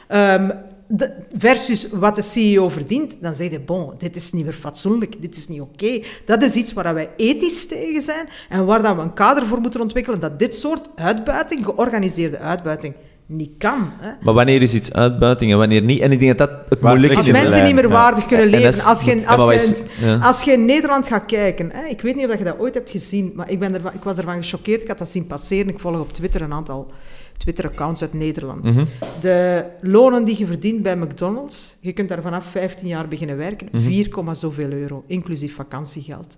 hè, 0.07 0.33
um, 0.33 0.51
de, 0.91 1.11
versus 1.33 1.89
wat 1.91 2.15
de 2.15 2.21
CEO 2.21 2.69
verdient, 2.69 3.15
dan 3.21 3.35
zeg 3.35 3.51
je, 3.51 3.59
bon, 3.59 3.93
dit 3.97 4.15
is 4.15 4.31
niet 4.31 4.43
meer 4.43 4.53
fatsoenlijk, 4.53 5.21
dit 5.21 5.35
is 5.35 5.47
niet 5.47 5.61
oké. 5.61 6.01
Dat 6.25 6.43
is 6.43 6.53
iets 6.53 6.73
waar 6.73 6.93
wij 6.93 7.09
ethisch 7.17 7.67
tegen 7.67 8.01
zijn 8.01 8.29
en 8.49 8.65
waar 8.65 8.83
dat 8.83 8.95
we 8.95 9.01
een 9.01 9.13
kader 9.13 9.47
voor 9.47 9.59
moeten 9.59 9.81
ontwikkelen 9.81 10.19
dat 10.19 10.39
dit 10.39 10.55
soort 10.55 10.89
uitbuiting, 10.95 11.65
georganiseerde 11.65 12.37
uitbuiting, 12.37 12.95
niet 13.31 13.51
kan. 13.57 13.91
Hè. 13.99 14.11
Maar 14.21 14.33
wanneer 14.33 14.61
is 14.61 14.73
iets 14.73 14.93
uitbuiting 14.93 15.51
en 15.51 15.57
wanneer 15.57 15.81
niet? 15.81 16.01
En 16.01 16.11
ik 16.11 16.19
denk 16.19 16.37
dat 16.37 16.49
dat 16.49 16.59
het 16.69 16.81
moeilijkste 16.81 17.29
is. 17.29 17.35
Als 17.35 17.43
mensen 17.43 17.63
niet 17.63 17.75
meer 17.75 17.89
waardig 17.89 18.25
kunnen 18.25 18.47
leven. 18.47 18.83
Als 18.83 19.01
je, 19.01 19.27
als, 19.27 19.73
je, 19.99 20.19
als 20.21 20.41
je 20.41 20.51
in 20.51 20.65
Nederland 20.65 21.07
gaat 21.07 21.25
kijken... 21.25 21.71
Hè, 21.73 21.85
ik 21.85 22.01
weet 22.01 22.15
niet 22.15 22.25
of 22.25 22.37
je 22.37 22.43
dat 22.43 22.59
ooit 22.59 22.73
hebt 22.73 22.89
gezien, 22.89 23.31
maar 23.35 23.49
ik, 23.51 23.59
ben 23.59 23.73
er, 23.73 23.93
ik 23.93 24.03
was 24.03 24.17
ervan 24.17 24.43
gechoqueerd. 24.43 24.81
Ik 24.81 24.87
had 24.87 24.97
dat 24.97 25.09
zien 25.09 25.27
passeren. 25.27 25.67
Ik 25.67 25.79
volg 25.79 25.99
op 25.99 26.13
Twitter 26.13 26.41
een 26.41 26.53
aantal 26.53 26.91
Twitter-accounts 27.39 28.01
uit 28.01 28.13
Nederland. 28.13 28.63
Mhm. 28.63 28.85
De 29.19 29.65
lonen 29.81 30.23
die 30.23 30.37
je 30.37 30.45
verdient 30.45 30.83
bij 30.83 30.97
McDonald's, 30.97 31.75
je 31.81 31.93
kunt 31.93 32.09
daar 32.09 32.21
vanaf 32.21 32.45
15 32.45 32.87
jaar 32.87 33.07
beginnen 33.07 33.37
werken, 33.37 33.67
mm 33.71 33.81
4, 33.81 34.09
zoveel 34.31 34.71
euro, 34.71 35.03
inclusief 35.07 35.55
vakantiegeld. 35.55 36.37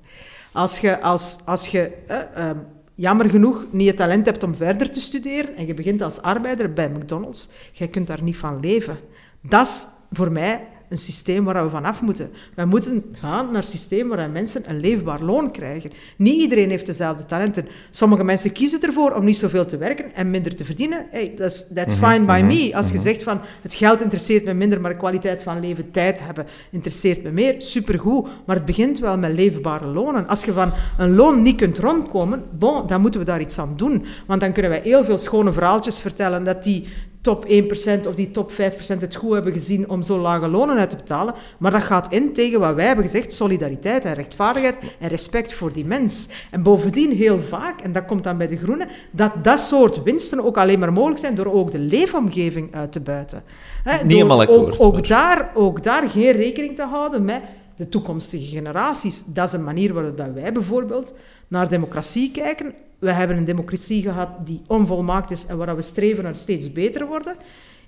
Als 0.53 0.79
je, 0.79 1.01
als, 1.01 1.37
als 1.45 1.67
je 1.67 1.91
uh, 2.37 2.49
jammer 2.95 3.29
genoeg 3.29 3.65
niet 3.71 3.87
het 3.87 3.97
talent 3.97 4.25
hebt 4.25 4.43
om 4.43 4.55
verder 4.55 4.91
te 4.91 5.01
studeren 5.01 5.55
en 5.55 5.65
je 5.65 5.73
begint 5.73 6.01
als 6.01 6.21
arbeider 6.21 6.73
bij 6.73 6.89
McDonald's, 6.89 7.49
jij 7.71 7.87
kunt 7.87 8.07
daar 8.07 8.23
niet 8.23 8.37
van 8.37 8.59
leven. 8.59 8.99
Dat 9.41 9.67
is 9.67 9.85
voor 10.11 10.31
mij 10.31 10.67
een 10.91 10.97
systeem 10.97 11.43
waar 11.43 11.63
we 11.63 11.69
vanaf 11.69 12.01
moeten. 12.01 12.31
Wij 12.55 12.65
moeten 12.65 13.03
gaan 13.11 13.45
naar 13.45 13.55
een 13.55 13.63
systeem 13.63 14.07
waar 14.07 14.29
mensen 14.29 14.69
een 14.69 14.79
leefbaar 14.79 15.21
loon 15.21 15.51
krijgen. 15.51 15.91
Niet 16.17 16.41
iedereen 16.41 16.69
heeft 16.69 16.85
dezelfde 16.85 17.25
talenten. 17.25 17.67
Sommige 17.91 18.23
mensen 18.23 18.51
kiezen 18.51 18.81
ervoor 18.81 19.11
om 19.11 19.25
niet 19.25 19.37
zoveel 19.37 19.65
te 19.65 19.77
werken 19.77 20.13
en 20.15 20.29
minder 20.29 20.55
te 20.55 20.65
verdienen. 20.65 21.05
Hey, 21.11 21.33
that's, 21.37 21.73
that's 21.73 21.97
mhm, 21.97 22.05
fine 22.05 22.25
by 22.25 22.39
mhm, 22.43 22.47
me. 22.47 22.75
Als 22.75 22.87
je 22.87 22.93
mhm. 22.93 23.03
zegt 23.03 23.23
van 23.23 23.41
het 23.61 23.73
geld 23.73 24.01
interesseert 24.01 24.45
me 24.45 24.53
minder, 24.53 24.81
maar 24.81 24.91
de 24.91 24.97
kwaliteit 24.97 25.43
van 25.43 25.59
leven, 25.59 25.91
tijd 25.91 26.23
hebben, 26.23 26.45
interesseert 26.71 27.23
me 27.23 27.31
meer, 27.31 27.55
supergoed. 27.57 28.27
Maar 28.45 28.55
het 28.55 28.65
begint 28.65 28.99
wel 28.99 29.17
met 29.17 29.31
leefbare 29.31 29.87
lonen. 29.87 30.27
Als 30.27 30.43
je 30.43 30.53
van 30.53 30.73
een 30.97 31.15
loon 31.15 31.41
niet 31.41 31.57
kunt 31.57 31.79
rondkomen, 31.79 32.43
bon, 32.57 32.87
dan 32.87 33.01
moeten 33.01 33.19
we 33.19 33.25
daar 33.25 33.41
iets 33.41 33.59
aan 33.59 33.73
doen. 33.77 34.05
Want 34.27 34.41
dan 34.41 34.51
kunnen 34.51 34.71
wij 34.71 34.81
heel 34.83 35.03
veel 35.03 35.17
schone 35.17 35.53
verhaaltjes 35.53 35.99
vertellen 35.99 36.43
dat 36.43 36.63
die 36.63 36.87
top 37.21 37.45
1% 37.45 38.07
of 38.07 38.15
die 38.15 38.31
top 38.31 38.51
5% 38.51 38.55
het 38.99 39.15
goed 39.15 39.33
hebben 39.33 39.53
gezien 39.53 39.89
om 39.89 40.03
zo 40.03 40.17
lage 40.17 40.47
lonen 40.47 40.77
uit 40.77 40.89
te 40.89 40.95
betalen. 40.95 41.33
Maar 41.57 41.71
dat 41.71 41.81
gaat 41.81 42.13
in 42.13 42.33
tegen 42.33 42.59
wat 42.59 42.75
wij 42.75 42.85
hebben 42.85 43.05
gezegd, 43.05 43.33
solidariteit 43.33 44.05
en 44.05 44.13
rechtvaardigheid 44.13 44.77
en 44.99 45.09
respect 45.09 45.53
voor 45.53 45.73
die 45.73 45.85
mens. 45.85 46.27
En 46.51 46.63
bovendien 46.63 47.11
heel 47.11 47.39
vaak, 47.49 47.81
en 47.81 47.93
dat 47.93 48.05
komt 48.05 48.23
dan 48.23 48.37
bij 48.37 48.47
de 48.47 48.57
Groenen, 48.57 48.87
dat 49.11 49.43
dat 49.43 49.59
soort 49.59 50.03
winsten 50.03 50.43
ook 50.43 50.57
alleen 50.57 50.79
maar 50.79 50.93
mogelijk 50.93 51.19
zijn 51.19 51.35
door 51.35 51.53
ook 51.53 51.71
de 51.71 51.79
leefomgeving 51.79 52.75
uit 52.75 52.91
te 52.91 52.99
buiten. 52.99 53.43
He, 53.83 54.03
Niet 54.03 54.11
helemaal 54.11 54.41
akkoord. 54.41 54.79
Ook, 54.79 54.95
ook, 54.97 55.07
daar, 55.07 55.51
ook 55.53 55.83
daar 55.83 56.09
geen 56.09 56.31
rekening 56.31 56.75
te 56.75 56.85
houden 56.85 57.25
met 57.25 57.41
de 57.75 57.89
toekomstige 57.89 58.45
generaties. 58.45 59.23
Dat 59.25 59.47
is 59.47 59.53
een 59.53 59.63
manier 59.63 59.93
waarop 59.93 60.17
wij 60.33 60.53
bijvoorbeeld 60.53 61.13
naar 61.47 61.69
democratie 61.69 62.31
kijken 62.31 62.73
we 63.01 63.11
hebben 63.11 63.37
een 63.37 63.45
democratie 63.45 64.01
gehad 64.01 64.29
die 64.45 64.61
onvolmaakt 64.67 65.31
is 65.31 65.45
en 65.45 65.57
waar 65.57 65.75
we 65.75 65.81
streven 65.81 66.23
naar 66.23 66.35
steeds 66.35 66.71
beter 66.71 67.07
worden. 67.07 67.35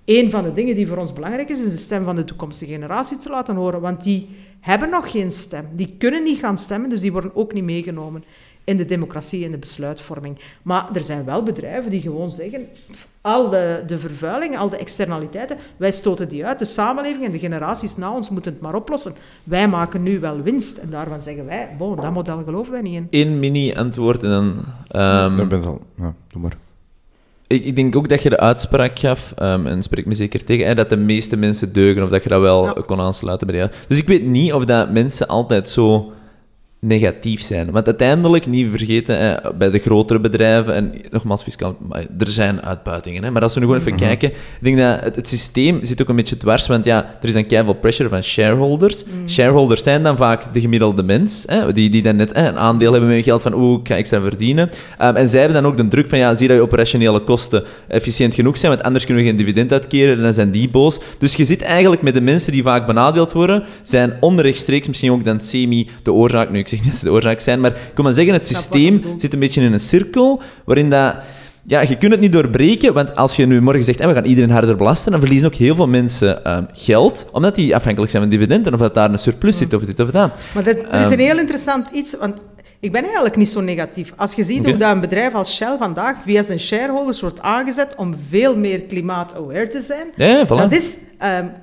Een 0.06 0.30
van 0.30 0.44
de 0.44 0.54
dingen 0.54 0.76
die 0.76 0.88
voor 0.88 0.98
ons 0.98 1.14
belangrijk 1.14 1.50
is, 1.50 1.60
is 1.60 1.72
de 1.72 1.78
stem 1.78 2.04
van 2.04 2.16
de 2.16 2.24
toekomstige 2.24 2.72
generatie 2.72 3.18
te 3.18 3.30
laten 3.30 3.56
horen. 3.56 3.82
Want 3.82 4.04
die 4.04 4.30
hebben 4.60 4.90
nog 4.90 5.12
geen 5.12 5.32
stem. 5.32 5.70
Die 5.76 5.96
kunnen 5.98 6.24
niet 6.24 6.40
gaan 6.40 6.58
stemmen, 6.58 6.90
dus 6.90 7.02
die 7.02 7.12
worden 7.12 7.36
ook 7.36 7.54
niet 7.54 7.64
meegenomen 7.64 8.24
in 8.64 8.78
de 8.78 8.86
democratie 8.86 9.46
en 9.46 9.52
de 9.52 9.58
besluitvorming. 9.58 10.40
Maar 10.62 10.90
er 10.94 11.04
zijn 11.04 11.26
wel 11.26 11.44
bedrijven 11.44 11.90
die 11.90 12.02
gewoon 12.02 12.30
zeggen, 12.30 12.68
al 13.22 13.50
de, 13.50 13.84
de 13.88 14.00
vervuiling, 14.00 14.58
al 14.58 14.70
de 14.70 14.78
externaliteiten, 14.78 15.58
wij 15.78 15.92
stoten 15.92 16.30
die 16.30 16.46
uit. 16.46 16.60
De 16.60 16.66
samenleving 16.66 17.26
en 17.26 17.32
de 17.32 17.40
generaties 17.40 17.98
na 17.98 18.14
ons 18.14 18.30
moeten 18.30 18.54
het 18.54 18.62
maar 18.62 18.76
oplossen. 18.76 19.14
Wij 19.44 19.68
maken 19.68 20.04
nu 20.04 20.20
wel 20.20 20.42
winst. 20.42 20.78
En 20.78 20.90
daarvan 20.90 21.20
zeggen 21.20 21.46
wij, 21.46 21.70
bon, 21.78 21.96
dat 21.96 22.12
model 22.12 22.44
geloven 22.44 22.72
wij 22.72 22.82
niet 22.82 22.96
in. 22.96 23.08
Eén 23.10 23.40
mini-antwoord 23.40 24.24
en 24.24 24.30
dan... 24.30 24.46
Um, 24.46 25.38
ja, 25.38 25.46
ben 25.46 25.64
al... 25.64 25.82
Ja, 25.98 26.14
doe 26.28 26.42
maar. 26.42 26.58
Ik, 27.48 27.66
ik, 27.66 27.76
denk 27.76 27.96
ook 27.96 28.10
dat 28.10 28.24
je 28.24 28.30
de 28.30 28.40
uitspraak 28.40 29.00
gaf, 29.00 29.34
um, 29.42 29.68
en 29.68 29.84
spreek 29.84 30.06
me 30.06 30.14
zeker 30.14 30.44
tegen, 30.44 30.66
hè, 30.68 30.76
dat 30.76 30.90
de 30.90 30.98
meeste 30.98 31.38
mensen 31.38 31.74
deugen, 31.74 32.04
of 32.04 32.10
dat 32.10 32.24
je 32.24 32.30
dat 32.30 32.42
wel 32.42 32.74
kon 32.86 33.00
aansluiten 33.00 33.48
bij 33.48 33.56
jou. 33.56 33.72
Dus 33.88 33.98
ik 33.98 34.08
weet 34.08 34.26
niet 34.26 34.54
of 34.54 34.66
dat 34.66 34.92
mensen 34.92 35.28
altijd 35.28 35.70
zo 35.70 36.12
negatief 36.84 37.42
zijn. 37.42 37.72
Want 37.72 37.86
uiteindelijk, 37.86 38.48
niet 38.48 38.68
vergeten, 38.70 39.18
hè, 39.18 39.54
bij 39.58 39.72
de 39.72 39.80
grotere 39.80 40.20
bedrijven, 40.20 40.74
en 40.74 40.94
nogmaals, 41.10 41.44
fiscaal, 41.44 41.78
er 42.18 42.30
zijn 42.30 42.62
uitbuitingen. 42.62 43.24
Hè, 43.24 43.32
maar 43.32 43.42
als 43.42 43.54
we 43.54 43.60
nu 43.60 43.66
gewoon 43.66 43.82
even 43.82 43.94
mhm. 43.94 44.04
kijken, 44.04 44.30
ik 44.30 44.38
denk 44.60 44.78
dat 44.78 45.16
het, 45.16 45.30
systeem 45.30 45.80
zit 45.84 46.02
ook 46.02 46.10
een 46.10 46.16
beetje 46.16 46.38
dwars, 46.38 46.68
want 46.68 46.86
ja, 46.86 47.18
er 47.22 47.28
is 47.28 47.34
dan 47.34 47.46
keihard 47.46 47.80
pressure 47.80 48.10
van 48.10 48.24
shareholders. 48.24 49.04
Mhm. 49.06 49.30
Shareholders 49.30 49.84
zijn 49.84 50.04
dan 50.04 50.18
vaak 50.18 50.54
de 50.54 50.60
gemiddelde 50.60 51.04
mens, 51.04 51.44
hè, 51.48 51.74
die, 51.74 51.90
die 51.90 52.02
dan 52.02 52.16
net 52.16 52.34
hè, 52.34 52.48
een 52.48 52.58
aandeel 52.58 52.92
hebben 52.92 53.10
met 53.10 53.18
hun 53.18 53.26
geld 53.26 53.42
van, 53.42 53.54
oeh, 53.54 53.80
ik 53.80 53.88
ga 53.88 53.96
extra 53.96 54.22
verdienen. 54.22 54.70
Um, 55.02 55.16
en 55.16 55.30
zij 55.30 55.42
hebben 55.42 55.62
dan 55.62 55.72
ook 55.72 55.78
de 55.78 55.88
druk 55.88 56.10
van, 56.10 56.18
ja, 56.18 56.36
zie 56.36 56.48
dat 56.48 56.58
je 56.58 56.64
operationele 56.64 57.20
kosten 57.20 57.64
efficiënt 57.88 58.34
genoeg 58.34 58.58
zijn, 58.58 58.72
want 58.72 58.84
anders 58.84 59.06
kunnen 59.06 59.24
we 59.24 59.30
geen 59.30 59.38
dividend 59.38 59.72
uitkeren, 59.72 60.18
en 60.18 60.24
dan 60.24 60.34
zijn 60.34 60.52
die 60.52 60.70
boos. 60.70 61.00
Dus 61.18 61.36
je 61.36 61.46
zit 61.46 61.62
eigenlijk 61.62 62.02
met 62.02 62.14
de 62.14 62.22
mensen 62.22 62.52
die 62.52 62.64
vaak 62.64 62.86
benadeeld 62.86 63.32
worden, 63.32 63.64
zijn 63.84 64.14
onrechtstreeks 64.20 64.88
misschien 64.88 65.12
ook 65.12 65.26
dan 65.26 65.40
semi 65.42 65.90
de 66.04 66.12
oorzaak, 66.12 66.50
nu 66.50 66.60
ik 66.60 66.68
zeg 66.76 66.84
niet 66.84 66.92
dat 66.92 67.00
ze 67.00 67.06
de 67.06 67.12
oorzaak 67.12 67.40
zijn, 67.40 67.60
maar 67.60 67.72
ik 67.72 67.92
kan 67.94 68.04
maar 68.04 68.14
zeggen, 68.14 68.34
het 68.34 68.48
systeem 68.48 69.02
zit 69.18 69.34
een 69.34 69.40
beetje 69.40 69.62
in 69.62 69.74
een 69.74 69.80
cirkel 69.80 70.42
waarin 70.66 70.90
dat... 70.90 71.16
Ja, 71.66 71.82
je 71.82 71.98
kunt 71.98 72.12
het 72.12 72.22
niet 72.22 72.32
doorbreken, 72.32 72.94
want 72.94 73.16
als 73.16 73.36
je 73.36 73.46
nu 73.46 73.62
morgen 73.62 73.84
zegt, 73.84 74.00
we 74.00 74.14
gaan 74.14 74.26
iedereen 74.26 74.50
harder 74.50 74.76
belasten, 74.76 75.12
dan 75.12 75.20
verliezen 75.20 75.48
ook 75.48 75.56
heel 75.56 75.76
veel 75.76 75.88
mensen 75.88 76.56
um, 76.58 76.68
geld, 76.74 77.28
omdat 77.32 77.56
die 77.56 77.76
afhankelijk 77.76 78.12
zijn 78.12 78.24
van 78.24 78.32
dividenden, 78.32 78.74
of 78.74 78.80
dat 78.80 78.94
daar 78.94 79.12
een 79.12 79.20
surplus 79.20 79.58
zit, 79.58 79.74
of 79.74 79.84
dit 79.84 80.00
of 80.00 80.12
dat. 80.12 80.32
Maar 80.54 80.64
dat, 80.64 80.76
er 80.76 81.00
is 81.00 81.06
een 81.06 81.12
ehm, 81.12 81.20
heel 81.20 81.40
interessant 81.40 81.90
iets, 81.94 82.16
want 82.20 82.42
ik 82.84 82.92
ben 82.92 83.04
eigenlijk 83.04 83.36
niet 83.36 83.50
zo 83.50 83.62
negatief. 83.62 84.14
Als 84.16 84.34
je 84.34 84.44
ziet 84.44 84.66
hoe 84.66 84.76
dat 84.76 84.92
een 84.92 85.00
bedrijf 85.00 85.34
als 85.34 85.56
Shell 85.56 85.78
vandaag 85.80 86.18
via 86.24 86.44
zijn 86.44 86.60
shareholders 86.60 87.22
wordt 87.22 87.42
aangezet 87.42 87.96
om 87.96 88.16
veel 88.30 88.58
meer 88.58 88.82
klimaat-aware 88.82 89.68
te 89.68 89.82
zijn, 89.82 90.08
ja, 90.16 90.46
voilà. 90.46 90.48
dat, 90.48 90.72
is, 90.72 90.96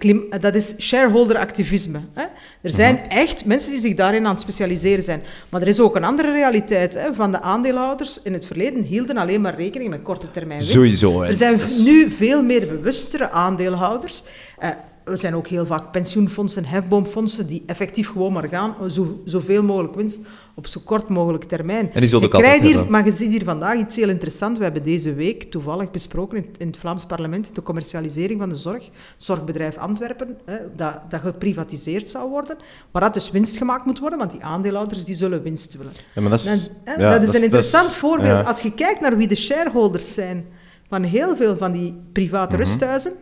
um, 0.04 0.24
dat 0.40 0.54
is 0.54 0.74
shareholder-activisme. 0.78 2.00
Hè? 2.14 2.22
Er 2.62 2.70
zijn 2.70 3.00
echt 3.08 3.44
mensen 3.44 3.70
die 3.70 3.80
zich 3.80 3.94
daarin 3.94 4.24
aan 4.24 4.30
het 4.32 4.40
specialiseren 4.40 5.04
zijn. 5.04 5.22
Maar 5.48 5.60
er 5.60 5.68
is 5.68 5.80
ook 5.80 5.96
een 5.96 6.04
andere 6.04 6.32
realiteit 6.32 6.94
hè, 6.94 7.14
van 7.14 7.32
de 7.32 7.40
aandeelhouders. 7.40 8.22
In 8.22 8.32
het 8.32 8.46
verleden 8.46 8.82
hielden 8.82 9.16
alleen 9.16 9.40
maar 9.40 9.54
rekening 9.54 9.90
met 9.90 10.02
korte 10.02 10.30
termijn 10.30 10.58
winst. 10.58 10.74
Sowieso. 10.74 11.22
Hè. 11.22 11.28
Er 11.28 11.36
zijn 11.36 11.60
nu 11.84 12.10
veel 12.10 12.42
meer 12.42 12.66
bewustere 12.66 13.30
aandeelhouders. 13.30 14.22
Uh, 14.62 14.68
er 15.10 15.18
zijn 15.18 15.34
ook 15.34 15.46
heel 15.46 15.66
vaak 15.66 15.92
pensioenfondsen, 15.92 16.64
hefboomfondsen 16.64 17.46
die 17.46 17.62
effectief 17.66 18.08
gewoon 18.08 18.32
maar 18.32 18.48
gaan, 18.48 18.74
zo, 18.90 19.20
zoveel 19.24 19.62
mogelijk 19.62 19.94
winst 19.94 20.20
op 20.54 20.66
zo 20.66 20.80
kort 20.84 21.08
mogelijk 21.08 21.44
termijn. 21.44 21.92
En 21.92 22.00
die 22.00 22.20
je 22.20 22.28
krijgt 22.28 22.64
hier, 22.64 22.90
Maar 22.90 23.04
je 23.04 23.12
ziet 23.12 23.30
hier 23.30 23.44
vandaag 23.44 23.78
iets 23.78 23.96
heel 23.96 24.08
interessants. 24.08 24.58
We 24.58 24.64
hebben 24.64 24.82
deze 24.82 25.14
week 25.14 25.50
toevallig 25.50 25.90
besproken 25.90 26.36
in, 26.36 26.46
in 26.58 26.66
het 26.66 26.76
Vlaams 26.76 27.04
parlement 27.04 27.54
de 27.54 27.62
commercialisering 27.62 28.40
van 28.40 28.48
de 28.48 28.54
zorg. 28.54 28.88
Zorgbedrijf 29.16 29.76
Antwerpen, 29.76 30.38
hè, 30.44 30.56
dat, 30.76 31.00
dat 31.08 31.20
geprivatiseerd 31.20 32.08
zou 32.08 32.30
worden. 32.30 32.56
Waar 32.90 33.02
dat 33.02 33.14
dus 33.14 33.30
winst 33.30 33.56
gemaakt 33.56 33.84
moet 33.84 33.98
worden, 33.98 34.18
want 34.18 34.30
die 34.30 34.44
aandeelhouders 34.44 35.04
die 35.04 35.14
zullen 35.14 35.42
winst 35.42 35.76
willen. 35.76 35.92
Ja, 36.14 36.20
maar 36.20 36.30
dat 36.30 36.40
is, 36.40 36.70
hè, 36.84 37.10
dat 37.10 37.22
is 37.22 37.34
een 37.34 37.42
interessant 37.42 37.94
voorbeeld. 37.94 38.46
Als 38.46 38.60
je 38.60 38.72
kijkt 38.72 39.00
naar 39.00 39.16
wie 39.16 39.28
de 39.28 39.36
shareholders 39.36 40.14
zijn 40.14 40.46
van 40.88 41.02
heel 41.02 41.36
veel 41.36 41.56
van 41.56 41.72
die 41.72 42.00
private 42.12 42.56
mhm. 42.56 42.64
rusthuizen 42.64 43.12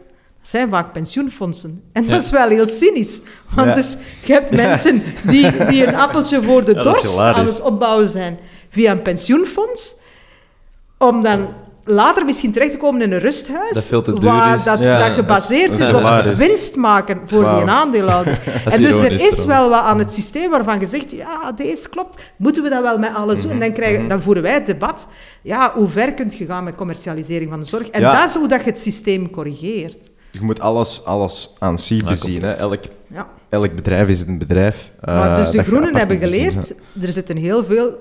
zijn 0.43 0.69
vaak 0.69 0.93
pensioenfondsen. 0.93 1.83
En 1.93 2.07
dat 2.07 2.23
is 2.23 2.31
wel 2.31 2.49
heel 2.49 2.67
cynisch. 2.67 3.21
Want 3.55 3.75
dus, 3.75 3.97
je 4.25 4.33
hebt 4.33 4.51
mensen 4.51 5.03
die, 5.23 5.65
die 5.67 5.87
een 5.87 5.95
appeltje 5.95 6.43
voor 6.43 6.65
de 6.65 6.75
dorst 6.75 7.19
aan 7.19 7.47
het 7.47 7.61
opbouwen 7.61 8.09
zijn 8.09 8.39
via 8.71 8.93
een 8.93 9.03
pensioenfonds, 9.03 9.95
om 10.99 11.23
dan 11.23 11.49
later 11.89 12.25
misschien 12.25 12.53
terecht 12.53 12.71
te 12.71 12.77
komen 12.77 13.03
in 13.03 13.13
een 13.13 13.19
rusthuis, 13.19 13.89
dat 13.89 14.23
waar 14.23 14.65
dat, 14.65 14.79
dat 14.79 15.13
gebaseerd 15.13 15.81
is 15.81 15.93
op 15.93 16.23
winst 16.35 16.77
maken 16.77 17.21
voor 17.25 17.45
die 17.45 17.71
aandeelhouder. 17.71 18.41
en 18.65 18.83
dus 18.83 19.01
er 19.01 19.13
is 19.13 19.45
wel 19.45 19.69
wat 19.69 19.83
aan 19.83 19.99
het 19.99 20.13
systeem 20.13 20.51
waarvan 20.51 20.81
je 20.81 20.87
zegt, 20.87 21.11
ja, 21.11 21.53
deze 21.53 21.89
klopt, 21.89 22.33
moeten 22.37 22.63
we 22.63 22.69
dat 22.69 22.83
wel 22.83 22.99
met 22.99 23.15
alles 23.15 23.43
doen? 23.43 23.51
En 23.51 23.61
dan, 23.61 23.73
krijgen, 23.73 24.01
mhm. 24.01 24.09
dan 24.09 24.23
voeren 24.23 24.43
wij 24.43 24.53
het 24.53 24.67
debat, 24.67 25.09
ja, 25.43 25.73
hoe 25.75 25.89
ver 25.89 26.15
kunt 26.15 26.39
je 26.39 26.47
gaan 26.47 26.65
met 26.65 26.75
commercialisering 26.75 27.51
van 27.51 27.61
de 27.61 27.67
zorg? 27.67 27.89
En 27.89 28.03
dat 28.03 28.25
is 28.25 28.35
hoe 28.35 28.49
dat 28.49 28.65
je 28.65 28.71
het 28.71 28.79
systeem 28.79 29.31
corrigeert. 29.31 30.11
Je 30.31 30.41
moet 30.41 30.61
alles, 30.61 31.05
alles 31.05 31.55
aan 31.59 31.75
bezien. 32.05 32.43
Hè. 32.43 32.53
Elk, 32.53 32.83
ja. 33.07 33.29
elk 33.49 33.75
bedrijf 33.75 34.09
is 34.09 34.21
een 34.21 34.39
bedrijf. 34.39 34.91
Maar 35.05 35.37
dus 35.37 35.51
de 35.51 35.63
Groenen 35.63 35.97
hebben 35.97 36.19
geleerd, 36.19 36.75
er 37.01 37.13
zitten 37.13 37.37
heel 37.37 37.65
veel 37.65 37.99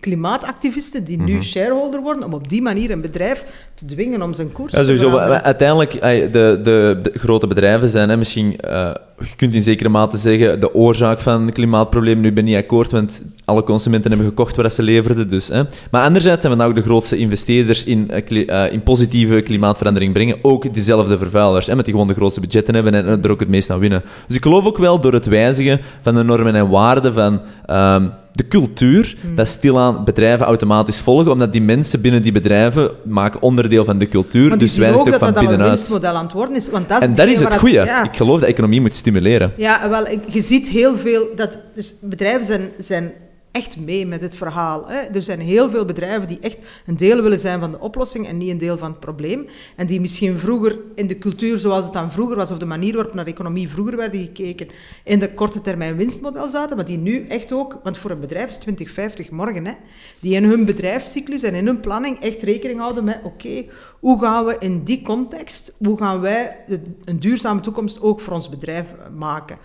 klimaatactivisten 0.00 1.04
die 1.04 1.18
nu 1.18 1.32
mhm. 1.32 1.42
shareholder 1.42 2.00
worden, 2.00 2.24
om 2.24 2.34
op 2.34 2.48
die 2.48 2.62
manier 2.62 2.90
een 2.90 3.00
bedrijf 3.00 3.69
te 3.80 3.94
dwingen 3.94 4.22
om 4.22 4.34
zijn 4.34 4.52
koers 4.52 4.72
ja, 4.72 4.84
sowieso, 4.84 5.10
te 5.10 5.42
Uiteindelijk, 5.42 5.92
de, 6.32 6.60
de, 6.62 7.00
grote 7.14 7.46
bedrijven 7.46 7.88
zijn 7.88 8.08
hè, 8.08 8.16
misschien, 8.16 8.56
uh, 8.64 8.90
je 9.18 9.36
kunt 9.36 9.54
in 9.54 9.62
zekere 9.62 9.88
mate 9.88 10.16
zeggen, 10.16 10.60
de 10.60 10.74
oorzaak 10.74 11.20
van 11.20 11.44
het 11.44 11.54
klimaatprobleem. 11.54 12.20
Nu 12.20 12.32
ben 12.32 12.44
ik 12.44 12.50
niet 12.50 12.62
akkoord, 12.62 12.90
want 12.90 13.22
alle 13.44 13.62
consumenten 13.62 14.10
hebben 14.10 14.28
gekocht 14.28 14.56
wat 14.56 14.72
ze 14.72 14.82
leverden. 14.82 15.28
Dus, 15.28 15.48
hè. 15.48 15.62
Maar 15.90 16.02
anderzijds 16.02 16.40
zijn 16.40 16.52
we 16.52 16.58
nou 16.58 16.70
ook 16.70 16.76
de 16.76 16.82
grootste 16.82 17.16
investeerders 17.16 17.84
in, 17.84 18.10
uh, 18.28 18.72
in 18.72 18.82
positieve 18.82 19.40
klimaatverandering 19.40 20.12
brengen. 20.12 20.38
Ook 20.42 20.72
diezelfde 20.74 21.18
vervuilers, 21.18 21.66
hè, 21.66 21.76
met 21.76 21.84
die 21.84 21.94
gewoon 21.94 22.08
de 22.08 22.14
grootste 22.14 22.40
budgetten 22.40 22.74
hebben 22.74 22.94
en 22.94 23.22
er 23.22 23.30
ook 23.30 23.40
het 23.40 23.48
meest 23.48 23.70
aan 23.70 23.78
winnen. 23.78 24.02
Dus 24.26 24.36
ik 24.36 24.42
geloof 24.42 24.64
ook 24.64 24.78
wel 24.78 25.00
door 25.00 25.12
het 25.12 25.26
wijzigen 25.26 25.80
van 26.02 26.14
de 26.14 26.22
normen 26.22 26.54
en 26.54 26.68
waarden 26.68 27.14
van... 27.14 27.40
Ehm, 27.66 28.06
de 28.32 28.48
cultuur, 28.48 29.16
mm. 29.22 29.34
dat 29.34 29.48
stilaan 29.48 30.04
bedrijven 30.04 30.46
automatisch 30.46 31.00
volgen, 31.00 31.32
omdat 31.32 31.52
die 31.52 31.62
mensen 31.62 32.00
binnen 32.00 32.22
die 32.22 32.32
bedrijven 32.32 32.90
maken 33.04 33.42
onderdeel 33.70 33.84
van 33.84 33.98
de 33.98 34.08
cultuur, 34.08 34.48
maar 34.48 34.58
dus 34.58 34.76
wij 34.76 34.94
ook 34.94 35.10
dat 35.10 35.18
van 35.18 35.32
dat 35.32 35.38
binnenuit. 35.38 35.70
een 35.70 35.76
winstmodel 35.76 36.14
aan 36.14 36.24
het 36.24 36.32
worden 36.32 36.56
is. 36.56 36.70
Want 36.70 36.88
dat 36.88 37.02
is 37.02 37.08
en 37.08 37.14
dat 37.14 37.28
is 37.28 37.40
het 37.40 37.58
goede. 37.58 38.02
Ik 38.04 38.16
geloof 38.16 38.40
dat 38.40 38.48
economie 38.48 38.80
moet 38.80 38.94
stimuleren. 38.94 39.52
Ja, 39.56 39.88
wel, 39.88 40.06
je 40.26 40.40
ziet 40.40 40.68
heel 40.68 40.96
veel... 40.98 41.28
Dat, 41.36 41.58
dus 41.74 41.94
bedrijven 42.00 42.44
zijn, 42.44 42.70
zijn 42.78 43.12
echt 43.52 43.76
mee 43.76 44.06
met 44.06 44.20
het 44.20 44.36
verhaal. 44.36 44.88
Hè. 44.88 44.96
Er 44.96 45.22
zijn 45.22 45.40
heel 45.40 45.70
veel 45.70 45.84
bedrijven 45.84 46.28
die 46.28 46.38
echt 46.40 46.60
een 46.86 46.96
deel 46.96 47.22
willen 47.22 47.38
zijn 47.38 47.60
van 47.60 47.70
de 47.70 47.80
oplossing 47.80 48.26
en 48.26 48.36
niet 48.36 48.50
een 48.50 48.58
deel 48.58 48.78
van 48.78 48.90
het 48.90 49.00
probleem. 49.00 49.46
En 49.76 49.86
die 49.86 50.00
misschien 50.00 50.38
vroeger 50.38 50.78
in 50.94 51.06
de 51.06 51.18
cultuur 51.18 51.58
zoals 51.58 51.84
het 51.84 51.92
dan 51.92 52.10
vroeger 52.10 52.36
was, 52.36 52.50
of 52.50 52.58
de 52.58 52.66
manier 52.66 52.94
waarop 52.94 53.14
naar 53.14 53.26
economie 53.26 53.68
vroeger 53.68 53.96
werden 53.96 54.20
gekeken, 54.20 54.68
in 55.04 55.18
de 55.18 55.34
korte 55.34 55.60
termijn 55.60 55.96
winstmodel 55.96 56.48
zaten, 56.48 56.76
maar 56.76 56.86
die 56.86 56.98
nu 56.98 57.26
echt 57.26 57.52
ook, 57.52 57.78
want 57.82 57.98
voor 57.98 58.10
een 58.10 58.20
bedrijf 58.20 58.48
is 58.48 58.56
2050 58.56 59.30
morgen, 59.30 59.66
hè, 59.66 59.72
die 60.20 60.34
in 60.34 60.44
hun 60.44 60.64
bedrijfscyclus 60.64 61.42
en 61.42 61.54
in 61.54 61.66
hun 61.66 61.80
planning 61.80 62.18
echt 62.20 62.42
rekening 62.42 62.80
houden 62.80 63.04
met, 63.04 63.20
oké, 63.22 63.64
hoe 64.00 64.20
gaan 64.20 64.44
we 64.44 64.56
in 64.58 64.82
die 64.82 65.02
context, 65.02 65.74
hoe 65.78 65.98
gaan 65.98 66.20
wij 66.20 66.56
een 67.04 67.20
duurzame 67.20 67.60
toekomst 67.60 68.00
ook 68.00 68.20
voor 68.20 68.32
ons 68.32 68.48
bedrijf 68.48 68.86
maken? 69.16 69.58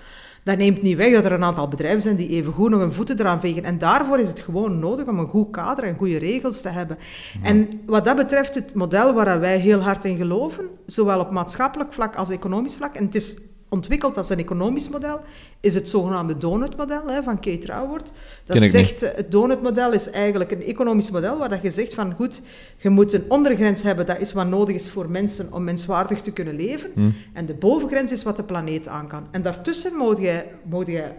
Dat 0.46 0.58
neemt 0.58 0.82
niet 0.82 0.98
weg 0.98 1.14
dat 1.14 1.26
er 1.26 1.32
een 1.32 1.43
aantal 1.43 1.68
bedrijven 1.68 2.02
zijn 2.02 2.16
die 2.16 2.30
even 2.30 2.54
goed 2.54 2.70
nog 2.70 2.80
hun 2.80 2.93
voeten 2.93 3.20
eraan 3.20 3.39
vegen. 3.39 3.64
En 3.64 3.78
daarvoor 3.78 4.20
is 4.20 4.28
het 4.28 4.39
gewoon 4.39 4.80
nodig 4.80 5.08
om 5.08 5.20
een 5.20 5.28
goed 5.28 5.52
kader 5.52 5.84
en 5.84 5.98
goede 5.98 6.18
regels 6.18 6.62
te 6.62 6.70
hebben. 6.70 6.98
En 7.43 7.70
wat 7.86 8.06
dat 8.06 8.16
betreft, 8.16 8.56
het 8.56 8.74
model 8.74 9.14
waar 9.14 9.39
wij 9.39 9.58
heel 9.58 9.80
hard 9.80 10.06
in 10.06 10.18
geloven, 10.18 10.66
zowel 10.86 11.20
op 11.20 11.32
maatschappelijk 11.32 11.93
vlak 11.93 12.16
als 12.16 12.30
economisch 12.30 12.76
vlak, 12.76 12.96
en 12.96 13.06
het 13.06 13.16
is 13.16 13.38
ontwikkeld 13.70 14.18
als 14.18 14.30
een 14.30 14.39
economisch 14.39 14.89
model, 14.89 15.22
is 15.59 15.74
het 15.74 15.89
zogenaamde 15.89 16.38
donutmodel 16.38 17.07
hè, 17.07 17.24
van 17.24 17.39
Kate 17.39 17.66
Raworth. 17.66 18.11
Dat 18.45 18.59
zegt, 18.59 19.01
het 19.01 19.32
donutmodel 19.32 19.91
is 19.91 20.09
eigenlijk 20.09 20.51
een 20.51 20.63
economisch 20.63 21.11
model 21.11 21.38
waar 21.38 21.49
dat 21.49 21.61
je 21.61 21.72
zegt 21.72 21.93
van 21.93 22.13
goed, 22.13 22.41
je 22.78 22.89
moet 22.89 23.13
een 23.13 23.26
ondergrens 23.28 23.84
hebben, 23.84 24.05
dat 24.05 24.20
is 24.20 24.34
wat 24.34 24.47
nodig 24.47 24.76
is 24.76 24.89
voor 24.89 25.09
mensen 25.09 25.53
om 25.53 25.63
menswaardig 25.63 26.22
te 26.22 26.32
kunnen 26.32 26.55
leven. 26.55 26.91
Hm. 26.93 27.11
En 27.34 27.45
de 27.45 27.53
bovengrens 27.53 28.11
is 28.11 28.24
wat 28.24 28.36
de 28.36 28.43
planeet 28.43 28.88
aan 28.88 29.07
kan. 29.07 29.28
En 29.32 29.41
daartussen 29.41 29.95
moet 29.95 30.18
je, 30.18 30.43
moet 30.63 30.88
je 30.88 31.11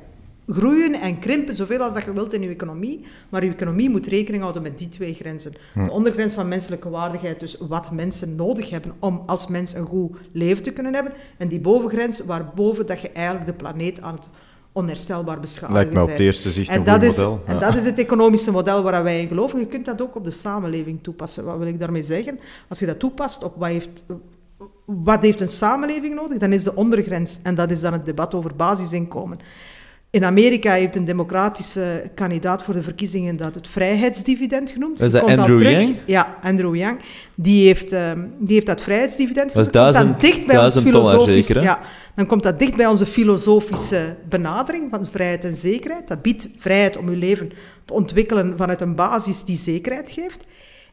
groeien 0.46 0.94
en 0.94 1.18
krimpen 1.18 1.54
zoveel 1.54 1.78
als 1.78 1.94
dat 1.94 2.04
je 2.04 2.12
wilt 2.12 2.32
in 2.32 2.42
je 2.42 2.48
economie. 2.48 3.04
Maar 3.28 3.44
je 3.44 3.50
economie 3.50 3.90
moet 3.90 4.06
rekening 4.06 4.42
houden 4.42 4.62
met 4.62 4.78
die 4.78 4.88
twee 4.88 5.14
grenzen. 5.14 5.52
De 5.74 5.90
ondergrens 5.90 6.34
van 6.34 6.48
menselijke 6.48 6.90
waardigheid, 6.90 7.40
dus 7.40 7.56
wat 7.68 7.90
mensen 7.90 8.34
nodig 8.34 8.70
hebben 8.70 8.92
om 8.98 9.22
als 9.26 9.46
mens 9.46 9.74
een 9.74 9.86
goed 9.86 10.16
leven 10.32 10.62
te 10.62 10.72
kunnen 10.72 10.94
hebben. 10.94 11.12
En 11.38 11.48
die 11.48 11.60
bovengrens 11.60 12.24
waarboven 12.24 12.86
dat 12.86 13.00
je 13.00 13.10
eigenlijk 13.10 13.46
de 13.46 13.52
planeet 13.52 14.00
aan 14.00 14.14
het 14.14 14.28
onherstelbaar 14.72 15.40
beschadigen 15.40 15.74
Lijkt 15.74 15.94
me 15.94 16.02
op 16.02 16.08
het 16.08 16.18
eerste 16.18 16.50
zicht 16.50 16.68
en 16.68 16.78
een 16.78 16.84
dat 16.84 17.02
is, 17.02 17.16
model. 17.16 17.42
En 17.46 17.58
dat 17.58 17.76
is 17.76 17.84
het 17.84 17.98
economische 17.98 18.50
model 18.50 18.82
waar 18.82 19.02
wij 19.02 19.20
in 19.20 19.28
geloven. 19.28 19.58
Je 19.58 19.66
kunt 19.66 19.84
dat 19.84 20.02
ook 20.02 20.16
op 20.16 20.24
de 20.24 20.30
samenleving 20.30 21.02
toepassen. 21.02 21.44
Wat 21.44 21.58
wil 21.58 21.66
ik 21.66 21.80
daarmee 21.80 22.02
zeggen? 22.02 22.38
Als 22.68 22.78
je 22.78 22.86
dat 22.86 22.98
toepast 22.98 23.44
op 23.44 23.54
wat 23.56 23.68
heeft... 23.68 24.04
Wat 24.84 25.22
heeft 25.22 25.40
een 25.40 25.48
samenleving 25.48 26.14
nodig? 26.14 26.38
Dan 26.38 26.52
is 26.52 26.62
de 26.62 26.74
ondergrens, 26.74 27.38
en 27.42 27.54
dat 27.54 27.70
is 27.70 27.80
dan 27.80 27.92
het 27.92 28.04
debat 28.04 28.34
over 28.34 28.56
basisinkomen 28.56 29.38
in 30.16 30.24
Amerika 30.24 30.72
heeft 30.72 30.96
een 30.96 31.04
democratische 31.04 32.10
kandidaat 32.14 32.62
voor 32.62 32.74
de 32.74 32.82
verkiezingen 32.82 33.36
dat 33.36 33.54
het 33.54 33.68
vrijheidsdividend 33.68 34.70
genoemd. 34.70 34.98
Was 34.98 35.12
dat 35.12 35.22
Andrew 35.22 35.62
Yang? 35.62 35.96
Ja, 36.06 36.38
Andrew 36.42 36.74
Yang. 36.74 36.98
Die 37.34 37.66
heeft, 37.66 37.92
ehm, 37.92 38.24
die 38.38 38.54
heeft 38.54 38.66
dat 38.66 38.82
vrijheidsdividend 38.82 39.50
genoemd. 39.50 39.72
Dat 39.72 39.82
duizend, 39.82 40.20
dicht 40.20 40.46
bij 40.46 40.90
dollar 40.90 41.24
zeker, 41.28 41.62
Ja, 41.62 41.80
dan 42.14 42.26
komt 42.26 42.42
dat 42.42 42.58
dicht 42.58 42.76
bij 42.76 42.86
onze 42.86 43.06
filosofische 43.06 44.16
benadering 44.28 44.90
van 44.90 45.06
vrijheid 45.06 45.44
en 45.44 45.54
zekerheid. 45.54 46.08
Dat 46.08 46.22
biedt 46.22 46.48
vrijheid 46.58 46.96
om 46.96 47.08
uw 47.08 47.18
leven 47.18 47.52
te 47.84 47.92
ontwikkelen 47.92 48.56
vanuit 48.56 48.80
een 48.80 48.94
basis 48.94 49.44
die 49.44 49.56
zekerheid 49.56 50.10
geeft. 50.10 50.44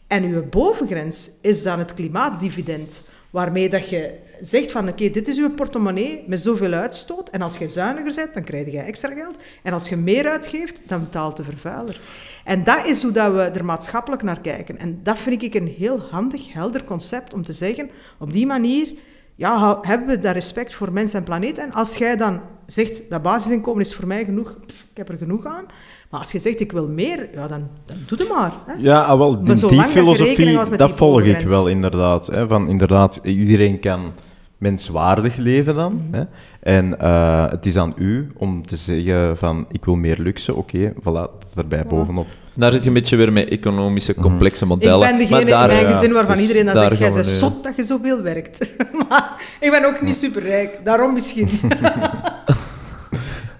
En 0.07 0.23
uw 0.23 0.49
bovengrens 0.49 1.29
is 1.41 1.63
dan 1.63 1.79
het 1.79 1.93
klimaatdividend, 1.93 3.03
waarmee 3.33 3.69
dat 3.69 3.89
je 3.89 4.19
zegt 4.41 4.71
van 4.71 4.87
oké, 4.89 5.09
dit 5.09 5.27
is 5.27 5.37
uw 5.37 5.53
portemonnee 5.53 6.23
met 6.27 6.41
zoveel 6.41 6.73
uitstoot 6.73 7.29
en 7.29 7.41
als 7.41 7.57
je 7.57 7.67
zuiniger 7.67 8.15
bent, 8.15 8.33
dan 8.33 8.43
krijg 8.43 8.71
je 8.71 8.79
extra 8.79 9.13
geld. 9.13 9.35
En 9.63 9.73
als 9.73 9.89
je 9.89 9.95
meer 9.97 10.29
uitgeeft, 10.29 10.81
dan 10.85 10.99
betaalt 10.99 11.37
de 11.37 11.43
vervuiler. 11.43 12.01
En 12.43 12.63
dat 12.63 12.85
is 12.85 13.03
hoe 13.03 13.11
dat 13.11 13.33
we 13.33 13.41
er 13.41 13.65
maatschappelijk 13.65 14.21
naar 14.23 14.39
kijken. 14.39 14.77
En 14.77 14.99
dat 15.03 15.17
vind 15.17 15.43
ik 15.43 15.53
een 15.53 15.67
heel 15.67 15.99
handig, 15.99 16.53
helder 16.53 16.83
concept 16.83 17.33
om 17.33 17.43
te 17.43 17.53
zeggen, 17.53 17.89
op 18.19 18.33
die 18.33 18.45
manier 18.45 18.93
ja, 19.35 19.79
hebben 19.81 20.07
we 20.07 20.19
daar 20.19 20.33
respect 20.33 20.75
voor 20.75 20.91
mens 20.91 21.13
en 21.13 21.23
planeet. 21.23 21.57
En 21.57 21.71
als 21.71 21.95
jij 21.95 22.15
dan 22.15 22.41
zegt, 22.65 23.09
dat 23.09 23.21
basisinkomen 23.21 23.81
is 23.81 23.95
voor 23.95 24.07
mij 24.07 24.25
genoeg, 24.25 24.57
ik 24.67 24.97
heb 24.97 25.09
er 25.09 25.17
genoeg 25.17 25.45
aan. 25.45 25.65
Maar 26.13 26.21
als 26.21 26.31
je 26.31 26.39
zegt, 26.39 26.59
ik 26.59 26.71
wil 26.71 26.87
meer, 26.87 27.29
ja, 27.33 27.47
dan, 27.47 27.67
dan 27.85 27.97
doe 28.07 28.17
het 28.17 28.29
maar. 28.29 28.53
Hè. 28.65 28.73
Ja, 28.77 29.01
ah, 29.01 29.17
wel, 29.17 29.43
die, 29.43 29.67
die 29.67 29.81
filosofie, 29.81 30.77
dat 30.77 30.91
volg 30.91 31.21
ik 31.21 31.47
wel 31.47 31.67
inderdaad. 31.67 32.27
Hè, 32.27 32.47
van 32.47 32.69
inderdaad, 32.69 33.19
iedereen 33.23 33.79
kan 33.79 34.11
menswaardig 34.57 35.35
leven 35.35 35.75
dan. 35.75 35.93
Mhm. 35.93 36.19
Hè? 36.19 36.23
En 36.59 36.95
uh, 37.01 37.49
het 37.49 37.65
is 37.65 37.77
aan 37.77 37.93
u 37.97 38.31
om 38.37 38.65
te 38.65 38.75
zeggen 38.75 39.37
van, 39.37 39.65
ik 39.71 39.85
wil 39.85 39.95
meer 39.95 40.17
luxe, 40.19 40.55
oké, 40.55 40.75
okay, 40.75 40.93
voilà, 41.27 41.55
erbij 41.55 41.85
bovenop. 41.85 42.27
Daar 42.53 42.71
zit 42.71 42.81
je 42.81 42.87
een 42.87 42.93
beetje 42.93 43.15
weer 43.15 43.33
met 43.33 43.49
economische, 43.49 44.11
mhm. 44.11 44.21
complexe 44.21 44.65
modellen. 44.65 45.09
Ik 45.09 45.17
ben 45.17 45.27
degene 45.27 45.49
daar, 45.49 45.69
in 45.69 45.75
mijn 45.75 45.93
gezin 45.93 46.13
waarvan 46.13 46.35
dus 46.35 46.41
iedereen 46.43 46.65
dan 46.65 46.83
zegt, 46.83 46.97
jij 46.97 47.13
bent 47.13 47.27
zot 47.27 47.63
dat 47.63 47.75
je 47.75 47.83
zoveel 47.83 48.21
werkt. 48.21 48.75
maar 49.09 49.57
ik 49.59 49.71
ben 49.71 49.85
ook 49.85 50.01
niet 50.01 50.15
superrijk, 50.15 50.79
daarom 50.83 51.13
misschien. 51.13 51.49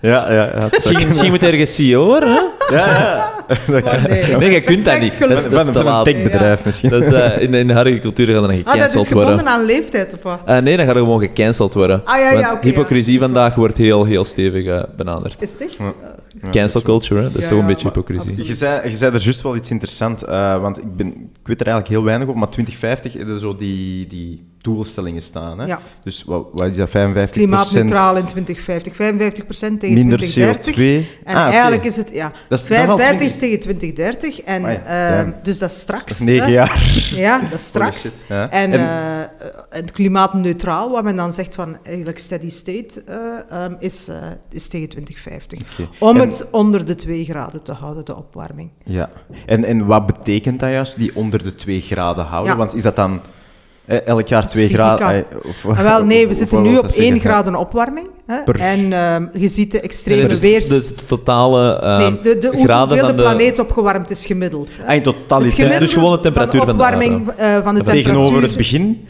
Ja, 0.04 0.32
ja, 0.32 0.44
ja. 0.56 0.68
Misschien, 0.72 1.08
misschien 1.08 1.30
moet 1.30 1.44
ergens 1.44 1.76
CEO 1.76 2.06
worden, 2.06 2.30
hè? 2.30 2.76
Ja, 2.76 2.88
ja. 2.88 3.32
nee, 4.08 4.36
nee, 4.36 4.52
je 4.52 4.62
kunt 4.62 4.86
dat 4.86 5.00
niet. 5.00 5.20
Dat 5.20 5.30
is, 5.32 5.50
dat 5.50 5.70
van, 5.70 5.88
een 5.88 6.04
techbedrijf 6.04 6.66
misschien. 6.66 6.90
Dat 6.90 7.04
is, 7.04 7.10
uh, 7.10 7.42
in, 7.42 7.54
in 7.54 7.68
de 7.68 7.74
harde 7.74 8.00
cultuur 8.00 8.26
gaat 8.26 8.36
dat 8.36 8.46
dan 8.46 8.58
gecanceld 8.58 8.64
worden. 8.64 8.84
Ah, 8.84 8.94
dat 8.94 9.02
is 9.02 9.08
gebonden 9.08 9.48
aan 9.48 9.66
leeftijd, 9.66 10.14
of 10.14 10.24
wat? 10.24 10.40
Uh, 10.48 10.58
nee, 10.58 10.78
dan 10.78 10.86
gaat 10.86 10.96
er 10.96 11.02
gewoon 11.02 11.20
gecanceld 11.20 11.74
worden. 11.74 12.02
Ah, 12.06 12.20
ja, 12.20 12.32
ja, 12.32 12.50
Want 12.52 12.64
hypocrisie 12.64 13.20
vandaag 13.20 13.56
wordt 13.56 13.78
heel, 13.78 14.06
heel 14.06 14.26
stevig 14.26 14.66
uh, 14.66 14.84
benaderd. 14.98 15.42
Is 15.42 15.52
het 15.52 15.62
echt? 15.62 15.78
Cancel 16.52 16.82
culture, 16.82 17.22
hè? 17.22 17.32
dat 17.32 17.42
is 17.42 17.48
toch 17.48 17.60
een 17.60 17.66
beetje 17.66 17.88
hypocrisie. 17.88 18.46
Je 18.46 18.56
zei, 18.56 18.90
je 18.90 18.96
zei 18.96 19.14
er 19.14 19.22
juist 19.22 19.42
wel 19.42 19.56
iets 19.56 19.72
interessants, 19.72 20.24
want 20.62 20.78
ik, 20.78 20.96
ben, 20.96 21.08
ik 21.08 21.48
weet 21.48 21.62
er 21.62 21.68
eigenlijk 21.68 21.88
heel 21.88 22.04
weinig 22.04 22.28
over, 22.28 22.40
maar 22.40 22.50
2050 22.50 23.16
is 23.16 23.42
zo 23.42 23.56
die... 23.56 24.08
die 24.08 24.52
doelstellingen 24.64 25.22
staan. 25.22 25.60
Hè? 25.60 25.66
Ja. 25.66 25.80
Dus 26.04 26.24
wat, 26.24 26.48
wat, 26.52 26.70
is 26.70 26.76
dat, 26.76 26.90
55 26.90 27.42
Klimaatneutraal 27.42 28.16
in 28.16 28.26
2050, 28.26 28.96
55 28.96 29.44
procent 29.46 29.80
tegen 29.80 29.96
minder 29.96 30.18
2030. 30.18 30.76
CO2. 30.76 31.24
En 31.24 31.36
ah, 31.36 31.42
eigenlijk 31.42 31.84
is 31.84 31.98
het, 31.98 32.10
ja, 32.14 32.32
dat 32.50 32.60
is 32.60 32.66
55 32.66 33.28
is 33.28 33.38
tegen 33.38 33.60
2030. 33.60 34.42
En, 34.42 34.64
uh, 34.64 35.34
dus 35.44 35.58
dat 35.58 35.72
is 35.72 35.80
straks. 35.80 36.04
Dat 36.04 36.12
is 36.12 36.20
negen 36.20 36.52
jaar. 36.52 37.02
Ja, 37.16 37.40
dat 37.40 37.60
is 37.60 37.66
straks. 37.74 38.16
Ja. 38.30 38.50
En, 38.50 38.72
en, 38.72 38.80
uh, 38.80 39.20
en, 39.70 39.92
klimaatneutraal, 39.92 40.92
wat 40.92 41.04
men 41.04 41.16
dan 41.16 41.34
zegt 41.34 41.56
van 41.56 41.78
eigenlijk 41.84 42.20
steady 42.20 42.50
state, 42.50 43.04
uh, 43.10 43.64
um, 43.64 43.76
is, 43.80 44.10
is 44.50 44.68
tegen 44.68 44.90
2050. 44.90 45.60
Okay. 45.60 45.90
Om 46.00 46.16
en, 46.16 46.30
het 46.30 46.48
onder 46.52 46.86
de 46.86 46.96
2 46.96 47.26
graden 47.26 47.64
te 47.64 47.72
houden, 47.72 48.06
de 48.06 48.16
opwarming. 48.16 48.70
Ja, 48.84 49.10
en, 49.46 49.64
en 49.64 49.86
wat 49.86 50.06
betekent 50.06 50.60
dat 50.60 50.70
juist, 50.70 50.98
die 50.98 51.16
onder 51.16 51.44
de 51.44 51.56
2 51.56 51.82
graden 51.82 52.26
houden? 52.26 52.58
Want 52.58 52.74
is 52.74 52.84
dat 52.84 52.96
dan 52.96 53.12
eh, 53.14 53.42
elk 53.86 54.28
jaar 54.28 54.48
2 54.48 54.70
graden. 54.70 55.08
Eh, 55.08 55.70
ah, 55.78 55.82
wel, 55.82 56.06
nee, 56.06 56.28
we 56.28 56.34
zitten 56.34 56.62
nu 56.62 56.78
op 56.78 56.86
1 56.86 57.20
graden 57.20 57.56
opwarming. 57.56 58.08
Hè, 58.26 58.52
en 58.52 58.80
uh, 58.80 59.42
je 59.42 59.48
ziet 59.48 59.72
de 59.72 59.80
extreme 59.80 60.28
dus, 60.28 60.40
weers... 60.40 60.68
Dus 60.68 60.88
de 60.88 61.06
totale 61.06 61.82
uh, 61.84 61.98
nee, 61.98 62.40
de, 62.40 62.50
hoeveel 62.52 62.88
de, 62.88 63.14
planeet 63.14 63.60
opgewarmd 63.60 64.10
is 64.10 64.26
gemiddeld. 64.26 64.70
Ah, 64.88 64.96
in 64.96 65.04
totaliteit. 65.04 65.80
Dus 65.80 65.94
gewoon 65.94 66.12
de 66.12 66.20
temperatuur 66.20 66.60
van 66.60 66.78
de 66.78 66.84
opwarming 66.84 67.28
uh, 67.40 67.58
van 67.64 67.76
de 67.76 67.84
Tegenover 67.84 68.42
het 68.42 68.58
begin? 68.58 69.08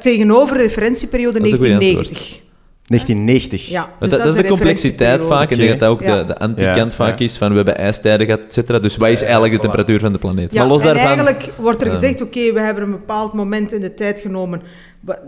tegenover 0.00 0.56
de 0.56 0.62
referentieperiode 0.62 1.38
1990. 1.38 2.44
1990. 2.86 3.68
Ja, 3.68 3.90
dus 3.98 4.10
dat, 4.10 4.18
dat, 4.18 4.34
is 4.34 4.42
de 4.42 4.48
complexiteit 4.48 5.24
vaak. 5.24 5.50
En 5.50 5.60
ik 5.60 5.66
denk 5.66 5.70
dat 5.70 5.80
dat 5.80 5.88
ook 5.88 6.00
de, 6.00 6.24
de 6.26 6.38
anti-kant 6.38 6.94
vaak 6.94 7.18
is 7.18 7.36
van 7.36 7.48
we 7.48 7.56
hebben 7.56 7.76
ijstijden 7.76 8.26
gehad, 8.26 8.40
et 8.40 8.52
cetera. 8.52 8.78
Dus 8.78 8.96
wat 8.96 9.08
is 9.08 9.22
eigenlijk 9.22 9.52
de 9.52 9.58
temperatuur 9.58 10.00
van 10.00 10.12
de 10.12 10.18
planeet? 10.18 10.54
maar 10.54 10.66
los 10.66 10.80
en 10.80 10.86
daarvan, 10.86 11.06
eigenlijk 11.06 11.52
wordt 11.56 11.82
er 11.82 11.90
gezegd, 11.90 12.20
oké, 12.20 12.52
we 12.52 12.60
hebben 12.60 12.82
een 12.82 12.90
bepaald 12.90 13.32
moment 13.32 13.72
in 13.72 13.80
de 13.80 13.94
tijd 13.94 14.20
genomen 14.20 14.62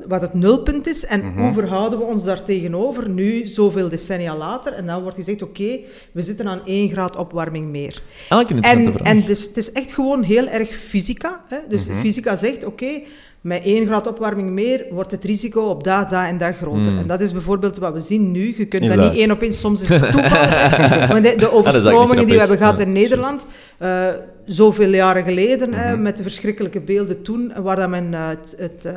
wat 0.08 0.20
het 0.20 0.34
nulpunt 0.34 0.86
is 0.86 1.04
en 1.04 1.20
mhm. 1.20 1.42
hoe 1.42 1.52
verhouden 1.52 1.98
we 1.98 2.04
ons 2.04 2.24
daar 2.24 2.42
tegenover 2.42 3.08
nu, 3.08 3.46
zoveel 3.46 3.88
decennia 3.88 4.36
later. 4.36 4.72
En 4.72 4.86
dan 4.86 5.02
wordt 5.02 5.16
gezegd, 5.16 5.42
oké, 5.42 5.78
we 6.12 6.22
zitten 6.22 6.48
aan 6.48 6.60
1 6.64 6.90
graad 6.90 7.16
opwarming 7.16 7.68
meer. 7.68 8.02
Eigenlijk 8.28 8.66
een 8.66 8.86
en, 8.86 9.00
en 9.02 9.24
dus, 9.26 9.44
het 9.44 9.56
is 9.56 9.72
echt 9.72 9.92
gewoon 9.92 10.22
heel 10.22 10.48
erg 10.48 10.68
fysica. 10.68 11.40
Hè? 11.48 11.58
Dus 11.68 11.88
mhm. 11.88 12.00
fysica 12.00 12.36
zegt, 12.36 12.64
oké, 12.64 13.00
met 13.48 13.64
1 13.64 13.86
graad 13.86 14.06
opwarming 14.06 14.50
meer 14.50 14.86
wordt 14.90 15.10
het 15.10 15.24
risico 15.24 15.60
op 15.60 15.84
dat, 15.84 16.10
dat 16.10 16.24
en 16.24 16.38
dat 16.38 16.56
groter. 16.56 16.92
Mm. 16.92 16.98
En 16.98 17.06
dat 17.06 17.20
is 17.20 17.32
bijvoorbeeld 17.32 17.76
wat 17.76 17.92
we 17.92 18.00
zien 18.00 18.30
nu. 18.30 18.54
Je 18.56 18.66
kunt 18.66 18.88
dat 18.88 18.96
niet 18.96 19.18
één 19.18 19.30
op 19.30 19.42
één, 19.42 19.54
soms 19.54 19.82
is 19.82 19.88
het 19.94 20.10
toeval. 20.10 21.20
de, 21.22 21.34
de 21.38 21.52
overstromingen 21.52 22.24
die 22.24 22.34
we 22.34 22.40
hebben 22.40 22.58
gehad 22.58 22.80
in 22.80 22.92
Nederland, 22.92 23.46
uh, 23.82 24.06
zoveel 24.44 24.90
jaren 24.90 25.24
geleden, 25.24 25.68
mm 25.68 25.74
-hmm. 25.74 26.02
met 26.02 26.16
de 26.16 26.22
verschrikkelijke 26.22 26.80
beelden 26.80 27.22
toen, 27.22 27.52
waar 27.62 27.76
dat 27.76 27.88
men 27.88 28.12
uh, 28.12 28.28
het, 28.28 28.54
het 28.58 28.84
uh, 28.86 28.92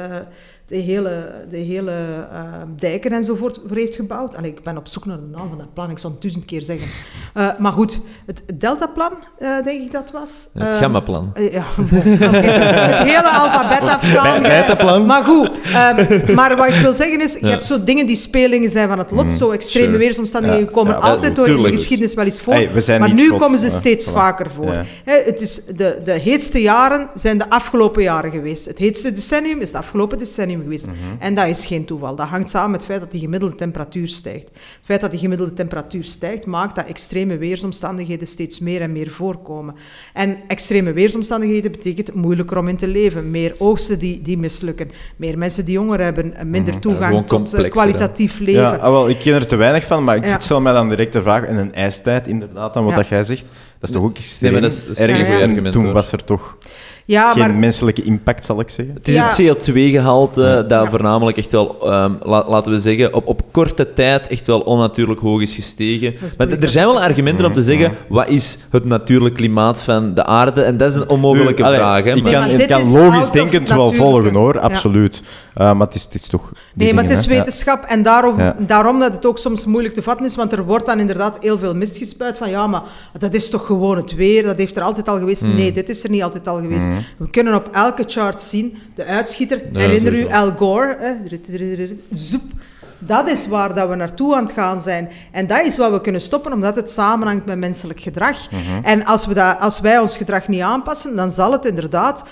de 0.72 0.78
hele, 0.78 1.32
de 1.50 1.58
hele 1.58 1.92
uh, 2.34 2.40
dijken 2.80 3.12
enzovoort 3.12 3.60
voor 3.68 3.78
heeft 3.78 3.96
gebouwd. 3.96 4.36
Allee, 4.36 4.52
ik 4.52 4.62
ben 4.64 4.78
op 4.78 4.88
zoek 4.88 5.06
naar 5.06 5.18
de 5.18 5.38
naam 5.38 5.50
van 5.50 5.58
dat 5.58 5.74
plan, 5.74 5.90
ik 5.90 6.00
zal 6.00 6.12
het 6.12 6.22
duizend 6.22 6.46
keer 6.46 6.62
zeggen. 6.62 6.88
Uh, 7.38 7.50
maar 7.60 7.72
goed, 7.72 8.02
het 8.26 8.44
Deltaplan, 8.56 9.12
uh, 9.40 9.64
denk 9.64 9.82
ik 9.82 9.92
dat 9.92 10.12
was. 10.12 10.48
Het 10.54 10.64
ehm, 10.64 10.78
Gamma-plan. 10.78 11.34
ja, 11.52 11.64
het 12.92 13.00
hele 13.00 13.30
alfabetaplan. 13.30 14.42
Beta-plan. 14.42 15.06
Maar 15.06 15.24
goed, 15.24 15.48
um, 15.48 16.36
maar 16.36 16.56
wat 16.58 16.68
ik 16.68 16.82
wil 16.82 16.94
zeggen 16.94 17.22
is, 17.22 17.38
je 17.40 17.48
hebt 17.48 17.66
zo 17.66 17.84
dingen 17.84 18.06
die 18.06 18.16
spelingen 18.16 18.70
zijn 18.70 18.88
van 18.88 18.98
het 18.98 19.12
lot, 19.12 19.24
mm, 19.24 19.30
zo 19.30 19.52
extreme 19.52 19.86
sure. 19.86 19.98
weersomstandigheden 19.98 20.66
ja, 20.66 20.72
komen 20.72 20.94
ja, 20.94 21.00
altijd 21.00 21.36
door 21.36 21.48
in 21.48 21.64
de 21.64 21.72
geschiedenis 21.72 22.14
wel 22.14 22.26
eens 22.26 22.42
voor. 22.42 22.54
Hey, 22.54 23.00
maar 23.00 23.14
nu 23.14 23.34
komen 23.34 23.60
ze 23.60 23.70
steeds 23.70 24.10
vaker 24.10 24.52
voor. 24.52 24.86
He, 25.04 25.22
het 25.26 25.42
is 25.42 25.66
de, 25.66 25.98
de 26.04 26.12
heetste 26.12 26.62
jaren 26.62 27.10
zijn 27.14 27.38
de 27.38 27.50
afgelopen 27.50 28.04
jaren 28.04 28.32
geweest. 28.32 28.66
Het 28.66 28.78
heetste 28.78 29.14
decennium 29.14 29.60
is 29.60 29.68
het 29.68 29.78
afgelopen 29.78 30.18
decennium 30.18 30.61
geweest. 30.62 30.86
Mhm. 30.86 30.96
En 31.20 31.36
dat 31.36 31.48
is 31.48 31.66
geen 31.66 31.86
toeval. 31.86 32.16
Dat 32.16 32.28
hangt 32.28 32.50
samen 32.50 32.72
met 32.72 32.80
het 32.80 32.90
feit 32.90 33.00
dat 33.00 33.12
die 33.12 33.20
gemiddelde 33.20 33.56
temperatuur 33.56 34.08
stijgt. 34.08 34.50
Het 34.54 34.86
feit 34.86 35.02
dat 35.02 35.12
die 35.12 35.20
gemiddelde 35.20 35.54
temperatuur 35.54 36.04
stijgt, 36.04 36.46
maakt 36.46 36.76
dat 36.76 36.86
extreme 36.86 37.38
weersomstandigheden 37.38 38.28
steeds 38.28 38.60
meer 38.60 38.82
en 38.82 38.92
meer 38.92 39.12
voorkomen. 39.12 39.76
En 40.14 40.38
extreme 40.48 40.94
weersomstandigheden 40.94 41.72
betekent 41.72 42.14
moeilijker 42.14 42.58
om 42.58 42.68
in 42.68 42.78
te 42.78 42.88
leven. 42.88 43.32
Meer 43.32 43.56
oogsten 43.58 44.00
die, 44.00 44.22
die 44.22 44.38
mislukken. 44.38 44.92
Meer 45.16 45.38
mensen 45.38 45.66
die 45.66 45.74
jonger 45.74 46.00
hebben. 46.00 46.34
Minder 46.46 46.74
mhm. 46.74 46.82
toegang 46.82 47.28
tot 47.28 47.60
uh, 47.60 47.70
kwalitatief 47.70 48.40
leven. 48.40 48.62
Ja, 48.62 48.76
ah, 48.76 48.92
wel, 48.92 49.10
ik 49.10 49.18
ken 49.20 49.34
er 49.34 49.48
te 49.48 49.56
weinig 49.56 49.86
van, 49.86 50.04
maar 50.04 50.16
ik 50.16 50.42
stel 50.42 50.62
mij 50.62 50.74
dan 50.74 50.90
direct 50.90 51.14
de 51.14 51.22
vraag. 51.22 51.48
In 51.48 51.56
een 51.56 51.74
ijstijd, 51.74 52.28
inderdaad, 52.28 52.74
dan 52.74 52.84
wat 52.84 52.96
dat 52.96 53.08
jij 53.08 53.24
zegt. 53.24 53.52
Dat 53.80 53.90
is 53.90 53.96
toch 53.96 54.06
ook 54.06 54.18
extreem. 54.18 54.52
Nee, 54.52 54.62
dat 54.62 54.72
is, 54.72 54.98
ergens, 54.98 55.72
toen 55.72 55.92
was 55.92 56.12
er 56.12 56.24
toch 56.24 56.58
ja, 57.12 57.34
geen 57.34 57.60
menselijke 57.60 58.04
impact, 58.04 58.46
zal 58.46 58.60
ik 58.60 58.70
zeggen. 58.70 58.96
Het 58.96 59.08
is 59.08 59.16
het 59.16 59.42
CO2-gehalte 59.42 60.66
dat 60.68 60.90
voornamelijk 60.90 61.38
echt 61.38 61.52
wel, 61.52 61.94
um, 61.94 62.18
laten 62.26 62.72
we 62.72 62.78
zeggen, 62.78 63.14
op, 63.14 63.28
op 63.28 63.42
korte 63.52 63.94
tijd 63.94 64.28
echt 64.28 64.46
wel 64.46 64.60
onnatuurlijk 64.60 65.20
hoog 65.20 65.42
is 65.42 65.56
gestegen. 65.56 66.16
maar 66.38 66.50
er 66.50 66.70
zijn 66.70 66.86
wel 66.86 67.02
argumenten 67.02 67.46
om 67.46 67.54
te 67.54 67.62
zeggen, 67.62 67.96
wat 68.08 68.28
is 68.28 68.58
het 68.72 68.86
natuurlijk 68.86 69.36
klimaat 69.36 69.82
van 69.82 70.14
de 70.14 70.26
aarde? 70.26 70.62
En 70.62 70.78
dat 70.78 70.90
is 70.90 70.96
een 70.96 71.10
onmogelijke 71.10 71.64
vraag. 71.64 72.04
Hè, 72.04 72.16
ik 72.16 72.24
kan, 72.24 72.46
ik 72.46 72.68
kan 72.68 72.92
logisch 72.92 73.32
denkend 73.32 73.70
wel 73.70 73.92
volgen, 73.92 74.34
hoor, 74.34 74.60
absoluut. 74.60 75.22
Uh, 75.58 75.74
maar 75.74 75.88
het 75.88 75.96
is, 75.96 76.04
het 76.04 76.14
is 76.14 76.28
toch... 76.28 76.52
Nee, 76.74 76.94
maar 76.94 77.04
het 77.04 77.14
is 77.14 77.26
wetenschap 77.26 77.84
en 77.84 78.04
daarom, 78.04 78.54
daarom 78.58 79.00
dat 79.00 79.14
het 79.14 79.26
ook 79.26 79.38
soms 79.38 79.66
moeilijk 79.66 79.94
te 79.94 80.02
vatten 80.02 80.26
is, 80.26 80.36
want 80.36 80.52
er 80.52 80.66
wordt 80.66 80.86
dan 80.86 81.00
inderdaad 81.00 81.38
heel 81.42 81.58
veel 81.58 81.76
mist 81.76 81.98
gespuit 81.98 82.38
van 82.38 82.50
ja, 82.50 82.68
maar 82.68 82.82
dat 83.20 83.34
is 83.34 83.50
toch 83.50 83.66
gewoon 83.66 83.98
het 83.98 84.16
weer, 84.16 84.44
dat 84.44 84.58
heeft 84.58 84.76
er 84.76 84.84
altijd 84.84 85.08
al 85.08 85.18
geweest. 85.18 85.42
Hmm. 85.42 85.56
Nee, 85.56 85.72
dit 85.72 85.90
is 85.90 86.04
er 86.04 86.10
niet 86.10 86.24
altijd 86.24 86.48
al 86.48 86.60
geweest. 86.60 86.88
Hmm. 87.02 87.26
We 87.26 87.30
kunnen 87.30 87.56
op 87.56 87.70
elke 87.72 88.04
chart 88.08 88.42
zien, 88.42 88.78
de 88.96 89.06
uitschieter, 89.06 89.62
herinner 89.74 90.14
u 90.14 90.32
Al 90.32 90.52
Gore, 90.52 90.98
hè, 91.00 91.96
zoep, 92.14 92.44
dat 93.00 93.30
is 93.30 93.48
waar 93.48 93.76
dat 93.76 93.90
we 93.90 93.96
naartoe 93.96 94.36
aan 94.36 94.44
het 94.46 94.54
gaan 94.54 94.82
zijn. 94.82 95.10
En 95.32 95.48
dat 95.48 95.66
is 95.66 95.78
wat 95.78 95.92
we 95.92 96.02
kunnen 96.02 96.22
stoppen, 96.22 96.54
omdat 96.54 96.76
het 96.76 96.92
samenhangt 96.92 97.46
met 97.46 97.58
menselijk 97.58 98.00
gedrag. 98.00 98.52
Mhm. 98.52 98.84
En 98.84 99.06
als, 99.06 99.26
we 99.26 99.34
dat, 99.34 99.60
als 99.60 99.80
wij 99.80 100.00
ons 100.00 100.18
gedrag 100.18 100.48
niet 100.48 100.62
aanpassen, 100.62 101.16
dan 101.16 101.32
zal 101.32 101.52
het 101.52 101.66
inderdaad 101.66 102.24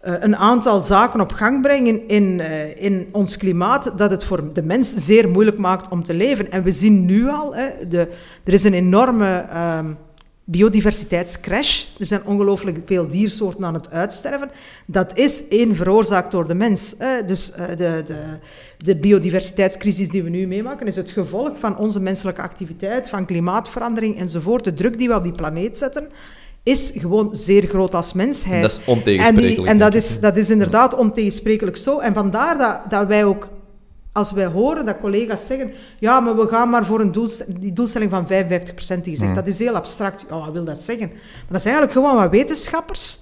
een 0.00 0.36
aantal 0.36 0.82
zaken 0.82 1.20
op 1.20 1.32
gang 1.32 1.62
brengen 1.62 2.08
in, 2.08 2.40
in 2.76 3.08
ons 3.12 3.36
klimaat 3.36 3.92
dat 3.98 4.10
het 4.10 4.24
voor 4.24 4.52
de 4.52 4.62
mens 4.62 4.94
zeer 4.94 5.28
moeilijk 5.28 5.58
maakt 5.58 5.88
om 5.88 6.02
te 6.02 6.14
leven. 6.14 6.50
En 6.50 6.62
we 6.62 6.70
zien 6.70 7.04
nu 7.04 7.28
al, 7.28 7.54
hè, 7.54 7.88
de, 7.88 8.08
er 8.44 8.52
is 8.52 8.64
een 8.64 8.74
enorme 8.74 9.46
ehm, 9.50 9.92
biodiversiteitscrash. 10.48 11.84
Er 11.98 12.06
zijn 12.06 12.24
ongelooflijk 12.24 12.78
veel 12.84 13.08
diersoorten 13.08 13.64
aan 13.64 13.74
het 13.74 13.90
uitsterven. 13.90 14.50
Dat 14.86 15.18
is 15.18 15.48
één 15.48 15.74
veroorzaakt 15.74 16.30
door 16.30 16.48
de 16.48 16.54
mens. 16.54 16.94
Dus 17.26 17.52
de, 17.52 18.02
de, 18.06 18.14
de 18.78 18.96
biodiversiteitscrisis 18.96 20.08
die 20.08 20.22
we 20.22 20.30
nu 20.30 20.46
meemaken 20.46 20.86
is 20.86 20.96
het 20.96 21.10
gevolg 21.10 21.58
van 21.58 21.78
onze 21.78 22.00
menselijke 22.00 22.42
activiteit, 22.42 23.08
van 23.08 23.26
klimaatverandering 23.26 24.18
enzovoort. 24.18 24.64
De 24.64 24.74
druk 24.74 24.98
die 24.98 25.08
we 25.08 25.14
op 25.14 25.22
die 25.22 25.32
planeet 25.32 25.78
zetten 25.78 26.08
is 26.62 26.92
gewoon 26.94 27.28
zeer 27.32 27.66
groot 27.66 27.94
als 27.94 28.12
mensheid. 28.12 28.62
Dat 28.62 28.70
is 28.70 28.80
ontegensprekelijk. 28.84 29.58
En, 29.58 29.66
en 29.66 29.78
dat, 29.78 29.94
is, 29.94 30.20
dat 30.20 30.36
is 30.36 30.50
inderdaad 30.50 30.94
ontegensprekelijk 30.94 31.76
zo. 31.76 31.98
En 31.98 32.14
vandaar 32.14 32.58
dat, 32.58 32.80
dat 32.90 33.06
wij 33.06 33.24
ook 33.24 33.48
als 34.16 34.32
wij 34.32 34.46
horen 34.46 34.84
dat 34.84 35.00
collega's 35.00 35.46
zeggen, 35.46 35.72
ja, 35.98 36.20
maar 36.20 36.36
we 36.36 36.48
gaan 36.48 36.70
maar 36.70 36.86
voor 36.86 37.00
een 37.00 37.12
doelstelling, 37.12 37.58
die 37.58 37.72
doelstelling 37.72 38.10
van 38.10 38.26
55% 38.26 38.28
die 39.00 39.10
je 39.10 39.16
zegt, 39.16 39.34
dat 39.34 39.46
is 39.46 39.58
heel 39.58 39.74
abstract. 39.74 40.24
Ja, 40.28 40.38
wat 40.38 40.52
wil 40.52 40.64
dat 40.64 40.78
zeggen? 40.78 41.08
Maar 41.08 41.46
dat 41.48 41.56
is 41.56 41.64
eigenlijk 41.64 41.92
gewoon 41.92 42.16
wat 42.16 42.30
wetenschappers, 42.30 43.18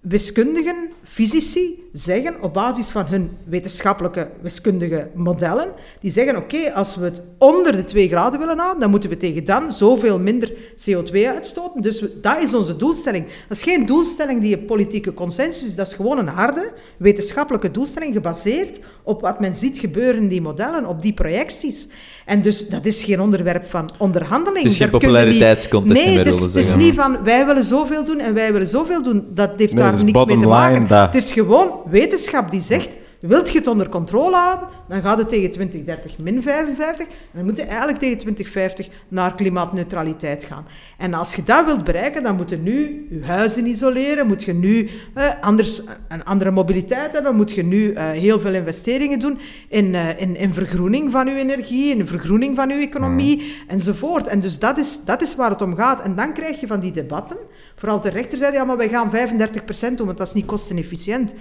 wiskundigen, 0.00 0.90
fysici 1.10 1.88
zeggen 1.92 2.42
op 2.42 2.52
basis 2.52 2.88
van 2.88 3.06
hun 3.06 3.30
wetenschappelijke 3.44 4.30
wiskundige 4.42 5.10
modellen, 5.14 5.72
die 6.00 6.10
zeggen, 6.10 6.36
oké, 6.36 6.72
als 6.72 6.96
we 6.96 7.04
het 7.04 7.22
onder 7.38 7.72
de 7.72 7.84
2 7.84 8.08
graden 8.08 8.38
willen 8.38 8.58
houden, 8.58 8.80
dan 8.80 8.90
moeten 8.90 9.10
we 9.10 9.16
tegen 9.16 9.44
dan 9.44 9.72
zoveel 9.72 10.18
minder 10.18 10.52
CO2 10.52 11.12
uitstoten. 11.26 11.82
Dus 11.82 12.04
dat 12.22 12.42
is 12.42 12.54
onze 12.54 12.76
doelstelling. 12.76 13.24
Dat 13.48 13.56
is 13.56 13.62
geen 13.62 13.86
doelstelling 13.86 14.40
die 14.40 14.58
een 14.58 14.64
politieke 14.64 15.14
consensus 15.14 15.66
is, 15.66 15.74
dat 15.74 15.86
is 15.86 15.94
gewoon 15.94 16.18
een 16.18 16.28
harde 16.28 16.72
wetenschappelijke 16.96 17.70
doelstelling 17.70 18.14
gebaseerd 18.14 18.80
op 19.02 19.20
wat 19.20 19.40
men 19.40 19.54
ziet 19.54 19.78
gebeuren 19.78 20.22
in 20.22 20.28
die 20.28 20.42
modellen, 20.42 20.86
op 20.86 21.02
die 21.02 21.14
projecties. 21.14 21.88
En 22.24 22.42
dus 22.42 22.68
dat 22.68 22.86
is 22.86 23.02
geen 23.02 23.20
onderwerp 23.20 23.70
van 23.70 23.90
onderhandeling. 23.98 24.62
Het 24.62 24.72
is 24.72 24.78
geen 24.78 24.90
populariteitscontest 24.90 26.04
Nee, 26.06 26.18
het 26.18 26.26
is, 26.26 26.40
het 26.40 26.54
is 26.54 26.74
niet 26.74 26.94
van 26.94 27.18
wij 27.24 27.46
willen 27.46 27.64
zoveel 27.64 28.04
doen 28.04 28.18
en 28.18 28.34
wij 28.34 28.52
willen 28.52 28.68
zoveel 28.68 29.02
doen. 29.02 29.26
Dat 29.34 29.50
heeft 29.56 29.76
daar 29.76 30.04
niks 30.04 30.24
mee 30.24 30.36
te 30.36 30.46
maken. 30.46 30.86
Het 30.86 31.14
is 31.14 31.32
gewoon 31.32 31.72
wetenschap 31.90 32.50
die 32.50 32.60
zegt 32.60 32.96
Wilt 33.20 33.52
je 33.52 33.58
het 33.58 33.66
onder 33.66 33.88
controle 33.88 34.36
houden, 34.36 34.68
dan 34.88 35.02
gaat 35.02 35.18
het 35.18 35.28
tegen 35.28 35.50
2030 35.50 36.18
min 36.18 36.42
55 36.42 37.06
en 37.06 37.14
dan 37.32 37.44
moet 37.44 37.56
je 37.56 37.62
eigenlijk 37.62 37.98
tegen 37.98 38.18
2050 38.18 38.88
naar 39.08 39.34
klimaatneutraliteit 39.34 40.44
gaan. 40.44 40.66
En 40.98 41.14
als 41.14 41.34
je 41.34 41.42
dat 41.42 41.64
wilt 41.64 41.84
bereiken, 41.84 42.22
dan 42.22 42.36
moet 42.36 42.50
je 42.50 42.56
nu 42.56 43.06
je 43.10 43.24
huizen 43.24 43.66
isoleren, 43.66 44.26
moet 44.26 44.42
je 44.42 44.54
nu 44.54 44.88
eh, 45.14 45.30
anders, 45.40 45.82
een 46.08 46.24
andere 46.24 46.50
mobiliteit 46.50 47.12
hebben, 47.12 47.36
moet 47.36 47.52
je 47.52 47.62
nu 47.62 47.92
eh, 47.92 48.10
heel 48.10 48.40
veel 48.40 48.54
investeringen 48.54 49.18
doen 49.18 49.38
in, 49.68 49.94
in, 49.94 50.36
in 50.36 50.52
vergroening 50.52 51.10
van 51.10 51.26
je 51.26 51.34
energie, 51.34 51.94
in 51.96 52.06
vergroening 52.06 52.56
van 52.56 52.68
je 52.68 52.74
economie 52.74 53.36
mm. 53.36 53.68
enzovoort. 53.68 54.26
En 54.26 54.40
dus 54.40 54.58
dat 54.58 54.78
is, 54.78 55.04
dat 55.04 55.22
is 55.22 55.34
waar 55.34 55.50
het 55.50 55.62
om 55.62 55.74
gaat. 55.74 56.02
En 56.02 56.16
dan 56.16 56.32
krijg 56.32 56.60
je 56.60 56.66
van 56.66 56.80
die 56.80 56.92
debatten, 56.92 57.36
vooral 57.76 58.00
de 58.00 58.10
rechterzijde, 58.10 58.56
ja, 58.56 58.64
maar 58.64 58.76
wij 58.76 58.88
gaan 58.88 59.10
35% 59.16 59.96
doen, 59.96 60.06
want 60.06 60.18
dat 60.18 60.26
is 60.26 60.34
niet 60.34 60.46
kostenefficiënt. 60.46 61.34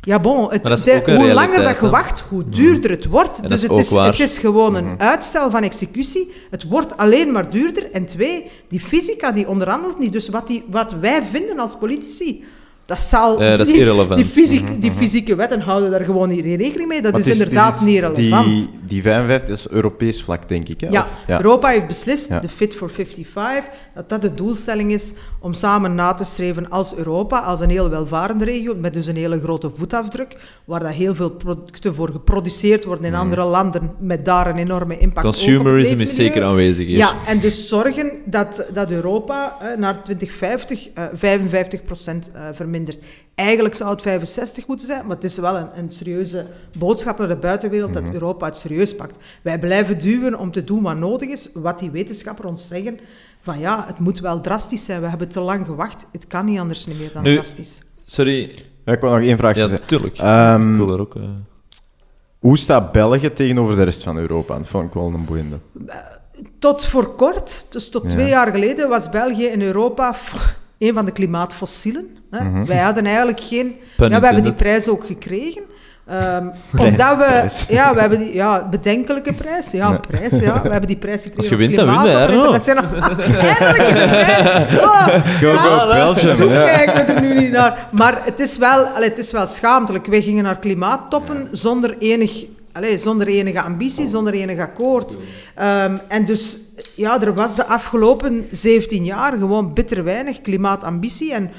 Ja, 0.00 0.20
bon, 0.20 0.50
het, 0.50 0.66
hoe 1.04 1.32
langer 1.32 1.62
dat 1.62 1.80
je 1.80 1.88
wacht, 1.90 2.20
hoe 2.28 2.48
duurder 2.48 2.90
het 2.90 3.06
wordt. 3.06 3.48
dus 3.48 3.62
het 3.62 3.72
is, 3.72 3.90
het 3.90 4.20
is 4.20 4.38
gewoon 4.38 4.74
een 4.74 4.84
mhm. 4.84 5.02
uitstel 5.02 5.50
van 5.50 5.62
executie. 5.62 6.32
Het 6.50 6.68
wordt 6.68 6.96
alleen 6.96 7.32
maar 7.32 7.50
duurder. 7.50 7.90
En 7.92 8.06
twee, 8.06 8.50
die 8.68 8.80
fysica 8.80 9.30
die 9.30 9.48
onderhandelt 9.48 9.98
niet. 9.98 10.12
Dus 10.12 10.28
wat, 10.28 10.46
die, 10.46 10.64
wat 10.70 10.94
wij 11.00 11.22
vinden 11.22 11.58
als 11.58 11.76
politici, 11.76 12.44
dat 12.86 13.00
zal... 13.00 13.38
dat 13.38 13.60
is 13.60 13.72
irrelevant. 13.72 14.16
Die, 14.16 14.24
fysiek, 14.24 14.62
mhm, 14.62 14.78
die 14.78 14.90
mhm. 14.90 14.98
fysieke 14.98 15.34
wetten 15.34 15.60
houden 15.60 15.90
daar 15.90 16.04
gewoon 16.04 16.28
niet 16.28 16.44
rekening 16.44 16.88
mee. 16.88 17.02
Dat 17.02 17.18
is, 17.18 17.26
inderdaad 17.26 17.80
niet 17.80 17.98
relevant. 17.98 18.46
Die, 18.46 18.70
die 18.86 19.02
55 19.02 19.54
is 19.54 19.68
Europees 19.68 20.22
vlak, 20.22 20.48
denk 20.48 20.68
ik. 20.68 20.80
Hè? 20.80 20.88
Ja, 20.88 21.06
Europa 21.26 21.68
heeft 21.68 21.86
beslist, 21.86 22.28
de 22.28 22.48
Fit 22.48 22.74
for 22.74 22.90
55, 22.90 23.64
dat 23.94 24.08
dat 24.08 24.22
de 24.22 24.34
doelstelling 24.34 24.92
is 24.92 25.12
om 25.40 25.52
samen 25.52 25.94
na 25.94 26.14
te 26.14 26.24
streven 26.24 26.70
als 26.70 26.94
Europa, 26.96 27.38
als 27.38 27.60
een 27.60 27.70
heel 27.70 27.90
welvarende 27.90 28.44
regio, 28.44 28.74
met 28.74 28.94
dus 28.94 29.06
een 29.06 29.16
hele 29.16 29.40
grote 29.40 29.70
voetafdruk, 29.70 30.36
waar 30.64 30.80
dat 30.80 30.92
heel 30.92 31.14
veel 31.14 31.30
producten 31.30 31.94
voor 31.94 32.08
geproduceerd 32.08 32.84
worden 32.84 33.04
in 33.04 33.14
andere 33.14 33.44
landen, 33.44 33.94
met 33.98 34.24
daar 34.24 34.46
een 34.46 34.58
enorme 34.58 34.98
impact 34.98 35.26
Consumerism 35.26 36.00
is 36.00 36.14
zeker 36.14 36.44
aanwezig 36.44 36.86
hier. 36.86 36.96
Ja, 36.96 37.14
en 37.26 37.40
dus 37.40 37.68
zorgen 37.68 38.12
dat, 38.24 38.66
dat 38.72 38.90
Europa 38.90 39.56
uh, 39.62 39.78
naar 39.78 40.02
2050 40.02 40.88
uh, 40.88 41.04
55 41.14 41.84
procent 41.84 42.30
uh, 42.34 42.42
vermindert 42.52 42.98
Eigenlijk 43.40 43.74
zou 43.74 43.90
het 43.90 44.02
65 44.02 44.66
moeten 44.66 44.86
zijn, 44.86 45.06
maar 45.06 45.16
het 45.16 45.24
is 45.24 45.38
wel 45.38 45.56
een, 45.56 45.68
een 45.78 45.90
serieuze 45.90 46.46
boodschap 46.78 47.18
naar 47.18 47.28
de 47.28 47.36
buitenwereld 47.36 47.92
dat 47.92 48.02
mhm. 48.02 48.12
Europa 48.12 48.46
het 48.46 48.56
serieus 48.56 48.96
pakt. 48.96 49.16
Wij 49.42 49.58
blijven 49.58 49.98
duwen 49.98 50.38
om 50.38 50.50
te 50.50 50.64
doen 50.64 50.82
wat 50.82 50.96
nodig 50.96 51.28
is, 51.28 51.48
wat 51.54 51.78
die 51.78 51.90
wetenschappers 51.90 52.48
ons 52.48 52.68
zeggen. 52.68 53.00
Van 53.42 53.58
ja, 53.58 53.84
het 53.86 53.98
moet 53.98 54.20
wel 54.20 54.40
drastisch 54.40 54.84
zijn, 54.84 55.00
we 55.00 55.06
hebben 55.06 55.28
te 55.28 55.40
lang 55.40 55.66
gewacht. 55.66 56.06
Het 56.12 56.26
kan 56.26 56.44
niet 56.44 56.58
anders 56.58 56.86
meer 56.86 57.12
dan 57.12 57.24
drastisch. 57.24 57.82
Sorry. 58.04 58.42
ik 58.84 59.00
wil 59.00 59.10
nog 59.10 59.20
één 59.20 59.36
vraag 59.36 59.54
stellen. 59.56 59.72
Ja, 59.72 59.78
natuurlijk. 59.78 60.18
Um, 60.18 60.72
ik 60.72 60.86
wil 60.86 60.94
er 60.94 61.00
ook... 61.00 61.14
Uh... 61.14 61.22
Hoe 62.38 62.58
staat 62.58 62.92
België 62.92 63.32
tegenover 63.32 63.76
de 63.76 63.82
rest 63.82 64.02
van 64.02 64.16
Europa? 64.16 64.58
Dat 64.58 64.68
vond 64.68 64.86
ik 64.86 64.94
wel 64.94 65.06
een 65.06 65.24
boeiende. 65.24 65.58
Tot 66.58 66.84
voor 66.84 67.14
kort, 67.14 67.66
dus 67.70 67.90
tot 67.90 68.08
twee 68.08 68.28
jaar 68.28 68.50
geleden, 68.50 68.88
was 68.88 69.08
België 69.08 69.44
in 69.44 69.62
Europa 69.62 70.16
een 70.78 70.94
van 70.94 71.04
de 71.04 71.12
klimaatfossielen. 71.12 72.16
Hè. 72.30 72.44
Mhm. 72.44 72.64
Wij 72.64 72.78
hadden 72.78 73.06
eigenlijk 73.06 73.40
geen... 73.40 73.74
ja, 73.96 74.20
we 74.20 74.26
hebben 74.26 74.42
die 74.42 74.52
prijs 74.52 74.88
ook 74.88 75.06
gekregen. 75.06 75.62
Um, 76.36 76.52
omdat 76.76 77.16
we... 77.16 77.46
Ja, 77.74 77.94
we 77.94 78.00
hebben 78.00 78.18
die... 78.18 78.34
Ja, 78.34 78.68
bedenkelijke 78.70 79.32
prijs. 79.32 79.70
Ja, 79.70 79.92
prijs, 79.92 80.40
ja. 80.40 80.62
We 80.62 80.68
hebben 80.68 80.86
die 80.88 80.96
prijs 80.96 81.22
gekregen 81.22 81.36
Als 81.36 81.48
je 81.48 81.56
wint, 81.56 81.76
dan 81.76 81.86
win 81.86 82.12
je, 82.12 82.32
internationaal... 82.32 82.84
Eindelijk 83.38 83.88
is 83.88 84.00
een 84.00 84.08
prijs! 84.08 84.78
Oh, 84.80 85.06
go, 85.40 85.52
go, 85.52 85.86
Belgium. 85.86 86.34
Zo 86.34 86.48
kijken 86.48 87.06
we 87.06 87.12
er 87.12 87.20
nu 87.20 87.40
niet 87.40 87.50
naar. 87.50 87.88
Maar 87.92 88.20
het 88.24 88.40
is 88.40 88.58
wel, 88.58 88.84
allee, 88.84 89.08
het 89.08 89.18
is 89.18 89.32
wel 89.32 89.46
schaamtelijk. 89.46 90.06
Wij 90.06 90.22
gingen 90.22 90.44
naar 90.44 90.58
klimaattoppen 90.58 91.48
zonder 91.52 91.96
enig... 91.98 92.44
Allee, 92.72 92.98
zonder 92.98 93.26
enige 93.26 93.60
ambitie, 93.60 94.08
zonder 94.08 94.32
enig 94.32 94.58
akkoord. 94.58 95.12
Um, 95.12 96.00
en 96.08 96.24
dus 96.26 96.58
ja, 96.94 97.20
er 97.20 97.34
was 97.34 97.54
de 97.54 97.66
afgelopen 97.66 98.46
17 98.50 99.04
jaar 99.04 99.32
gewoon 99.38 99.72
bitter 99.72 100.04
weinig 100.04 100.40
klimaatambitie. 100.40 101.32
En 101.32 101.50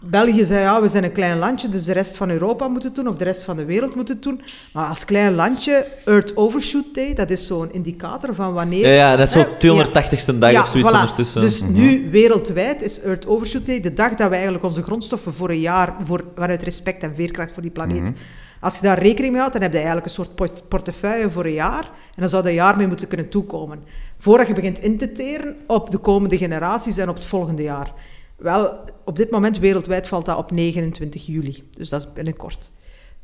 België 0.00 0.44
zei, 0.44 0.60
ja, 0.60 0.82
we 0.82 0.88
zijn 0.88 1.04
een 1.04 1.12
klein 1.12 1.38
landje, 1.38 1.68
dus 1.68 1.84
de 1.84 1.92
rest 1.92 2.16
van 2.16 2.30
Europa 2.30 2.68
moet 2.68 2.82
het 2.82 2.94
doen, 2.94 3.08
of 3.08 3.16
de 3.16 3.24
rest 3.24 3.44
van 3.44 3.56
de 3.56 3.64
wereld 3.64 3.94
moet 3.94 4.08
het 4.08 4.22
doen. 4.22 4.40
Maar 4.72 4.86
als 4.86 5.04
klein 5.04 5.34
landje, 5.34 5.86
Earth 6.04 6.36
Overshoot 6.36 6.94
Day, 6.94 7.14
dat 7.14 7.30
is 7.30 7.46
zo'n 7.46 7.72
indicator 7.72 8.34
van 8.34 8.52
wanneer... 8.52 8.86
Ja, 8.88 8.94
ja 8.94 9.16
dat 9.16 9.28
is 9.28 9.32
zo'n 9.32 9.44
280ste 9.44 10.38
dag 10.38 10.62
of 10.62 10.68
zoiets 10.68 10.92
ondertussen. 10.92 11.40
Dus 11.40 11.62
mhm. 11.62 11.72
nu, 11.72 12.08
wereldwijd, 12.10 12.82
is 12.82 13.00
Earth 13.00 13.26
Overshoot 13.26 13.66
Day 13.66 13.80
de 13.80 13.92
dag 13.92 14.14
dat 14.14 14.28
we 14.28 14.34
eigenlijk 14.34 14.64
onze 14.64 14.82
grondstoffen 14.82 15.32
voor 15.32 15.50
een 15.50 15.60
jaar, 15.60 15.94
voor, 16.02 16.24
vanuit 16.34 16.62
respect 16.62 17.02
en 17.02 17.14
veerkracht 17.14 17.52
voor 17.52 17.62
die 17.62 17.70
planeet... 17.70 18.02
Mhm. 18.02 18.12
Als 18.60 18.76
je 18.76 18.82
daar 18.82 18.98
rekening 18.98 19.32
mee 19.32 19.40
houdt, 19.40 19.52
dan 19.52 19.62
heb 19.62 19.72
je 19.72 19.78
eigenlijk 19.78 20.06
een 20.06 20.12
soort 20.12 20.68
portefeuille 20.68 21.30
voor 21.30 21.44
een 21.44 21.52
jaar. 21.52 21.84
En 21.84 22.20
dan 22.20 22.28
zou 22.28 22.42
je 22.42 22.48
een 22.48 22.54
jaar 22.54 22.76
mee 22.76 22.86
moeten 22.86 23.08
kunnen 23.08 23.28
toekomen 23.28 23.78
voordat 24.18 24.46
je 24.46 24.54
begint 24.54 24.78
in 24.78 24.98
te 24.98 25.12
teren 25.12 25.56
op 25.66 25.90
de 25.90 25.98
komende 25.98 26.38
generaties 26.38 26.96
en 26.96 27.08
op 27.08 27.14
het 27.14 27.24
volgende 27.24 27.62
jaar. 27.62 27.92
Wel, 28.38 28.80
op 29.04 29.16
dit 29.16 29.30
moment 29.30 29.58
wereldwijd 29.58 30.08
valt 30.08 30.26
dat 30.26 30.36
op 30.36 30.50
29 30.50 31.26
juli, 31.26 31.68
dus 31.76 31.88
dat 31.88 32.00
is 32.00 32.12
binnenkort. 32.12 32.70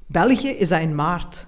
België 0.07 0.49
is 0.49 0.69
dat 0.69 0.81
in 0.81 0.95
maart. 0.95 1.47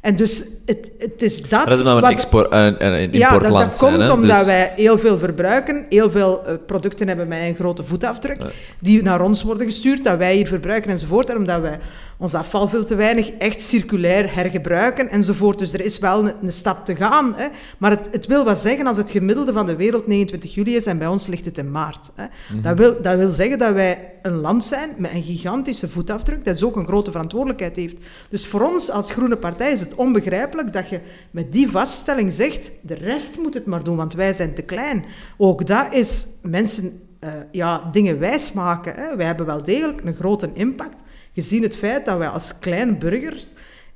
En 0.00 0.16
dus 0.16 0.44
het, 0.66 0.90
het 0.98 1.22
is 1.22 1.48
dat... 1.48 1.66
Dat 1.66 1.78
is 1.78 1.84
nou 1.84 1.98
een, 1.98 2.10
export, 2.10 2.52
een, 2.52 2.84
een 2.84 3.12
Ja, 3.12 3.38
dat, 3.38 3.52
dat 3.52 3.78
komt 3.78 4.10
omdat 4.10 4.36
dus- 4.36 4.46
wij 4.46 4.72
heel 4.76 4.98
veel 4.98 5.18
verbruiken, 5.18 5.86
heel 5.88 6.10
veel 6.10 6.42
uh, 6.46 6.54
producten 6.66 7.08
hebben 7.08 7.28
met 7.28 7.40
een 7.40 7.54
grote 7.54 7.84
voetafdruk, 7.84 8.38
die 8.78 9.02
naar 9.02 9.20
ons 9.20 9.42
worden 9.42 9.66
gestuurd, 9.66 10.04
dat 10.04 10.18
wij 10.18 10.34
hier 10.34 10.46
verbruiken 10.46 10.90
enzovoort. 10.90 11.30
En 11.30 11.36
omdat 11.36 11.60
wij 11.60 11.78
ons 12.18 12.34
afval 12.34 12.68
veel 12.68 12.84
te 12.84 12.94
weinig 12.94 13.30
echt 13.30 13.60
circulair 13.60 14.34
hergebruiken 14.34 15.08
enzovoort. 15.08 15.58
Dus 15.58 15.72
er 15.72 15.84
is 15.84 15.98
wel 15.98 16.26
een, 16.26 16.34
een 16.42 16.52
stap 16.52 16.84
te 16.84 16.96
gaan. 16.96 17.34
Hè. 17.36 17.46
Maar 17.78 17.90
het, 17.90 18.08
het, 18.10 18.26
wil 18.26 18.44
wat 18.44 18.58
zeggen 18.58 18.86
als 18.86 18.96
het 18.96 19.10
gemiddelde 19.10 19.52
van 19.52 19.66
de 19.66 19.76
wereld 19.76 20.06
29 20.06 20.54
juli 20.54 20.76
is 20.76 20.86
en 20.86 20.98
bij 20.98 21.06
ons 21.06 21.26
ligt 21.26 21.44
het 21.44 21.58
in 21.58 21.70
maart. 21.70 22.10
Hè. 22.14 22.24
Mhm. 22.52 22.62
dat, 22.62 22.78
wil, 22.78 23.02
dat 23.02 23.16
wil 23.16 23.30
zeggen 23.30 23.58
dat 23.58 23.72
wij 23.72 24.12
een 24.22 24.36
land 24.36 24.64
zijn 24.64 24.90
met 24.96 25.12
een 25.12 25.22
gigantische 25.22 25.88
voetafdruk, 25.88 26.44
dat 26.44 26.54
dus 26.54 26.64
ook 26.64 26.76
een 26.76 26.86
grote 26.86 27.10
verantwoordelijkheid 27.10 27.76
heeft. 27.76 27.96
Dus 28.28 28.46
voor 28.46 28.62
ons 28.62 28.90
als 28.90 29.12
Groene 29.12 29.36
Partij 29.36 29.72
is 29.72 29.80
het 29.80 29.94
onbegrijpelijk 29.94 30.72
dat 30.72 30.88
je 30.88 31.00
met 31.30 31.52
die 31.52 31.70
vaststelling 31.70 32.32
zegt, 32.32 32.72
de 32.80 32.94
rest 32.94 33.38
moet 33.38 33.54
het 33.54 33.66
maar 33.66 33.84
doen, 33.84 33.96
want 33.96 34.14
wij 34.14 34.32
zijn 34.32 34.54
te 34.54 34.62
klein. 34.62 35.04
Ook 35.36 35.66
dat 35.66 35.86
is 35.92 36.26
mensen 36.42 37.00
uh, 37.24 37.30
ja, 37.50 37.88
dingen 37.90 38.18
wijsmaken. 38.18 38.94
Hè. 38.94 39.16
Wij 39.16 39.26
hebben 39.26 39.46
wel 39.46 39.62
degelijk 39.62 40.04
een 40.04 40.14
grote 40.14 40.50
impact, 40.52 41.02
gezien 41.36 41.62
het 41.62 41.76
feit 41.76 42.04
dat 42.04 42.18
wij 42.18 42.28
als 42.28 42.58
kleine 42.58 42.96
burgers 42.96 43.46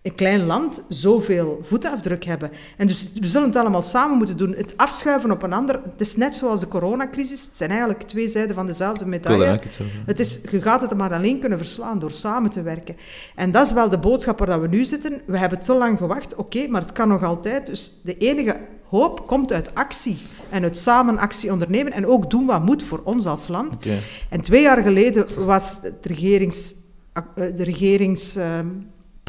een 0.03 0.15
klein 0.15 0.47
land 0.47 0.85
zoveel 0.89 1.61
voetafdruk 1.63 2.25
hebben. 2.25 2.51
En 2.77 2.87
dus 2.87 3.13
we 3.21 3.27
zullen 3.27 3.49
het 3.49 3.57
allemaal 3.57 3.83
samen 3.83 4.17
moeten 4.17 4.37
doen. 4.37 4.55
Het 4.55 4.77
afschuiven 4.77 5.31
op 5.31 5.43
een 5.43 5.53
ander, 5.53 5.81
het 5.83 6.01
is 6.01 6.17
net 6.17 6.35
zoals 6.35 6.61
de 6.61 6.69
coronacrisis. 6.69 7.45
Het 7.45 7.57
zijn 7.57 7.71
eigenlijk 7.71 8.03
twee 8.03 8.29
zijden 8.29 8.55
van 8.55 8.67
dezelfde 8.67 9.05
medaille. 9.05 9.61
Het 10.07 10.21
is, 10.21 10.41
je 10.51 10.61
gaat 10.61 10.81
het 10.81 10.97
maar 10.97 11.13
alleen 11.13 11.41
kunnen 11.41 11.59
verslaan 11.59 11.99
door 11.99 12.13
samen 12.13 12.51
te 12.51 12.63
werken. 12.63 12.97
En 13.35 13.51
dat 13.51 13.67
is 13.67 13.73
wel 13.73 13.89
de 13.89 13.99
boodschap 13.99 14.39
waar 14.39 14.61
we 14.61 14.69
nu 14.69 14.85
zitten. 14.85 15.21
We 15.27 15.39
hebben 15.39 15.61
te 15.61 15.75
lang 15.75 15.99
gewacht, 15.99 16.35
oké, 16.35 16.67
maar 16.67 16.81
het 16.81 16.93
kan 16.93 17.09
nog 17.09 17.25
altijd. 17.25 17.67
Dus 17.67 18.01
de 18.03 18.17
enige 18.19 18.57
hoop 18.89 19.27
komt 19.27 19.53
uit 19.53 19.75
actie 19.75 20.19
en 20.51 20.63
uit 20.63 20.79
samen 20.79 21.19
actie 21.19 21.53
ondernemen 21.53 21.93
en 21.93 22.07
ook 22.07 22.31
doen 22.31 22.47
wat 22.47 22.65
moet 22.65 22.83
voor 22.83 23.01
ons 23.05 23.27
als 23.27 23.49
land. 23.49 23.77
En 24.29 24.41
twee 24.41 24.63
jaar 24.63 24.83
geleden 24.83 25.45
was 25.47 25.81
de 25.81 25.95
regerings... 26.03 26.75
Eh, 27.35 27.57
de 27.57 27.65
regerings 27.65 28.37
ehm, 28.37 28.67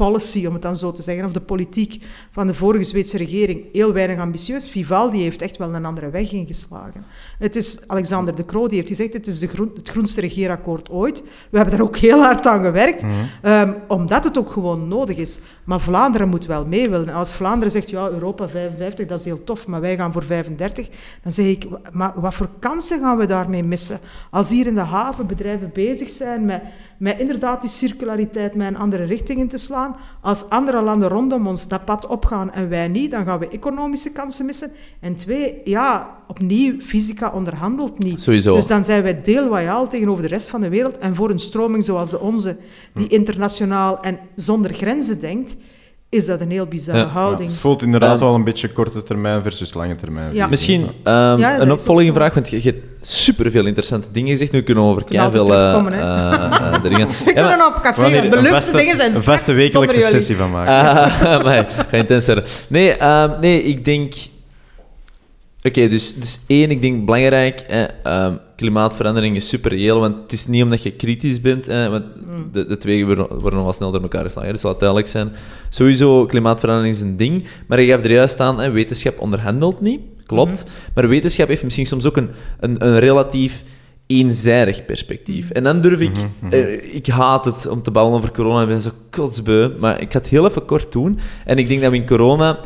om 0.02 0.52
het 0.52 0.62
dan 0.62 0.76
zo 0.76 0.92
te 0.92 1.02
zeggen, 1.02 1.24
of 1.24 1.32
de 1.32 1.40
politiek 1.40 2.04
van 2.30 2.46
de 2.46 2.54
vorige 2.54 2.84
Zweedse 2.84 3.16
regering 3.16 3.64
heel 3.72 3.92
weinig 3.92 4.18
ambitieus. 4.18 4.70
Vivaldi 4.70 5.22
heeft 5.22 5.42
echt 5.42 5.56
wel 5.56 5.74
een 5.74 5.84
andere 5.84 6.10
weg 6.10 6.32
ingeslagen. 6.32 7.04
Het 7.38 7.56
is 7.56 7.88
Alexander 7.88 8.34
de 8.34 8.44
Croo 8.44 8.66
die 8.66 8.76
heeft 8.76 8.88
gezegd, 8.88 9.12
het 9.12 9.26
is 9.26 9.38
de 9.38 9.46
groen, 9.46 9.70
het 9.74 9.88
groenste 9.88 10.20
regeerakkoord 10.20 10.90
ooit. 10.90 11.22
We 11.50 11.56
hebben 11.56 11.76
daar 11.76 11.86
ook 11.86 11.96
heel 11.96 12.22
hard 12.22 12.46
aan 12.46 12.62
gewerkt, 12.62 13.02
mhm. 13.02 13.12
ehm, 13.42 13.72
omdat 13.88 14.24
het 14.24 14.38
ook 14.38 14.50
gewoon 14.50 14.88
nodig 14.88 15.16
is. 15.16 15.38
Maar 15.64 15.80
Vlaanderen 15.80 16.28
moet 16.28 16.46
wel 16.46 16.66
mee 16.66 16.90
willen. 16.90 17.14
Als 17.14 17.34
Vlaanderen 17.34 17.70
zegt, 17.70 17.90
ja, 17.90 18.08
Europa 18.08 18.48
55, 18.48 19.06
dat 19.06 19.18
is 19.18 19.24
heel 19.24 19.44
tof, 19.44 19.66
maar 19.66 19.80
wij 19.80 19.96
gaan 19.96 20.12
voor 20.12 20.24
35, 20.24 20.88
dan 21.22 21.32
zeg 21.32 21.46
ik, 21.46 21.66
maar 21.90 22.12
wat 22.16 22.34
voor 22.34 22.48
kansen 22.58 23.00
gaan 23.00 23.16
we 23.16 23.26
daarmee 23.26 23.62
missen? 23.62 24.00
Als 24.30 24.50
hier 24.50 24.66
in 24.66 24.74
de 24.74 24.80
haven 24.80 25.26
bedrijven 25.26 25.70
bezig 25.72 26.10
zijn 26.10 26.44
met 26.44 26.62
met 27.02 27.18
inderdaad 27.18 27.60
die 27.60 27.70
circulariteit 27.70 28.54
met 28.54 28.66
een 28.66 28.76
andere 28.76 29.04
richting 29.04 29.38
in 29.38 29.48
te 29.48 29.58
slaan. 29.58 29.96
Als 30.20 30.48
andere 30.48 30.82
landen 30.82 31.08
rondom 31.08 31.46
ons 31.46 31.68
dat 31.68 31.84
pad 31.84 32.06
opgaan 32.06 32.52
en 32.52 32.68
wij 32.68 32.88
niet, 32.88 33.10
dan 33.10 33.24
gaan 33.24 33.38
we 33.38 33.48
economische 33.48 34.12
kansen 34.12 34.46
missen. 34.46 34.72
En 35.00 35.14
twee, 35.14 35.60
ja, 35.64 36.18
opnieuw, 36.28 36.80
fysica 36.80 37.30
onderhandelt 37.30 37.98
niet. 37.98 38.20
Sowieso. 38.20 38.54
Dus 38.54 38.66
dan 38.66 38.84
zijn 38.84 39.02
wij 39.02 39.20
deelloyaal 39.20 39.88
tegenover 39.88 40.22
de 40.22 40.28
rest 40.28 40.48
van 40.48 40.60
de 40.60 40.68
wereld. 40.68 40.98
En 40.98 41.14
voor 41.14 41.30
een 41.30 41.38
stroming 41.38 41.84
zoals 41.84 42.10
de 42.10 42.20
onze, 42.20 42.56
die 42.94 43.06
hm. 43.06 43.14
internationaal 43.14 44.00
en 44.00 44.18
zonder 44.36 44.74
grenzen 44.74 45.20
denkt, 45.20 45.56
is 46.12 46.26
dat 46.26 46.40
een 46.40 46.50
heel 46.50 46.66
bizarre 46.66 47.04
houding. 47.04 47.50
het 47.50 47.58
voelt 47.58 47.82
inderdaad 47.82 48.20
wel 48.20 48.34
een 48.34 48.44
beetje 48.44 48.68
korte 48.68 49.02
termijn 49.02 49.42
versus 49.42 49.74
lange 49.74 49.94
termijn. 49.94 50.34
Ja. 50.34 50.46
Misschien 50.46 50.82
um, 51.04 51.42
een 51.42 51.72
opvolgende 51.72 52.12
vraag, 52.12 52.34
want 52.34 52.50
je, 52.50 52.56
je 52.56 52.70
hebt 52.70 53.06
superveel 53.06 53.66
interessante 53.66 54.06
dingen 54.12 54.30
gezegd. 54.30 54.52
Nu 54.52 54.62
kunnen 54.62 54.84
we 54.84 54.90
over 54.90 55.04
veel 55.08 55.52
uh, 55.52 55.84
uh, 55.92 56.82
dingen... 56.82 57.08
We 57.08 57.32
kunnen 57.32 57.66
op 57.66 57.82
café 57.82 58.28
de 58.28 58.42
leukste 58.42 58.76
dingen 58.76 58.96
zijn 58.96 59.14
Een 59.14 59.22
vaste 59.22 59.52
wekelijkse 59.52 60.00
sessie 60.00 60.36
van 60.36 60.50
maken. 60.50 60.70
Uh, 61.22 61.42
maar, 61.42 61.66
ga 61.88 61.96
intenser. 61.96 62.44
Nee, 62.66 63.04
um, 63.04 63.34
nee, 63.40 63.62
ik 63.62 63.84
denk... 63.84 64.14
Oké, 65.62 65.88
dus, 65.88 66.14
dus 66.14 66.40
één, 66.46 66.70
ik 66.70 66.82
denk 66.82 67.04
belangrijk, 67.04 67.60
eh, 67.60 68.32
klimaatverandering 68.56 69.36
is 69.36 69.48
super 69.48 69.70
reëel, 69.70 70.00
want 70.00 70.16
het 70.22 70.32
is 70.32 70.46
niet 70.46 70.62
omdat 70.62 70.82
je 70.82 70.90
kritisch 70.90 71.40
bent, 71.40 71.66
want 71.66 72.04
mm. 72.26 72.48
de, 72.52 72.66
de 72.66 72.76
twee 72.76 73.06
worden, 73.06 73.28
worden 73.28 73.58
nogal 73.58 73.72
snel 73.72 73.90
door 73.90 74.02
elkaar 74.02 74.24
geslagen, 74.24 74.52
dus 74.52 74.62
laat 74.62 74.78
duidelijk 74.78 75.08
zijn. 75.08 75.32
Sowieso, 75.68 76.26
klimaatverandering 76.26 76.94
is 76.94 77.00
een 77.00 77.16
ding, 77.16 77.44
maar 77.66 77.80
je 77.80 77.92
geeft 77.92 78.04
er 78.04 78.12
juist 78.12 78.40
aan, 78.40 78.72
wetenschap 78.72 79.20
onderhandelt 79.20 79.80
niet, 79.80 80.00
klopt, 80.26 80.64
mm-hmm. 80.64 80.92
maar 80.94 81.08
wetenschap 81.08 81.48
heeft 81.48 81.62
misschien 81.62 81.86
soms 81.86 82.06
ook 82.06 82.16
een, 82.16 82.30
een, 82.60 82.86
een 82.86 82.98
relatief 82.98 83.62
eenzijdig 84.06 84.84
perspectief. 84.84 85.50
En 85.50 85.62
dan 85.62 85.80
durf 85.80 86.00
ik... 86.00 86.16
Mm-hmm, 86.16 86.52
eh, 86.52 86.94
ik 86.94 87.06
haat 87.06 87.44
het 87.44 87.66
om 87.66 87.82
te 87.82 87.90
ballen 87.90 88.12
over 88.12 88.32
corona, 88.32 88.62
ik 88.62 88.68
ben 88.68 88.80
zo 88.80 88.90
kotsbeu, 89.10 89.70
maar 89.78 90.00
ik 90.00 90.12
ga 90.12 90.18
het 90.18 90.28
heel 90.28 90.46
even 90.46 90.64
kort 90.64 90.92
doen. 90.92 91.18
En 91.44 91.56
ik 91.56 91.68
denk 91.68 91.80
dat 91.80 91.90
we 91.90 91.96
in 91.96 92.06
corona 92.06 92.58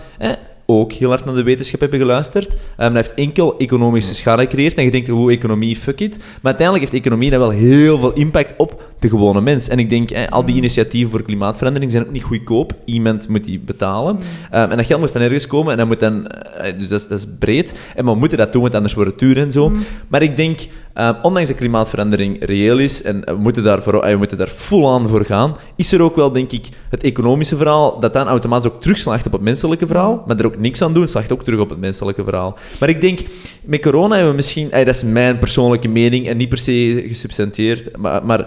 ook 0.66 0.92
heel 0.92 1.08
hard 1.08 1.24
naar 1.24 1.34
de 1.34 1.42
wetenschap 1.42 1.80
hebben 1.80 1.98
geluisterd. 1.98 2.52
Um, 2.52 2.58
dat 2.76 2.92
heeft 2.94 3.14
enkel 3.14 3.58
economische 3.58 4.14
schade 4.14 4.42
gecreëerd. 4.42 4.74
En 4.74 4.84
je 4.84 4.90
denkt, 4.90 5.08
hoe 5.08 5.30
economie, 5.30 5.76
fuck 5.76 6.00
it. 6.00 6.16
Maar 6.18 6.26
uiteindelijk 6.42 6.90
heeft 6.90 7.04
economie 7.04 7.30
dan 7.30 7.40
wel 7.40 7.50
heel 7.50 7.98
veel 7.98 8.12
impact 8.12 8.54
op 8.56 8.82
de 8.98 9.08
gewone 9.08 9.40
mens. 9.40 9.68
En 9.68 9.78
ik 9.78 9.90
denk, 9.90 10.10
eh, 10.10 10.28
al 10.28 10.44
die 10.44 10.54
mm. 10.54 10.58
initiatieven 10.58 11.10
voor 11.10 11.22
klimaatverandering 11.22 11.90
zijn 11.90 12.04
ook 12.06 12.12
niet 12.12 12.22
goedkoop. 12.22 12.72
Iemand 12.84 13.28
moet 13.28 13.44
die 13.44 13.58
betalen. 13.58 14.16
Um, 14.16 14.20
en 14.50 14.76
dat 14.76 14.86
geld 14.86 15.00
moet 15.00 15.10
van 15.10 15.20
ergens 15.20 15.46
komen. 15.46 15.72
En 15.72 15.78
dat 15.78 15.86
moet 15.86 16.00
dan... 16.00 16.14
Uh, 16.14 16.78
dus 16.78 16.88
dat 16.88 17.00
is, 17.00 17.08
dat 17.08 17.18
is, 17.18 17.26
breed. 17.38 17.74
En 17.94 18.04
we 18.04 18.14
moeten 18.14 18.38
dat 18.38 18.52
doen, 18.52 18.62
want 18.62 18.74
anders 18.74 18.94
wordt 18.94 19.10
het 19.10 19.18
duur 19.18 19.38
en 19.38 19.52
zo. 19.52 19.68
Mm. 19.68 19.84
Maar 20.08 20.22
ik 20.22 20.36
denk, 20.36 20.60
uh, 20.98 21.10
ondanks 21.22 21.48
dat 21.48 21.58
klimaatverandering 21.58 22.44
reëel 22.44 22.78
is, 22.78 23.02
en 23.02 23.22
we 23.24 23.34
moeten, 23.34 23.62
daar 23.62 23.82
voor, 23.82 24.00
we 24.00 24.16
moeten 24.16 24.38
daar 24.38 24.48
full 24.48 24.86
aan 24.86 25.08
voor 25.08 25.24
gaan, 25.24 25.56
is 25.76 25.92
er 25.92 26.02
ook 26.02 26.16
wel, 26.16 26.32
denk 26.32 26.52
ik, 26.52 26.68
het 26.90 27.02
economische 27.02 27.56
verhaal, 27.56 28.00
dat 28.00 28.12
dan 28.12 28.26
automatisch 28.26 28.70
ook 28.70 28.80
terugslaagt 28.80 29.26
op 29.26 29.32
het 29.32 29.40
menselijke 29.40 29.86
verhaal. 29.86 30.24
Maar 30.26 30.38
er 30.38 30.46
ook 30.46 30.58
niks 30.58 30.82
aan 30.82 30.94
doen, 30.94 31.08
slaagt 31.08 31.32
ook 31.32 31.44
terug 31.44 31.60
op 31.60 31.68
het 31.68 31.78
menselijke 31.78 32.24
verhaal. 32.24 32.58
Maar 32.80 32.88
ik 32.88 33.00
denk, 33.00 33.20
met 33.62 33.80
corona 33.80 34.14
hebben 34.14 34.30
we 34.30 34.36
misschien, 34.36 34.70
dat 34.70 34.86
is 34.86 35.02
mijn 35.02 35.38
persoonlijke 35.38 35.88
mening 35.88 36.28
en 36.28 36.36
niet 36.36 36.48
per 36.48 36.58
se 36.58 37.04
gesubstantieerd, 37.08 37.96
maar, 37.96 38.24
maar 38.24 38.46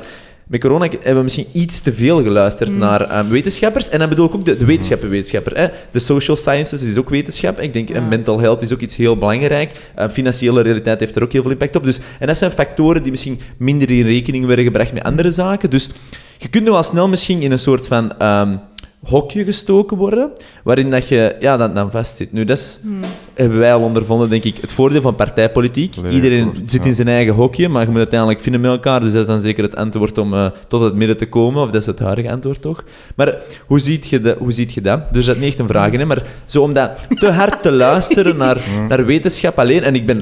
met 0.50 0.60
corona 0.60 0.90
hebben 0.90 1.16
we 1.16 1.24
misschien 1.24 1.48
iets 1.52 1.82
te 1.82 1.94
veel 1.94 2.24
geluisterd 2.24 2.70
mm. 2.70 2.78
naar 2.78 3.20
um, 3.20 3.30
wetenschappers. 3.30 3.90
En 3.90 4.00
dan 4.00 4.10
bedoel 4.10 4.26
ik 4.26 4.36
ook 4.36 4.46
de, 4.46 4.58
de 4.58 4.66
wetenschappenwetenschapper. 4.66 5.58
Hè. 5.58 5.68
De 5.92 6.00
social 6.00 6.38
sciences 6.38 6.82
is 6.82 6.98
ook 6.98 7.10
wetenschap. 7.10 7.60
Ik 7.60 7.74
denk, 7.74 7.90
ja. 7.90 8.02
mental 8.02 8.40
health 8.40 8.62
is 8.62 8.74
ook 8.74 8.80
iets 8.80 8.96
heel 8.96 9.18
belangrijk. 9.18 9.92
Uh, 10.00 10.10
financiële 10.10 10.62
realiteit 10.62 11.00
heeft 11.00 11.16
er 11.16 11.24
ook 11.24 11.32
heel 11.32 11.42
veel 11.42 11.52
impact 11.52 11.76
op. 11.76 11.84
Dus, 11.84 12.00
en 12.20 12.28
dat 12.28 12.38
zijn 12.38 12.52
factoren 12.52 13.02
die 13.04 13.12
misschien 13.12 13.40
minder 13.58 13.92
in 13.92 14.06
rekening 14.06 14.46
werden 14.46 14.66
gebracht 14.66 14.94
met 14.94 15.04
andere 15.04 15.32
zaken. 15.32 15.70
Dus 15.70 15.90
je 16.38 16.50
kunt 16.50 16.68
wel 16.68 16.84
snel 16.84 17.08
misschien 17.08 17.42
in 17.42 17.52
een 17.52 17.60
soort 17.60 17.88
van... 17.88 18.24
Um, 18.24 18.60
hokje 19.04 19.44
gestoken 19.44 19.98
worden, 19.98 20.32
waarin 20.64 20.92
dat 20.92 21.08
je 21.08 21.36
ja, 21.40 21.58
dan, 21.58 21.74
dan 21.74 21.92
vastzit. 21.92 22.32
Nu, 22.32 22.46
dat 22.46 22.58
is, 22.58 22.80
hmm. 22.82 23.00
hebben 23.34 23.60
wij 23.60 23.74
al 23.74 23.82
ondervonden, 23.82 24.30
denk 24.30 24.44
ik, 24.44 24.58
het 24.62 24.72
voordeel 24.72 25.02
van 25.02 25.16
partijpolitiek. 25.16 25.96
Iedereen 26.10 26.54
zit 26.66 26.86
in 26.86 26.94
zijn 26.94 27.08
eigen 27.08 27.34
hokje, 27.34 27.70
maar 27.70 27.82
je 27.82 27.88
moet 27.88 27.98
uiteindelijk 27.98 28.40
vinden 28.40 28.62
met 28.62 28.72
elkaar. 28.72 29.00
Dus 29.00 29.12
dat 29.12 29.22
is 29.22 29.28
dan 29.28 29.40
zeker 29.40 29.64
het 29.64 29.76
antwoord 29.76 30.18
om 30.18 30.34
uh, 30.34 30.46
tot 30.68 30.82
het 30.82 30.96
midden 30.96 31.18
te 31.18 31.26
komen, 31.26 31.62
of 31.62 31.72
dat 31.72 31.82
is 31.82 31.88
het 31.88 32.00
huidige 32.00 32.32
antwoord 32.32 32.62
toch. 32.62 32.84
Maar 33.16 33.38
hoe 33.66 33.80
ziet 33.80 34.08
je, 34.08 34.22
de, 34.22 34.36
hoe 34.40 34.52
ziet 34.52 34.74
je 34.74 34.82
dat? 34.82 35.14
Dus 35.14 35.26
dat 35.26 35.36
is 35.36 35.42
niet 35.42 35.50
echt 35.50 35.60
een 35.60 35.68
vraag, 35.68 35.92
hè, 35.92 36.06
maar 36.06 36.24
zo 36.46 36.62
om 36.62 36.74
dat 36.74 37.08
te 37.10 37.32
hard 37.32 37.62
te 37.62 37.72
luisteren 37.86 38.38
naar, 38.38 38.58
naar 38.90 39.06
wetenschap 39.06 39.60
alleen, 39.60 39.84
en 39.84 39.96
ik 39.96 40.06
ben 40.06 40.22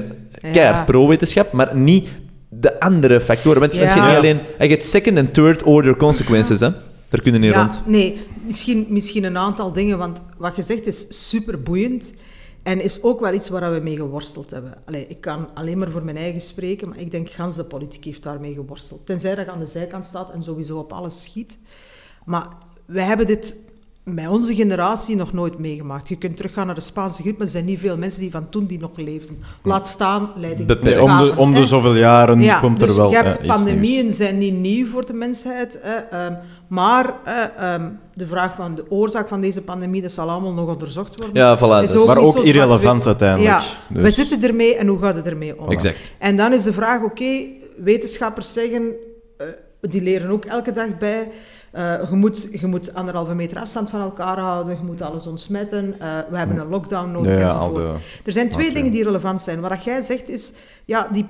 keihard 0.52 0.86
pro-wetenschap, 0.86 1.52
maar 1.52 1.76
niet 1.76 2.08
de 2.48 2.80
andere 2.80 3.20
factoren. 3.20 3.60
Want 3.60 3.74
je 3.74 3.80
hebt 3.80 4.06
niet 4.06 4.16
alleen... 4.16 4.38
Je 4.58 4.66
hebt 4.66 4.86
second- 4.86 5.16
en 5.16 5.30
third-order 5.30 5.96
consequences, 5.96 6.60
hè. 6.60 6.68
Daar 7.08 7.20
kunnen 7.20 7.40
niet 7.40 7.54
rond. 7.54 7.82
Nee, 7.86 8.26
misschien, 8.44 8.86
misschien 8.88 9.24
een 9.24 9.38
aantal 9.38 9.72
dingen, 9.72 9.98
want 9.98 10.20
wat 10.36 10.56
je 10.56 10.62
zegt 10.62 10.86
is 10.86 11.28
super 11.28 11.62
boeiend. 11.62 12.12
En 12.62 12.80
is 12.80 13.02
ook 13.02 13.20
wel 13.20 13.32
iets 13.32 13.48
waar 13.48 13.72
we 13.72 13.80
mee 13.80 13.96
geworsteld 13.96 14.50
hebben. 14.50 14.74
Allee, 14.84 15.06
ik 15.06 15.20
kan 15.20 15.48
alleen 15.54 15.78
maar 15.78 15.90
voor 15.90 16.04
mijn 16.04 16.16
eigen 16.16 16.40
spreken, 16.40 16.88
maar 16.88 16.98
ik 16.98 17.10
denk 17.10 17.30
gans 17.30 17.56
de 17.56 17.64
politiek 17.64 18.04
heeft 18.04 18.22
daarmee 18.22 18.54
geworsteld. 18.54 19.06
Tenzij 19.06 19.34
dat 19.34 19.44
je 19.44 19.50
aan 19.50 19.58
de 19.58 19.66
zijkant 19.66 20.06
staat 20.06 20.30
en 20.30 20.42
sowieso 20.42 20.78
op 20.78 20.92
alles 20.92 21.22
schiet. 21.22 21.58
Maar 22.24 22.48
wij 22.84 23.04
hebben 23.04 23.26
dit 23.26 23.56
met 24.14 24.28
onze 24.28 24.54
generatie 24.54 25.16
nog 25.16 25.32
nooit 25.32 25.58
meegemaakt. 25.58 26.08
Je 26.08 26.16
kunt 26.16 26.36
teruggaan 26.36 26.66
naar 26.66 26.74
de 26.74 26.80
Spaanse 26.80 27.22
griep, 27.22 27.38
maar 27.38 27.46
er 27.46 27.52
zijn 27.52 27.64
niet 27.64 27.80
veel 27.80 27.96
mensen 27.96 28.20
die 28.20 28.30
van 28.30 28.48
toen 28.48 28.66
die 28.66 28.78
nog 28.78 28.90
leefden. 28.96 29.38
Laat 29.62 29.86
staan 29.86 30.30
leiding. 30.36 30.70
om, 31.00 31.16
de, 31.16 31.32
om 31.36 31.54
de 31.54 31.66
zoveel 31.66 31.94
jaren 31.94 32.60
komt 32.60 32.80
er 32.80 32.86
dus 32.86 32.96
wel. 32.96 33.10
Je 33.10 33.16
hebt, 33.16 33.46
pandemieën 33.46 34.10
zijn 34.10 34.38
niet 34.38 34.54
nieuw 34.54 34.86
voor 34.86 35.06
de 35.06 35.12
mensheid. 35.12 35.78
Hè, 35.82 36.26
um, 36.26 36.36
maar 36.68 37.14
um, 37.74 37.98
de 38.14 38.26
vraag 38.26 38.54
van 38.54 38.74
de 38.74 38.90
oorzaak 38.90 39.28
van 39.28 39.40
deze 39.40 39.62
pandemie, 39.62 40.02
dat 40.02 40.12
zal 40.12 40.30
allemaal 40.30 40.52
nog 40.52 40.68
onderzocht 40.68 41.16
worden. 41.16 41.34
Ja, 41.34 41.58
voilà. 41.58 41.92
Dus. 41.92 42.06
maar 42.06 42.18
ook 42.18 42.38
irrelevant 42.38 43.06
uiteindelijk. 43.06 43.50
Ja, 43.50 43.62
dus. 43.88 44.02
we 44.02 44.10
zitten 44.10 44.42
ermee 44.42 44.74
en 44.74 44.86
hoe 44.86 44.98
gaat 44.98 45.14
het 45.14 45.26
ermee 45.26 45.60
om? 45.60 45.70
Exact. 45.70 46.10
En 46.18 46.36
dan 46.36 46.52
is 46.52 46.62
de 46.62 46.72
vraag, 46.72 47.02
oké, 47.02 47.44
wetenschappers 47.76 48.52
zeggen, 48.52 48.82
uh, 48.82 49.46
die 49.80 50.02
leren 50.02 50.30
ook 50.30 50.44
elke 50.44 50.72
dag 50.72 50.98
bij 50.98 51.28
uh, 51.74 52.10
je, 52.10 52.16
moet, 52.16 52.48
je 52.52 52.66
moet 52.66 52.94
anderhalve 52.94 53.34
meter 53.34 53.58
afstand 53.58 53.90
van 53.90 54.00
elkaar 54.00 54.38
houden, 54.38 54.76
je 54.76 54.84
moet 54.84 55.02
alles 55.02 55.26
ontsmetten, 55.26 55.84
uh, 55.84 56.18
we 56.30 56.38
hebben 56.38 56.58
een 56.58 56.68
lockdown 56.68 57.10
nodig 57.10 57.38
ja, 57.38 57.46
enzovoort. 57.46 57.82
De... 57.82 57.94
Er 58.24 58.32
zijn 58.32 58.48
twee 58.48 58.72
dingen 58.72 58.92
die 58.92 59.04
relevant 59.04 59.40
zijn. 59.40 59.60
Wat 59.60 59.84
jij 59.84 60.00
zegt 60.00 60.28
is, 60.28 60.52
ja, 60.84 61.08
die, 61.12 61.26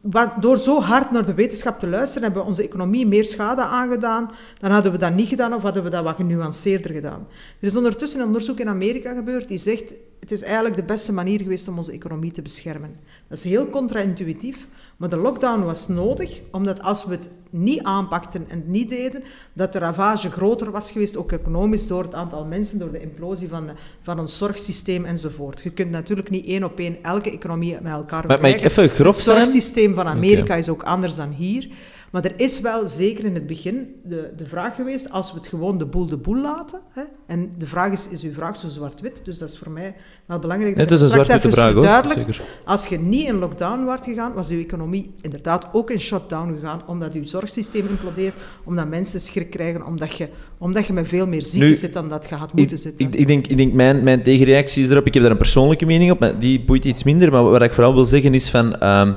wat, 0.00 0.30
door 0.40 0.58
zo 0.58 0.80
hard 0.80 1.10
naar 1.10 1.24
de 1.24 1.34
wetenschap 1.34 1.78
te 1.78 1.86
luisteren, 1.86 2.22
hebben 2.22 2.42
we 2.42 2.48
onze 2.48 2.62
economie 2.62 3.06
meer 3.06 3.24
schade 3.24 3.62
aangedaan. 3.62 4.30
Dan 4.60 4.70
hadden 4.70 4.92
we 4.92 4.98
dat 4.98 5.14
niet 5.14 5.28
gedaan 5.28 5.54
of 5.54 5.62
hadden 5.62 5.82
we 5.82 5.90
dat 5.90 6.04
wat 6.04 6.16
genuanceerder 6.16 6.92
gedaan. 6.92 7.26
Er 7.60 7.66
is 7.66 7.76
ondertussen 7.76 8.20
een 8.20 8.26
onderzoek 8.26 8.58
in 8.58 8.68
Amerika 8.68 9.14
gebeurd 9.14 9.48
die 9.48 9.58
zegt, 9.58 9.94
het 10.20 10.32
is 10.32 10.42
eigenlijk 10.42 10.76
de 10.76 10.82
beste 10.82 11.12
manier 11.12 11.40
geweest 11.40 11.68
om 11.68 11.76
onze 11.76 11.92
economie 11.92 12.32
te 12.32 12.42
beschermen. 12.42 12.96
Dat 13.28 13.38
is 13.38 13.44
heel 13.44 13.70
contra-intuïtief, 13.70 14.66
maar 14.96 15.08
de 15.08 15.16
lockdown 15.16 15.62
was 15.62 15.88
nodig, 15.88 16.40
omdat 16.50 16.82
als 16.82 17.04
we 17.04 17.12
het 17.12 17.30
niet 17.54 17.82
aanpakten 17.82 18.44
en 18.48 18.56
het 18.56 18.68
niet 18.68 18.88
deden, 18.88 19.22
dat 19.52 19.72
de 19.72 19.78
ravage 19.78 20.30
groter 20.30 20.70
was 20.70 20.90
geweest, 20.90 21.16
ook 21.16 21.32
economisch, 21.32 21.86
door 21.86 22.02
het 22.02 22.14
aantal 22.14 22.44
mensen, 22.44 22.78
door 22.78 22.92
de 22.92 23.00
implosie 23.00 23.48
van, 23.48 23.66
de, 23.66 23.72
van 24.02 24.20
ons 24.20 24.38
zorgsysteem 24.38 25.04
enzovoort. 25.04 25.60
Je 25.62 25.70
kunt 25.70 25.90
natuurlijk 25.90 26.30
niet 26.30 26.46
één 26.46 26.64
op 26.64 26.78
één 26.78 27.02
elke 27.02 27.30
economie 27.30 27.72
met 27.72 27.92
elkaar 27.92 28.20
vergelijken. 28.20 28.28
Maar, 28.28 28.40
maar 28.40 28.50
ik 28.50 28.64
even 28.64 28.88
grof 28.88 29.16
Het 29.16 29.24
zorgsysteem 29.24 29.94
van 29.94 30.06
Amerika 30.06 30.54
is 30.54 30.68
ook 30.68 30.82
anders 30.82 31.14
dan 31.14 31.30
hier. 31.30 31.68
Maar 32.14 32.24
er 32.24 32.32
is 32.36 32.60
wel 32.60 32.88
zeker 32.88 33.24
in 33.24 33.34
het 33.34 33.46
begin 33.46 33.94
de, 34.04 34.30
de 34.36 34.46
vraag 34.46 34.74
geweest, 34.74 35.10
als 35.10 35.32
we 35.32 35.38
het 35.38 35.48
gewoon 35.48 35.78
de 35.78 35.86
boel 35.86 36.06
de 36.06 36.16
boel 36.16 36.36
laten, 36.36 36.80
hè, 36.90 37.02
en 37.26 37.52
de 37.58 37.66
vraag 37.66 37.92
is, 37.92 38.08
is 38.08 38.22
uw 38.22 38.32
vraag 38.32 38.56
zo 38.56 38.68
zwart-wit, 38.68 39.20
dus 39.24 39.38
dat 39.38 39.48
is 39.48 39.58
voor 39.58 39.72
mij 39.72 39.94
wel 40.26 40.38
belangrijk. 40.38 40.76
Dat 40.76 40.90
het 40.90 40.98
is 40.98 41.04
een 41.04 41.10
zwart-witte 41.10 41.50
vraag, 41.50 41.72
hoor. 41.72 42.40
Als 42.64 42.86
je 42.86 42.98
niet 42.98 43.26
in 43.26 43.38
lockdown 43.38 43.84
was 43.84 44.00
gegaan, 44.02 44.32
was 44.32 44.48
uw 44.48 44.60
economie 44.60 45.14
inderdaad 45.20 45.68
ook 45.72 45.90
in 45.90 46.00
shutdown 46.00 46.54
gegaan, 46.54 46.82
omdat 46.86 47.12
uw 47.12 47.24
zorgsysteem 47.24 47.86
implodeert, 47.88 48.34
omdat 48.64 48.88
mensen 48.88 49.20
schrik 49.20 49.50
krijgen, 49.50 49.86
omdat 49.86 50.16
je, 50.16 50.28
omdat 50.58 50.86
je 50.86 50.92
met 50.92 51.08
veel 51.08 51.26
meer 51.26 51.42
zieken 51.42 51.76
zit 51.76 51.92
dan 51.92 52.08
dat 52.08 52.28
je 52.28 52.34
had 52.34 52.52
moeten 52.52 52.78
zitten. 52.78 53.06
Ik, 53.06 53.14
ik, 53.14 53.26
denk, 53.26 53.46
ik 53.46 53.56
denk 53.56 53.72
mijn, 53.72 54.02
mijn 54.02 54.22
tegenreactie 54.22 54.84
is 54.84 54.90
erop, 54.90 55.06
ik 55.06 55.14
heb 55.14 55.22
daar 55.22 55.32
een 55.32 55.38
persoonlijke 55.38 55.86
mening 55.86 56.10
op, 56.10 56.18
maar 56.18 56.38
die 56.38 56.64
boeit 56.64 56.84
iets 56.84 57.02
minder, 57.02 57.32
maar 57.32 57.42
wat 57.42 57.62
ik 57.62 57.72
vooral 57.72 57.94
wil 57.94 58.04
zeggen 58.04 58.34
is 58.34 58.50
van... 58.50 58.76
Ehm, 58.76 59.12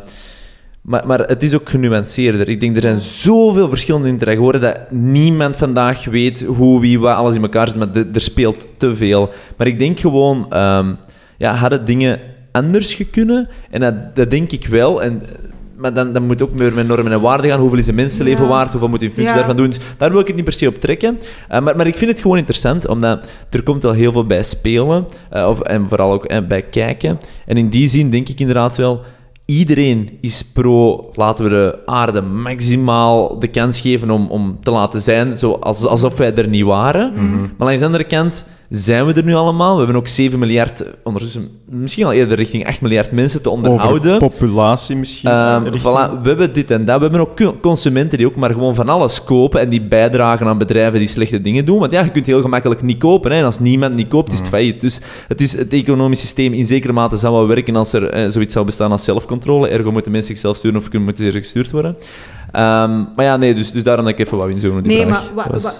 maar, 0.87 1.07
maar 1.07 1.19
het 1.19 1.43
is 1.43 1.55
ook 1.55 1.69
genuanceerder. 1.69 2.49
Ik 2.49 2.59
denk, 2.59 2.75
er 2.75 2.81
zijn 2.81 2.99
zoveel 2.99 3.69
verschillende 3.69 4.07
in 4.07 4.17
terecht 4.17 4.37
geworden 4.37 4.61
dat 4.61 4.91
niemand 4.91 5.57
vandaag 5.57 6.05
weet 6.05 6.45
hoe, 6.45 6.81
wie, 6.81 6.99
wat, 6.99 7.15
alles 7.15 7.35
in 7.35 7.41
elkaar 7.41 7.67
zit. 7.67 7.77
Maar 7.77 7.87
er 8.13 8.21
speelt 8.21 8.67
te 8.77 8.95
veel. 8.95 9.29
Maar 9.57 9.67
ik 9.67 9.79
denk 9.79 9.99
gewoon, 9.99 10.57
um, 10.57 10.97
ja, 11.37 11.53
hadden 11.53 11.85
dingen 11.85 12.19
anders 12.51 12.93
gekunnen? 12.93 13.49
En 13.69 13.79
dat, 13.79 14.15
dat 14.15 14.31
denk 14.31 14.51
ik 14.51 14.67
wel. 14.67 15.03
En, 15.03 15.21
maar 15.77 15.93
dan, 15.93 16.13
dan 16.13 16.23
moet 16.23 16.41
ook 16.41 16.53
meer 16.53 16.73
met 16.73 16.87
normen 16.87 17.11
en 17.11 17.21
waarden 17.21 17.49
gaan. 17.49 17.59
Hoeveel 17.59 17.79
is 17.79 17.87
een 17.87 17.95
mensenleven 17.95 18.47
waard? 18.47 18.71
Hoeveel 18.71 18.89
moet 18.89 18.99
je 18.99 19.05
in 19.05 19.11
functie 19.11 19.35
daarvan 19.35 19.55
doen? 19.55 19.69
Dus 19.69 19.79
daar 19.97 20.11
wil 20.11 20.19
ik 20.19 20.27
het 20.27 20.35
niet 20.35 20.45
per 20.45 20.53
se 20.53 20.67
op 20.67 20.81
trekken. 20.81 21.17
Uh, 21.51 21.59
maar, 21.59 21.75
maar 21.75 21.87
ik 21.87 21.97
vind 21.97 22.11
het 22.11 22.21
gewoon 22.21 22.37
interessant, 22.37 22.87
omdat 22.87 23.27
er 23.49 23.63
komt 23.63 23.83
al 23.83 23.93
heel 23.93 24.11
veel 24.11 24.25
bij 24.25 24.43
spelen. 24.43 25.05
Uh, 25.33 25.45
of, 25.49 25.61
en 25.61 25.87
vooral 25.87 26.11
ook 26.11 26.31
uh, 26.31 26.37
bij 26.47 26.61
kijken. 26.61 27.19
En 27.45 27.57
in 27.57 27.69
die 27.69 27.87
zin 27.87 28.09
denk 28.09 28.29
ik 28.29 28.39
inderdaad 28.39 28.77
wel 28.77 29.01
iedereen 29.47 30.17
is 30.21 30.43
pro, 30.43 31.09
laten 31.13 31.43
we 31.43 31.49
de 31.49 31.79
aarde 31.85 32.21
maximaal 32.21 33.39
de 33.39 33.47
kans 33.47 33.81
geven 33.81 34.11
om, 34.11 34.27
om 34.27 34.57
te 34.61 34.71
laten 34.71 35.01
zijn, 35.01 35.37
zoals, 35.37 35.85
alsof 35.85 36.17
wij 36.17 36.35
er 36.35 36.47
niet 36.47 36.63
waren. 36.63 37.13
Mhm. 37.13 37.39
Maar 37.41 37.67
langs 37.67 37.79
de 37.79 37.85
andere 37.85 38.03
kant 38.03 38.47
zijn 38.69 39.05
we 39.05 39.13
er 39.13 39.23
nu 39.23 39.35
allemaal. 39.35 39.71
We 39.71 39.77
hebben 39.77 39.95
ook 39.95 40.07
7 40.07 40.39
miljard, 40.39 40.83
ondertussen 41.03 41.49
misschien 41.65 42.05
al 42.05 42.11
eerder 42.11 42.37
richting 42.37 42.67
8 42.67 42.81
miljard 42.81 43.11
mensen 43.11 43.41
te 43.41 43.49
onderhouden. 43.49 44.15
Over 44.15 44.29
populatie 44.29 44.95
misschien. 44.95 45.31
Um, 45.31 45.65
voilà, 45.65 46.21
we 46.21 46.27
hebben 46.27 46.53
dit 46.53 46.71
en 46.71 46.85
dat. 46.85 46.95
We 46.95 47.01
hebben 47.01 47.21
ook 47.21 47.61
consumenten 47.61 48.17
die 48.17 48.27
ook 48.27 48.35
maar 48.35 48.51
gewoon 48.51 48.75
van 48.75 48.89
alles 48.89 49.23
kopen 49.23 49.59
en 49.59 49.69
die 49.69 49.81
bijdragen 49.81 50.47
aan 50.47 50.57
bedrijven 50.57 50.99
die 50.99 51.07
slechte 51.07 51.41
dingen 51.41 51.65
doen. 51.65 51.79
Want 51.79 51.91
ja, 51.91 52.01
je 52.01 52.11
kunt 52.11 52.25
heel 52.25 52.41
gemakkelijk 52.41 52.81
niet 52.81 52.97
kopen. 52.97 53.31
Hè. 53.31 53.37
En 53.37 53.45
als 53.45 53.59
niemand 53.59 53.95
niet 53.95 54.07
koopt, 54.07 54.31
is 54.31 54.39
het 54.39 54.47
mhm. 54.47 54.55
failliet. 54.55 54.81
Dus 54.81 55.01
het, 55.27 55.41
is, 55.41 55.57
het 55.57 55.73
economisch 55.73 56.19
systeem 56.19 56.53
in 56.53 56.65
zekere 56.65 56.93
mate 56.93 57.17
zou 57.17 57.33
wel 57.33 57.47
werken 57.47 57.75
als 57.75 57.93
er 57.93 58.09
eh, 58.09 58.29
zoiets 58.29 58.53
zou 58.53 58.65
bestaan 58.65 58.91
als 58.91 59.03
zelfcontrole. 59.03 59.67
Ergo 59.69 59.91
moeten 59.91 60.11
mensen 60.11 60.31
zichzelf 60.31 60.57
sturen 60.57 60.77
of 60.77 60.91
moeten 60.91 61.25
ze 61.25 61.31
gestuurd 61.31 61.71
worden. 61.71 61.95
Um, 62.47 63.07
maar 63.15 63.25
ja, 63.25 63.37
nee, 63.37 63.53
dus, 63.53 63.71
dus 63.71 63.83
daarom 63.83 64.05
dat 64.05 64.13
ik 64.13 64.25
even 64.25 64.37
wat 64.37 64.49
inzoomen 64.49 64.83
Nee, 64.83 65.05
maar 65.05 65.21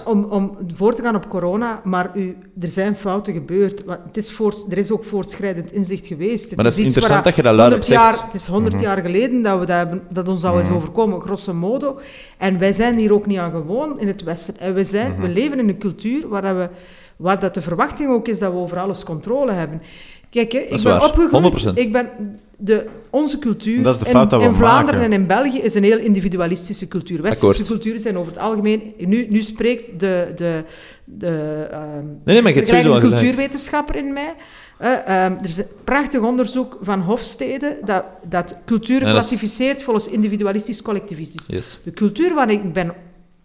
om, 0.04 0.24
om 0.24 0.56
voor 0.74 0.94
te 0.94 1.02
gaan 1.02 1.14
op 1.14 1.28
corona, 1.28 1.80
maar 1.84 2.10
u, 2.14 2.36
er 2.60 2.70
zijn 2.78 2.96
fouten 2.96 3.32
gebeurd. 3.32 3.82
Het 4.06 4.16
is 4.16 4.32
voor, 4.32 4.54
er 4.70 4.78
is 4.78 4.90
ook 4.90 5.04
voortschrijdend 5.04 5.72
inzicht 5.72 6.06
geweest. 6.06 6.44
Het 6.44 6.54
maar 6.54 6.64
dat 6.64 6.78
is, 6.78 6.84
interessant 6.84 7.24
dat 7.24 7.36
je 7.36 7.42
dat 7.42 7.54
luid 7.54 7.72
zegt. 7.72 7.88
Jaar, 7.88 8.24
het 8.24 8.34
is 8.34 8.46
honderd 8.46 8.74
mhm. 8.74 8.82
jaar 8.82 8.98
geleden 8.98 9.42
dat, 9.42 9.58
we 9.58 9.66
dat, 9.66 9.76
hebben, 9.76 10.02
dat 10.12 10.28
ons 10.28 10.40
zou 10.40 10.58
eens 10.58 10.68
mhm. 10.68 10.76
overkomen, 10.76 11.20
grosso 11.20 11.54
modo. 11.54 12.00
En 12.38 12.58
wij 12.58 12.72
zijn 12.72 12.98
hier 12.98 13.12
ook 13.12 13.26
niet 13.26 13.38
aan 13.38 13.50
gewoon 13.50 14.00
in 14.00 14.06
het 14.06 14.22
Westen. 14.22 14.58
En 14.58 14.74
we, 14.74 14.84
zijn, 14.84 15.14
we 15.16 15.26
mhm. 15.26 15.32
leven 15.32 15.58
in 15.58 15.68
een 15.68 15.78
cultuur 15.78 16.28
waar, 16.28 16.42
dat 16.42 16.56
we, 16.56 16.68
waar 17.16 17.40
dat 17.40 17.54
de 17.54 17.62
verwachting 17.62 18.10
ook 18.10 18.28
is 18.28 18.38
dat 18.38 18.52
we 18.52 18.58
over 18.58 18.78
alles 18.78 19.04
controle 19.04 19.52
hebben. 19.52 19.82
Kijk, 20.30 20.52
hè, 20.52 20.58
ik 20.58 20.82
ben 20.82 21.02
opgegroeid. 21.02 21.78
Ik 21.78 21.92
ben 21.92 22.10
de, 22.56 22.86
onze 23.10 23.38
cultuur 23.38 23.86
in, 24.06 24.40
in 24.40 24.54
Vlaanderen 24.54 25.00
en 25.00 25.12
in 25.12 25.26
België 25.26 25.58
is 25.58 25.74
een 25.74 25.84
heel 25.84 25.98
individualistische 25.98 26.88
cultuur. 26.88 27.22
Westerse 27.22 27.64
culturen 27.64 28.00
zijn 28.00 28.18
over 28.18 28.32
het 28.32 28.40
algemeen... 28.40 28.92
Nu, 28.98 29.26
nu 29.30 29.42
spreekt 29.42 30.00
de, 30.00 30.32
de, 30.36 30.64
de, 31.10 31.68
uh, 31.70 31.78
nee, 32.24 32.42
nee, 32.42 32.54
de 32.54 32.98
cultuurwetenschapper 33.00 33.96
in 33.96 34.12
mij. 34.12 34.34
Uh, 34.80 34.90
um, 34.90 35.38
er 35.38 35.44
is 35.44 35.58
een 35.58 35.66
prachtig 35.84 36.20
onderzoek 36.20 36.78
van 36.82 37.00
Hofstede 37.00 37.78
dat, 37.84 38.04
dat 38.28 38.56
cultuur 38.64 39.00
klassificeert 39.00 39.82
volgens 39.82 40.08
individualistisch 40.08 40.82
collectivistisch. 40.82 41.46
Yes. 41.46 41.78
De 41.84 41.92
cultuur 41.92 42.34
waarin 42.34 42.64
ik 42.64 42.72
ben 42.72 42.94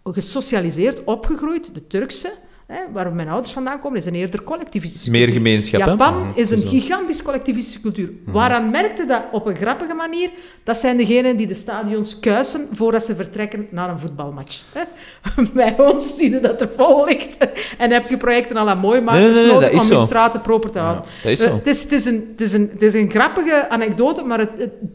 gesocialiseerd, 0.04 1.04
opgegroeid, 1.04 1.74
de 1.74 1.86
Turkse, 1.86 2.32
hè, 2.66 2.78
waar 2.92 3.12
mijn 3.12 3.28
ouders 3.28 3.52
vandaan 3.52 3.80
komen, 3.80 3.98
is 3.98 4.06
een 4.06 4.14
eerder 4.14 4.42
collectivistische 4.42 5.10
Meer 5.10 5.28
gemeenschap, 5.28 5.80
Japan 5.80 6.18
mhm. 6.18 6.38
is 6.38 6.50
een 6.50 6.62
gigantisch 6.62 7.22
collectivistische 7.22 7.80
cultuur. 7.80 8.10
Mhm. 8.24 8.32
Waaraan 8.32 8.70
merkte 8.70 9.06
dat 9.06 9.22
op 9.32 9.46
een 9.46 9.56
grappige 9.56 9.94
manier? 9.94 10.30
Dat 10.62 10.76
zijn 10.76 10.96
degenen 10.96 11.36
die 11.36 11.46
de 11.46 11.54
stadions 11.54 12.20
kuisen 12.20 12.68
voordat 12.72 13.04
ze 13.04 13.14
vertrekken 13.14 13.66
naar 13.70 13.90
een 13.90 13.98
voetbalmatch. 13.98 14.62
Bij 15.54 15.78
ons 15.78 16.16
zie 16.16 16.30
je 16.30 16.40
dat 16.40 16.60
er 16.60 16.70
vol 16.76 17.04
ligt. 17.04 17.36
En 17.78 17.90
heb 17.90 18.08
je 18.08 18.16
projecten 18.16 18.56
al 18.56 18.68
aan 18.68 18.78
mooi 18.78 19.00
maken 19.00 19.30
nee, 19.30 19.46
nodig 19.46 19.82
om 19.82 19.90
je 19.90 19.98
straten 19.98 20.40
proper 20.40 20.70
te 20.70 20.78
houden. 20.78 21.04
dat 21.22 21.32
is 21.32 21.40
zo. 21.40 21.54
het, 21.54 21.66
is, 21.66 21.82
het, 21.82 21.92
is 21.92 22.04
een, 22.04 22.26
het, 22.30 22.40
is 22.40 22.52
een, 22.52 22.68
het 22.72 22.82
is 22.82 22.94
een 22.94 23.10
grappige 23.10 23.68
anekdote, 23.68 24.22
maar 24.22 24.38
het, 24.38 24.50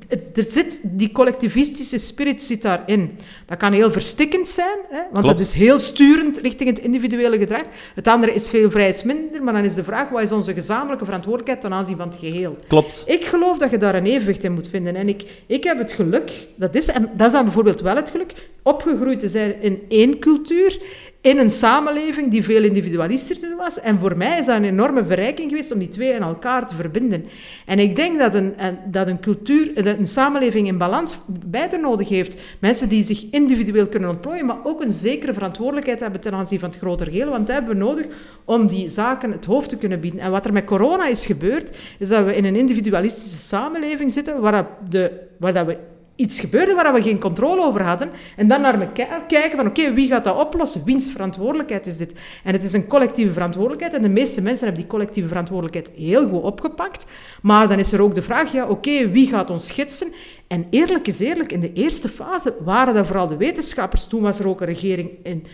het, 0.08 0.38
er 0.38 0.44
zit, 0.44 0.80
die 0.84 1.12
collectivistische 1.12 1.98
spirit 1.98 2.44
zit 2.44 2.62
daarin. 2.62 3.18
Dat 3.46 3.58
kan 3.58 3.74
heel 3.74 3.92
verstikkend 3.92 4.48
zijn, 4.48 4.78
hè, 4.90 5.00
want 5.12 5.26
dat 5.26 5.40
is 5.40 5.54
heel 5.54 5.80
sturend 5.80 6.38
richting 6.38 6.70
het 6.70 6.80
individuele 6.80 7.38
gedrag. 7.38 7.59
Het 7.96 8.08
andere 8.08 8.34
is 8.34 8.50
veel 8.50 8.72
vrijheidsminder, 8.72 9.44
maar 9.44 9.54
dan 9.54 9.64
is 9.64 9.74
de 9.74 9.84
vraag, 9.84 10.10
wat 10.10 10.22
is 10.22 10.32
onze 10.32 10.54
gezamenlijke 10.54 11.06
verantwoordelijkheid 11.06 11.62
ten 11.62 11.74
aanzien 11.74 11.98
van 11.98 12.08
het 12.08 12.18
geheel? 12.20 12.58
Klopt. 12.68 13.04
Ik 13.06 13.26
geloof 13.26 13.58
dat 13.58 13.72
je 13.72 13.78
daar 13.78 13.96
een 13.96 14.06
evenwicht 14.06 14.44
in 14.44 14.54
moet 14.54 14.68
vinden. 14.68 14.96
En 14.96 15.10
ik, 15.10 15.26
ik 15.46 15.64
heb 15.64 15.78
het 15.78 15.92
geluk, 15.92 16.32
dat 16.56 16.76
is, 16.76 16.88
en 16.88 17.10
dat 17.14 17.28
is 17.28 17.34
dan 17.34 17.44
bijvoorbeeld 17.44 17.82
wel 17.82 17.96
het 17.96 18.10
geluk, 18.10 18.34
opgegroeid 18.64 19.20
te 19.20 19.28
zijn 19.28 19.62
in 19.62 19.82
één 19.88 20.20
cultuur 20.20 20.80
in 21.22 21.38
een 21.38 21.50
samenleving 21.50 22.32
die 22.32 22.44
veel 22.44 22.64
individualistischer 22.64 23.56
was. 23.56 23.80
En 23.80 24.00
voor 24.00 24.18
mij 24.18 24.40
is 24.40 24.46
dat 24.46 24.56
een 24.56 24.64
enorme 24.64 25.06
verrijking 25.06 25.50
geweest 25.50 25.72
om 25.72 25.80
die 25.80 25.90
twee 25.90 26.14
in 26.14 26.22
elkaar 26.22 26.68
te 26.68 26.76
verbinden. 26.76 27.26
En 27.66 27.80
ik 27.80 27.96
denk 27.96 28.20
dat 28.20 28.34
een, 28.34 28.54
dat 28.86 29.08
een 29.08 29.20
cultuur, 29.20 29.88
een 29.88 30.08
samenleving 30.08 30.68
in 30.68 30.78
balans 30.78 31.18
beide 31.46 31.78
nodig 31.78 32.10
heeft. 32.10 32.42
Mensen 32.60 32.90
die 32.90 33.04
zich 33.04 33.26
individueel 33.32 33.88
kunnen 33.88 34.10
ontplooien, 34.10 34.46
maar 34.46 34.58
ook 34.64 34.84
een 34.84 34.92
zekere 34.92 35.34
verantwoordelijkheid 35.34 36.00
hebben 36.00 36.22
ten 36.22 36.34
aanzien 36.34 36.60
van 36.60 36.70
het 36.70 36.78
grotere 36.78 37.12
geheel. 37.12 37.30
Want 37.30 37.48
dat 37.48 37.56
hebben 37.56 37.74
we 37.74 37.84
nodig 37.84 38.06
om 38.46 38.68
die 38.68 38.90
zaken 38.90 39.32
het 39.32 39.46
hoofd 39.46 39.70
te 39.70 39.78
kunnen 39.78 40.00
bieden. 40.00 40.20
En 40.20 40.32
wat 40.32 40.46
er 40.46 40.54
met 40.54 40.66
corona 40.66 41.08
is 41.08 41.26
gebeurd, 41.26 41.78
is 41.98 42.08
dat 42.08 42.26
we 42.26 42.36
in 42.36 42.46
een 42.46 42.56
individualistische 42.56 43.38
samenleving 43.38 44.12
zitten, 44.12 44.42
waar, 44.42 44.68
de, 44.90 45.12
waar 45.38 45.54
dat 45.54 45.66
we 45.66 45.78
iets 46.20 46.40
gebeurde 46.40 46.74
waar 46.74 46.94
we 46.94 47.02
geen 47.02 47.20
controle 47.20 47.62
over 47.62 47.84
hadden. 47.84 48.10
En 48.36 48.48
dan 48.48 48.62
naar 48.62 48.82
elkaar 48.82 49.26
kijken 49.28 49.58
van 49.58 49.68
oké, 49.68 49.94
wie 49.94 50.08
gaat 50.08 50.24
dat 50.24 50.40
oplossen? 50.40 50.84
Wiens 50.86 51.10
verantwoordelijkheid 51.12 51.86
is 51.86 51.98
dit? 51.98 52.14
En 52.44 52.54
het 52.54 52.64
is 52.64 52.74
een 52.74 52.88
collectieve 52.88 53.34
verantwoordelijkheid. 53.34 53.94
En 53.94 54.02
de 54.02 54.10
meeste 54.10 54.42
mensen 54.42 54.66
hebben 54.66 54.82
die 54.82 54.92
collectieve 54.92 55.28
verantwoordelijkheid 55.28 55.98
heel 55.98 56.28
goed 56.28 56.42
opgepakt. 56.42 57.06
Maar 57.42 57.68
dan 57.68 57.80
is 57.80 57.92
er 57.92 58.02
ook 58.02 58.16
de 58.16 58.22
vraag, 58.22 58.52
ja 58.52 58.68
oké, 58.68 59.10
wie 59.10 59.28
gaat 59.28 59.50
ons 59.50 59.68
schetsen? 59.68 60.14
En 60.48 60.68
eerlijk 60.70 61.08
is 61.08 61.20
eerlijk, 61.20 61.52
in 61.52 61.60
de 61.60 61.74
eerste 61.74 62.10
fase 62.10 62.54
waren 62.64 62.94
dat 62.94 63.08
vooral 63.08 63.28
de 63.28 63.38
wetenschappers. 63.38 64.08
Toen 64.08 64.22
was 64.22 64.40
er 64.40 64.48
ook 64.48 64.62
een 64.62 64.68
regering 64.68 65.10
in 65.24 65.46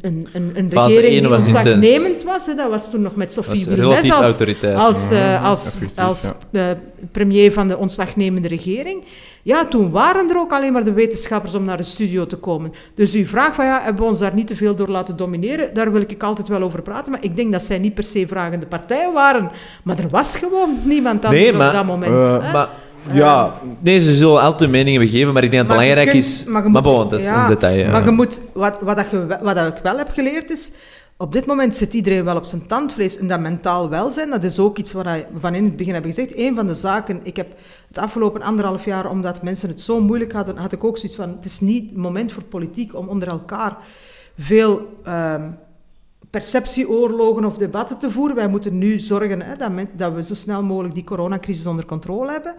een, 0.00 0.28
een, 0.32 0.70
regering 0.70 1.20
die 1.20 1.32
ontslagnemend 1.32 2.22
was. 2.22 2.46
Hè. 2.46 2.54
Dat 2.54 2.70
was 2.70 2.90
toen 2.90 3.02
nog 3.02 3.14
met 3.16 3.32
Sophie 3.32 3.66
Wilmes 3.66 4.10
als, 4.12 4.38
als, 4.76 5.10
uh, 5.12 5.44
als, 5.44 5.74
als 5.96 6.32
uh, 6.52 6.64
premier 7.12 7.52
van 7.52 7.68
de 7.68 7.78
ontslagnemende 7.78 8.48
regering. 8.48 9.04
Ja, 9.44 9.66
toen 9.66 9.90
waren 9.90 10.30
er 10.30 10.36
ook 10.36 10.52
alleen 10.52 10.72
maar 10.72 10.84
de 10.84 10.92
wetenschappers 10.92 11.54
om 11.54 11.64
naar 11.64 11.76
de 11.76 11.82
studio 11.82 12.26
te 12.26 12.36
komen. 12.36 12.72
Dus 12.94 13.14
uw 13.14 13.26
vraag 13.26 13.54
van 13.54 13.64
ja, 13.64 13.80
hebben 13.82 14.02
we 14.02 14.08
ons 14.08 14.18
daar 14.18 14.34
niet 14.34 14.46
te 14.46 14.56
veel 14.56 14.74
door 14.74 14.88
laten 14.88 15.16
domineren, 15.16 15.74
daar 15.74 15.92
wil 15.92 16.00
ik 16.00 16.22
altijd 16.22 16.48
wel 16.48 16.62
over 16.62 16.82
praten. 16.82 17.12
Maar 17.12 17.24
ik 17.24 17.36
denk 17.36 17.52
dat 17.52 17.62
zij 17.62 17.78
niet 17.78 17.94
per 17.94 18.04
se 18.04 18.26
vragende 18.26 18.66
partijen 18.66 19.12
waren. 19.12 19.50
Maar 19.82 19.98
er 19.98 20.08
was 20.08 20.36
gewoon 20.36 20.78
niemand 20.84 21.24
anders 21.24 21.42
nee, 21.42 21.52
op 21.52 21.72
dat 21.72 21.84
moment. 21.84 22.12
Uh, 22.12 22.52
maar 22.52 22.68
ja. 23.12 23.54
Nee, 23.78 24.00
ze 24.00 24.14
zullen 24.14 24.40
altijd 24.40 24.70
meningen 24.70 25.00
begeven, 25.00 25.32
maar 25.32 25.44
ik 25.44 25.50
denk 25.50 25.68
dat 25.68 25.76
het 25.76 25.86
belangrijk 25.86 26.16
is... 26.16 26.44
Maar, 26.44 26.70
moet, 26.70 26.82
bon, 26.82 27.10
dat 27.10 27.20
is 27.20 27.26
een 27.26 27.48
detail. 27.48 27.90
Maar 27.90 28.04
je 28.04 28.10
moet... 28.10 28.40
Wat, 28.52 28.76
wat, 28.80 28.96
dat 28.96 29.10
je, 29.10 29.26
wat 29.42 29.56
dat 29.56 29.76
ik 29.76 29.82
wel 29.82 29.98
heb 29.98 30.10
geleerd 30.10 30.50
is... 30.50 30.72
Op 31.16 31.32
dit 31.32 31.46
moment 31.46 31.76
zit 31.76 31.94
iedereen 31.94 32.24
wel 32.24 32.36
op 32.36 32.44
zijn 32.44 32.66
tandvlees 32.66 33.18
en 33.18 33.28
dat 33.28 33.40
mentaal 33.40 33.88
welzijn, 33.88 34.30
dat 34.30 34.44
is 34.44 34.58
ook 34.58 34.78
iets 34.78 34.92
wat 34.92 35.04
we 35.04 35.24
van 35.38 35.54
in 35.54 35.64
het 35.64 35.76
begin 35.76 35.92
hebben 35.92 36.12
gezegd. 36.12 36.36
Een 36.36 36.54
van 36.54 36.66
de 36.66 36.74
zaken, 36.74 37.20
ik 37.22 37.36
heb 37.36 37.46
het 37.88 37.98
afgelopen 37.98 38.42
anderhalf 38.42 38.84
jaar, 38.84 39.10
omdat 39.10 39.42
mensen 39.42 39.68
het 39.68 39.80
zo 39.80 40.00
moeilijk 40.00 40.32
hadden, 40.32 40.56
had 40.56 40.72
ik 40.72 40.84
ook 40.84 40.98
zoiets 40.98 41.16
van, 41.16 41.28
het 41.28 41.44
is 41.44 41.60
niet 41.60 41.88
het 41.88 41.98
moment 41.98 42.32
voor 42.32 42.42
politiek 42.42 42.94
om 42.94 43.08
onder 43.08 43.28
elkaar 43.28 43.76
veel 44.38 44.88
um, 45.06 45.58
perceptieoorlogen 46.32 47.44
of 47.44 47.56
debatten 47.56 47.98
te 47.98 48.10
voeren. 48.10 48.36
Wij 48.36 48.48
moeten 48.48 48.78
nu 48.78 48.98
zorgen 48.98 49.42
hè, 49.42 49.56
dat, 49.56 49.72
dat 49.96 50.12
we 50.12 50.22
zo 50.22 50.34
snel 50.34 50.62
mogelijk 50.62 50.94
die 50.94 51.04
coronacrisis 51.04 51.66
onder 51.66 51.84
controle 51.84 52.30
hebben. 52.30 52.54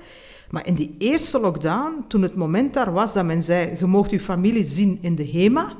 Maar 0.50 0.68
in 0.68 0.74
die 0.74 0.96
eerste 0.98 1.40
lockdown, 1.40 2.06
toen 2.08 2.22
het 2.22 2.36
moment 2.36 2.74
daar 2.74 2.94
was 2.94 3.14
dat 3.14 3.26
men 3.26 3.44
zei, 3.44 3.76
je 3.80 3.86
moogt 3.86 4.12
uw 4.12 4.20
familie 4.20 4.64
zien 4.64 4.98
in 5.02 5.16
de 5.16 5.28
HEMA, 5.28 5.74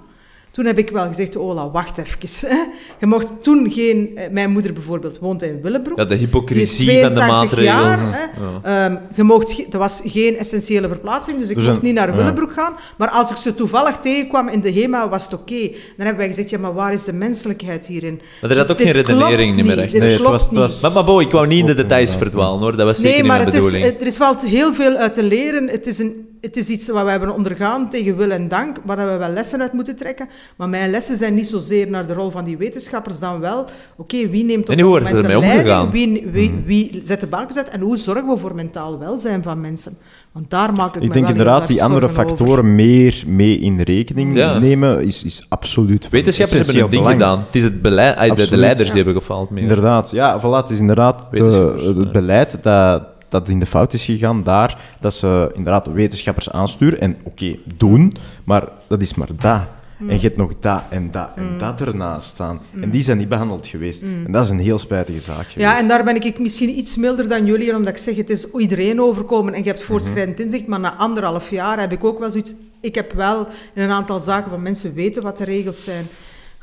Toen 0.54 0.66
heb 0.66 0.78
ik 0.78 0.90
wel 0.90 1.08
gezegd, 1.08 1.38
Ola, 1.38 1.70
wacht 1.70 1.98
even. 1.98 2.48
Je 3.00 3.06
mocht 3.06 3.28
toen 3.42 3.72
geen... 3.72 4.12
Eh, 4.16 4.30
mijn 4.32 4.52
moeder 4.52 4.74
bijvoorbeeld 4.74 5.20
woont 5.20 5.42
in 5.42 5.62
Willebroek. 5.62 5.98
Ja, 5.98 6.06
de 6.06 6.16
hypocrisie 6.16 7.02
van 7.02 7.14
de 7.14 7.20
maatregelen. 7.20 7.64
Jaar, 7.64 8.32
ja. 8.64 8.86
um, 8.86 9.00
je 9.16 9.24
mocht, 9.24 9.74
er 9.74 9.80
was 9.80 10.02
geen 10.06 10.38
essentiële 10.38 10.88
verplaatsing, 10.88 11.40
dus 11.40 11.50
ik 11.50 11.56
dus 11.56 11.68
mocht 11.68 11.82
niet 11.82 11.94
naar 11.94 12.16
Willebroek 12.16 12.54
gaan. 12.54 12.74
Maar 12.98 13.10
als 13.10 13.32
ik 13.32 13.38
ze 13.38 13.56
toevallig 13.56 13.98
tegenkwam 13.98 14.48
in 14.48 14.62
de 14.62 14.74
HEMA, 14.74 15.10
was 15.10 15.24
het 15.24 15.34
oké. 15.34 15.68
Dan 15.98 16.06
hebben 16.06 16.18
wij 16.18 16.28
gezegd, 16.28 16.50
ja, 16.50 16.58
maar 16.58 16.74
waar 16.74 16.94
is 16.94 17.04
de 17.04 17.14
menselijkheid 17.14 17.86
hierin? 17.86 18.22
Maar 18.42 18.50
er 18.50 18.56
zat 18.56 18.72
ook 18.72 18.82
geen 18.82 18.92
redenering 18.92 19.56
niet 19.56 19.66
meer 19.66 19.80
echt. 19.80 19.94
Nee, 19.94 20.12
het 20.12 20.22
was, 20.22 20.44
het 20.44 20.58
was... 20.58 20.82
Maar, 20.82 20.92
maar 20.92 21.06
bo, 21.06 21.20
ik 21.20 21.32
wou 21.32 21.48
niet 21.48 21.60
in 21.60 21.66
de 21.66 21.74
details 21.74 22.16
verdwalen, 22.16 22.60
hoor. 22.60 22.76
Dat 22.76 22.86
was 22.86 22.98
zeker 22.98 23.12
nee, 23.12 23.24
maar 23.24 23.38
niet 23.38 23.48
mijn 23.48 23.64
bedoeling. 23.64 23.86
Is, 23.86 24.00
er 24.00 24.08
is 24.08 24.18
wel 24.18 24.36
heel 24.46 24.74
veel 24.74 24.96
uit 24.96 25.14
te 25.14 25.24
leren. 25.24 25.70
Het 25.70 25.88
is 25.88 26.00
een 26.00 26.32
het 26.44 26.58
is 26.58 26.70
iets 26.70 26.88
wat 26.88 27.04
we 27.04 27.10
hebben 27.10 27.34
ondergaan 27.34 27.90
tegen 27.90 28.18
wil 28.18 28.32
en 28.32 28.48
dank, 28.48 28.78
waar 28.84 28.98
we 28.98 29.18
wel 29.18 29.30
lessen 29.30 29.62
uit 29.62 29.74
moeten 29.74 29.96
trekken. 29.96 30.30
Maar 30.56 30.70
mijn 30.70 30.92
lessen 30.92 31.18
zijn 31.18 31.34
niet 31.34 31.48
zozeer 31.48 31.90
naar 31.90 32.08
de 32.08 32.14
rol 32.14 32.32
van 32.32 32.44
die 32.44 32.58
wetenschappers 32.58 33.20
dan 33.20 33.40
wel, 33.40 33.66
oké, 33.96 34.28
wie 34.28 34.44
neemt 34.44 34.70
op 34.70 34.76
het 34.76 34.82
moment 34.82 35.26
de 35.26 35.40
leiding, 35.40 35.92
wie, 35.92 36.28
wie, 36.32 36.52
mhm. 36.52 36.64
wie, 36.66 37.02
zet 37.04 37.20
de 37.20 37.28
bakens 37.28 37.58
uit 37.58 37.70
en 37.70 37.82
hoe 37.82 37.98
zorgen 37.98 38.28
we 38.28 38.38
voor 38.38 38.56
mentaal 38.56 39.00
welzijn 39.00 39.44
van 39.44 39.62
mensen? 39.62 39.98
Want 40.32 40.50
daar 40.50 40.74
maak 40.74 40.96
ik, 40.96 41.04
ik 41.04 41.14
denk 41.14 41.28
inderdaad 41.28 41.68
die 41.68 41.84
andere 41.84 42.10
factoren 42.10 42.76
meer 42.76 43.24
mee 43.28 43.60
in 43.60 43.82
rekening 43.82 44.34
nemen, 44.34 45.06
is, 45.06 45.24
is 45.24 45.46
absoluut 45.50 46.10
Wetenschappers 46.10 46.68
hebben 46.68 46.84
een 46.84 46.90
ding 46.90 47.08
gedaan. 47.08 47.40
Het 47.40 47.56
is 47.56 47.64
het 47.64 47.82
beleid, 47.82 48.36
de, 48.36 48.50
de 48.50 48.58
leiders 48.58 48.88
die 48.88 48.98
hebben 48.98 49.22
gefaald. 49.22 49.50
Meer. 49.50 49.62
Inderdaad, 49.62 50.12
ja, 50.12 50.40
voilà, 50.40 50.64
het 50.64 50.70
is 50.70 50.80
inderdaad 50.80 51.28
de, 51.32 51.94
het 51.98 52.12
beleid 52.12 52.64
dat 52.64 53.12
dat 53.34 53.50
in 53.50 53.60
de 53.60 53.66
fout 53.66 53.94
is 53.94 54.06
gegaan 54.06 54.44
daar, 54.44 54.78
dat 55.00 55.14
ze 55.14 55.52
inderdaad 55.54 55.88
wetenschappers 55.88 56.50
aansturen 56.52 57.00
en 57.00 57.18
oké, 57.24 57.56
doen, 57.78 58.14
maar 58.44 58.68
dat 58.88 59.02
is 59.02 59.14
maar 59.14 59.28
dat. 59.40 59.62
Mm. 60.04 60.10
En 60.10 60.16
je 60.16 60.22
hebt 60.22 60.38
nog 60.38 60.54
dat 60.60 60.82
en 60.90 61.12
dat 61.12 61.30
en 61.36 61.52
mm. 61.52 61.58
dat 61.58 61.82
ernaast 61.82 62.28
staan. 62.28 62.60
En 62.82 62.90
die 62.90 63.02
zijn 63.02 63.18
niet 63.18 63.30
behandeld 63.30 63.68
geweest. 63.68 64.02
En 64.02 64.32
dat 64.32 64.44
is 64.46 64.50
een 64.50 64.60
heel 64.60 64.80
spijtige 64.80 65.20
zaak 65.20 65.48
geweest. 65.48 65.56
Ja, 65.56 65.78
en 65.78 65.88
daar 65.88 66.04
ben 66.04 66.16
ik 66.16 66.40
misschien 66.40 66.70
iets 66.70 66.96
milder 66.96 67.30
dan 67.30 67.46
jullie, 67.46 67.76
omdat 67.76 67.94
ik 67.94 68.00
zeg, 68.00 68.16
het 68.16 68.30
is 68.30 68.52
iedereen 68.52 69.02
overkomen 69.02 69.54
en 69.54 69.64
je 69.64 69.70
hebt 69.70 69.84
voortschrijdend 69.84 70.38
mhm. 70.38 70.46
inzicht, 70.46 70.68
maar 70.68 70.80
na 70.80 70.96
anderhalf 70.96 71.50
jaar 71.50 71.80
heb 71.80 71.92
ik 71.92 72.04
ook 72.04 72.20
wel 72.20 72.32
zoiets... 72.32 72.54
Ik 72.82 72.96
heb 72.96 73.14
wel 73.14 73.48
in 73.74 73.82
een 73.82 73.92
aantal 73.92 74.20
zaken 74.20 74.50
van 74.50 74.62
mensen 74.62 74.94
weten 74.94 75.24
wat 75.24 75.38
de 75.38 75.44
regels 75.44 75.84
zijn 75.84 76.08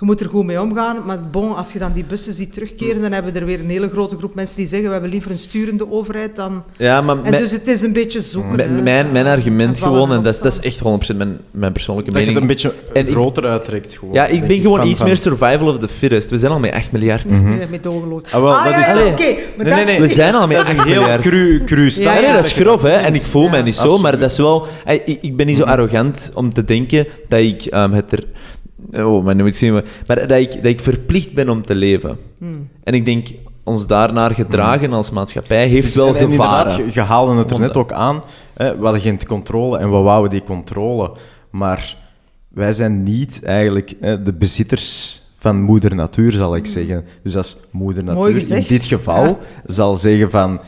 je 0.00 0.06
moet 0.06 0.20
er 0.20 0.28
goed 0.28 0.44
mee 0.44 0.60
omgaan. 0.60 0.96
Maar 1.06 1.20
bon, 1.30 1.56
als 1.56 1.72
je 1.72 1.78
dan 1.78 1.92
die 1.92 2.04
bussen 2.04 2.32
ziet 2.32 2.52
terugkeren, 2.52 3.00
dan 3.02 3.12
hebben 3.12 3.32
we 3.32 3.38
er 3.38 3.46
weer 3.46 3.60
een 3.60 3.70
hele 3.70 3.88
grote 3.88 4.16
groep 4.16 4.34
mensen 4.34 4.56
die 4.56 4.66
zeggen 4.66 4.86
we 4.86 4.92
hebben 4.92 5.10
liever 5.10 5.30
een 5.30 5.38
sturende 5.38 5.90
overheid 5.90 6.36
dan... 6.36 6.64
Ja, 6.76 7.00
maar 7.00 7.22
en 7.22 7.32
dus 7.32 7.50
het 7.50 7.68
is 7.68 7.82
een 7.82 7.92
beetje 7.92 8.20
zoeken. 8.20 8.82
Mijn, 8.82 9.12
mijn 9.12 9.26
argument 9.26 9.78
gewoon, 9.78 10.12
en 10.12 10.22
dat 10.22 10.32
is, 10.32 10.40
dat 10.40 10.52
is 10.52 10.60
echt 10.60 10.78
100% 11.14 11.16
mijn, 11.16 11.38
mijn 11.50 11.72
persoonlijke 11.72 12.10
dat 12.10 12.20
mening... 12.20 12.48
Dat 12.48 12.60
je 12.60 12.68
het 12.68 12.76
een 12.86 12.92
beetje 12.92 13.12
groter 13.12 13.44
uittrekt 13.44 13.94
gewoon. 13.94 14.14
Ja, 14.14 14.26
ik 14.26 14.46
ben 14.46 14.60
gewoon 14.60 14.86
iets 14.86 15.02
meer 15.02 15.16
survival 15.16 15.68
of 15.68 15.78
the 15.78 15.88
fittest. 15.88 16.30
We 16.30 16.38
zijn 16.38 16.52
al 16.52 16.58
met 16.58 16.72
8 16.72 16.92
miljard. 16.92 17.30
Mm 17.30 17.38
-hmm. 17.38 17.70
Met. 17.70 17.86
Ah, 17.86 18.40
wel, 18.40 18.54
ah, 18.54 18.64
dat 18.64 18.72
ja, 18.72 18.92
is... 18.92 19.00
oké. 19.00 19.12
Okay, 19.12 19.38
nee, 19.56 19.74
nee, 19.74 19.84
nee, 19.84 20.00
we 20.00 20.08
zijn 20.08 20.34
al 20.34 20.46
met 20.46 20.56
8 20.56 20.84
miljard. 20.84 21.20
Cru, 21.20 21.64
cru 21.64 21.90
ja, 21.94 22.18
ja, 22.18 22.34
dat 22.34 22.44
is 22.44 22.52
grof, 22.52 22.82
hè. 22.82 22.94
En 22.94 23.14
ik 23.14 23.22
voel 23.22 23.48
mij 23.48 23.62
niet 23.62 23.76
zo, 23.76 23.98
maar 23.98 24.18
dat 24.18 24.30
is 24.30 24.36
wel... 24.36 24.66
Ik, 24.86 25.18
ik 25.20 25.36
ben 25.36 25.46
niet 25.46 25.56
zo 25.56 25.64
arrogant 25.64 26.30
om 26.34 26.52
te 26.52 26.64
denken 26.64 27.06
dat 27.28 27.40
ik 27.40 27.66
um, 27.74 27.92
het 27.92 28.12
er 28.12 28.24
Oh, 28.92 29.24
maar 29.24 29.34
nu 29.34 29.42
moet 29.42 29.50
ik 29.50 29.56
zien. 29.56 29.72
Maar 30.06 30.26
dat 30.26 30.38
ik, 30.38 30.52
dat 30.52 30.64
ik 30.64 30.80
verplicht 30.80 31.32
ben 31.34 31.48
om 31.48 31.62
te 31.62 31.74
leven. 31.74 32.18
Hmm. 32.38 32.68
En 32.84 32.94
ik 32.94 33.04
denk, 33.04 33.28
ons 33.64 33.86
daarnaar 33.86 34.34
gedragen 34.34 34.84
hmm. 34.84 34.94
als 34.94 35.10
maatschappij 35.10 35.66
heeft 35.66 35.86
dus, 35.86 35.94
wel 35.94 36.16
en, 36.16 36.30
gevaren. 36.30 36.76
je, 36.76 36.92
je 36.92 37.00
haalde 37.00 37.34
het 37.34 37.50
er 37.50 37.60
net 37.60 37.76
ook 37.76 37.92
aan. 37.92 38.22
Hè, 38.54 38.78
we 38.78 38.84
hadden 38.84 39.00
geen 39.00 39.26
controle 39.26 39.78
en 39.78 39.90
we 39.90 39.96
wouden 39.96 40.30
die 40.30 40.42
controle. 40.42 41.12
Maar 41.50 41.96
wij 42.48 42.72
zijn 42.72 43.02
niet 43.02 43.42
eigenlijk 43.44 43.94
hè, 44.00 44.22
de 44.22 44.32
bezitters 44.32 45.18
van 45.38 45.62
moeder 45.62 45.94
natuur, 45.94 46.32
zal 46.32 46.56
ik 46.56 46.64
hmm. 46.64 46.72
zeggen. 46.72 47.04
Dus 47.22 47.36
als 47.36 47.56
moeder 47.70 48.04
natuur 48.04 48.56
in 48.56 48.64
dit 48.68 48.84
geval 48.84 49.38
zal 49.64 49.96
zeggen 49.96 50.30
van 50.30 50.60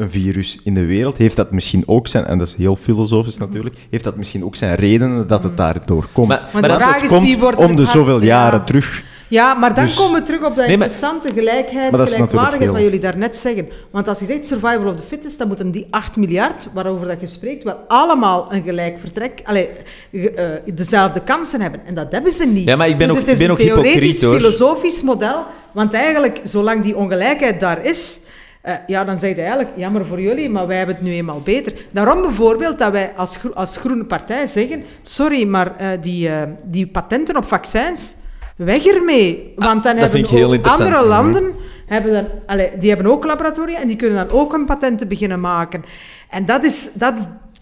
een 0.00 0.10
virus 0.10 0.58
in 0.64 0.74
de 0.74 0.84
wereld, 0.84 1.16
heeft 1.16 1.36
dat 1.36 1.50
misschien 1.50 1.82
ook 1.86 2.08
zijn, 2.08 2.24
en 2.24 2.38
dat 2.38 2.48
is 2.48 2.54
heel 2.54 2.76
filosofisch 2.76 3.38
natuurlijk, 3.38 3.76
heeft 3.90 4.04
dat 4.04 4.16
misschien 4.16 4.44
ook 4.44 4.56
zijn 4.56 4.74
redenen 4.74 5.26
dat 5.26 5.42
het 5.42 5.56
daardoor 5.56 6.06
komt. 6.12 6.28
Maar, 6.28 6.48
maar, 6.52 6.62
de 6.62 6.78
vraag 6.78 7.02
is, 7.02 7.18
wie 7.18 7.38
wordt 7.38 7.56
om 7.58 7.76
de 7.76 7.84
zoveel 7.84 8.22
jaren 8.22 8.64
terug. 8.64 9.02
Ja, 9.28 9.54
maar 9.54 9.74
dan 9.74 9.84
dus- 9.84 9.94
komen 9.94 10.20
we 10.20 10.26
terug 10.26 10.44
op 10.44 10.56
dat 10.56 10.66
interessante 10.66 11.32
gelijkheid, 11.34 11.94
gelijkwaardigheid 11.94 12.70
wat 12.70 12.80
jullie 12.80 13.00
daarnet 13.00 13.36
zeggen. 13.36 13.68
Want 13.90 14.08
als 14.08 14.18
je 14.18 14.24
zegt 14.24 14.46
survival 14.46 14.86
of 14.86 14.96
the 14.96 15.02
fittest, 15.08 15.38
dan 15.38 15.48
moeten 15.48 15.70
die 15.70 15.86
8 15.90 16.16
miljard, 16.16 16.68
waarover 16.74 17.06
dat 17.06 17.20
je 17.20 17.26
spreekt, 17.26 17.64
wel 17.64 17.84
allemaal 17.88 18.52
een 18.52 18.62
gelijk 18.62 18.96
vertrek, 19.00 19.42
allee, 19.44 19.68
uh, 20.10 20.28
dezelfde 20.74 21.20
kansen 21.20 21.60
hebben. 21.60 21.80
En 21.84 21.94
dat 21.94 22.12
hebben 22.12 22.32
ze 22.32 22.46
niet. 22.46 22.66
Ja, 22.66 22.76
maar 22.76 22.88
ik 22.88 22.98
ben 22.98 23.08
dus 23.08 23.16
ook, 23.16 23.22
het 23.22 23.32
is 23.32 23.38
ben 23.38 23.50
een 23.50 23.56
theoretisch, 23.56 24.18
filosofisch 24.18 25.02
model, 25.02 25.44
want 25.72 25.94
eigenlijk, 25.94 26.40
zolang 26.42 26.82
die 26.82 26.96
ongelijkheid 26.96 27.60
daar 27.60 27.84
is 27.84 28.20
uh, 28.64 28.72
ja, 28.86 29.04
dan 29.04 29.18
zeg 29.18 29.34
je 29.34 29.40
eigenlijk, 29.40 29.70
jammer 29.74 30.06
voor 30.06 30.20
jullie, 30.20 30.50
maar 30.50 30.66
wij 30.66 30.76
hebben 30.76 30.94
het 30.94 31.04
nu 31.04 31.12
eenmaal 31.12 31.40
beter. 31.40 31.72
Daarom 31.90 32.20
bijvoorbeeld 32.20 32.78
dat 32.78 32.92
wij 32.92 33.12
als, 33.16 33.38
als 33.54 33.76
groene 33.76 34.04
partij 34.04 34.46
zeggen, 34.46 34.84
sorry, 35.02 35.46
maar 35.46 35.66
uh, 35.80 35.88
die, 36.00 36.28
uh, 36.28 36.42
die 36.64 36.86
patenten 36.86 37.36
op 37.36 37.44
vaccins, 37.44 38.14
weg 38.56 38.86
ermee. 38.86 39.52
Want 39.56 39.82
dan 39.82 39.98
ah, 39.98 40.00
hebben 40.00 40.62
andere 40.62 41.06
landen, 41.06 41.52
hebben 41.86 42.12
dan, 42.12 42.58
die 42.78 42.88
hebben 42.88 43.12
ook 43.12 43.24
laboratoria 43.24 43.80
en 43.80 43.88
die 43.88 43.96
kunnen 43.96 44.28
dan 44.28 44.38
ook 44.38 44.52
hun 44.52 44.64
patenten 44.64 45.08
beginnen 45.08 45.40
maken. 45.40 45.84
En 46.30 46.46
dat 46.46 46.64
is... 46.64 46.88
Dat, 46.94 47.14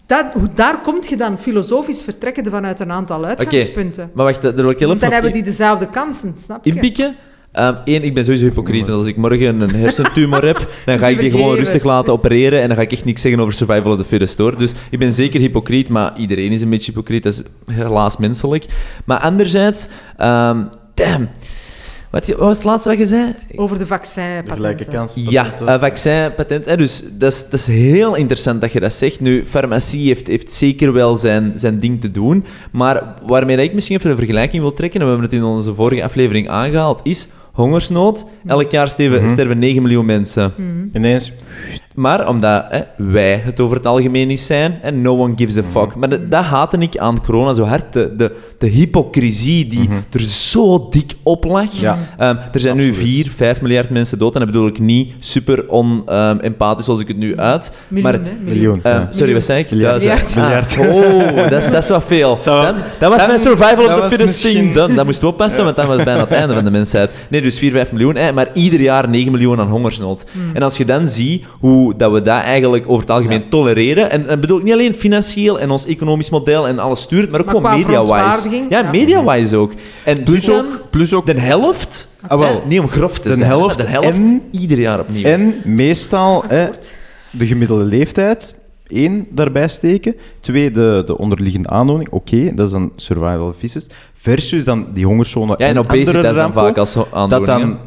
dat, 0.05 0.25
daar 0.55 0.81
kom 0.81 0.97
je 1.01 1.17
dan 1.17 1.39
filosofisch 1.39 2.01
vertrekken 2.01 2.45
vanuit 2.45 2.79
een 2.79 2.91
aantal 2.91 3.25
uitgangspunten. 3.25 4.03
Okay, 4.03 4.15
maar 4.15 4.25
wacht, 4.25 4.43
er 4.43 4.77
Dan 4.99 5.11
hebben 5.11 5.31
die 5.31 5.43
dezelfde 5.43 5.89
kansen, 5.89 6.35
snap 6.37 6.65
je? 6.65 6.73
Inpikken? 6.73 7.15
Eén, 7.51 7.75
ehm, 7.85 8.03
ik 8.03 8.13
ben 8.13 8.23
sowieso 8.23 8.45
hypocriet. 8.45 8.89
als 8.89 9.07
ik 9.07 9.15
morgen 9.15 9.61
een 9.61 9.75
hersentumor 9.75 10.45
heb, 10.45 10.69
dan 10.85 10.99
ga 10.99 11.07
ik 11.07 11.19
die 11.19 11.31
gewoon 11.31 11.55
rustig 11.55 11.83
laten 11.83 12.13
opereren 12.13 12.61
en 12.61 12.67
dan 12.67 12.77
ga 12.77 12.83
ik 12.83 12.91
echt 12.91 13.05
niks 13.05 13.21
zeggen 13.21 13.41
over 13.41 13.53
survival 13.53 13.91
of 13.91 13.97
the 13.97 14.03
fittest, 14.03 14.37
hoor. 14.37 14.57
Dus 14.57 14.71
ik 14.89 14.99
ben 14.99 15.13
zeker 15.13 15.39
hypocriet, 15.39 15.89
maar 15.89 16.17
iedereen 16.17 16.51
is 16.51 16.61
een 16.61 16.69
beetje 16.69 16.91
hypocriet. 16.91 17.23
Dat 17.23 17.33
is 17.33 17.75
helaas 17.75 18.17
menselijk. 18.17 18.65
Maar 19.05 19.19
anderzijds, 19.19 19.87
um, 20.21 20.69
damn... 20.93 21.29
Wat, 22.09 22.27
wat, 22.27 22.37
was 22.37 22.57
het 22.57 22.65
laatste 22.65 22.89
wat 22.89 22.97
je 22.97 23.05
zei? 23.05 23.35
Over 23.55 23.77
de 23.77 23.87
vaccinpatenten. 23.87 24.55
Gelijke 24.55 24.85
kans. 24.85 25.13
Ja, 25.15 25.53
uh, 25.61 25.79
vaccinpatent. 25.79 26.77
Dus 26.77 27.03
dat 27.11 27.31
is, 27.31 27.43
dat 27.43 27.59
is 27.59 27.67
heel 27.67 28.15
interessant 28.15 28.61
dat 28.61 28.71
je 28.71 28.79
dat 28.79 28.93
zegt. 28.93 29.19
Nu, 29.19 29.45
farmacie 29.45 30.07
heeft, 30.07 30.27
heeft 30.27 30.51
zeker 30.51 30.93
wel 30.93 31.15
zijn, 31.15 31.53
zijn 31.55 31.79
ding 31.79 32.01
te 32.01 32.11
doen. 32.11 32.45
Maar 32.71 33.13
waarmee 33.25 33.57
ik 33.57 33.73
misschien 33.73 33.97
even 33.97 34.09
een 34.09 34.17
vergelijking 34.17 34.61
wil 34.61 34.73
trekken, 34.73 34.99
en 34.99 35.05
we 35.05 35.11
hebben 35.11 35.29
het 35.29 35.39
in 35.39 35.45
onze 35.45 35.73
vorige 35.73 36.03
aflevering 36.03 36.49
aangehaald, 36.49 36.99
is 37.03 37.27
hongersnood. 37.51 38.25
Elk 38.45 38.71
jaar 38.71 38.87
sterven, 38.87 39.47
mm 39.47 39.59
9 39.59 39.81
miljoen 39.81 40.05
mensen. 40.05 40.53
Mm 40.57 40.89
Ineens 40.93 41.31
maar 41.95 42.27
omdat 42.27 42.65
hè, 42.69 42.81
wij 42.97 43.41
het 43.43 43.59
over 43.59 43.77
het 43.77 43.85
algemeen 43.85 44.27
niet 44.27 44.39
zijn 44.39 44.79
en 44.81 45.01
no 45.01 45.17
one 45.17 45.33
gives 45.35 45.57
a 45.57 45.63
fuck. 45.63 45.87
Mhm. 45.87 45.99
Maar 45.99 46.09
dat, 46.09 46.31
dat 46.31 46.43
haatte 46.43 46.77
ik 46.77 46.97
aan 46.97 47.21
corona 47.21 47.53
zo 47.53 47.63
hard. 47.63 47.93
De, 47.93 48.15
de, 48.15 48.35
de 48.57 48.67
hypocrisie 48.67 49.67
die 49.67 49.89
mhm. 49.89 49.93
er 50.11 50.19
zo 50.19 50.87
dik 50.89 51.15
op 51.23 51.43
lag. 51.43 51.71
Ja. 51.71 51.97
Um, 52.19 52.37
er 52.51 52.59
zijn 52.59 52.77
nu 52.77 52.93
4, 52.93 53.31
5 53.35 53.61
miljard 53.61 53.89
mensen 53.89 54.19
dood. 54.19 54.33
En 54.33 54.39
dat 54.39 54.49
bedoel 54.49 54.67
ik 54.67 54.79
niet 54.79 55.13
super 55.19 55.69
on-empathisch 55.69 56.77
um, 56.77 56.83
zoals 56.83 56.99
ik 56.99 57.07
het 57.07 57.17
nu 57.17 57.37
uit. 57.37 57.73
Miljoen, 57.87 58.11
maar, 58.11 58.31
Miljoen. 58.43 58.81
Um, 58.83 59.07
sorry, 59.09 59.33
wat 59.33 59.43
zei 59.43 59.59
ik? 59.59 59.71
Miljard. 59.71 60.35
Miljard. 60.35 60.77
Ah, 60.77 60.95
oh, 60.95 61.49
dat 61.49 61.63
is, 61.63 61.71
dat 61.71 61.83
is 61.83 61.89
wat 61.89 62.03
veel. 62.03 62.37
Dan, 62.43 62.75
dat 62.99 63.11
was 63.11 63.27
mijn 63.27 63.39
survival 63.39 63.85
of 63.85 64.01
the 64.01 64.15
fittest 64.15 64.41
thing. 64.41 64.73
Dan, 64.73 64.95
dat 64.95 65.05
moesten 65.05 65.23
we 65.25 65.31
oppassen, 65.31 65.63
want 65.63 65.75
dan 65.75 65.87
was 65.87 66.03
bijna 66.03 66.19
het 66.19 66.31
einde 66.41 66.53
van 66.53 66.63
de 66.63 66.71
mensheid. 66.71 67.11
Nee, 67.29 67.41
dus 67.41 67.59
4, 67.59 67.71
5 67.71 67.91
miljoen. 67.91 68.15
Eh, 68.15 68.33
maar 68.33 68.49
ieder 68.53 68.81
jaar 68.81 69.09
9 69.09 69.31
miljoen 69.31 69.59
aan 69.59 69.69
hongersnood. 69.69 70.25
Mm. 70.31 70.55
En 70.55 70.63
als 70.63 70.77
je 70.77 70.85
dan 70.85 71.09
ziet 71.09 71.43
hoe 71.59 71.78
dat 71.97 72.11
we 72.11 72.21
dat 72.21 72.41
eigenlijk 72.41 72.83
over 72.87 73.01
het 73.01 73.09
algemeen 73.09 73.49
tolereren. 73.49 74.11
En, 74.11 74.27
en 74.27 74.39
bedoel 74.39 74.57
ik 74.57 74.63
niet 74.63 74.73
alleen 74.73 74.93
financieel 74.93 75.59
en 75.59 75.69
ons 75.69 75.85
economisch 75.85 76.29
model 76.29 76.67
en 76.67 76.79
alles 76.79 77.01
stuurt, 77.01 77.31
maar 77.31 77.39
ook 77.39 77.49
gewoon 77.49 77.77
media-wise. 77.77 78.65
Ja, 78.69 78.89
media-wise 78.91 79.57
ook. 79.57 79.71
En 80.03 80.23
plus 80.23 80.49
ook, 80.49 80.83
plus 80.89 81.13
ook 81.13 81.25
de 81.25 81.39
helft, 81.39 82.09
ah, 82.27 82.39
wel, 82.39 82.61
niet 82.67 82.79
om 82.79 82.89
grof 82.89 83.19
te 83.19 83.27
de 83.27 83.35
zijn, 83.35 83.47
helft, 83.47 83.81
de 83.81 83.87
helft 83.87 84.07
en, 84.07 84.41
ieder 84.51 84.79
jaar 84.79 84.99
opnieuw. 84.99 85.23
En 85.23 85.53
meestal 85.63 86.43
de 87.31 87.45
gemiddelde 87.45 87.83
leeftijd. 87.83 88.55
één, 88.87 89.27
daarbij 89.29 89.67
steken. 89.67 90.15
Twee, 90.39 90.71
de, 90.71 91.03
de 91.05 91.17
onderliggende 91.17 91.69
aandoening. 91.69 92.09
Oké, 92.09 92.51
dat 92.55 92.65
is 92.65 92.71
dan 92.71 92.91
survival 92.95 93.47
of 93.47 93.55
Versus 94.13 94.63
dan 94.63 94.87
die 94.93 95.05
hongerzone 95.05 95.55
ja, 95.57 95.65
en, 95.65 95.75
en 95.75 95.79
obesitas 95.79 96.35
dan 96.35 96.53
vaak 96.53 96.77
als 96.77 96.95
aandoening. 97.11 97.29
Dat 97.29 97.45
dan 97.45 97.77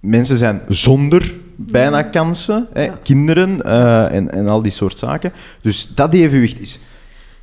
mensen 0.00 0.36
zijn 0.36 0.60
zonder 0.68 1.34
bijna 1.60 2.02
kansen, 2.02 2.66
hè, 2.72 2.88
kinderen 3.02 3.60
uh, 3.66 4.12
en, 4.12 4.32
en 4.32 4.48
al 4.48 4.62
die 4.62 4.72
soort 4.72 4.98
zaken. 4.98 5.32
Dus 5.60 5.88
dat 5.94 6.14
evenwicht 6.14 6.60
is 6.60 6.80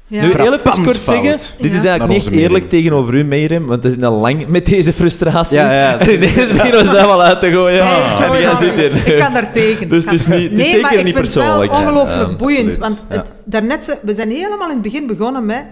ja. 0.07 0.22
Nu, 0.22 0.34
heel 0.36 0.53
even 0.53 0.84
kort 0.84 0.99
zeggen, 1.03 1.38
dit 1.57 1.74
is 1.74 1.84
eigenlijk 1.84 2.24
niet 2.24 2.32
eerlijk 2.32 2.70
tegenover 2.70 3.13
u, 3.13 3.24
Meirem, 3.24 3.66
want 3.66 3.84
we 3.84 3.89
zijn 3.89 4.03
al 4.03 4.20
lang 4.20 4.47
met 4.47 4.66
deze 4.66 4.93
frustraties. 4.93 5.51
Ja, 5.51 5.72
ja, 5.74 5.97
en 5.99 6.13
ineens 6.13 6.51
beginnen 6.51 6.80
we 6.80 6.86
ze 6.86 6.97
allemaal 6.97 7.24
uit 7.24 7.39
te 7.39 7.51
gooien. 7.51 7.84
Nee, 7.84 8.30
en 8.30 8.41
jij 8.41 8.55
zit 8.55 8.74
hier. 8.74 9.07
Ik 9.07 9.20
kan 9.20 9.34
daar 9.34 9.51
tegen. 9.51 9.89
Dus 9.89 10.03
het 10.03 10.13
is, 10.13 10.28
niet, 10.28 10.51
het 10.51 10.59
is 10.59 10.72
nee, 10.72 10.86
zeker 10.86 11.03
niet 11.03 11.13
persoonlijk. 11.13 11.72
Het 11.72 11.82
is 11.82 11.88
ongelooflijk 11.88 12.38
boeiend, 12.38 12.78
want 12.78 13.03
het, 13.07 13.32
daarnet, 13.43 13.99
we 14.01 14.13
zijn 14.13 14.30
helemaal 14.30 14.68
in 14.68 14.74
het 14.74 14.82
begin 14.82 15.07
begonnen 15.07 15.45
met... 15.45 15.63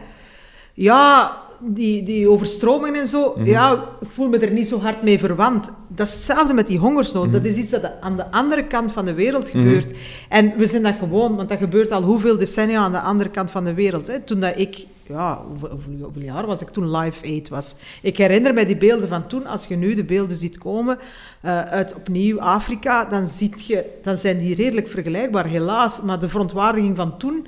Ja, 0.74 1.32
die, 1.66 2.04
die 2.04 2.30
overstromingen 2.30 3.02
en 3.02 3.08
zo, 3.08 3.34
mhm. 3.38 3.46
ja, 3.46 3.74
ik 4.02 4.08
voel 4.14 4.30
me 4.30 4.38
er 4.38 4.52
niet 4.52 4.68
zo 4.68 4.80
hard 4.80 5.04
mee 5.04 5.20
verwant. 5.20 5.70
Dat 5.88 6.08
is 6.08 6.14
hetzelfde 6.14 6.54
met 6.54 6.68
die 6.68 6.78
hongersnood. 6.78 7.32
Dat 7.32 7.42
mhm. 7.42 7.50
is 7.50 7.58
iets 7.58 7.72
dat 7.72 7.92
aan 8.02 8.18
de 8.18 8.32
andere 8.32 8.68
kant 8.68 8.92
van 8.92 9.06
de 9.06 9.14
wereld 9.14 9.54
mhm. 9.54 9.64
gebeurt. 9.64 9.98
En 10.30 10.54
we 10.58 10.66
zijn 10.66 10.84
dat 10.84 10.96
gewoon, 11.00 11.36
want 11.36 11.50
dat 11.50 11.58
gebeurt 11.58 11.92
al 11.92 12.02
hoeveel 12.02 12.38
decennia 12.38 12.80
aan 12.80 12.92
de 12.92 13.00
andere 13.00 13.30
kant 13.30 13.52
van 13.52 13.64
de 13.64 13.74
wereld. 13.74 14.08
Hè. 14.08 14.20
Toen 14.20 14.40
dat 14.40 14.54
ik, 14.60 14.86
ja, 15.08 15.42
hoeveel, 15.48 15.70
hoeveel, 16.04 16.22
jaar 16.22 16.46
was 16.46 16.62
ik 16.62 16.70
toen 16.70 16.98
Live 16.98 17.26
Aid 17.26 17.50
was? 17.50 17.76
Ik 18.02 18.18
herinner 18.18 18.54
me 18.54 18.66
die 18.66 18.78
beelden 18.78 19.10
van 19.10 19.28
toen. 19.28 19.46
Als 19.46 19.66
je 19.66 19.76
nu 19.76 19.96
de 19.96 20.04
beelden 20.04 20.36
ziet 20.36 20.58
komen 20.58 20.98
uh, 21.46 21.62
uit 21.62 21.96
opnieuw 21.96 22.40
Afrika, 22.40 23.06
dan, 23.06 23.28
ziet 23.28 23.66
je, 23.66 23.86
dan 24.02 24.18
zijn 24.18 24.38
die 24.38 24.56
redelijk 24.56 24.88
vergelijkbaar, 24.88 25.46
helaas. 25.46 26.02
Maar 26.02 26.20
de 26.20 26.30
verontwaardiging 26.30 26.96
van 26.96 27.18
toen 27.18 27.48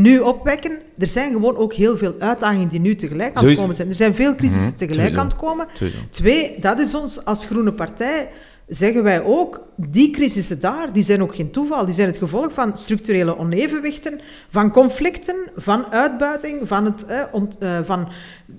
nu 0.00 0.18
opwekken. 0.18 0.78
Er 0.98 1.06
zijn 1.06 1.32
gewoon 1.32 1.56
ook 1.56 1.72
heel 1.72 1.96
veel 1.96 2.14
uitdagingen 2.18 2.68
die 2.68 2.80
nu 2.80 2.94
tegelijk 2.94 3.36
aan 3.36 3.46
het 3.46 3.56
komen 3.56 3.74
zijn. 3.74 3.88
Er 3.88 3.94
zijn 3.94 4.14
veel 4.14 4.34
crisissen 4.34 4.68
mhm. 4.68 4.76
tegelijk 4.76 5.16
aan 5.16 5.26
het 5.26 5.36
komen. 5.36 5.66
Twee, 6.10 6.56
dat 6.60 6.80
is 6.80 6.94
ons 6.94 7.24
als 7.24 7.44
groene 7.44 7.72
partij 7.72 8.28
zeggen 8.68 9.02
wij 9.02 9.22
ook, 9.22 9.60
die 9.76 10.10
crisissen 10.10 10.60
daar, 10.60 10.92
die 10.92 11.02
zijn 11.02 11.22
ook 11.22 11.34
geen 11.34 11.50
toeval. 11.50 11.84
Die 11.84 11.94
zijn 11.94 12.08
het 12.08 12.16
gevolg 12.16 12.52
van 12.52 12.78
structurele 12.78 13.38
onevenwichten, 13.38 14.20
van 14.50 14.70
conflicten, 14.70 15.36
van 15.56 15.92
uitbuiting, 15.92 16.68
van, 16.68 16.84
het, 16.84 17.06
eh, 17.06 17.78
van 17.84 18.08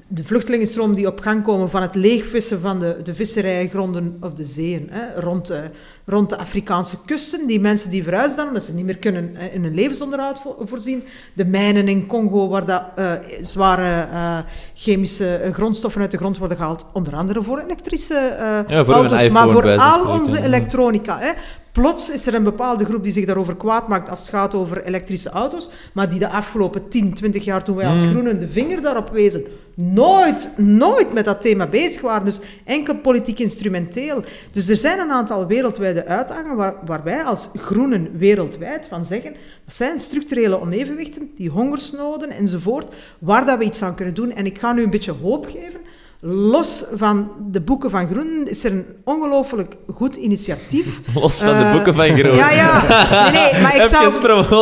de 0.07 0.23
vluchtelingenstroom 0.23 0.95
die 0.95 1.07
op 1.07 1.19
gang 1.19 1.43
komen, 1.43 1.69
van 1.69 1.81
het 1.81 1.95
leegvissen 1.95 2.59
van 2.59 2.79
de, 2.79 2.97
de 3.03 3.13
visserijgronden 3.13 4.17
of 4.21 4.33
de 4.33 4.43
zeeën 4.43 4.89
eh, 4.89 4.99
rond, 5.15 5.49
eh, 5.49 5.59
rond 6.05 6.29
de 6.29 6.37
Afrikaanse 6.37 6.97
kusten. 7.05 7.47
Die 7.47 7.59
mensen 7.59 7.89
die 7.89 8.03
verhuizen 8.03 8.37
dan, 8.37 8.47
omdat 8.47 8.63
ze 8.63 8.73
niet 8.73 8.85
meer 8.85 8.97
kunnen 8.97 9.35
eh, 9.35 9.53
in 9.53 9.63
een 9.63 9.73
levensonderhoud 9.73 10.41
voorzien. 10.59 11.03
De 11.33 11.45
mijnen 11.45 11.87
in 11.87 12.07
Congo, 12.07 12.47
waar 12.47 12.65
dat, 12.65 12.83
uh, 12.99 13.11
zware 13.41 14.45
chemische 14.73 15.49
grondstoffen 15.53 16.01
uit 16.01 16.11
de 16.11 16.17
grond 16.17 16.37
worden 16.37 16.57
gehaald. 16.57 16.85
Onder 16.93 17.15
andere 17.15 17.43
voor 17.43 17.59
elektrische 17.59 18.35
ja, 18.67 18.85
voor 18.85 18.93
auto's, 18.93 19.29
maar 19.29 19.49
voor 19.49 19.77
al 19.77 20.19
onze 20.19 20.41
elektronica. 20.41 21.06
Hè. 21.15 21.31
Plots 21.71 22.11
is 22.11 22.25
er 22.25 22.33
een 22.33 22.43
bepaalde 22.43 22.85
groep 22.85 23.03
die 23.03 23.11
zich 23.11 23.25
daarover 23.25 23.55
kwaad 23.55 23.87
maakt 23.87 24.09
als 24.09 24.19
het 24.19 24.29
gaat 24.29 24.55
over 24.55 24.83
elektrische 24.83 25.29
auto's, 25.29 25.69
maar 25.93 26.09
die 26.09 26.19
de 26.19 26.29
afgelopen 26.29 26.89
10, 26.89 27.13
20 27.13 27.43
jaar, 27.43 27.63
toen 27.63 27.75
wij 27.75 27.87
als 27.87 27.99
mm. 27.99 28.09
groenen 28.09 28.39
de 28.39 28.49
vinger 28.49 28.81
daarop 28.81 29.09
wezen, 29.09 29.45
nooit, 29.73 30.49
nooit 30.55 31.13
met 31.13 31.25
dat 31.25 31.41
thema 31.41 31.67
bezig 31.67 32.01
waren. 32.01 32.25
Dus 32.25 32.39
enkel 32.65 32.95
politiek 32.95 33.39
instrumenteel. 33.39 34.23
Dus 34.51 34.69
er 34.69 34.77
zijn 34.77 34.99
een 34.99 35.11
aantal 35.11 35.47
wereldwijde 35.47 36.05
uitdagingen 36.05 36.55
waar, 36.55 36.75
waar 36.85 37.03
wij 37.03 37.23
als 37.23 37.49
groenen 37.55 38.17
wereldwijd 38.17 38.87
van 38.87 39.05
zeggen, 39.05 39.35
dat 39.65 39.73
zijn 39.73 39.99
structurele 39.99 40.61
onevenwichten, 40.61 41.31
die 41.35 41.49
hongersnoden 41.49 42.29
enzovoort, 42.29 42.93
waar 43.19 43.45
dat 43.45 43.57
we 43.57 43.63
iets 43.63 43.81
aan 43.81 43.95
kunnen 43.95 44.13
doen. 44.13 44.31
En 44.31 44.45
ik 44.45 44.59
ga 44.59 44.73
nu 44.73 44.83
een 44.83 44.89
beetje 44.89 45.15
hoop 45.21 45.45
geven 45.45 45.79
los 46.19 46.85
van 46.93 47.31
de 47.51 47.61
boeken 47.61 47.89
van 47.89 48.07
Groen 48.07 48.43
is 48.45 48.63
er 48.63 48.71
een 48.71 48.85
ongelooflijk 49.03 49.75
goed 49.95 50.15
initiatief. 50.15 50.85
Los 51.13 51.37
van 51.37 51.57
de 51.57 51.63
eh, 51.63 51.71
boeken 51.71 51.95
van 51.95 52.17
Groen. 52.17 52.35
Ja, 52.35 52.51
ja. 52.51 52.83
Nee, 53.31 53.51
nee 53.51 53.61
maar 53.61 53.75
ik 53.75 53.83
zou, 53.83 54.05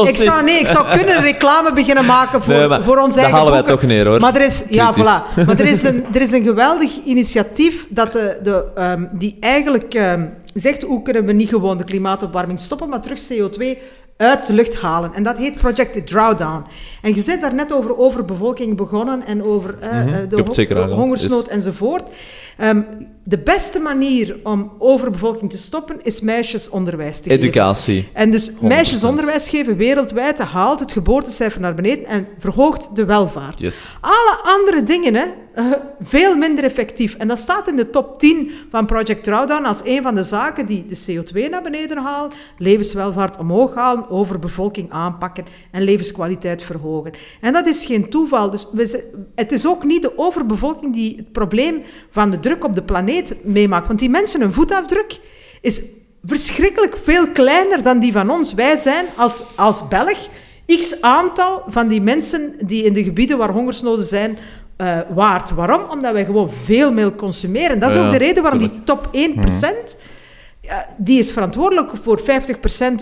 ik 0.08 0.16
zou, 0.16 0.44
nee, 0.44 0.60
ik 0.60 0.68
zou 0.68 0.98
kunnen 0.98 1.22
reclame 1.22 1.74
beginnen 1.74 2.06
maken 2.06 2.44
voor, 2.44 2.84
voor 2.84 2.98
ons 2.98 3.16
eigen 3.16 3.36
halen 3.36 3.52
wij 3.52 3.64
toch 3.64 3.82
neer, 3.82 4.08
hoor. 4.08 4.20
Maar 4.20 4.36
er 4.36 4.46
is, 4.46 4.64
ja, 4.70 4.94
voilà. 4.94 5.36
Maar 5.46 5.60
er 5.60 5.66
is, 5.66 5.84
een, 5.84 6.06
er 6.14 6.22
is 6.22 6.32
een 6.32 6.44
geweldig 6.44 6.92
initiatief 7.04 7.86
dat 7.90 8.14
de, 8.14 8.38
de, 8.44 8.66
um, 8.78 9.10
die 9.12 9.38
eigenlijk 9.40 9.94
um, 9.94 10.34
zegt 10.54 10.82
hoe 10.82 11.02
kunnen 11.02 11.26
we 11.26 11.32
niet 11.32 11.50
gewoon 11.50 11.78
de 11.78 11.84
klimaatopwarming 11.84 12.60
stoppen, 12.60 12.90
maar 12.90 13.02
terug 13.02 13.20
CO2 13.34 13.78
uit 14.18 14.46
de 14.46 14.54
lucht 14.54 14.76
halen. 14.76 15.14
En 15.14 15.24
dat 15.24 15.38
heet 15.38 15.56
Project 15.56 16.08
Drawdown. 16.08 16.66
En 17.02 17.16
je 17.16 17.22
zit 17.22 17.42
daar 17.42 17.54
net 17.54 17.74
over 17.74 17.98
overbevolking 17.98 18.78
begonnen 18.78 19.26
en 19.26 19.44
over 19.44 19.78
uh, 19.84 20.16
de 20.30 20.86
hongersnood 20.94 21.48
enzovoort. 21.48 22.04
Um, 22.62 23.08
de 23.28 23.38
beste 23.38 23.80
manier 23.80 24.40
om 24.44 24.72
overbevolking 24.80 25.52
te 25.52 25.58
stoppen 25.58 26.00
is 26.04 26.20
meisjesonderwijs 26.20 27.20
te 27.20 27.30
geven. 27.30 27.44
Educatie. 27.44 28.10
En 28.14 28.32
dus 28.32 28.52
meisjesonderwijs 28.60 29.50
geven 29.50 29.78
wereldwijd 29.78 30.40
haalt 30.40 30.80
het 30.80 30.92
geboortecijfer 30.92 31.62
naar 31.62 31.76
beneden 31.76 32.06
en 32.06 32.28
verhoogt 32.38 32.96
de 32.96 33.06
welvaart. 33.06 33.60
Yes. 33.60 33.94
Alle 34.02 34.40
andere 34.44 34.84
dingen, 34.84 35.14
hè, 35.14 35.26
uh, 35.56 35.72
veel 36.02 36.36
minder 36.36 36.64
effectief. 36.64 37.16
En 37.16 37.28
dat 37.28 37.40
staat 37.40 37.68
in 37.68 37.76
de 37.76 37.90
top 37.90 38.20
10 38.20 38.52
van 38.70 38.86
Project 38.86 39.24
Drawdown 39.24 39.66
als 39.66 39.82
een 39.84 40.02
van 40.02 40.16
de 40.16 40.24
zaken 40.24 40.66
die 40.66 40.86
de 40.86 41.04
CO2 41.06 41.50
naar 41.50 41.62
beneden 41.62 41.98
halen, 41.98 42.32
levenswelvaart 42.58 43.38
omhoog 43.38 43.76
halen, 43.76 44.10
overbevolking 44.10 44.92
aanpakken 44.92 45.46
en 45.72 45.82
levenskwaliteit 45.82 46.64
verhogen. 46.64 47.14
En 47.42 47.54
dat 47.54 47.68
is 47.68 47.86
geen 47.86 48.10
toeval. 48.10 48.52
Dus 48.52 48.68
we, 48.72 49.12
het 49.36 49.52
is 49.52 49.68
ook 49.68 49.84
niet 49.84 50.02
de 50.02 50.18
overbevolking 50.18 50.94
die 50.94 51.16
het 51.16 51.32
probleem 51.32 51.82
van 52.10 52.32
de 52.32 52.40
druk 52.40 52.64
op 52.64 52.76
de 52.76 52.84
planeet 52.84 53.15
meemaakt. 53.44 53.88
Want 53.88 54.00
die 54.00 54.10
mensen, 54.10 54.42
hun 54.42 54.54
voetafdruk 54.54 55.20
is 55.62 55.82
verschrikkelijk 56.24 56.98
veel 56.98 57.28
kleiner 57.28 57.84
dan 57.84 58.00
die 58.00 58.12
van 58.12 58.30
ons. 58.30 58.54
Wij 58.54 58.76
zijn 58.76 59.06
als, 59.16 59.44
als 59.56 59.88
Belg 59.88 60.18
x 60.66 61.02
aantal 61.02 61.64
van 61.68 61.88
die 61.88 62.02
mensen 62.02 62.54
die 62.66 62.84
in 62.84 62.94
de 62.94 63.04
gebieden 63.04 63.38
waar 63.38 63.50
hongersnoden 63.50 64.06
zijn, 64.06 64.38
uh, 64.78 65.00
waard. 65.14 65.52
Waarom? 65.52 65.90
Omdat 65.90 66.14
wij 66.14 66.26
gewoon 66.26 66.52
veel 66.52 66.92
meer 66.92 67.16
consumeren. 67.16 67.80
Dat 67.80 67.92
is 67.92 67.98
ook 67.98 68.12
de 68.12 68.18
reden 68.18 68.44
waarom 68.44 68.60
die 68.60 68.84
top 68.84 69.10
1% 69.14 69.96
die 70.98 71.20
is 71.20 71.32
verantwoordelijk 71.32 71.92
voor 72.02 72.20
50% 72.20 72.24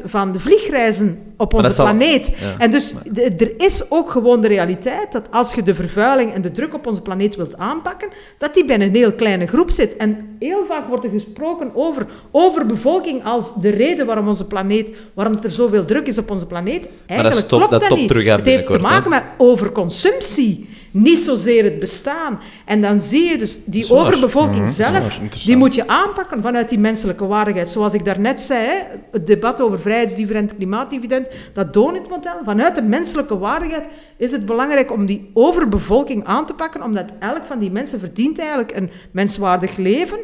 van 0.06 0.32
de 0.32 0.40
vliegreizen 0.40 1.34
op 1.38 1.54
onze 1.54 1.76
planeet. 1.76 2.32
En 2.58 2.72
dus 2.72 2.94
er 3.38 3.52
is 3.58 3.92
ook 3.92 4.12
gewoon 4.12 4.42
de 4.42 4.48
realiteit 4.48 5.12
dat 5.12 5.32
als 5.32 5.54
je 5.54 5.64
de 5.64 5.76
vervuiling 5.76 6.34
en 6.34 6.42
de 6.42 6.52
druk 6.52 6.74
op 6.74 6.88
onze 6.88 7.02
planeet 7.02 7.36
wilt 7.36 7.58
aanpakken, 7.58 8.10
dat 8.38 8.54
die 8.54 8.66
bij 8.66 8.82
een 8.82 8.96
heel 8.96 9.14
kleine 9.14 9.48
groep 9.48 9.72
zit. 9.72 9.98
En 9.98 10.36
heel 10.40 10.66
vaak 10.66 10.88
wordt 10.88 11.04
er 11.04 11.12
gesproken 11.12 11.76
over 11.76 12.06
overbevolking 12.32 13.26
als 13.26 13.54
de 13.56 13.70
reden 13.70 14.06
waarom 14.06 14.28
onze 14.28 14.48
planeet, 14.48 14.94
waarom 15.14 15.40
er 15.44 15.52
zoveel 15.52 15.86
druk 15.86 16.08
is 16.08 16.18
op 16.18 16.32
onze 16.32 16.46
planeet. 16.46 16.90
Eigenlijk 17.06 17.48
klopt 17.48 17.70
dat, 17.70 17.82
dat 17.82 17.98
niet. 17.98 18.14
Het 18.14 18.46
heeft 18.46 18.72
te 18.72 18.80
maken 18.80 19.10
met 19.10 19.24
overconsumptie 19.38 20.70
niet 20.94 21.20
zozeer 21.20 21.64
het 21.64 21.80
bestaan. 21.80 22.40
En 22.66 22.82
dan 22.82 23.02
zie 23.02 23.24
je 23.30 23.38
dus 23.38 23.60
die 23.66 23.90
overbevolking 23.90 24.64
mhm, 24.64 24.72
zelf, 24.72 25.20
die 25.44 25.58
moet 25.58 25.76
je 25.76 25.88
aanpakken 25.88 26.42
vanuit 26.42 26.70
die 26.70 26.80
menselijke 26.80 27.26
waardigheid. 27.26 27.70
Zoals 27.70 27.94
ik 27.94 28.06
daarnet 28.06 28.42
zei, 28.42 28.66
hè, 28.66 28.80
het 29.12 29.28
debat 29.28 29.62
over 29.62 29.80
vrijheidsdividend, 29.80 30.56
klimaatdividend, 30.56 31.28
dat 31.54 31.74
donutmodel, 31.74 32.40
vanuit 32.44 32.76
de 32.76 32.82
menselijke 32.82 33.38
waardigheid 33.38 33.84
is 34.18 34.32
het 34.32 34.46
belangrijk 34.46 34.92
om 34.92 35.06
die 35.06 35.30
overbevolking 35.34 36.26
aan 36.26 36.46
te 36.46 36.54
pakken, 36.54 36.84
omdat 36.84 37.06
elk 37.20 37.42
van 37.46 37.60
die 37.60 37.72
mensen 37.72 38.00
verdient 38.00 38.40
eigenlijk 38.40 38.76
een 38.76 38.92
menswaardig 39.12 39.78
leven. 39.78 40.20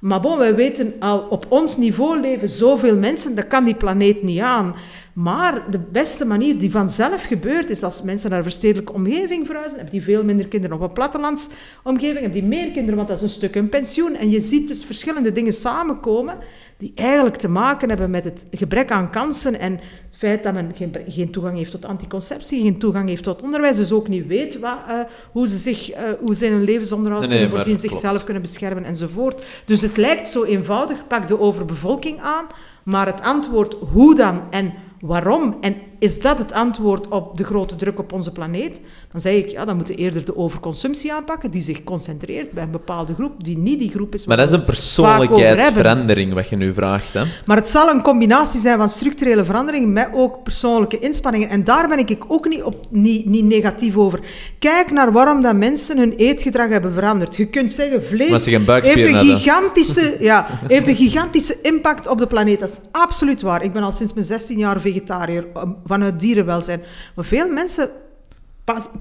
Maar 0.00 0.20
bon, 0.20 0.38
wij 0.38 0.54
weten 0.54 0.94
al, 0.98 1.26
op 1.30 1.46
ons 1.48 1.76
niveau 1.76 2.20
leven 2.20 2.48
zoveel 2.48 2.96
mensen, 2.96 3.34
dat 3.34 3.46
kan 3.46 3.64
die 3.64 3.74
planeet 3.74 4.22
niet 4.22 4.40
aan. 4.40 4.74
Maar 5.18 5.70
de 5.70 5.78
beste 5.78 6.24
manier 6.24 6.58
die 6.58 6.70
vanzelf 6.70 7.24
gebeurt, 7.24 7.70
is 7.70 7.82
als 7.82 8.02
mensen 8.02 8.30
naar 8.30 8.38
een 8.38 8.44
verstedelijke 8.44 8.92
omgeving 8.92 9.46
verhuizen, 9.46 9.78
heb 9.78 9.90
die 9.90 10.02
veel 10.02 10.24
minder 10.24 10.48
kinderen 10.48 10.76
op 10.76 10.82
een 10.82 10.92
plattelandsomgeving, 10.92 12.20
heb 12.20 12.32
die 12.32 12.44
meer 12.44 12.70
kinderen, 12.70 12.96
want 12.96 13.08
dat 13.08 13.16
is 13.16 13.22
een 13.22 13.28
stuk 13.28 13.54
een 13.54 13.68
pensioen. 13.68 14.14
En 14.14 14.30
je 14.30 14.40
ziet 14.40 14.68
dus 14.68 14.84
verschillende 14.84 15.32
dingen 15.32 15.52
samenkomen 15.52 16.36
die 16.76 16.92
eigenlijk 16.94 17.36
te 17.36 17.48
maken 17.48 17.88
hebben 17.88 18.10
met 18.10 18.24
het 18.24 18.46
gebrek 18.50 18.90
aan 18.90 19.10
kansen 19.10 19.58
en 19.58 19.72
het 19.72 20.16
feit 20.16 20.42
dat 20.42 20.52
men 20.52 20.72
geen, 20.74 20.94
geen 21.08 21.30
toegang 21.30 21.56
heeft 21.56 21.70
tot 21.70 21.84
anticonceptie, 21.84 22.62
geen 22.62 22.78
toegang 22.78 23.08
heeft 23.08 23.22
tot 23.22 23.42
onderwijs, 23.42 23.76
dus 23.76 23.92
ook 23.92 24.08
niet 24.08 24.26
weet 24.26 24.58
wat, 24.58 24.78
uh, 24.88 25.00
hoe, 25.32 25.48
ze 25.48 25.56
zich, 25.56 25.90
uh, 25.90 26.02
hoe 26.20 26.34
ze 26.34 26.46
hun 26.46 26.64
levensonderhoud 26.64 27.26
kunnen 27.26 27.50
voorzien, 27.50 27.78
zichzelf 27.78 28.24
kunnen 28.24 28.42
beschermen 28.42 28.84
enzovoort. 28.84 29.44
Dus 29.64 29.80
het 29.80 29.96
lijkt 29.96 30.28
zo 30.28 30.44
eenvoudig, 30.44 31.06
pak 31.06 31.28
de 31.28 31.40
overbevolking 31.40 32.20
aan, 32.20 32.46
maar 32.82 33.06
het 33.06 33.22
antwoord 33.22 33.76
hoe 33.92 34.14
dan 34.14 34.42
en 34.50 34.72
waarom 35.00 35.56
en 35.60 35.76
is 35.98 36.20
dat 36.20 36.38
het 36.38 36.52
antwoord 36.52 37.08
op 37.08 37.36
de 37.36 37.44
grote 37.44 37.76
druk 37.76 37.98
op 37.98 38.12
onze 38.12 38.32
planeet? 38.32 38.80
Dan 39.12 39.20
zeg 39.20 39.34
ik, 39.34 39.48
ja, 39.48 39.64
dan 39.64 39.76
moeten 39.76 39.94
we 39.94 40.00
eerder 40.00 40.24
de 40.24 40.36
overconsumptie 40.36 41.12
aanpakken, 41.12 41.50
die 41.50 41.62
zich 41.62 41.84
concentreert 41.84 42.50
bij 42.50 42.62
een 42.62 42.70
bepaalde 42.70 43.14
groep, 43.14 43.44
die 43.44 43.58
niet 43.58 43.78
die 43.78 43.90
groep 43.90 44.14
is. 44.14 44.26
Maar 44.26 44.36
dat 44.36 44.48
is 44.48 44.58
een 44.58 44.64
persoonlijkheidsverandering 44.64 46.34
wat 46.34 46.48
je 46.48 46.56
nu 46.56 46.72
vraagt. 46.74 47.12
Hè? 47.12 47.22
Maar 47.46 47.56
het 47.56 47.68
zal 47.68 47.88
een 47.88 48.02
combinatie 48.02 48.60
zijn 48.60 48.78
van 48.78 48.88
structurele 48.88 49.44
veranderingen 49.44 49.92
met 49.92 50.08
ook 50.12 50.42
persoonlijke 50.42 50.98
inspanningen. 50.98 51.48
En 51.48 51.64
daar 51.64 51.88
ben 51.88 51.98
ik 51.98 52.24
ook 52.28 52.48
niet, 52.48 52.62
op, 52.62 52.86
niet, 52.88 53.26
niet 53.26 53.44
negatief 53.44 53.96
over. 53.96 54.20
Kijk 54.58 54.90
naar 54.90 55.12
waarom 55.12 55.42
dat 55.42 55.56
mensen 55.56 55.98
hun 55.98 56.12
eetgedrag 56.12 56.68
hebben 56.68 56.92
veranderd. 56.92 57.36
Je 57.36 57.46
kunt 57.46 57.72
zeggen, 57.72 58.04
vlees 58.04 58.46
heeft 58.46 59.06
een, 59.06 59.16
gigantische, 59.16 60.16
ja, 60.20 60.46
heeft 60.66 60.88
een 60.88 60.96
gigantische 60.96 61.56
impact 61.62 62.08
op 62.08 62.18
de 62.18 62.26
planeet. 62.26 62.60
Dat 62.60 62.70
is 62.70 62.80
absoluut 62.92 63.42
waar. 63.42 63.62
Ik 63.62 63.72
ben 63.72 63.82
al 63.82 63.92
sinds 63.92 64.12
mijn 64.12 64.26
16 64.26 64.58
jaar 64.58 64.80
vegetariër 64.80 65.46
vanuit 65.88 66.20
dierenwelzijn. 66.20 66.80
Maar 67.14 67.24
veel 67.24 67.48
mensen 67.48 67.90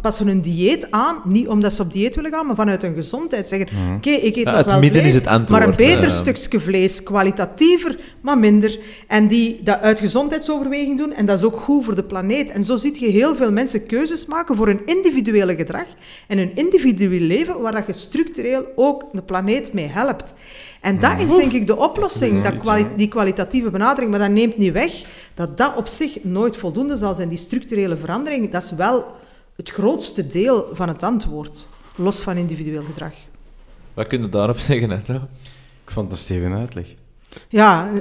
passen 0.02 0.28
hun 0.28 0.42
dieet 0.42 0.88
aan, 0.92 1.22
niet 1.24 1.48
omdat 1.48 1.74
ze 1.74 1.82
op 1.82 1.94
dieet 1.94 2.16
willen 2.16 2.32
gaan, 2.32 2.46
maar 2.46 2.56
vanuit 2.56 2.82
hun 2.82 2.94
gezondheid. 2.94 3.48
Zeggen, 3.48 3.68
mhm. 3.72 3.96
oké, 3.96 4.10
ik 4.10 4.36
eet 4.36 4.46
nog 4.46 4.66
wel 4.66 4.80
vlees, 4.80 5.24
maar 5.48 5.68
een 5.68 5.76
beter 5.76 6.12
stukje 6.12 6.60
vlees, 6.60 7.04
kwalitatiever, 7.04 8.00
maar 8.22 8.38
minder. 8.38 8.80
En 9.08 9.28
die 9.28 9.60
dat 9.64 9.80
uit 9.82 10.00
gezondheidsoverweging 10.00 10.98
doen, 10.98 11.14
en 11.14 11.26
dat 11.26 11.38
is 11.38 11.44
ook 11.44 11.60
goed 11.60 11.86
voor 11.86 11.96
de 11.96 12.04
planeet. 12.04 12.50
En 12.50 12.64
zo 12.64 12.76
zie 12.76 13.00
je 13.00 13.12
heel 13.12 13.36
veel 13.36 13.52
mensen 13.52 13.86
keuzes 13.86 14.26
maken 14.26 14.56
voor 14.56 14.68
hun 14.68 14.82
individuele 14.86 15.56
gedrag 15.56 15.86
en 16.28 16.38
hun 16.38 16.52
individueel 16.56 17.20
leven, 17.20 17.62
waar 17.62 17.72
dat 17.72 17.86
je 17.86 17.94
structureel 17.94 18.66
ook 18.76 19.04
de 19.12 19.22
planeet 19.22 19.74
mee 19.74 19.88
helpt. 19.88 20.34
En 20.82 21.00
dat 21.00 21.20
is 21.20 21.36
denk 21.36 21.52
ik 21.52 21.68
de 21.68 21.78
oplossing, 21.78 22.42
dat 22.42 22.86
die 22.96 23.08
kwalitatieve 23.08 23.70
benadering. 23.70 24.12
Maar 24.12 24.20
dat 24.20 24.30
neemt 24.30 24.58
niet 24.58 24.74
weg 24.74 25.04
dat 25.38 25.58
dat 25.58 25.76
op 25.76 25.88
zich 25.88 26.24
nooit 26.24 26.58
voldoende 26.58 26.96
zal 26.96 27.14
zijn. 27.14 27.30
Die 27.30 27.38
structurele 27.38 27.98
verandering, 27.98 28.52
dat 28.52 28.64
is 28.64 28.72
wel 28.72 29.06
het 29.56 29.70
grootste 29.70 30.28
deel 30.28 30.70
van 30.74 30.88
het 30.88 31.04
antwoord, 31.04 31.68
los 31.96 32.22
van 32.22 32.38
individueel 32.38 32.84
gedrag. 32.84 33.14
Wat 33.94 34.08
kun 34.08 34.22
je 34.22 34.30
daarop 34.30 34.58
zeggen, 34.58 34.90
hè? 34.90 35.16
Ik 35.84 35.92
vond 35.92 36.10
dat 36.10 36.20
Steven 36.20 36.54
uitleg. 36.54 36.86
Ja. 37.50 37.86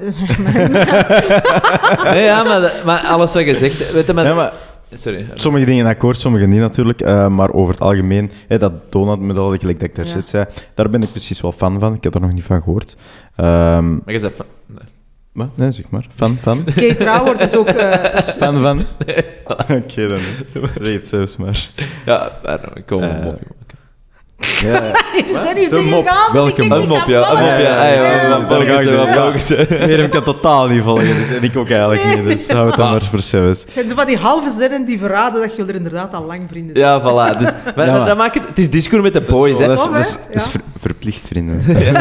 nee, 2.13 2.25
ja, 2.25 2.43
maar, 2.43 2.83
maar, 2.85 3.01
alles 3.01 3.33
wat 3.33 3.45
je 3.45 3.55
zegt... 3.55 3.93
Weet 3.93 4.07
je, 4.07 4.13
maar 4.13 4.53
Sorry. 4.93 5.27
Sommige 5.35 5.65
dingen 5.65 5.87
akkoord, 5.87 6.19
sommige 6.19 6.47
niet 6.47 6.61
natuurlijk. 6.61 7.03
Uh, 7.03 7.29
maar 7.29 7.53
over 7.53 7.73
het 7.75 7.83
algemeen, 7.83 8.31
hè, 8.49 8.59
dat 8.59 8.93
donutmedal, 8.93 9.57
gelijk 9.57 9.81
dat 9.81 9.89
ik 9.89 9.95
daar 9.95 10.07
zit, 10.07 10.29
zei, 10.29 10.45
daar 10.75 10.91
ben 10.91 11.03
ik 11.03 11.11
precies 11.11 11.41
wel 11.41 11.53
fan 11.53 11.81
van. 11.81 11.95
Ik 11.95 12.05
heb 12.05 12.15
er 12.15 12.21
nog 12.21 12.33
niet 12.33 12.45
van 12.45 12.63
gehoord. 12.63 12.97
Um, 13.37 14.03
maar 14.05 14.13
je 14.13 14.19
zegt 14.19 14.43
fan... 15.37 15.51
Nee. 15.55 15.71
Zeg 15.71 15.85
maar. 15.89 16.07
Fan 16.15 16.39
van. 16.41 16.65
Kate 16.75 17.05
Rauwert 17.05 17.41
is 17.41 17.57
ook... 17.57 17.69
Uh, 17.69 17.93
fan 18.21 18.55
van? 18.55 18.77
Nee. 19.07 19.17
Oké, 19.47 19.73
okay, 19.73 20.07
dan 20.09 20.21
Reed 20.75 21.07
zelfs 21.07 21.37
maar. 21.37 21.69
Ja, 22.07 22.33
ik 22.75 22.87
kom 22.87 23.03
uh, 23.03 23.27
op. 23.27 23.41
Ja, 24.39 24.83
je 25.27 25.39
zijn 25.43 25.57
hier 25.57 25.71
dingen. 25.71 26.05
Welke 26.33 26.65
mop? 26.65 26.79
Een 26.79 26.89
mop, 26.89 27.05
ja. 27.07 27.31
Een 27.31 27.39
mop, 27.39 27.59
ja. 27.59 27.85
Ik 30.05 30.11
kan 30.17 30.23
totaal 30.23 30.67
niet 30.67 30.83
volgen. 30.83 31.17
Dus, 31.17 31.37
en 31.37 31.43
ik 31.43 31.57
ook 31.57 31.71
eigenlijk 31.71 32.05
niet. 32.05 32.25
Dus 32.25 32.49
hou 32.49 32.67
het 32.67 32.77
dan 32.77 32.91
maar 32.91 33.05
voor 33.11 33.23
service. 33.23 33.67
Het 33.81 33.93
van 33.95 34.07
die 34.07 34.17
halve 34.17 34.51
zinnen 34.59 34.85
die 34.85 34.99
verraden 34.99 35.41
dat 35.41 35.57
jullie 35.57 35.71
er 35.71 35.77
inderdaad 35.77 36.15
al 36.15 36.25
lang 36.25 36.43
vrienden 36.51 36.77
zijn. 36.77 36.89
Ja, 36.89 37.01
voilà. 37.01 37.39
Dus, 37.39 37.51
maar, 37.77 37.87
ja, 37.87 38.05
dat 38.05 38.17
maakt 38.17 38.35
het, 38.35 38.49
het 38.49 38.59
is 38.59 38.71
discours 38.71 39.03
met 39.03 39.13
de 39.13 39.21
boys, 39.21 39.59
hè. 39.59 39.67
Dat 39.67 39.79
is, 39.79 40.13
dat 40.13 40.19
is, 40.31 40.47
verplicht, 40.81 41.27
vrienden. 41.27 41.63
ja, 41.79 41.95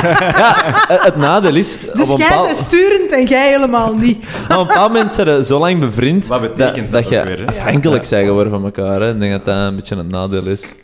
het 0.87 1.15
nadeel 1.15 1.55
is... 1.55 1.77
Dus 1.93 2.09
jij 2.09 2.29
bent 2.45 2.55
sturend 2.55 3.11
en 3.11 3.25
jij 3.25 3.49
helemaal 3.51 3.93
niet. 3.93 4.17
op 4.17 4.49
een 4.49 4.67
bepaald 4.67 4.93
moment 4.93 5.13
zijn 5.13 5.27
ze 5.27 5.43
zo 5.43 5.59
lang 5.59 5.79
bevriend... 5.79 6.27
Wat 6.27 6.41
betekent 6.41 6.91
dat, 6.91 7.03
dat, 7.03 7.09
je 7.09 7.43
afhankelijk 7.45 8.05
zijn 8.05 8.25
geworden 8.25 8.53
van 8.53 8.63
elkaar. 8.63 9.09
Ik 9.09 9.19
denk 9.19 9.31
dat 9.31 9.45
dat 9.45 9.55
een 9.55 9.75
beetje 9.75 9.95
een 9.95 10.07
nadeel 10.07 10.45
is. 10.45 10.75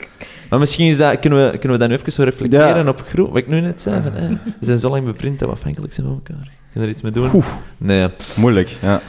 Maar 0.52 0.60
misschien 0.60 0.88
is 0.88 0.98
dat, 0.98 1.20
kunnen, 1.20 1.52
we, 1.52 1.58
kunnen 1.58 1.80
we 1.80 1.88
dan 1.88 1.98
even 1.98 2.12
zo 2.12 2.24
reflecteren 2.24 2.88
op 2.88 3.02
groep, 3.02 3.28
wat 3.28 3.38
ik 3.38 3.48
nu 3.48 3.62
net 3.62 3.82
zei. 3.82 4.02
Van, 4.02 4.14
we 4.60 4.66
zijn 4.66 4.78
zo 4.78 4.90
lang 4.90 5.06
bevriend 5.06 5.40
dat 5.40 5.50
we 5.50 5.56
afhankelijk 5.56 5.94
zijn 5.94 6.08
van 6.08 6.16
elkaar. 6.16 6.52
Kun 6.72 6.82
je 6.82 6.88
er 6.88 6.90
iets 6.90 7.02
mee 7.02 7.12
doen? 7.12 7.44
Nee. 7.78 8.10
Moeilijk, 8.36 8.78
ja. 8.82 9.02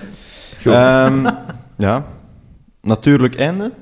Um, 1.06 1.26
ja. 1.76 2.06
Natuurlijk 2.80 3.34
einde. 3.34 3.72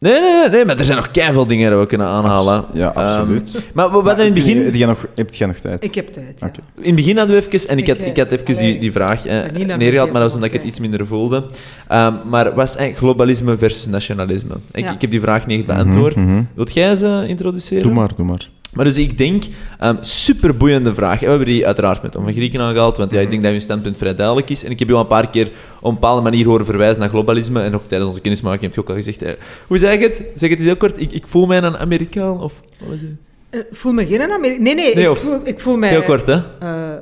Nee, 0.00 0.20
nee, 0.20 0.48
nee, 0.48 0.64
maar 0.64 0.78
er 0.78 0.84
zijn 0.84 0.96
nog 0.96 1.10
keihard 1.10 1.48
dingen 1.48 1.70
die 1.70 1.78
we 1.78 1.86
kunnen 1.86 2.06
aanhalen. 2.06 2.64
Ja, 2.72 2.94
ehm, 2.94 2.98
absoluut. 2.98 3.70
maar 3.74 3.90
we 3.90 3.96
hadden 3.96 4.18
in 4.18 4.24
het 4.24 4.34
begin... 4.34 4.64
Heb 4.64 4.74
jij 4.74 4.86
nog, 4.86 5.06
heb 5.14 5.34
jij 5.34 5.46
nog 5.46 5.56
tijd? 5.56 5.84
Ik 5.84 5.94
heb 5.94 6.08
tijd, 6.08 6.40
ja. 6.40 6.50
In 6.76 6.86
het 6.86 6.94
begin 6.94 7.16
hadden 7.16 7.36
we 7.36 7.46
even... 7.46 7.68
En 7.68 7.78
ik, 7.78 7.86
had, 7.86 8.00
ik 8.00 8.16
had 8.16 8.30
even 8.30 8.58
die, 8.58 8.78
die 8.78 8.92
vraag 8.92 9.26
eh, 9.26 9.76
neergehaald, 9.76 10.12
maar 10.12 10.20
dat 10.20 10.22
was 10.22 10.34
omdat 10.34 10.48
ik 10.48 10.52
het 10.52 10.64
iets 10.64 10.80
minder 10.80 11.06
voelde. 11.06 11.36
Um, 11.36 12.18
maar 12.28 12.54
was 12.54 12.76
eigenlijk 12.76 12.96
globalisme 12.96 13.58
versus 13.58 13.86
nationalisme? 13.86 14.54
Ik, 14.72 14.90
ik 14.90 15.00
heb 15.00 15.10
die 15.10 15.20
vraag 15.20 15.46
niet 15.46 15.66
beantwoord. 15.66 16.16
Mm 16.16 16.26
-hmm. 16.26 16.48
Wilt 16.54 16.74
jij 16.74 16.94
ze 16.96 17.24
introduceren? 17.26 17.82
Doe 17.82 17.92
maar, 17.92 18.10
doe 18.16 18.26
maar. 18.26 18.48
Maar 18.72 18.84
dus 18.84 18.98
ik 18.98 19.18
denk, 19.18 19.44
um, 19.82 19.98
super 20.00 20.56
boeiende 20.56 20.94
vraag. 20.94 21.20
We 21.20 21.26
hebben 21.26 21.46
die 21.46 21.66
uiteraard 21.66 22.02
met 22.02 22.12
Tom 22.12 22.24
van 22.24 22.32
Grieken 22.32 22.60
aangehaald, 22.60 22.96
want 22.96 23.12
ja, 23.12 23.20
ik 23.20 23.30
denk 23.30 23.42
dat 23.42 23.52
je 23.52 23.60
standpunt 23.60 23.96
vrij 23.96 24.14
duidelijk 24.14 24.50
is. 24.50 24.64
En 24.64 24.70
ik 24.70 24.78
heb 24.78 24.88
je 24.88 24.94
al 24.94 25.00
een 25.00 25.06
paar 25.06 25.30
keer 25.30 25.46
op 25.80 25.88
een 25.88 25.94
bepaalde 25.94 26.22
manier 26.22 26.46
horen 26.46 26.64
verwijzen 26.64 27.00
naar 27.00 27.08
globalisme. 27.08 27.62
En 27.62 27.74
ook 27.74 27.86
tijdens 27.86 28.10
onze 28.10 28.22
kennismaking 28.22 28.62
heb 28.62 28.74
je 28.74 28.80
ook 28.80 28.88
al 28.88 28.94
gezegd, 28.94 29.22
eh, 29.22 29.32
hoe 29.66 29.78
zeg 29.78 29.92
ik 29.92 30.00
het? 30.00 30.14
Zeg 30.34 30.50
het 30.50 30.58
eens 30.58 30.68
heel 30.68 30.76
kort, 30.76 31.00
ik, 31.00 31.12
ik 31.12 31.26
voel 31.26 31.46
mij 31.46 31.62
een 31.62 31.76
Amerikaan, 31.76 32.40
of 32.40 32.62
wat 32.78 32.88
was 32.88 33.00
het? 33.00 33.10
Uh, 33.50 33.60
voel 33.70 33.92
me 33.92 34.06
geen 34.06 34.20
Amerikaan? 34.22 34.62
Nee, 34.62 34.74
nee, 34.74 34.92
ik, 34.92 35.16
voel, 35.16 35.40
ik 35.44 35.60
voel 35.60 35.76
mij... 35.76 35.88
Heel 35.88 36.02
kort, 36.02 36.26
hè? 36.26 36.36
Uh, 36.62 36.94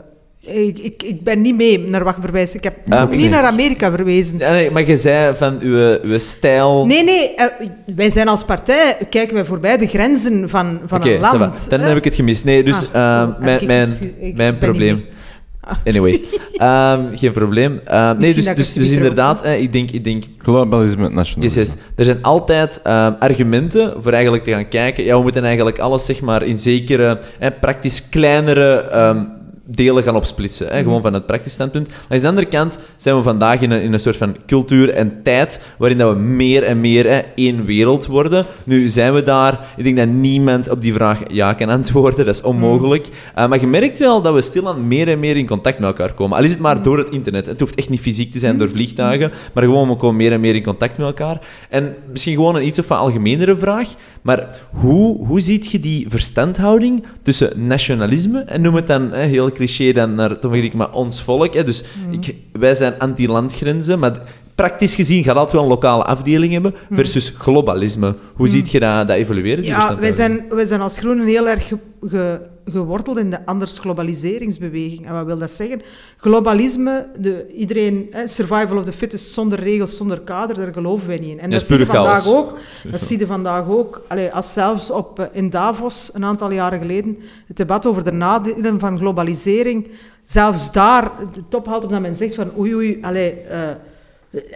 ik, 0.46 0.78
ik, 0.78 1.02
ik 1.02 1.22
ben 1.22 1.42
niet 1.42 1.56
mee 1.56 1.78
naar 1.78 2.04
wat 2.04 2.16
verwijzen. 2.20 2.58
Ik 2.58 2.64
heb 2.64 2.74
ah, 2.88 3.10
niet 3.10 3.30
naar 3.30 3.44
Amerika 3.44 3.90
verwezen. 3.90 4.38
Ja, 4.38 4.50
nee, 4.50 4.70
maar 4.70 4.86
je 4.86 4.96
zei 4.96 5.34
van 5.34 5.58
uw, 5.60 5.98
uw 6.02 6.18
stijl... 6.18 6.86
Nee, 6.86 7.04
nee. 7.04 7.34
Uh, 7.36 7.68
wij 7.96 8.10
zijn 8.10 8.28
als 8.28 8.44
partij... 8.44 8.96
Kijken 9.10 9.34
wij 9.34 9.44
voorbij 9.44 9.76
de 9.78 9.86
grenzen 9.86 10.48
van, 10.48 10.80
van 10.86 11.06
een 11.06 11.20
land. 11.20 11.70
Dan 11.70 11.80
heb 11.80 11.96
ik 11.96 12.04
het 12.04 12.14
gemist. 12.14 12.44
Nee, 12.44 12.64
dus 12.64 12.76
ah, 12.92 12.94
uh, 12.94 13.28
oh, 13.28 13.40
mijn, 13.40 13.66
mijn, 13.66 13.88
mijn 14.34 14.58
probleem... 14.58 15.04
Anyway, 15.84 16.20
um, 16.62 17.10
geen 17.18 17.32
probleem. 17.32 17.80
Uh, 17.88 18.10
nee, 18.10 18.34
dus, 18.34 18.44
dus, 18.44 18.72
dus 18.72 18.90
inderdaad, 18.90 19.42
eh, 19.42 19.60
ik 19.60 19.72
denk... 19.72 19.90
Ik 19.90 20.04
denk 20.04 20.24
Globalisme, 20.38 21.08
nationalisme. 21.08 21.60
Yes, 21.60 21.70
yes. 21.72 21.82
Er 21.96 22.04
zijn 22.04 22.22
altijd 22.22 22.80
uh, 22.86 23.08
argumenten 23.18 24.02
voor 24.02 24.12
eigenlijk 24.12 24.44
te 24.44 24.50
gaan 24.50 24.68
kijken. 24.68 25.04
Ja, 25.04 25.16
we 25.16 25.22
moeten 25.22 25.44
eigenlijk 25.44 25.78
alles 25.78 26.04
zeg 26.04 26.20
maar, 26.20 26.42
in 26.42 26.58
zekere, 26.58 27.20
eh, 27.38 27.50
praktisch 27.60 28.08
kleinere... 28.08 28.96
Um, 28.96 29.35
delen 29.66 30.02
gaan 30.02 30.16
opsplitsen. 30.16 30.68
Hè? 30.68 30.82
Gewoon 30.82 31.02
van 31.02 31.12
het 31.12 31.26
praktisch 31.26 31.52
standpunt. 31.52 31.88
Langs 32.08 32.22
de 32.24 32.30
andere 32.30 32.46
kant 32.46 32.78
zijn 32.96 33.16
we 33.16 33.22
vandaag 33.22 33.60
in 33.60 33.70
een, 33.70 33.82
in 33.82 33.92
een 33.92 34.00
soort 34.00 34.16
van 34.16 34.36
cultuur 34.46 34.90
en 34.90 35.22
tijd 35.22 35.60
waarin 35.78 35.98
dat 35.98 36.14
we 36.14 36.20
meer 36.20 36.62
en 36.62 36.80
meer 36.80 37.06
hè, 37.06 37.18
één 37.34 37.64
wereld 37.64 38.06
worden. 38.06 38.44
Nu 38.64 38.88
zijn 38.88 39.14
we 39.14 39.22
daar. 39.22 39.60
Ik 39.76 39.84
denk 39.84 39.96
dat 39.96 40.08
niemand 40.08 40.70
op 40.70 40.80
die 40.82 40.92
vraag 40.92 41.20
ja 41.28 41.52
kan 41.52 41.68
antwoorden. 41.68 42.24
Dat 42.24 42.34
is 42.34 42.42
onmogelijk. 42.42 43.08
Mhm. 43.08 43.42
Uh, 43.42 43.48
maar 43.48 43.60
je 43.60 43.66
merkt 43.66 43.98
wel 43.98 44.22
dat 44.22 44.34
we 44.34 44.40
stilaan 44.40 44.88
meer 44.88 45.08
en 45.08 45.20
meer 45.20 45.36
in 45.36 45.46
contact 45.46 45.78
met 45.78 45.88
elkaar 45.88 46.12
komen. 46.12 46.36
Al 46.36 46.44
is 46.44 46.50
het 46.50 46.60
maar 46.60 46.74
mhm. 46.74 46.84
door 46.84 46.98
het 46.98 47.10
internet. 47.10 47.46
Het 47.46 47.60
hoeft 47.60 47.74
echt 47.74 47.88
niet 47.88 48.00
fysiek 48.00 48.32
te 48.32 48.38
zijn 48.38 48.58
door 48.58 48.70
vliegtuigen, 48.70 49.32
maar 49.54 49.64
gewoon 49.64 49.88
we 49.88 49.96
komen 49.96 50.16
meer 50.16 50.32
en 50.32 50.40
meer 50.40 50.54
in 50.54 50.62
contact 50.62 50.98
met 50.98 51.06
elkaar. 51.06 51.40
En 51.70 51.94
misschien 52.10 52.34
gewoon 52.34 52.56
een 52.56 52.66
iets 52.66 52.78
of 52.78 52.90
een 52.90 52.96
algemenere 52.96 53.56
vraag, 53.56 53.88
maar 54.22 54.60
hoe, 54.70 55.26
hoe 55.26 55.40
ziet 55.40 55.70
je 55.70 55.80
die 55.80 56.06
verstandhouding 56.08 57.04
tussen 57.22 57.66
nationalisme 57.66 58.40
en 58.40 58.60
noem 58.60 58.74
het 58.74 58.86
dan 58.86 59.12
hè, 59.12 59.22
heel 59.22 59.50
cliché 59.56 59.92
dan 59.92 60.14
naar 60.14 60.36
Griek, 60.40 60.74
maar 60.74 60.92
ons 60.92 61.22
volk. 61.22 61.54
Hè. 61.54 61.64
Dus 61.64 61.82
mm. 62.06 62.12
ik, 62.12 62.34
wij 62.52 62.74
zijn 62.74 62.98
anti-landgrenzen, 62.98 63.98
maar 63.98 64.20
praktisch 64.56 64.94
gezien 64.94 65.24
gaat 65.24 65.36
altijd 65.36 65.52
wel 65.52 65.62
een 65.62 65.68
lokale 65.68 66.04
afdeling 66.04 66.52
hebben, 66.52 66.74
versus 66.90 67.34
globalisme. 67.38 68.14
Hoe 68.34 68.48
ziet 68.48 68.70
je 68.70 68.80
dat, 68.80 69.06
dat 69.06 69.16
evolueren? 69.16 69.64
Ja, 69.64 69.98
wij 69.98 70.12
zijn, 70.12 70.46
wij 70.48 70.64
zijn 70.64 70.80
als 70.80 70.98
Groenen 70.98 71.26
heel 71.26 71.48
erg 71.48 71.72
ge, 72.00 72.40
geworteld 72.64 73.18
in 73.18 73.30
de 73.30 73.46
anders 73.46 73.78
globaliseringsbeweging. 73.78 75.06
En 75.06 75.12
wat 75.12 75.24
wil 75.24 75.38
dat 75.38 75.50
zeggen? 75.50 75.82
Globalisme, 76.16 77.06
de, 77.18 77.52
iedereen, 77.56 78.14
survival 78.24 78.76
of 78.76 78.84
the 78.84 78.92
fittest, 78.92 79.32
zonder 79.32 79.60
regels, 79.60 79.96
zonder 79.96 80.20
kader, 80.20 80.56
daar 80.56 80.72
geloven 80.72 81.06
wij 81.06 81.18
niet 81.18 81.30
in. 81.30 81.40
En 81.40 81.50
dat, 81.50 81.62
zie 81.62 81.78
je 81.78 81.86
vandaag 81.86 82.26
ook. 82.26 82.58
Dat 82.90 83.00
zie 83.00 83.18
je 83.18 83.26
vandaag 83.26 83.68
ook. 83.68 84.04
Allee, 84.08 84.32
als 84.32 84.52
zelfs 84.52 84.90
op, 84.90 85.18
eh, 85.18 85.26
in 85.32 85.50
Davos, 85.50 86.10
een 86.12 86.24
aantal 86.24 86.50
jaren 86.50 86.80
geleden, 86.80 87.18
het 87.46 87.56
debat 87.56 87.86
over 87.86 88.04
de 88.04 88.12
nadelen 88.12 88.78
van 88.80 88.98
globalisering, 88.98 89.88
zelfs 90.24 90.72
daar 90.72 91.10
de 91.32 91.42
top 91.48 91.66
haalt 91.66 91.84
op 91.84 91.90
dat 91.90 92.00
men 92.00 92.14
zegt 92.14 92.34
van 92.34 92.50
oei 92.58 92.74
oei, 92.74 92.98
allee, 93.02 93.34
uh, 93.50 93.70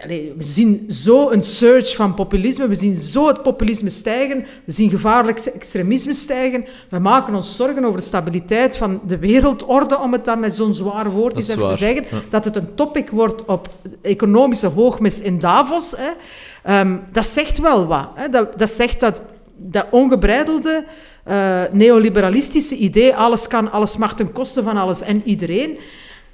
we 0.07 0.35
zien 0.39 0.85
zo 0.89 1.29
een 1.29 1.43
surge 1.43 1.95
van 1.95 2.13
populisme, 2.13 2.67
we 2.67 2.75
zien 2.75 2.97
zo 2.97 3.27
het 3.27 3.43
populisme 3.43 3.89
stijgen, 3.89 4.45
we 4.65 4.71
zien 4.71 4.89
gevaarlijk 4.89 5.39
extremisme 5.39 6.13
stijgen. 6.13 6.65
We 6.89 6.99
maken 6.99 7.35
ons 7.35 7.55
zorgen 7.55 7.85
over 7.85 7.99
de 7.99 8.05
stabiliteit 8.05 8.77
van 8.77 9.01
de 9.07 9.17
wereldorde, 9.17 9.99
om 9.99 10.11
het 10.11 10.25
dan 10.25 10.39
met 10.39 10.53
zo'n 10.53 10.75
zwaar 10.75 11.11
woord 11.11 11.35
eens 11.35 11.47
even 11.47 11.67
te 11.67 11.75
zeggen. 11.75 12.05
Dat 12.29 12.45
het 12.45 12.55
een 12.55 12.75
topic 12.75 13.09
wordt 13.09 13.45
op 13.45 13.69
economische 14.01 14.67
hoogmis 14.67 15.21
in 15.21 15.39
Davos. 15.39 15.93
Hè. 15.97 16.11
Ehm, 16.63 16.97
dat 17.11 17.25
zegt 17.25 17.57
wel 17.57 17.87
wat. 17.87 18.09
Hè. 18.15 18.29
Dat, 18.29 18.59
dat 18.59 18.69
zegt 18.69 18.99
dat 18.99 19.23
dat 19.55 19.85
ongebreidelde 19.91 20.85
uh, 21.27 21.61
neoliberalistische 21.71 22.75
idee, 22.75 23.15
alles 23.15 23.47
kan, 23.47 23.71
alles 23.71 23.97
mag 23.97 24.15
ten 24.15 24.31
koste 24.31 24.63
van 24.63 24.77
alles 24.77 25.01
en 25.01 25.21
iedereen 25.25 25.77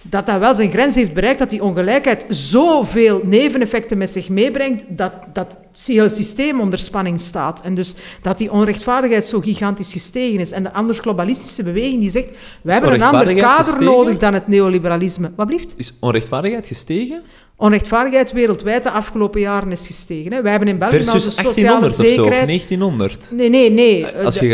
dat 0.09 0.25
dat 0.25 0.39
wel 0.39 0.55
zijn 0.55 0.71
grens 0.71 0.95
heeft 0.95 1.13
bereikt, 1.13 1.39
dat 1.39 1.49
die 1.49 1.63
ongelijkheid 1.63 2.25
zoveel 2.29 3.21
neveneffecten 3.23 3.97
met 3.97 4.09
zich 4.09 4.29
meebrengt, 4.29 4.85
dat, 4.87 5.13
dat 5.33 5.57
het 5.85 5.95
hele 5.95 6.09
systeem 6.09 6.59
onder 6.59 6.79
spanning 6.79 7.19
staat. 7.19 7.61
En 7.61 7.75
dus 7.75 7.95
dat 8.21 8.37
die 8.37 8.51
onrechtvaardigheid 8.51 9.25
zo 9.25 9.39
gigantisch 9.39 9.91
gestegen 9.91 10.39
is. 10.39 10.51
En 10.51 10.63
de 10.63 10.73
anders 10.73 10.99
globalistische 10.99 11.63
beweging 11.63 12.01
die 12.01 12.11
zegt, 12.11 12.29
we 12.61 12.71
hebben 12.71 12.93
een 12.93 13.01
ander 13.01 13.35
kader 13.35 13.83
nodig 13.83 14.17
dan 14.17 14.33
het 14.33 14.47
neoliberalisme. 14.47 15.31
Wat 15.35 15.47
blieft? 15.47 15.73
Is 15.77 15.93
onrechtvaardigheid 15.99 16.67
gestegen? 16.67 17.23
onrechtvaardigheid 17.59 18.31
wereldwijd 18.31 18.83
de 18.83 18.91
afgelopen 18.91 19.39
jaren 19.41 19.71
is 19.71 19.87
gestegen. 19.87 20.33
Hè. 20.33 20.41
Wij 20.41 20.51
hebben 20.51 20.69
in 20.69 20.77
België 20.77 21.03
Versus 21.03 21.35
de 21.35 21.41
sociale 21.43 21.89
zekerheid... 21.89 22.41
Of 22.41 22.47
1900? 22.47 23.29
Nee, 23.31 23.49
nee, 23.49 23.71
nee. 23.71 24.05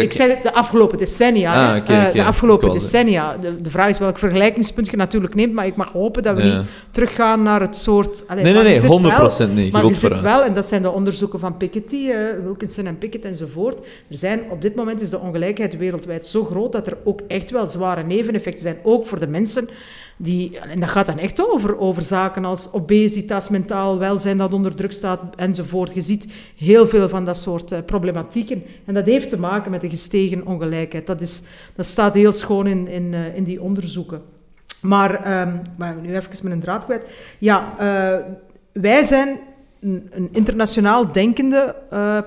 ik 0.02 0.14
zeg 0.14 0.41
de 0.41 0.54
afgelopen 0.54 0.98
decennia. 0.98 1.74
Ah, 1.74 1.90
eh, 1.90 2.14
de 2.14 2.24
afgelopen 2.24 2.72
decennia. 2.72 3.38
De, 3.41 3.62
de, 3.62 3.70
vraag 3.70 3.90
is 3.90 4.00
welk 4.00 4.20
vergelijkingspunt 4.20 4.91
je 4.91 4.98
natuurlijk 4.98 5.36
neemt, 5.36 5.54
maar 5.54 5.66
ik 5.66 5.76
mag 5.76 5.91
hopen 5.91 6.24
dat 6.24 6.36
we 6.36 6.44
niet 6.44 6.60
teruggaan 6.91 7.44
naar 7.44 7.62
het 7.62 7.78
soort... 7.78 8.24
Allez, 8.28 8.44
nee, 8.44 8.54
nee, 8.54 8.64
nee, 8.64 8.86
100 8.86 9.16
procent 9.16 9.56
niet. 9.56 9.72
Maar 9.72 9.86
je 9.86 9.94
zit 9.94 10.22
wel, 10.22 10.44
en 10.44 10.54
dat 10.54 10.66
zijn 10.66 10.82
de 10.82 10.91
onderzoeken 10.91 11.12
van 11.19 11.57
Piketty, 11.57 11.95
uh, 11.95 12.15
Wilkinson 12.44 12.85
en 12.85 12.98
Pickett 12.98 13.26
enzovoort. 13.26 13.77
Er 14.10 14.18
zijn, 14.18 14.41
op 14.49 14.61
dit 14.61 14.76
moment 14.76 15.02
is 15.02 15.10
de 15.10 15.19
ongelijkheid 15.19 15.77
wereldwijd 15.77 16.27
zo 16.27 16.44
groot 16.44 16.72
dat 16.72 16.88
er 16.88 16.98
ook 17.03 17.22
echt 17.27 17.52
wel 17.52 17.68
zware 17.68 18.03
neveneffecten 18.03 18.64
zijn, 18.64 18.77
ook 18.84 19.06
voor 19.06 19.19
de 19.19 19.27
mensen 19.27 19.69
die, 20.18 20.60
en 20.60 20.80
dat 20.80 20.90
gaat 20.90 21.06
dan 21.06 21.18
echt 21.18 21.48
over, 21.48 21.77
over 21.77 22.02
zaken 22.02 22.45
als 22.45 22.73
obesitas, 22.73 23.49
mentaal 23.49 23.99
welzijn 23.99 24.38
dat 24.38 24.53
onder 24.53 24.76
druk 24.76 24.91
staat 24.91 25.22
enzovoort. 25.35 25.94
Je 25.94 26.02
ziet 26.02 26.27
heel 26.57 26.88
veel 26.88 27.10
van 27.10 27.26
dat 27.26 27.38
soort 27.38 27.72
uh, 27.72 27.80
problematieken. 27.85 28.64
En 28.85 28.94
dat 28.94 29.06
heeft 29.06 29.30
te 29.30 29.40
maken 29.40 29.72
met 29.72 29.81
de 29.81 29.90
gestegen 29.90 30.45
ongelijkheid. 30.45 31.07
Dat, 31.07 31.22
is, 31.22 31.41
dat 31.76 31.85
staat 31.85 32.14
heel 32.14 32.31
schoon 32.31 32.68
in, 32.68 32.88
in, 32.88 33.14
uh, 33.14 33.35
in 33.35 33.44
die 33.44 33.61
onderzoeken. 33.61 34.22
Maar, 34.81 35.41
um, 35.41 35.61
maar 35.77 35.95
nu 35.95 36.15
even 36.15 36.30
met 36.44 36.52
een 36.52 36.60
draad 36.60 36.85
kwijt. 36.85 37.10
Ja, 37.38 37.76
wij 38.72 39.03
zijn 39.03 39.40
een, 39.84 40.07
een 40.11 40.30
internationaal 40.31 41.11
denkende 41.11 41.76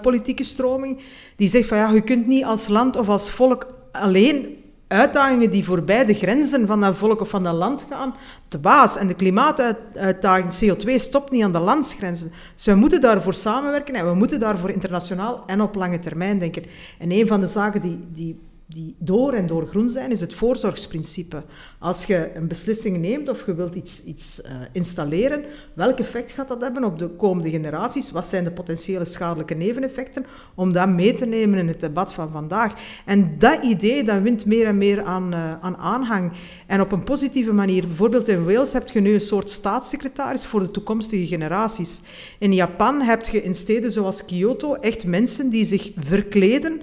politieke 0.02 0.44
stroming 0.44 1.00
die 1.36 1.48
zegt 1.48 1.68
van 1.68 1.78
ja, 1.78 1.90
je 1.90 2.00
kunt 2.00 2.26
niet 2.26 2.44
als 2.44 2.68
land 2.68 2.96
of 2.96 3.08
als 3.08 3.30
volk 3.30 3.66
alleen 3.92 4.56
uitdagingen 4.88 5.50
die 5.50 5.64
voorbij 5.64 6.04
de 6.04 6.14
grenzen 6.14 6.66
van 6.66 6.80
dat 6.80 6.96
volk 6.96 7.20
of 7.20 7.28
van 7.28 7.44
dat 7.44 7.54
land 7.54 7.86
gaan, 7.90 8.14
te 8.48 8.58
baas. 8.58 8.96
En 8.96 9.06
de 9.06 9.14
klimaatuitdaging 9.14 10.76
CO2 10.76 10.94
stopt 10.94 11.30
niet 11.30 11.42
aan 11.42 11.52
de 11.52 11.58
landsgrenzen. 11.58 12.32
Dus 12.54 12.64
we 12.64 12.74
moeten 12.74 13.00
daarvoor 13.00 13.34
samenwerken 13.34 13.94
en 13.94 14.08
we 14.08 14.14
moeten 14.14 14.40
daarvoor 14.40 14.70
internationaal 14.70 15.42
en 15.46 15.60
op 15.60 15.74
lange 15.74 15.98
termijn 15.98 16.38
denken. 16.38 16.64
En 16.98 17.10
een 17.10 17.26
van 17.26 17.40
de 17.40 17.46
zaken 17.46 17.80
die, 17.80 17.98
die 18.12 18.40
die 18.68 18.94
door 18.98 19.32
en 19.32 19.46
door 19.46 19.66
groen 19.66 19.90
zijn, 19.90 20.10
is 20.10 20.20
het 20.20 20.34
voorzorgsprincipe. 20.34 21.42
Als 21.78 22.04
je 22.04 22.30
een 22.34 22.48
beslissing 22.48 22.98
neemt 22.98 23.28
of 23.28 23.46
je 23.46 23.54
wilt 23.54 23.74
iets, 23.74 24.04
iets 24.04 24.40
uh, 24.44 24.50
installeren, 24.72 25.44
welk 25.74 25.98
effect 25.98 26.30
gaat 26.30 26.48
dat 26.48 26.60
hebben 26.60 26.84
op 26.84 26.98
de 26.98 27.08
komende 27.08 27.50
generaties? 27.50 28.10
Wat 28.10 28.26
zijn 28.26 28.44
de 28.44 28.50
potentiële 28.50 29.04
schadelijke 29.04 29.54
neveneffecten? 29.54 30.26
Om 30.54 30.72
dat 30.72 30.88
mee 30.88 31.14
te 31.14 31.26
nemen 31.26 31.58
in 31.58 31.68
het 31.68 31.80
debat 31.80 32.12
van 32.12 32.30
vandaag. 32.30 32.72
En 33.04 33.38
dat 33.38 33.64
idee 33.64 34.04
dat 34.04 34.22
wint 34.22 34.46
meer 34.46 34.66
en 34.66 34.78
meer 34.78 35.02
aan, 35.02 35.32
uh, 35.34 35.60
aan 35.60 35.76
aanhang. 35.76 36.32
En 36.66 36.80
op 36.80 36.92
een 36.92 37.04
positieve 37.04 37.52
manier. 37.52 37.86
Bijvoorbeeld 37.86 38.28
in 38.28 38.44
Wales 38.44 38.72
heb 38.72 38.88
je 38.88 39.00
nu 39.00 39.14
een 39.14 39.20
soort 39.20 39.50
staatssecretaris 39.50 40.46
voor 40.46 40.60
de 40.60 40.70
toekomstige 40.70 41.26
generaties. 41.26 42.00
In 42.38 42.54
Japan 42.54 43.00
heb 43.00 43.26
je 43.26 43.42
in 43.42 43.54
steden 43.54 43.92
zoals 43.92 44.24
Kyoto 44.24 44.74
echt 44.74 45.04
mensen 45.04 45.50
die 45.50 45.64
zich 45.64 45.90
verkleden 45.96 46.80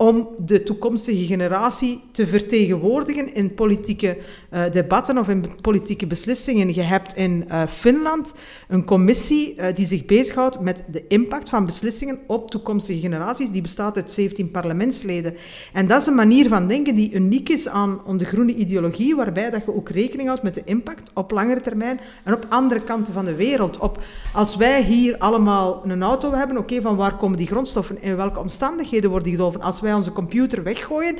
om 0.00 0.28
de 0.38 0.62
toekomstige 0.62 1.24
generatie 1.24 2.00
te 2.12 2.26
vertegenwoordigen 2.26 3.34
in 3.34 3.54
politieke 3.54 4.18
uh, 4.52 4.70
debatten 4.70 5.18
of 5.18 5.28
in 5.28 5.44
politieke 5.60 6.06
beslissingen. 6.06 6.74
Je 6.74 6.82
hebt 6.82 7.16
in 7.16 7.44
uh, 7.48 7.62
Finland 7.68 8.34
een 8.68 8.84
commissie 8.84 9.54
uh, 9.54 9.66
die 9.74 9.86
zich 9.86 10.04
bezighoudt 10.04 10.60
met 10.60 10.84
de 10.90 11.06
impact 11.06 11.48
van 11.48 11.66
beslissingen 11.66 12.18
op 12.26 12.50
toekomstige 12.50 13.00
generaties. 13.00 13.50
Die 13.50 13.62
bestaat 13.62 13.96
uit 13.96 14.12
17 14.12 14.50
parlementsleden. 14.50 15.36
En 15.72 15.86
dat 15.86 16.00
is 16.00 16.06
een 16.06 16.14
manier 16.14 16.48
van 16.48 16.68
denken 16.68 16.94
die 16.94 17.12
uniek 17.12 17.48
is 17.48 17.68
aan, 17.68 18.00
de 18.16 18.24
groene 18.24 18.54
ideologie, 18.54 19.16
waarbij 19.16 19.50
dat 19.50 19.64
je 19.64 19.74
ook 19.74 19.88
rekening 19.88 20.28
houdt 20.28 20.42
met 20.42 20.54
de 20.54 20.62
impact 20.64 21.10
op 21.14 21.30
langere 21.30 21.60
termijn 21.60 22.00
en 22.24 22.34
op 22.34 22.46
andere 22.48 22.80
kanten 22.80 23.12
van 23.12 23.24
de 23.24 23.34
wereld. 23.34 23.78
Op, 23.78 24.02
als 24.34 24.56
wij 24.56 24.82
hier 24.82 25.18
allemaal 25.18 25.80
een 25.84 26.02
auto 26.02 26.32
hebben, 26.32 26.58
oké, 26.58 26.80
van 26.80 26.96
waar 26.96 27.16
komen 27.16 27.38
die 27.38 27.46
grondstoffen, 27.46 28.02
in 28.02 28.16
welke 28.16 28.40
omstandigheden 28.40 29.10
worden 29.10 29.28
die 29.28 29.38
gedoven? 29.38 29.60
Als 29.60 29.80
wij 29.80 29.94
onze 29.94 30.12
computer 30.12 30.62
weggooien, 30.62 31.16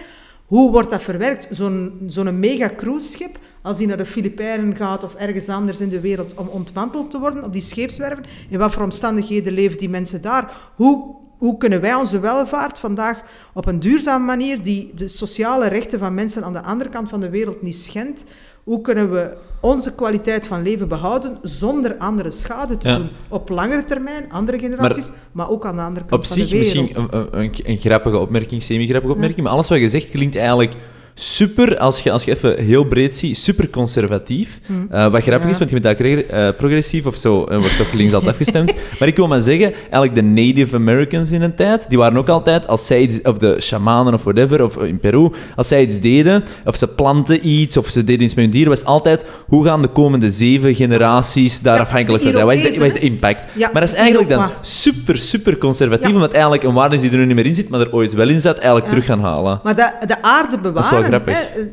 hoe 0.51 0.70
wordt 0.70 0.90
dat 0.90 1.02
verwerkt? 1.02 1.48
Zo'n 1.51 2.01
zo'n 2.06 2.39
mega 2.39 2.70
cruiseschip, 2.77 3.39
als 3.62 3.77
die 3.77 3.86
naar 3.86 3.97
de 3.97 4.06
Filipijnen 4.06 4.77
gaat 4.77 5.05
of 5.05 5.14
ergens 5.14 5.48
anders 5.48 5.81
in 5.81 5.89
de 5.89 6.01
wereld 6.01 6.35
om 6.35 6.48
ontmanteld 6.48 7.10
te 7.10 7.18
worden 7.18 7.44
op 7.44 7.52
die 7.52 7.62
scheepswerven, 7.62 8.24
in 8.48 8.59
wat 8.59 8.72
voor 8.72 8.82
omstandigheden 8.82 9.52
leven 9.52 9.78
die 9.78 9.89
mensen 9.89 10.22
daar? 10.22 10.72
Hoe, 10.77 11.14
hoe 11.39 11.56
kunnen 11.56 11.81
wij 11.81 11.94
onze 11.94 12.20
welvaart 12.20 12.78
vandaag 12.78 13.22
op 13.55 13.66
een 13.66 13.81
duurzame 13.81 14.24
manier, 14.24 14.62
die 14.62 14.94
de 14.94 15.09
sociale 15.09 15.68
rechten 15.68 15.98
van 15.98 16.14
mensen 16.14 16.44
aan 16.44 16.52
de 16.52 16.62
andere 16.62 16.90
kant 16.90 17.09
van 17.09 17.20
de 17.20 17.31
wereld 17.31 17.62
niet 17.62 17.77
schendt, 17.77 18.24
hoe 18.70 18.80
kunnen 18.80 19.10
we 19.12 19.36
onze 19.60 19.94
kwaliteit 19.94 20.47
van 20.47 20.62
leven 20.62 20.88
behouden 20.88 21.38
zonder 21.42 21.97
andere 21.97 22.30
schade 22.30 22.76
te 22.76 22.88
doen? 22.88 23.09
Op 23.28 23.48
langere 23.48 23.84
termijn, 23.84 24.32
andere 24.32 24.59
generaties, 24.59 25.10
maar, 25.32 25.51
ook 25.51 25.66
aan 25.66 25.76
de 25.76 25.82
andere 25.82 26.06
kant 26.06 26.26
van 26.26 26.36
de 26.36 26.48
wereld. 26.48 26.68
Op 26.68 26.74
zich 26.74 26.82
misschien 26.82 27.18
een, 27.18 27.40
een, 27.40 27.52
een, 27.62 27.78
grappige 27.78 28.18
opmerking, 28.18 28.62
semi-grappige 28.62 29.12
opmerking, 29.12 29.42
maar 29.42 29.52
alles 29.52 29.68
wat 29.68 29.78
je 29.78 29.88
zegt 29.88 30.10
klinkt 30.10 30.36
eigenlijk 30.36 30.74
super, 31.15 31.78
als 31.78 32.01
je, 32.01 32.11
als 32.11 32.24
je 32.24 32.31
even 32.31 32.59
heel 32.59 32.85
breed 32.85 33.16
ziet, 33.16 33.39
super 33.39 33.70
conservatief. 33.70 34.61
Mm. 34.66 34.89
Uh, 34.93 35.11
wat 35.11 35.23
grappig 35.23 35.49
is, 35.49 35.59
want 35.59 35.70
je 35.70 35.81
bent 35.81 35.99
eigenlijk 35.99 36.32
uh, 36.32 36.49
progressief 36.57 37.07
of 37.07 37.16
zo, 37.16 37.45
en 37.45 37.59
wordt 37.59 37.77
toch 37.77 37.93
links 37.93 38.12
altijd 38.12 38.31
afgestemd. 38.31 38.74
maar 38.99 39.09
ik 39.09 39.16
wil 39.16 39.27
maar 39.27 39.41
zeggen, 39.41 39.73
eigenlijk 39.73 40.15
de 40.15 40.23
Native 40.23 40.77
Americans 40.77 41.31
in 41.31 41.43
een 41.43 41.55
tijd, 41.55 41.87
die 41.89 41.99
waren 41.99 42.16
ook 42.16 42.28
altijd, 42.28 42.66
als 42.66 42.87
zij 42.87 43.01
iets, 43.01 43.23
of 43.23 43.39
de 43.39 43.61
shamanen 43.61 44.15
of 44.15 44.23
whatever, 44.23 44.65
of 44.65 44.77
in 44.77 44.99
Peru, 44.99 45.31
als 45.57 45.69
zij 45.69 45.82
iets 45.82 46.01
deden, 46.01 46.45
of 46.65 46.77
ze 46.77 46.87
planten 46.87 47.49
iets, 47.49 47.77
of 47.77 47.89
ze 47.89 48.05
deden 48.05 48.24
iets 48.24 48.35
met 48.35 48.45
hun 48.45 48.53
dieren, 48.53 48.70
was 48.70 48.85
altijd, 48.85 49.27
hoe 49.47 49.65
gaan 49.66 49.82
de 49.82 49.89
komende 49.89 50.31
zeven 50.31 50.74
generaties 50.74 51.61
daar 51.61 51.81
afhankelijk 51.81 52.23
van 52.23 52.32
zijn? 52.32 52.47
Wat 52.47 52.55
is, 52.55 52.62
de, 52.62 52.78
wat 52.78 52.87
is 52.87 52.93
de 52.93 52.99
impact? 52.99 53.47
Ja, 53.53 53.70
maar 53.73 53.81
dat 53.81 53.91
is 53.91 53.97
eigenlijk 53.97 54.28
dan 54.28 54.49
super, 54.61 55.16
super 55.16 55.59
conservatief, 55.59 56.15
omdat 56.15 56.32
eigenlijk 56.32 56.62
een 56.62 56.74
waarde 56.74 57.01
die 57.01 57.11
er 57.11 57.16
nu 57.16 57.27
niet 57.27 57.37
meer 57.37 57.47
in 57.47 57.55
zit, 57.55 57.69
maar 57.69 57.81
er 57.81 57.93
ooit 57.93 58.12
wel 58.12 58.28
in 58.28 58.41
zat, 58.41 58.57
eigenlijk 58.57 58.87
terug 58.87 59.05
gaan 59.05 59.20
halen. 59.20 59.61
Maar 59.62 59.77
de, 59.77 59.91
de 60.07 60.23
aarde 60.23 60.59
bewaren 60.59 60.99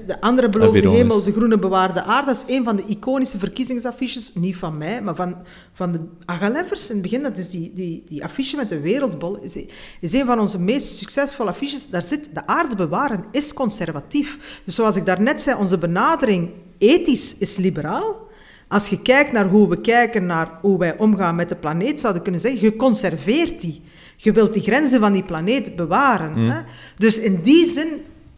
de 0.06 0.22
andere 0.22 0.50
beloofde 0.50 0.90
hemel, 0.90 1.24
de 1.24 1.32
groene 1.32 1.60
bewaarde 1.60 2.04
aarde, 2.04 2.26
dat 2.28 2.46
is 2.48 2.56
een 2.56 2.64
van 2.64 2.76
de 2.76 2.84
iconische 2.88 3.40
verkiezingsaffiches, 3.40 4.32
niet 4.34 4.56
van 4.56 4.78
mij, 4.78 5.02
maar 5.02 5.16
van, 5.16 5.36
van 5.74 5.92
de 5.92 6.00
Agalevers 6.26 6.90
in 6.90 6.94
het 6.94 7.02
begin. 7.02 7.24
Dat 7.24 7.38
is 7.38 7.50
die, 7.50 7.72
die, 7.74 8.04
die 8.08 8.24
affiche 8.24 8.56
met 8.56 8.70
de 8.70 8.80
wereldbol. 8.80 9.38
Is, 9.42 9.60
is 10.02 10.14
een 10.14 10.26
van 10.26 10.40
onze 10.40 10.60
meest 10.60 10.98
succesvolle 10.98 11.50
affiches. 11.50 11.90
Daar 11.90 12.04
zit 12.04 12.30
de 12.34 12.48
aarde 12.48 12.76
bewaren, 12.76 13.26
is 13.32 13.54
conservatief. 13.54 14.62
Dus 14.66 14.76
zoals 14.76 14.96
ik 14.96 15.06
daarnet 15.06 15.42
zei, 15.42 15.58
onze 15.60 15.78
benadering 15.78 16.50
ethisch 16.78 17.38
is 17.38 17.58
liberaal. 17.58 18.26
Als 18.68 18.88
je 18.88 19.02
kijkt 19.02 19.32
naar 19.32 19.48
hoe 19.48 19.70
we 19.70 19.82
kijken 19.82 20.26
naar 20.26 20.52
hoe 20.62 20.78
wij 20.78 20.98
omgaan 20.98 21.36
met 21.36 21.50
de 21.50 21.56
planeet, 21.56 22.00
zouden 22.00 22.22
kunnen 22.22 22.42
zeggen, 22.42 22.62
je 22.62 22.76
conserveert 22.76 23.62
die. 23.62 23.82
Je 24.18 24.32
wilt 24.32 24.54
die 24.54 24.62
grenzen 24.62 25.00
van 25.00 25.14
die 25.14 25.24
planeet 25.24 25.76
bewaren. 25.76 26.32
Mm. 26.32 26.50
Hè? 26.50 26.62
Dus 26.98 27.20
in 27.20 27.42
die 27.42 27.68
zin 27.68 27.88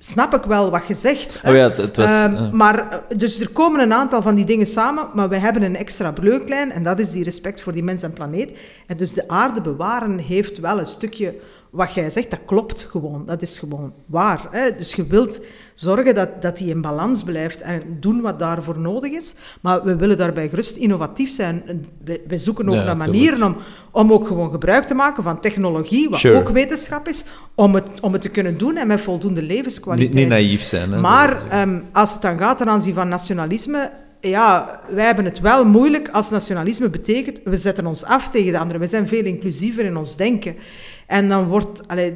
snap 0.01 0.33
ik 0.33 0.43
wel 0.43 0.69
wat 0.69 0.87
je 0.87 0.95
zegt. 0.95 1.39
Oh 1.45 1.55
ja, 1.55 1.71
het 1.71 1.95
was, 1.95 2.05
ehm, 2.05 2.55
Maar, 2.55 3.03
dus 3.17 3.39
er 3.39 3.49
komen 3.49 3.81
een 3.81 3.93
aantal 3.93 4.21
van 4.21 4.35
die 4.35 4.45
dingen 4.45 4.65
samen, 4.65 5.07
maar 5.13 5.29
we 5.29 5.37
hebben 5.37 5.61
een 5.61 5.75
extra 5.75 6.11
bleuklijn 6.11 6.71
en 6.71 6.83
dat 6.83 6.99
is 6.99 7.11
die 7.11 7.23
respect 7.23 7.61
voor 7.61 7.73
die 7.73 7.83
mens 7.83 8.03
en 8.03 8.13
planeet. 8.13 8.57
En 8.87 8.97
dus 8.97 9.13
de 9.13 9.27
aarde 9.27 9.61
bewaren 9.61 10.17
heeft 10.17 10.59
wel 10.59 10.79
een 10.79 10.87
stukje 10.87 11.35
wat 11.69 11.93
jij 11.93 12.09
zegt, 12.09 12.29
dat 12.29 12.39
klopt 12.45 12.87
gewoon. 12.89 13.25
Dat 13.25 13.41
is 13.41 13.59
gewoon 13.59 13.93
waar. 14.05 14.47
Hè? 14.51 14.71
Dus 14.71 14.93
je 14.93 15.07
wilt 15.07 15.41
zorgen 15.73 16.15
dat, 16.15 16.41
dat 16.41 16.57
die 16.57 16.69
in 16.69 16.81
balans 16.81 17.23
blijft 17.23 17.61
en 17.61 17.81
doen 17.99 18.21
wat 18.21 18.39
daarvoor 18.39 18.79
nodig 18.79 19.11
is. 19.11 19.33
Maar 19.61 19.83
we 19.83 19.95
willen 19.95 20.17
daarbij 20.17 20.49
gerust 20.49 20.75
innovatief 20.77 21.31
zijn. 21.31 21.63
We, 22.27 22.37
zoeken 22.37 22.69
ook 22.69 22.75
naar 22.75 22.97
manieren 22.97 23.43
om, 23.43 23.57
om 23.91 24.13
ook 24.13 24.27
gewoon 24.27 24.51
gebruik 24.51 24.83
te 24.83 24.93
maken 24.93 25.23
van 25.23 25.39
technologie, 25.39 26.09
wat 26.09 26.25
ook 26.25 26.49
wetenschap 26.49 27.07
is, 27.07 27.23
om 27.55 27.75
het, 27.75 27.87
om 28.01 28.13
het 28.13 28.21
te 28.21 28.29
kunnen 28.29 28.57
doen 28.57 28.77
en 28.77 28.87
met 28.87 29.01
voldoende 29.01 29.41
levenskwaliteit. 29.41 30.13
Niet, 30.13 30.23
niet 30.23 30.33
naïef 30.33 30.63
zijn. 30.63 30.91
Hè? 30.91 30.99
Maar 30.99 31.61
um, 31.61 31.85
als 31.93 32.13
het 32.13 32.21
dan 32.21 32.37
gaat 32.37 32.57
ten 32.57 32.69
aanzien 32.69 32.93
van 32.93 33.07
nationalisme, 33.07 33.91
ja, 34.21 34.79
wij 34.89 35.05
hebben 35.05 35.25
het 35.25 35.39
wel 35.39 35.65
moeilijk 35.65 36.09
als 36.09 36.29
nationalisme 36.29 36.89
betekent, 36.89 37.39
we 37.43 37.57
zetten 37.57 37.85
ons 37.85 38.03
af 38.03 38.29
tegen 38.29 38.51
de 38.51 38.59
anderen. 38.59 38.81
We 38.81 38.87
zijn 38.87 39.07
veel 39.07 39.23
inclusiever 39.23 39.85
in 39.85 39.97
ons 39.97 40.15
denken. 40.15 40.55
En 41.09 41.29
dan 41.29 41.47
wordt, 41.47 41.87
allee, 41.87 42.13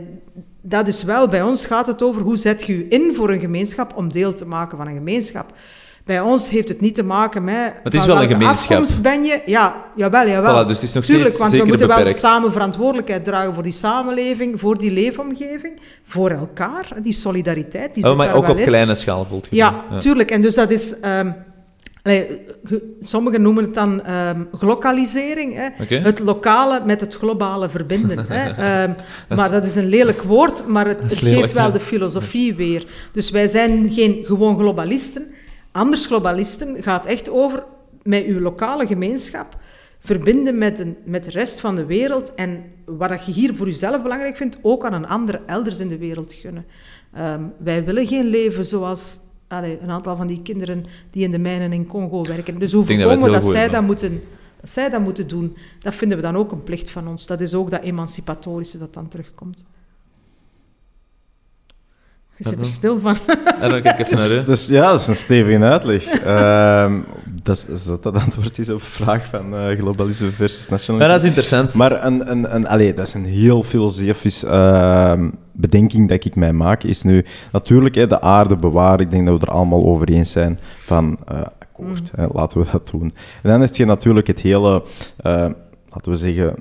dat 0.61 0.87
is 0.87 1.03
wel, 1.03 1.27
bij 1.27 1.41
ons 1.41 1.65
gaat 1.65 1.87
het 1.87 2.01
over 2.01 2.21
hoe 2.21 2.37
zet 2.37 2.63
je 2.63 2.77
je 2.77 2.87
in 2.87 3.13
voor 3.15 3.31
een 3.31 3.39
gemeenschap 3.39 3.93
om 3.95 4.11
deel 4.11 4.33
te 4.33 4.45
maken 4.45 4.77
van 4.77 4.87
een 4.87 4.93
gemeenschap. 4.93 5.53
Bij 6.05 6.21
ons 6.21 6.49
heeft 6.49 6.67
het 6.67 6.81
niet 6.81 6.95
te 6.95 7.03
maken 7.03 7.43
met... 7.43 7.73
Het 7.83 7.93
is 7.93 8.05
wel 8.05 8.21
een 8.21 8.27
gemeenschap. 8.27 8.85
ben 9.01 9.23
je? 9.23 9.41
Ja, 9.45 9.85
jawel, 9.95 10.27
jawel. 10.27 10.63
Voilà, 10.63 10.67
dus 10.67 10.75
het 10.75 10.85
is 10.87 10.93
nog 10.93 11.03
Tuurlijk, 11.03 11.37
want 11.37 11.51
we 11.51 11.65
moeten 11.65 11.87
wel 11.87 12.13
samen 12.13 12.51
verantwoordelijkheid 12.51 13.23
dragen 13.23 13.53
voor 13.53 13.63
die 13.63 13.71
samenleving, 13.71 14.59
voor 14.59 14.77
die 14.77 14.91
leefomgeving, 14.91 15.79
voor 16.05 16.29
elkaar. 16.29 16.87
Die 17.01 17.13
solidariteit, 17.13 17.93
die 17.93 18.09
oh, 18.09 18.15
maar 18.15 18.33
ook 18.33 18.47
op 18.47 18.57
kleine 18.57 18.95
schaal 18.95 19.25
voelt 19.25 19.47
je. 19.49 19.55
Ja, 19.55 19.83
ja, 19.91 19.97
tuurlijk. 19.97 20.31
En 20.31 20.41
dus 20.41 20.55
dat 20.55 20.71
is... 20.71 20.95
Um, 21.19 21.35
sommigen 22.99 23.41
noemen 23.41 23.63
het 23.63 23.73
dan 23.73 24.09
um, 24.11 24.47
glokalisering. 24.51 25.53
Hè? 25.53 25.95
Het 25.95 26.19
lokale 26.19 26.81
met 26.85 27.01
het 27.01 27.15
globale 27.15 27.69
verbinden. 27.69 28.25
hè? 28.27 28.83
Um, 28.83 28.95
maar 29.37 29.51
dat 29.51 29.65
is 29.65 29.75
een 29.75 29.87
lelijk 29.87 30.21
woord, 30.21 30.67
maar 30.67 30.87
het, 30.87 31.03
het 31.03 31.17
geeft 31.17 31.53
wel 31.53 31.71
de 31.71 31.79
filosofie 31.79 32.55
weer. 32.55 32.85
Dus 33.11 33.29
wij 33.29 33.47
zijn 33.47 33.91
geen 33.91 34.25
gewoon 34.25 34.57
globalisten. 34.59 35.33
Anders 35.71 36.05
globalisten 36.05 36.83
gaat 36.83 37.05
echt 37.05 37.29
over 37.29 37.63
met 38.03 38.25
uw 38.25 38.39
lokale 38.39 38.87
gemeenschap 38.87 39.61
verbinden 39.99 40.57
met, 40.57 40.79
een, 40.79 40.97
met 41.05 41.23
de 41.23 41.31
rest 41.31 41.59
van 41.59 41.75
de 41.75 41.85
wereld 41.85 42.33
en 42.35 42.63
wat 42.85 43.25
je 43.25 43.31
hier 43.31 43.55
voor 43.55 43.65
jezelf 43.65 44.01
belangrijk 44.01 44.37
vindt, 44.37 44.57
ook 44.61 44.85
aan 44.85 44.93
een 44.93 45.07
ander 45.07 45.41
elders 45.45 45.79
in 45.79 45.87
de 45.87 45.97
wereld 45.97 46.33
gunnen. 46.33 46.65
Ehm, 47.13 47.43
wij 47.57 47.83
willen 47.85 48.07
geen 48.07 48.27
leven 48.27 48.65
zoals 48.65 49.19
allee, 49.53 49.79
een 49.81 49.89
aantal 49.89 50.15
van 50.15 50.27
die 50.27 50.41
kinderen 50.41 50.85
die 51.11 51.23
in 51.23 51.31
de 51.31 51.39
mijnen 51.39 51.73
in 51.73 51.87
Congo 51.87 52.23
werken. 52.23 52.59
Dus 52.59 52.73
hoe 52.73 52.85
voorkomen 52.85 53.31
dat, 53.31 53.41
dat 53.41 53.51
zij 53.51 53.69
dat 53.69 53.83
moeten, 53.83 54.21
dat 54.61 54.69
zij 54.69 54.89
dat 54.89 55.01
moeten 55.01 55.27
doen, 55.27 55.57
dat 55.79 55.95
vinden 55.95 56.17
we 56.17 56.23
dan 56.23 56.35
ook 56.35 56.51
een 56.51 56.63
plicht 56.63 56.91
van 56.91 57.07
ons. 57.07 57.27
Dat 57.27 57.41
is 57.41 57.53
ook 57.53 57.71
dat 57.71 57.81
emancipatorische 57.81 58.77
dat 58.77 58.93
dan 58.93 59.07
terugkomt. 59.07 59.63
Je 62.35 62.49
zit 62.49 62.59
er 62.59 62.65
stil 62.65 62.99
van. 62.99 63.15
En 63.59 63.69
dan 63.69 63.81
kijk 63.81 63.99
ik 63.99 64.05
even 64.05 64.17
naar 64.29 64.43
u. 64.43 64.45
Dus, 64.45 64.67
ja, 64.67 64.89
dat 64.89 64.99
is 64.99 65.07
een 65.07 65.15
stevige 65.15 65.63
uitleg. 65.63 66.25
uh, 66.25 66.93
dat 67.43 67.57
is, 67.57 67.67
is, 67.67 67.85
dat 67.85 68.03
het 68.03 68.15
antwoord 68.15 68.57
is 68.57 68.69
op 68.69 68.79
de 68.79 68.85
vraag 68.85 69.25
van 69.25 69.53
uh, 69.53 69.77
globalisme 69.77 70.29
versus 70.29 70.69
nationalisme? 70.69 71.07
Ja, 71.07 71.07
dat 71.07 71.21
is 71.21 71.27
interessant. 71.27 71.73
Maar 71.73 72.05
een, 72.05 72.31
een, 72.31 72.55
een, 72.55 72.67
allez, 72.67 72.95
dat 72.95 73.07
is 73.07 73.13
een 73.13 73.25
heel 73.25 73.63
filosofisch 73.63 74.43
uh, 74.43 75.13
bedenking 75.53 76.09
dat 76.09 76.25
ik 76.25 76.35
mij 76.35 76.53
maak. 76.53 76.83
Is 76.83 77.03
nu 77.03 77.25
natuurlijk 77.51 77.95
hè, 77.95 78.07
de 78.07 78.21
aarde 78.21 78.55
bewaren. 78.55 78.99
Ik 78.99 79.11
denk 79.11 79.25
dat 79.25 79.39
we 79.39 79.45
er 79.45 79.53
allemaal 79.53 79.83
over 79.83 80.09
eens 80.09 80.31
zijn 80.31 80.59
van 80.79 81.17
uh, 81.31 81.41
akkoord, 81.59 82.11
mm. 82.15 82.23
hè, 82.23 82.27
laten 82.33 82.59
we 82.59 82.67
dat 82.71 82.89
doen. 82.91 83.13
En 83.41 83.49
dan 83.49 83.61
heb 83.61 83.75
je 83.75 83.85
natuurlijk 83.85 84.27
het 84.27 84.39
hele, 84.41 84.83
uh, 85.25 85.49
laten 85.89 86.11
we 86.11 86.15
zeggen 86.15 86.55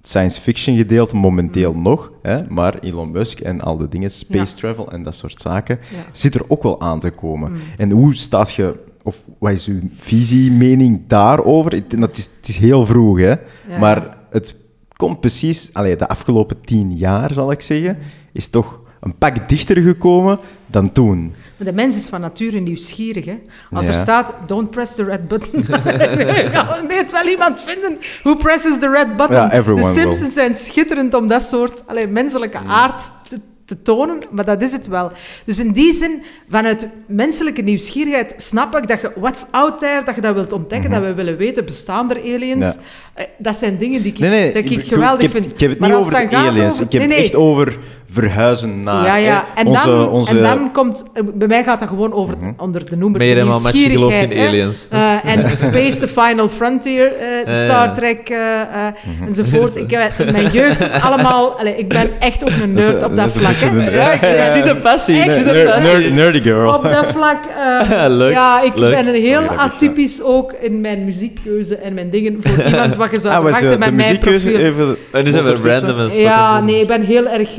science 0.00 0.40
fiction 0.40 0.76
gedeelte 0.76 1.16
momenteel 1.16 1.72
mm. 1.72 1.82
nog, 1.82 2.12
hè, 2.22 2.48
maar 2.48 2.78
Elon 2.78 3.10
Musk 3.10 3.40
en 3.40 3.60
al 3.60 3.76
de 3.76 3.88
dingen, 3.88 4.10
space 4.10 4.56
travel 4.56 4.92
en 4.92 5.02
dat 5.02 5.14
soort 5.14 5.40
zaken, 5.40 5.78
zit 6.12 6.34
er 6.34 6.44
ook 6.48 6.62
wel 6.62 6.80
aan 6.80 7.00
te 7.00 7.10
komen. 7.10 7.52
Mm. 7.52 7.58
En 7.76 7.90
hoe 7.90 8.14
staat 8.14 8.52
je, 8.52 8.74
of 9.02 9.20
wat 9.38 9.52
is 9.52 9.66
uw 9.66 9.80
visie, 9.96 10.50
mening 10.50 11.02
daarover? 11.06 11.72
Het, 11.72 12.18
is, 12.18 12.30
het 12.36 12.48
is 12.48 12.56
heel 12.56 12.86
vroeg, 12.86 13.18
hè, 13.18 13.34
maar 13.78 14.16
het 14.30 14.56
komt 14.96 15.20
precies, 15.20 15.70
allee, 15.72 15.96
de 15.96 16.08
afgelopen 16.08 16.60
tien 16.60 16.96
jaar 16.96 17.32
zal 17.32 17.50
ik 17.50 17.60
zeggen. 17.60 17.98
Is 18.34 18.48
toch 18.48 18.80
een 19.00 19.18
pak 19.18 19.48
dichter 19.48 19.82
gekomen 19.82 20.38
dan 20.66 20.92
toen. 20.92 21.34
Maar 21.56 21.66
de 21.66 21.72
mens 21.72 21.96
is 21.96 22.08
van 22.08 22.20
nature 22.20 22.58
nieuwsgierig. 22.58 23.24
Hè? 23.24 23.38
Als 23.72 23.86
er 23.86 23.94
staat, 23.94 24.34
don't 24.46 24.70
press 24.70 24.94
the 24.94 25.04
red 25.04 25.28
button, 25.28 25.64
gaat 26.94 27.10
wel 27.10 27.26
iemand 27.26 27.60
vinden. 27.60 27.98
Who 28.22 28.34
presses 28.34 28.78
the 28.78 28.90
red 28.90 29.16
button? 29.16 29.76
de 29.76 29.92
Simpsons 29.94 30.32
zijn 30.32 30.54
schitterend 30.54 31.14
om 31.14 31.26
dat 31.26 31.42
soort 31.42 31.82
allee, 31.86 32.06
menselijke 32.06 32.58
aard 32.66 33.10
te 33.28 33.40
te 33.64 33.82
tonen, 33.82 34.22
maar 34.30 34.44
dat 34.44 34.62
is 34.62 34.72
het 34.72 34.86
wel. 34.86 35.12
Dus 35.44 35.58
in 35.58 35.72
die 35.72 35.92
zin, 35.92 36.22
vanuit 36.48 36.88
menselijke 37.06 37.62
nieuwsgierigheid, 37.62 38.34
snap 38.36 38.76
ik 38.76 38.88
dat 38.88 39.00
je 39.00 39.12
what's 39.16 39.46
out 39.50 39.78
there, 39.78 40.04
dat 40.04 40.14
je 40.14 40.20
dat 40.20 40.34
wilt 40.34 40.52
ontdekken, 40.52 40.90
mhm. 40.90 41.00
dat 41.00 41.08
we 41.08 41.14
willen 41.14 41.36
weten, 41.36 41.64
bestaan 41.64 42.10
er 42.10 42.34
aliens? 42.34 42.76
Eh, 43.14 43.24
dat 43.38 43.56
zijn 43.56 43.78
dingen 43.78 44.02
die 44.02 44.12
ik, 44.12 44.18
nee, 44.18 44.52
dat 44.52 44.64
ik, 44.64 44.86
geweldig 44.86 45.30
vind. 45.30 45.50
Ik 45.50 45.60
heb 45.60 45.70
het 45.70 45.80
niet 45.80 45.92
over 45.92 46.34
aliens, 46.34 46.80
ik 46.80 46.92
heb 46.92 47.02
het 47.02 47.12
echt 47.12 47.34
over 47.34 47.78
verhuizen 48.08 48.82
naar 48.82 49.04
ja, 49.04 49.16
ja. 49.16 49.44
En, 49.54 49.66
onze, 49.66 49.86
dan, 49.86 50.08
onze... 50.08 50.30
en 50.30 50.42
dan 50.42 50.72
komt, 50.72 51.04
eh, 51.14 51.22
bij 51.34 51.48
mij 51.48 51.64
gaat 51.64 51.80
dat 51.80 51.88
gewoon 51.88 52.12
over, 52.12 52.36
mm 52.36 52.42
-hmm. 52.42 52.54
onder 52.56 52.90
de 52.90 52.96
noemer 52.96 53.18
Meer 53.18 53.44
nieuwsgierigheid. 53.44 54.34
in 54.34 54.46
aliens. 54.46 54.88
Uh, 54.92 55.24
en 55.24 55.56
Space, 55.68 55.98
The 55.98 56.08
Final 56.08 56.48
Frontier, 56.48 57.12
uh, 57.12 57.46
de 57.46 57.54
Star 57.54 57.94
Trek 57.94 58.30
uh, 58.30 58.38
mm-hmm. 58.38 59.26
enzovoort. 59.26 59.76
Ik 59.76 59.90
heb 59.90 60.30
mijn 60.32 60.50
jeugd 60.50 61.02
allemaal, 61.02 61.58
allez, 61.58 61.76
ik 61.76 61.88
ben 61.88 62.10
echt 62.20 62.44
ook 62.44 62.62
een 62.62 62.72
nerd 62.72 63.04
op 63.04 63.16
dat 63.16 63.32
vlak. 63.32 63.56
Ja, 63.56 64.12
ik, 64.12 64.22
ik, 64.22 64.48
zie 64.48 64.62
de 64.62 64.76
passie. 64.76 65.16
Ik 65.16 65.30
zie 65.30 65.44
de 65.44 65.72
passie. 65.74 66.10
nerdy 66.10 66.40
girl. 66.40 66.74
Op 66.74 66.82
dat 66.82 67.06
vlak, 67.12 67.38
leuk, 68.20 68.32
ja, 68.32 68.62
ik 68.62 68.76
leuk. 68.76 68.94
ben 68.94 69.14
een 69.14 69.20
heel 69.20 69.42
atypisch 69.42 70.22
ook 70.22 70.52
in 70.52 70.80
mijn 70.80 71.04
muziekkeuze 71.04 71.76
en 71.76 71.94
mijn 71.94 72.10
dingen 72.10 72.36
voor 72.42 72.64
iemand 72.70 72.96
wat 73.04 73.22
je 73.22 73.28
zou 73.28 73.34
ah, 73.34 73.42
verwachten 73.42 73.78
met 73.78 73.94
mijn 73.94 74.18
profiel. 74.18 74.56
Even, 74.56 74.96
en 75.12 75.32
zijn 75.32 75.44
we 75.44 75.70
random 75.70 76.10
Ja, 76.10 76.60
nee, 76.60 76.80
ik 76.80 76.86
ben 76.86 77.02
heel 77.02 77.26
erg 77.26 77.50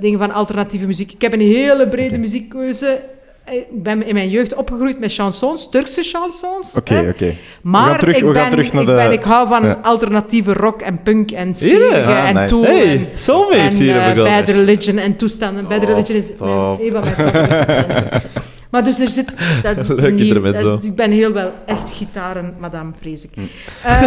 dingen 0.00 0.18
van 0.18 0.32
alternatieve 0.32 0.86
muziek. 0.86 1.12
Ik 1.12 1.20
heb 1.20 1.32
een 1.32 1.40
hele 1.40 1.88
brede 1.88 2.18
muziekkeuze 2.18 2.98
ik 3.50 3.82
ben 3.82 4.06
in 4.06 4.14
mijn 4.14 4.28
jeugd 4.28 4.54
opgegroeid 4.54 4.98
met 4.98 5.14
chansons, 5.14 5.70
Turkse 5.70 6.02
chansons. 6.02 6.74
Oké, 6.74 7.08
oké. 7.14 7.34
Maar 7.62 7.98
terug, 7.98 8.16
ik, 8.16 8.32
ben, 8.32 8.58
ik, 8.58 8.70
de... 8.72 8.84
ben, 8.84 9.12
ik 9.12 9.22
hou 9.22 9.48
van 9.48 9.82
alternatieve 9.82 10.52
rock 10.52 10.80
en 10.80 11.02
punk 11.02 11.30
en 11.30 11.54
stevige 11.54 12.04
ah, 12.04 12.28
en 12.28 12.34
nice. 12.34 12.46
toe. 12.46 12.66
Hey, 12.66 12.90
en, 12.90 13.06
soulmates 13.14 13.78
hier 13.78 14.16
uh, 14.16 14.22
Bad 14.22 14.44
Religion 14.44 14.98
en 14.98 15.16
toestanden. 15.16 15.68
Bad 15.68 15.84
Religion 15.84 16.16
is 16.16 16.32
mijn, 16.38 16.50
een 16.80 16.92
van 16.92 17.02
mijn 17.16 18.22
Maar 18.70 18.84
dus 18.84 18.98
er 18.98 19.08
zit... 19.08 19.36
Dat 19.62 19.88
Leuk 19.88 20.14
niet, 20.14 20.60
zo. 20.60 20.78
Ik 20.82 20.94
ben 20.94 21.10
heel 21.10 21.32
wel 21.32 21.52
echt 21.66 21.90
gitaren, 21.90 22.54
madame, 22.58 22.92
vrees 23.00 23.24
ik. 23.24 23.30
Uh, 23.36 23.46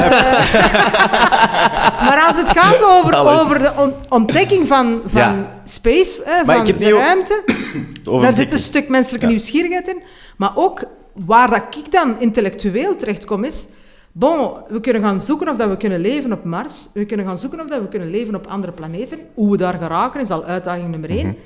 maar 2.07 2.23
als 2.27 2.37
het 2.37 2.49
gaat 2.49 2.83
over, 2.95 3.15
over 3.15 3.59
de 3.59 3.71
on 3.77 3.93
ontdekking 4.09 4.67
van, 4.67 5.01
van 5.07 5.21
ja. 5.21 5.61
space, 5.63 6.21
hè, 6.25 6.45
van 6.45 6.65
de 6.65 6.89
ruimte, 6.89 7.43
daar 8.21 8.33
zit 8.33 8.53
een 8.53 8.59
stuk 8.59 8.89
menselijke 8.89 9.25
ja. 9.25 9.31
nieuwsgierigheid 9.31 9.87
in. 9.87 10.01
Maar 10.37 10.51
ook 10.55 10.83
waar 11.13 11.49
dat 11.49 11.63
ik 11.85 11.91
dan 11.91 12.19
intellectueel 12.19 12.95
terechtkom 12.95 13.43
is... 13.43 13.67
Bon, 14.13 14.51
we 14.67 14.79
kunnen 14.79 15.01
gaan 15.01 15.21
zoeken 15.21 15.49
of 15.49 15.57
dat 15.57 15.69
we 15.69 15.77
kunnen 15.77 15.99
leven 15.99 16.31
op 16.31 16.43
Mars. 16.43 16.87
We 16.93 17.05
kunnen 17.05 17.25
gaan 17.25 17.37
zoeken 17.37 17.59
of 17.59 17.67
dat 17.67 17.81
we 17.81 17.87
kunnen 17.87 18.09
leven 18.09 18.35
op 18.35 18.47
andere 18.47 18.71
planeten. 18.71 19.17
Hoe 19.33 19.51
we 19.51 19.57
daar 19.57 19.73
geraken 19.73 20.19
is 20.19 20.29
al 20.29 20.43
uitdaging 20.43 20.89
nummer 20.89 21.09
één. 21.09 21.25
Mm 21.25 21.31
-hmm. 21.31 21.39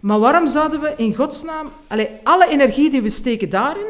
Maar 0.00 0.18
waarom 0.18 0.48
zouden 0.48 0.80
we 0.80 0.92
in 0.96 1.14
godsnaam... 1.14 1.70
Allez, 1.86 2.08
alle 2.22 2.48
energie 2.48 2.90
die 2.90 3.02
we 3.02 3.10
steken 3.10 3.48
daarin... 3.48 3.86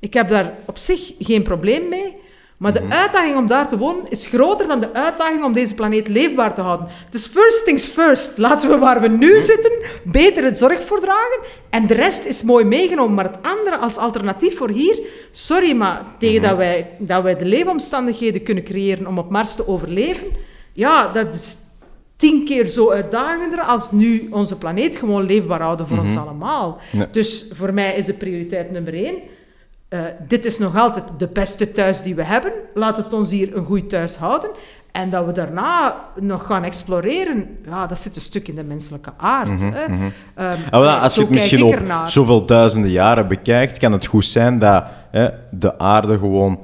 Ik 0.00 0.14
heb 0.14 0.28
daar 0.28 0.54
op 0.66 0.78
zich 0.78 1.12
geen 1.18 1.42
probleem 1.42 1.88
mee. 1.88 2.12
Maar 2.56 2.72
de 2.72 2.80
mhm. 2.80 2.92
uitdaging 2.92 3.36
om 3.36 3.46
daar 3.46 3.68
te 3.68 3.78
wonen 3.78 4.10
is 4.10 4.26
groter 4.26 4.66
dan 4.66 4.80
de 4.80 4.92
uitdaging 4.92 5.44
om 5.44 5.52
deze 5.52 5.74
planeet 5.74 6.08
leefbaar 6.08 6.54
te 6.54 6.60
houden. 6.60 6.88
Dus 7.10 7.26
first 7.26 7.64
things 7.64 7.84
first. 7.84 8.38
Laten 8.38 8.68
we 8.68 8.78
waar 8.78 9.00
we 9.00 9.08
nu 9.08 9.32
mhm. 9.32 9.44
zitten 9.44 9.72
beter 10.04 10.44
het 10.44 10.58
zorg 10.58 10.86
voor 10.86 11.00
dragen. 11.00 11.40
En 11.70 11.86
de 11.86 11.94
rest 11.94 12.24
is 12.24 12.42
mooi 12.42 12.64
meegenomen. 12.64 13.14
Maar 13.14 13.24
het 13.24 13.38
andere 13.42 13.76
als 13.76 13.96
alternatief 13.96 14.56
voor 14.56 14.70
hier... 14.70 14.98
Sorry, 15.30 15.72
maar 15.72 16.04
tegen 16.18 16.40
mhm. 16.40 16.48
dat, 16.48 16.56
wij, 16.56 16.90
dat 16.98 17.22
wij 17.22 17.36
de 17.36 17.44
leefomstandigheden 17.44 18.42
kunnen 18.42 18.64
creëren 18.64 19.06
om 19.06 19.18
op 19.18 19.30
Mars 19.30 19.54
te 19.54 19.68
overleven... 19.68 20.26
Ja, 20.72 21.08
dat 21.08 21.34
is 21.34 21.56
tien 22.20 22.44
keer 22.44 22.66
zo 22.66 22.90
uitdagender 22.90 23.60
als 23.60 23.90
nu 23.90 24.28
onze 24.30 24.58
planeet 24.58 24.96
gewoon 24.96 25.22
leefbaar 25.26 25.60
houden 25.60 25.86
voor 25.86 25.98
ons 25.98 26.14
mhm. 26.14 26.22
allemaal. 26.22 26.78
Dus 27.10 27.50
voor 27.54 27.74
mij 27.74 27.94
is 27.94 28.06
de 28.06 28.12
prioriteit 28.12 28.70
nummer 28.70 28.94
één. 28.94 29.14
Uh, 29.88 30.00
dit 30.28 30.44
is 30.44 30.58
nog 30.58 30.76
altijd 30.76 31.04
de 31.18 31.28
beste 31.28 31.72
thuis 31.72 32.02
die 32.02 32.14
we 32.14 32.22
hebben. 32.22 32.52
Laat 32.74 32.96
het 32.96 33.12
ons 33.12 33.30
hier 33.30 33.56
een 33.56 33.64
goed 33.64 33.88
thuis 33.88 34.16
houden. 34.16 34.50
En 34.92 35.10
dat 35.10 35.26
we 35.26 35.32
daarna 35.32 35.96
nog 36.20 36.46
gaan 36.46 36.64
exploreren, 36.64 37.58
ja, 37.64 37.86
dat 37.86 37.98
zit 37.98 38.16
een 38.16 38.22
stuk 38.22 38.48
in 38.48 38.54
de 38.54 38.64
menselijke 38.64 39.12
aard. 39.16 39.60
Mhm, 39.60 39.72
hè. 39.72 39.88
Mhm. 39.88 40.02
Um, 40.72 40.82
als 40.82 41.14
je 41.14 41.20
het 41.20 41.30
misschien 41.30 41.62
op 41.62 41.78
zoveel 42.06 42.46
duizenden 42.46 42.90
jaren 42.90 43.28
bekijkt, 43.28 43.78
kan 43.78 43.92
het 43.92 44.06
goed 44.06 44.24
zijn 44.24 44.58
dat 44.58 44.84
hè, 45.10 45.28
de 45.50 45.78
aarde 45.78 46.18
gewoon 46.18 46.58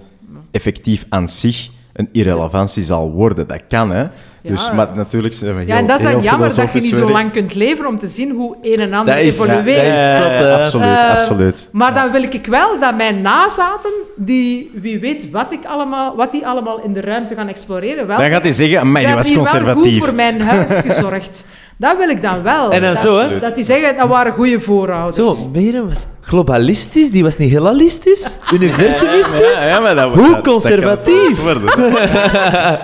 effectief 0.51 1.05
aan 1.09 1.29
zich 1.29 1.69
een 1.93 2.09
irrelevantie 2.13 2.85
zal 2.85 3.11
worden. 3.11 3.49
Dat 3.49 3.63
kan, 3.69 3.91
hè. 3.91 4.07
Dus, 4.47 4.71
maar 4.73 4.89
natuurlijk 4.95 5.35
zijn 5.35 5.55
we 5.55 5.59
heel 5.59 5.69
Ja, 5.69 5.77
en 5.77 5.87
dat 5.87 6.01
is 6.01 6.11
dan 6.11 6.23
jammer 6.23 6.55
dat 6.55 6.73
je 6.73 6.81
niet 6.81 6.95
zo 6.95 7.11
lang 7.11 7.33
kunt 7.33 7.55
leven 7.55 7.87
om 7.87 7.99
te 7.99 8.07
zien 8.07 8.31
hoe 8.31 8.57
een 8.63 8.81
en 8.81 8.93
ander 8.93 9.15
evolueert. 9.15 9.97
Ja, 9.97 10.63
absoluut, 10.63 10.87
uh, 10.87 11.17
absoluut. 11.17 11.69
Maar 11.73 11.95
dan 11.95 12.11
wil 12.11 12.23
ik 12.23 12.47
wel 12.47 12.81
dat 12.81 12.97
mijn 12.97 13.21
nazaten, 13.21 13.93
die 14.17 14.71
wie 14.75 15.01
weet 15.01 15.31
wat, 15.31 15.53
ik 15.53 15.65
allemaal, 15.65 16.17
wat 16.17 16.31
die 16.33 16.47
allemaal 16.47 16.81
in 16.83 16.93
de 16.93 17.01
ruimte 17.01 17.35
gaan 17.35 17.49
exploreren, 17.49 18.07
wel 18.07 18.19
dan 18.19 18.29
gaat 18.29 18.43
hij 18.43 18.53
zeggen, 18.53 19.01
je 19.01 19.15
was 19.15 19.33
conservatief. 19.33 19.83
goed 19.83 20.05
voor 20.05 20.15
mijn 20.15 20.41
huis 20.41 20.71
gezorgd. 20.87 21.45
Dat 21.79 21.97
wil 21.97 22.09
ik 22.09 22.23
dan 22.23 22.43
wel. 22.43 22.73
En 22.73 22.83
dan 22.83 22.93
dat, 22.95 23.03
zo, 23.03 23.19
hè? 23.19 23.39
Dat 23.39 23.55
die 23.55 23.65
zeggen, 23.65 23.97
dat 23.97 24.09
waren 24.09 24.33
goede 24.33 24.61
voorouders. 24.61 25.17
Zo, 25.17 25.49
Meren 25.53 25.89
was 25.89 26.07
globalistisch, 26.21 27.11
die 27.11 27.23
was 27.23 27.39
niet 27.39 27.51
helalistisch, 27.51 28.39
universalistisch. 28.55 29.59
Ja, 29.61 29.67
ja, 29.67 29.81
maar 29.81 29.95
dat, 29.95 30.15
Hoe 30.15 30.33
dat, 30.33 30.45
conservatief. 30.45 31.45
Dat 31.45 31.63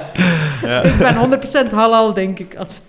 ja. 0.62 0.82
Ik 0.82 0.98
ben 0.98 1.40
100% 1.70 1.74
halal, 1.74 2.12
denk 2.14 2.38
ik. 2.38 2.54
Als... 2.58 2.82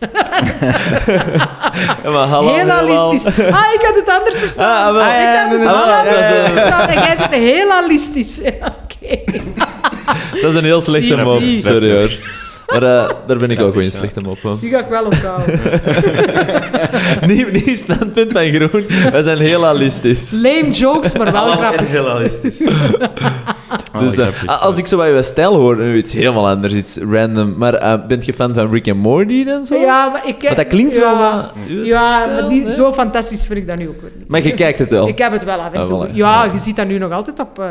ja, 2.03 2.09
maar 2.09 2.27
halal, 2.27 2.55
helalistisch. 2.55 3.25
Ah, 3.25 3.73
ik 3.73 3.81
had 3.81 3.95
het 3.95 4.09
anders 4.19 4.39
verstaan. 4.39 4.87
Ah, 4.87 4.93
wel. 4.93 5.01
Ik 5.01 5.37
had 5.39 5.59
het 5.59 5.67
ah, 5.67 5.99
anders 5.99 6.61
verstaan 6.61 6.87
en 6.87 6.93
jij 6.93 7.15
het 7.17 7.33
helalistisch. 7.33 8.39
Oké. 8.71 9.41
Dat 10.41 10.51
is 10.51 10.55
een 10.55 10.63
heel 10.63 10.81
slechte 10.81 11.15
mop. 11.15 11.41
Sorry 11.57 11.97
hoor. 11.97 12.11
Maar 12.67 12.83
uh, 12.83 13.09
daar 13.27 13.37
ben 13.37 13.51
ik 13.51 13.59
ook 13.59 13.73
wel 13.73 13.83
in 13.83 13.91
slecht 13.91 14.17
om 14.17 14.25
op. 14.25 14.61
Die 14.61 14.69
ga 14.69 14.79
ik 14.79 14.85
wel 14.85 15.05
onthouden. 15.05 15.59
nieuw, 17.35 17.51
nieuw 17.51 17.75
standpunt 17.75 18.31
van 18.31 18.53
Groen. 18.53 18.85
Wij 19.11 19.21
zijn 19.21 19.37
heel 19.37 19.65
alistisch. 19.65 20.31
Lame 20.31 20.69
jokes, 20.69 21.17
maar 21.17 21.31
wel 21.31 21.51
grappig. 21.51 21.87
heel 21.87 22.09
alistisch. 22.09 22.61
dus, 24.09 24.17
uh, 24.17 24.61
als 24.61 24.77
ik 24.77 24.87
zo 24.87 24.97
bij 24.97 25.11
je 25.11 25.23
stijl 25.23 25.55
hoor, 25.55 25.77
nu 25.77 25.97
iets 25.97 26.13
helemaal 26.13 26.47
anders, 26.47 26.73
iets 26.73 26.97
random. 26.97 27.57
Maar 27.57 27.83
uh, 27.83 28.07
bent 28.07 28.25
je 28.25 28.33
fan 28.33 28.53
van 28.53 28.71
Rick 28.71 28.89
and 28.89 28.99
Morty 28.99 29.43
dan 29.43 29.65
zo? 29.65 29.75
Ja, 29.75 30.09
maar 30.09 30.27
ik... 30.27 30.43
Maar 30.43 30.55
dat 30.55 30.67
klinkt 30.67 30.95
ja, 30.95 31.01
wel 31.01 31.17
wat... 31.17 31.51
Ja, 31.87 32.25
maar 32.25 32.49
die, 32.49 32.71
zo 32.71 32.93
fantastisch 32.93 33.45
vind 33.45 33.59
ik 33.59 33.67
dat 33.67 33.77
nu 33.77 33.87
ook 33.87 34.01
niet. 34.01 34.27
Maar 34.27 34.41
je 34.41 34.53
kijkt 34.53 34.79
het 34.79 34.89
wel? 34.89 35.07
Ik 35.07 35.17
heb 35.17 35.31
het 35.31 35.43
wel 35.43 35.57
af 35.57 35.71
en 35.71 35.87
toe. 35.87 36.09
ja, 36.11 36.43
je 36.43 36.57
ziet 36.57 36.75
dat 36.75 36.87
nu 36.87 36.97
nog 36.97 37.11
altijd 37.11 37.39
op 37.39 37.61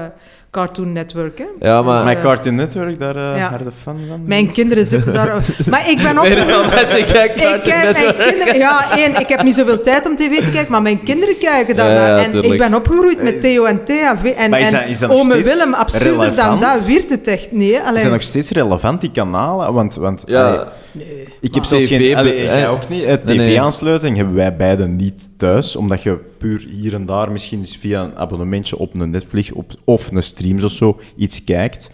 Cartoon 0.53 0.93
Network. 0.93 1.39
Hè? 1.39 1.69
Ja, 1.69 1.83
maar... 1.83 1.95
Dus, 1.95 2.05
Mijn 2.05 2.21
Cartoon 2.21 2.55
Network, 2.55 2.99
daar 2.99 3.17
uh, 3.17 3.37
ja. 3.37 3.59
de 3.59 3.73
fan 3.83 3.99
van. 4.09 4.23
Mijn 4.25 4.51
kinderen 4.51 4.87
zitten 4.87 5.13
daar... 5.13 5.27
maar 5.71 5.91
ik 5.91 6.03
ben 6.03 6.19
op... 6.19 6.25
ik 6.25 7.07
kijk 7.07 7.35
ik 7.35 7.63
kijk 7.63 7.97
mijn 7.97 8.17
kinderen... 8.17 8.59
Ja, 8.59 8.97
één, 8.97 9.21
ik 9.21 9.29
heb 9.29 9.43
niet 9.43 9.55
zoveel 9.55 9.81
tijd 9.81 10.07
om 10.07 10.17
tv 10.17 10.45
te 10.45 10.51
kijken, 10.51 10.71
maar 10.71 10.83
mijn 10.83 11.03
kinderen 11.03 11.39
kijken 11.39 11.77
daarnaar. 11.77 12.19
Ja, 12.19 12.25
en 12.25 12.43
ik 12.43 12.59
ben 12.59 12.75
opgegroeid 12.75 13.23
met 13.23 13.41
Theo 13.41 13.65
en 13.65 13.85
Thea. 13.85 14.17
En, 14.37 14.53
is 14.53 14.71
dat, 14.71 14.83
is 14.87 14.99
dat 14.99 15.11
ome 15.11 15.43
Willem, 15.43 15.75
absurder 15.75 16.11
relevant? 16.11 16.37
dan 16.37 16.61
dat, 16.61 16.85
wiert 16.85 17.11
het 17.11 17.27
echt. 17.27 17.53
Nee, 17.53 17.81
alleen... 17.81 18.01
Zijn 18.01 18.13
nog 18.13 18.23
steeds 18.23 18.51
relevant, 18.51 19.01
die 19.01 19.11
kanalen? 19.11 19.73
Want... 19.73 19.95
want 19.95 20.23
ja... 20.27 20.49
Allee, 20.49 20.65
Nee. 20.93 21.29
Ik 21.41 21.55
heb 21.55 21.65
zelfs 21.65 21.87
geen... 21.87 22.17
Allee, 22.17 22.43
jij 22.43 22.69
ook 22.69 22.89
niet. 22.89 23.03
TV-aansluiting 23.27 24.17
hebben 24.17 24.35
wij 24.35 24.57
beiden 24.57 24.97
niet 24.97 25.29
thuis, 25.37 25.77
omdat 25.77 26.03
je 26.03 26.19
puur 26.39 26.67
hier 26.71 26.95
en 26.95 27.07
daar 27.07 27.33
misschien 27.33 27.65
via 27.65 28.03
een 28.03 28.17
abonnementje 28.17 28.79
op 28.79 28.95
een 28.95 29.11
Netflix 29.11 29.53
op, 29.53 29.73
of 29.85 30.11
een 30.11 30.23
streams 30.23 30.65
of 30.65 30.73
zo 30.73 31.01
iets 31.17 31.45
kijkt. 31.45 31.91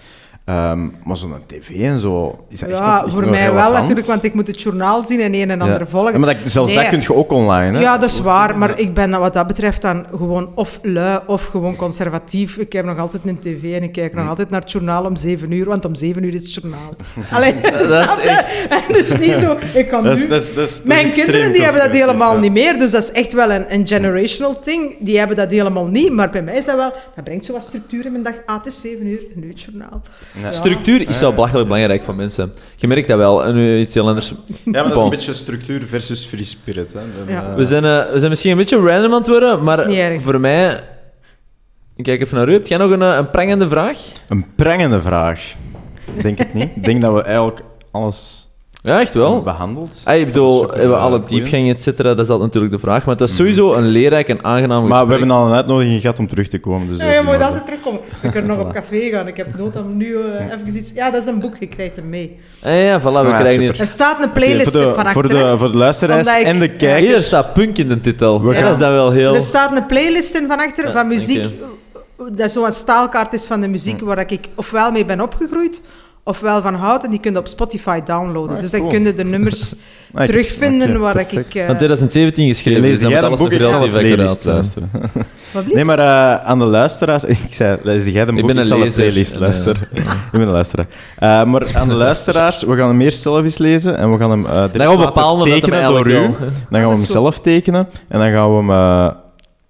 Um, 0.48 0.94
maar 1.04 1.16
zo'n 1.16 1.34
tv 1.46 1.68
en 1.68 1.98
zo, 1.98 2.44
is 2.48 2.60
dat 2.60 2.68
ja, 2.68 2.94
echt 2.94 3.02
nog, 3.02 3.12
voor 3.12 3.30
mij 3.30 3.52
wel 3.52 3.72
natuurlijk, 3.72 4.06
want 4.06 4.24
ik 4.24 4.34
moet 4.34 4.46
het 4.46 4.62
journaal 4.62 5.02
zien 5.02 5.20
en 5.20 5.34
een 5.34 5.50
en 5.50 5.60
ander 5.60 5.86
volgen. 5.86 6.12
Ja, 6.12 6.18
maar 6.18 6.34
dat, 6.34 6.50
zelfs 6.50 6.74
dat 6.74 6.88
kun 6.88 7.00
je 7.00 7.14
ook 7.14 7.30
online, 7.30 7.76
hè? 7.76 7.82
Ja, 7.82 7.98
dat 7.98 8.10
is 8.10 8.20
waar, 8.20 8.58
maar 8.58 8.78
ik 8.78 8.94
ben 8.94 9.10
wat 9.10 9.34
dat 9.34 9.46
betreft 9.46 9.82
dan 9.82 10.06
gewoon 10.16 10.50
of 10.54 10.78
lui 10.82 11.20
of 11.26 11.46
gewoon 11.46 11.76
conservatief. 11.76 12.56
Ik 12.56 12.72
heb 12.72 12.84
nog 12.84 12.98
altijd 12.98 13.26
een 13.26 13.38
tv 13.38 13.74
en 13.74 13.82
ik 13.82 13.92
kijk 13.92 14.14
nog 14.14 14.28
altijd 14.28 14.50
naar 14.50 14.60
het 14.60 14.72
journaal 14.72 15.04
om 15.04 15.16
zeven 15.16 15.50
uur, 15.50 15.64
want 15.64 15.84
om 15.84 15.94
zeven 15.94 16.22
uur 16.22 16.34
is 16.34 16.42
het 16.42 16.54
journaal. 16.54 16.94
Alleen, 17.36 17.54
dat 17.62 17.82
is 17.82 17.90
echt... 17.90 18.96
is 19.00 19.18
niet 19.18 19.34
zo... 19.34 19.56
Ik 19.74 19.88
kan 19.88 20.02
nu... 20.02 20.28
Dat 20.28 20.42
is, 20.42 20.54
dat 20.54 20.82
Mijn 20.84 21.10
kinderen 21.10 21.52
die 21.52 21.62
hebben 21.62 21.82
dat 21.82 21.90
helemaal 21.90 22.38
niet 22.38 22.52
meer, 22.52 22.78
dus 22.78 22.90
dat 22.90 23.02
is 23.02 23.12
echt 23.12 23.32
wel 23.32 23.50
een, 23.50 23.74
een 23.74 23.86
generational 23.86 24.60
thing. 24.60 24.96
Die 25.00 25.18
hebben 25.18 25.36
dat 25.36 25.50
helemaal 25.50 25.86
niet, 25.86 26.12
maar 26.12 26.30
bij 26.30 26.42
mij 26.42 26.56
is 26.56 26.64
dat 26.64 26.76
wel... 26.76 26.92
Dat 27.14 27.24
brengt 27.24 27.44
zo 27.44 27.52
wat 27.52 27.62
structuur 27.62 28.04
in 28.04 28.12
mijn 28.12 28.24
dag. 28.24 28.34
Ah, 28.46 28.56
het 28.56 28.66
is 28.66 28.80
zeven 28.80 29.06
uur, 29.06 29.20
nu 29.34 29.48
het 29.48 29.60
journaal. 29.60 30.02
Structuur 30.50 31.08
is 31.08 31.20
wel 31.20 31.34
belachelijk 31.34 31.66
belangrijk 31.66 32.02
voor 32.02 32.14
mensen. 32.14 32.52
Je 32.76 32.86
merkt 32.86 33.08
dat 33.08 33.18
wel. 33.18 33.44
En 33.44 33.54
nu 33.54 33.78
iets 33.78 33.94
heel 33.94 34.08
anders. 34.08 34.32
Ja, 34.46 34.70
maar 34.70 34.82
dat 34.82 34.92
is 34.92 35.02
een 35.02 35.10
beetje 35.10 35.34
structuur 35.34 35.86
versus 35.86 36.24
free 36.24 36.44
spirit. 36.44 36.92
Hè. 36.92 37.32
ja. 37.32 37.54
we, 37.54 37.64
zijn, 37.64 37.84
uh, 37.84 38.12
we 38.12 38.18
zijn 38.18 38.30
misschien 38.30 38.50
een 38.50 38.56
beetje 38.56 38.76
random 38.76 39.12
aan 39.12 39.18
het 39.18 39.28
worden, 39.28 39.62
maar 39.62 39.86
voor 40.20 40.40
mij... 40.40 40.80
Ik 41.96 42.04
kijk 42.04 42.20
even 42.20 42.36
naar 42.36 42.48
u. 42.48 42.52
Heb 42.52 42.66
jij 42.66 42.78
nog 42.78 42.90
een, 42.90 43.02
eh, 43.02 43.16
een 43.16 43.30
prangende 43.30 43.68
vraag? 43.68 43.98
Een 44.28 44.46
prangende 44.54 45.02
vraag? 45.02 45.54
Denk 46.22 46.38
ik 46.38 46.54
niet. 46.54 46.70
Ik 46.74 46.82
denk 46.82 47.00
dat 47.00 47.14
we 47.14 47.22
eigenlijk 47.22 47.60
alles 47.90 48.47
ja, 48.88 49.00
echt 49.00 49.14
wel. 49.14 49.42
Behandeld. 49.42 49.90
Ah, 50.04 50.16
ik 50.16 50.26
bedoel, 50.26 50.68
hebben 50.68 50.88
we 50.88 50.96
alle 50.96 51.22
diepgangen, 51.26 51.74
et 51.74 51.82
cetera, 51.82 52.08
dat 52.08 52.24
is 52.24 52.30
altijd 52.30 52.46
natuurlijk 52.46 52.72
de 52.72 52.78
vraag. 52.78 53.04
Maar 53.04 53.10
het 53.10 53.20
was 53.20 53.30
mhm. 53.30 53.38
sowieso 53.38 53.74
een 53.74 53.86
leerrijk 53.86 54.28
en 54.28 54.44
aangenaam 54.44 54.80
gesprek. 54.80 54.98
Maar 54.98 55.06
we 55.06 55.12
hebben 55.12 55.30
al 55.30 55.46
een 55.46 55.54
uitnodiging 55.54 56.00
gehad 56.00 56.18
om 56.18 56.28
terug 56.28 56.48
te 56.48 56.58
komen. 56.58 56.88
Dus 56.88 56.98
ja, 56.98 57.12
je 57.12 57.22
moet 57.24 57.42
altijd 57.42 57.64
terugkomen. 57.64 58.00
Ik 58.22 58.30
kan 58.30 58.46
nog 58.56 58.58
op 58.58 58.72
café 58.72 59.00
gaan. 59.00 59.26
Ik 59.28 59.36
heb 59.36 59.56
nood 59.56 59.76
om 59.76 59.96
nu 59.96 60.06
uh, 60.06 60.52
even 60.52 60.76
iets... 60.76 60.92
Ja, 60.94 61.10
dat 61.10 61.22
is 61.22 61.28
een 61.28 61.40
boek. 61.40 61.56
Je 61.60 61.66
krijgt 61.66 61.96
hem 61.96 62.08
mee. 62.08 62.38
Ah, 62.62 62.82
ja, 62.82 63.00
voilà, 63.00 63.02
we 63.02 63.08
ah, 63.08 63.38
krijgen 63.38 63.60
hier... 63.60 63.80
Er 63.80 63.86
staat 63.86 64.22
een 64.22 64.32
playlist 64.32 64.70
voor 64.70 64.80
de, 64.80 64.94
van 64.94 65.12
voor 65.12 65.28
de, 65.28 65.54
voor 65.58 65.72
de 65.72 65.78
luisteraars 65.78 66.26
en 66.26 66.58
de 66.58 66.68
kijkers. 66.68 67.12
Hier 67.12 67.22
staat 67.22 67.52
punk 67.52 67.78
in 67.78 67.88
de 67.88 68.00
titel. 68.00 68.52
Ja. 68.52 68.60
Dat 68.60 68.72
is 68.72 68.78
dat 68.78 68.90
wel 68.90 69.10
heel... 69.10 69.34
Er 69.34 69.42
staat 69.42 69.76
een 69.76 69.86
playlist 69.86 70.34
in 70.34 70.46
van 70.46 70.58
achter, 70.58 70.92
van 70.92 71.08
muziek. 71.08 71.44
Dat 72.32 72.50
zo'n 72.50 72.72
staalkaart 72.72 73.32
is 73.32 73.44
van 73.44 73.60
de 73.60 73.68
muziek 73.68 74.00
waar 74.00 74.30
ik 74.30 74.48
ofwel 74.54 74.92
mee 74.92 75.04
ben 75.04 75.20
opgegroeid 75.20 75.80
ofwel 76.28 76.62
van 76.62 76.74
hout 76.74 77.04
en 77.04 77.10
die 77.10 77.20
kun 77.20 77.32
je 77.32 77.38
op 77.38 77.46
Spotify 77.46 78.00
downloaden. 78.02 78.54
Ah, 78.54 78.60
dus 78.60 78.70
dan 78.70 78.88
kun 78.88 79.04
je 79.04 79.14
de 79.14 79.24
nummers 79.24 79.74
ah, 80.14 80.26
terugvinden 80.26 81.00
waar 81.00 81.20
ik... 81.20 81.32
Uh... 81.32 81.40
Van 81.40 81.76
2017 81.76 82.48
geschreven, 82.48 82.80
Lees 82.80 82.98
dus 83.00 83.08
jij 83.08 83.20
dat 83.20 83.36
boek? 83.36 83.52
Ik 83.52 83.58
playlist 83.90 84.44
luisteren. 84.44 84.90
nee, 85.72 85.84
maar 85.84 85.98
uh, 85.98 86.34
aan 86.34 86.58
de 86.58 86.64
luisteraars... 86.64 87.24
Ik 87.48 87.54
zei, 87.54 87.78
lees 87.82 88.04
jij 88.04 88.24
de 88.24 88.30
boek? 88.32 88.40
Ik 88.40 88.46
ben 88.46 88.56
een 88.56 88.62
ik 88.62 88.68
zal 88.68 88.78
de 88.78 88.92
playlist 88.92 89.34
luisteren. 89.34 89.82
ik 89.92 90.30
ben 90.32 90.40
een 90.40 90.50
luisteraar. 90.50 90.86
Uh, 91.20 91.44
maar 91.44 91.76
aan 91.76 91.88
de 91.88 91.94
luisteraars, 91.94 92.62
we 92.62 92.76
gaan 92.76 92.88
hem 92.88 93.00
eerst 93.00 93.22
zelf 93.22 93.42
eens 93.42 93.58
lezen 93.58 93.98
en 93.98 94.12
we 94.12 94.18
gaan 94.18 94.30
hem 94.30 94.44
uh, 94.44 94.52
dan 94.52 94.80
gaan 94.80 94.98
we 94.98 95.04
bepalen 95.04 95.48
tekenen 95.48 95.82
door 95.82 96.06
u. 96.06 96.20
Dan 96.70 96.80
gaan 96.80 96.88
we 96.88 96.94
hem 96.94 97.04
zelf 97.04 97.40
tekenen 97.40 97.88
en 98.08 98.18
dan 98.18 98.30
gaan 98.30 98.66
we 98.66 98.72
hem 98.72 99.16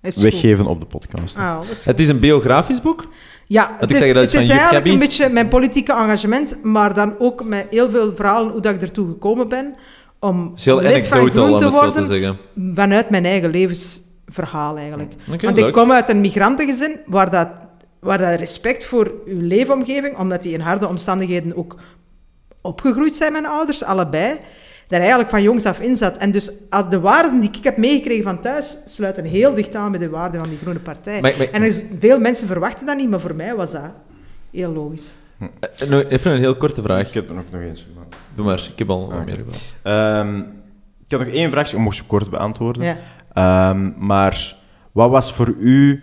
weggeven 0.00 0.66
op 0.66 0.80
de 0.80 0.86
podcast. 0.86 1.36
Ah, 1.36 1.58
het 1.84 2.00
is 2.00 2.08
een 2.08 2.20
biografisch 2.20 2.80
boek? 2.80 3.04
Ja, 3.48 3.76
het 3.78 3.90
is, 3.90 4.12
het 4.12 4.34
is 4.34 4.48
eigenlijk 4.48 4.86
een 4.86 4.98
beetje 4.98 5.28
mijn 5.28 5.48
politieke 5.48 5.92
engagement, 5.92 6.64
maar 6.64 6.94
dan 6.94 7.14
ook 7.18 7.44
met 7.44 7.66
heel 7.70 7.90
veel 7.90 8.14
verhalen 8.14 8.52
hoe 8.52 8.60
dat 8.60 8.74
ik 8.74 8.82
ertoe 8.82 9.08
gekomen 9.08 9.48
ben 9.48 9.74
om 10.18 10.52
lid 10.64 11.08
van 11.08 11.30
Groen 11.30 11.58
te 11.58 11.70
worden, 11.70 12.38
vanuit 12.74 13.10
mijn 13.10 13.24
eigen 13.24 13.50
levensverhaal 13.50 14.76
eigenlijk. 14.76 15.12
Want 15.40 15.58
ik 15.58 15.72
kom 15.72 15.92
uit 15.92 16.08
een 16.08 16.20
migrantengezin 16.20 17.00
waar 17.06 17.30
dat, 17.30 17.48
waar 18.00 18.18
dat 18.18 18.38
respect 18.38 18.84
voor 18.84 19.12
uw 19.26 19.40
leefomgeving, 19.40 20.18
omdat 20.18 20.42
die 20.42 20.52
in 20.52 20.60
harde 20.60 20.88
omstandigheden 20.88 21.56
ook 21.56 21.76
opgegroeid 22.60 23.16
zijn, 23.16 23.32
mijn 23.32 23.46
ouders, 23.46 23.84
allebei, 23.84 24.38
daar 24.88 25.00
eigenlijk 25.00 25.30
van 25.30 25.42
jongs 25.42 25.64
af 25.64 25.80
in 25.80 25.96
zat. 25.96 26.16
En 26.16 26.30
dus 26.30 26.52
de 26.90 27.00
waarden 27.00 27.40
die 27.40 27.50
ik 27.50 27.64
heb 27.64 27.76
meegekregen 27.76 28.24
van 28.24 28.40
thuis 28.40 28.78
sluiten 28.86 29.24
heel 29.24 29.54
dicht 29.54 29.74
aan 29.74 29.90
met 29.90 30.00
de 30.00 30.08
waarden 30.08 30.40
van 30.40 30.48
die 30.48 30.58
Groene 30.58 30.78
Partij. 30.78 31.50
En 31.52 31.62
is, 31.62 31.84
veel 31.98 32.20
mensen 32.20 32.46
verwachten 32.46 32.86
dat 32.86 32.96
niet, 32.96 33.10
maar 33.10 33.20
voor 33.20 33.34
mij 33.34 33.54
was 33.54 33.70
dat 33.70 33.90
heel 34.50 34.72
logisch. 34.72 35.12
Hm. 35.38 35.44
Even 36.08 36.32
een 36.32 36.38
heel 36.38 36.56
korte 36.56 36.82
vraag. 36.82 37.08
Ik 37.08 37.14
heb 37.14 37.28
er 37.28 37.34
nog, 37.34 37.44
nog 37.50 37.60
eens. 37.60 37.86
Maar... 37.94 38.04
Doe 38.34 38.44
maar, 38.44 38.68
ik 38.72 38.78
heb 38.78 38.90
al 38.90 39.02
okay. 39.02 39.24
meer 39.24 39.36
gevraagd. 39.36 40.26
Um, 40.26 40.38
ik 41.04 41.16
had 41.16 41.20
nog 41.20 41.34
één 41.34 41.50
vraag, 41.50 41.72
ik 41.72 41.78
mocht 41.78 41.96
ze 41.96 42.04
kort 42.04 42.30
beantwoorden. 42.30 42.98
Ja. 43.34 43.70
Um, 43.70 43.94
maar 43.98 44.56
wat 44.92 45.10
was 45.10 45.32
voor 45.32 45.54
u 45.58 46.02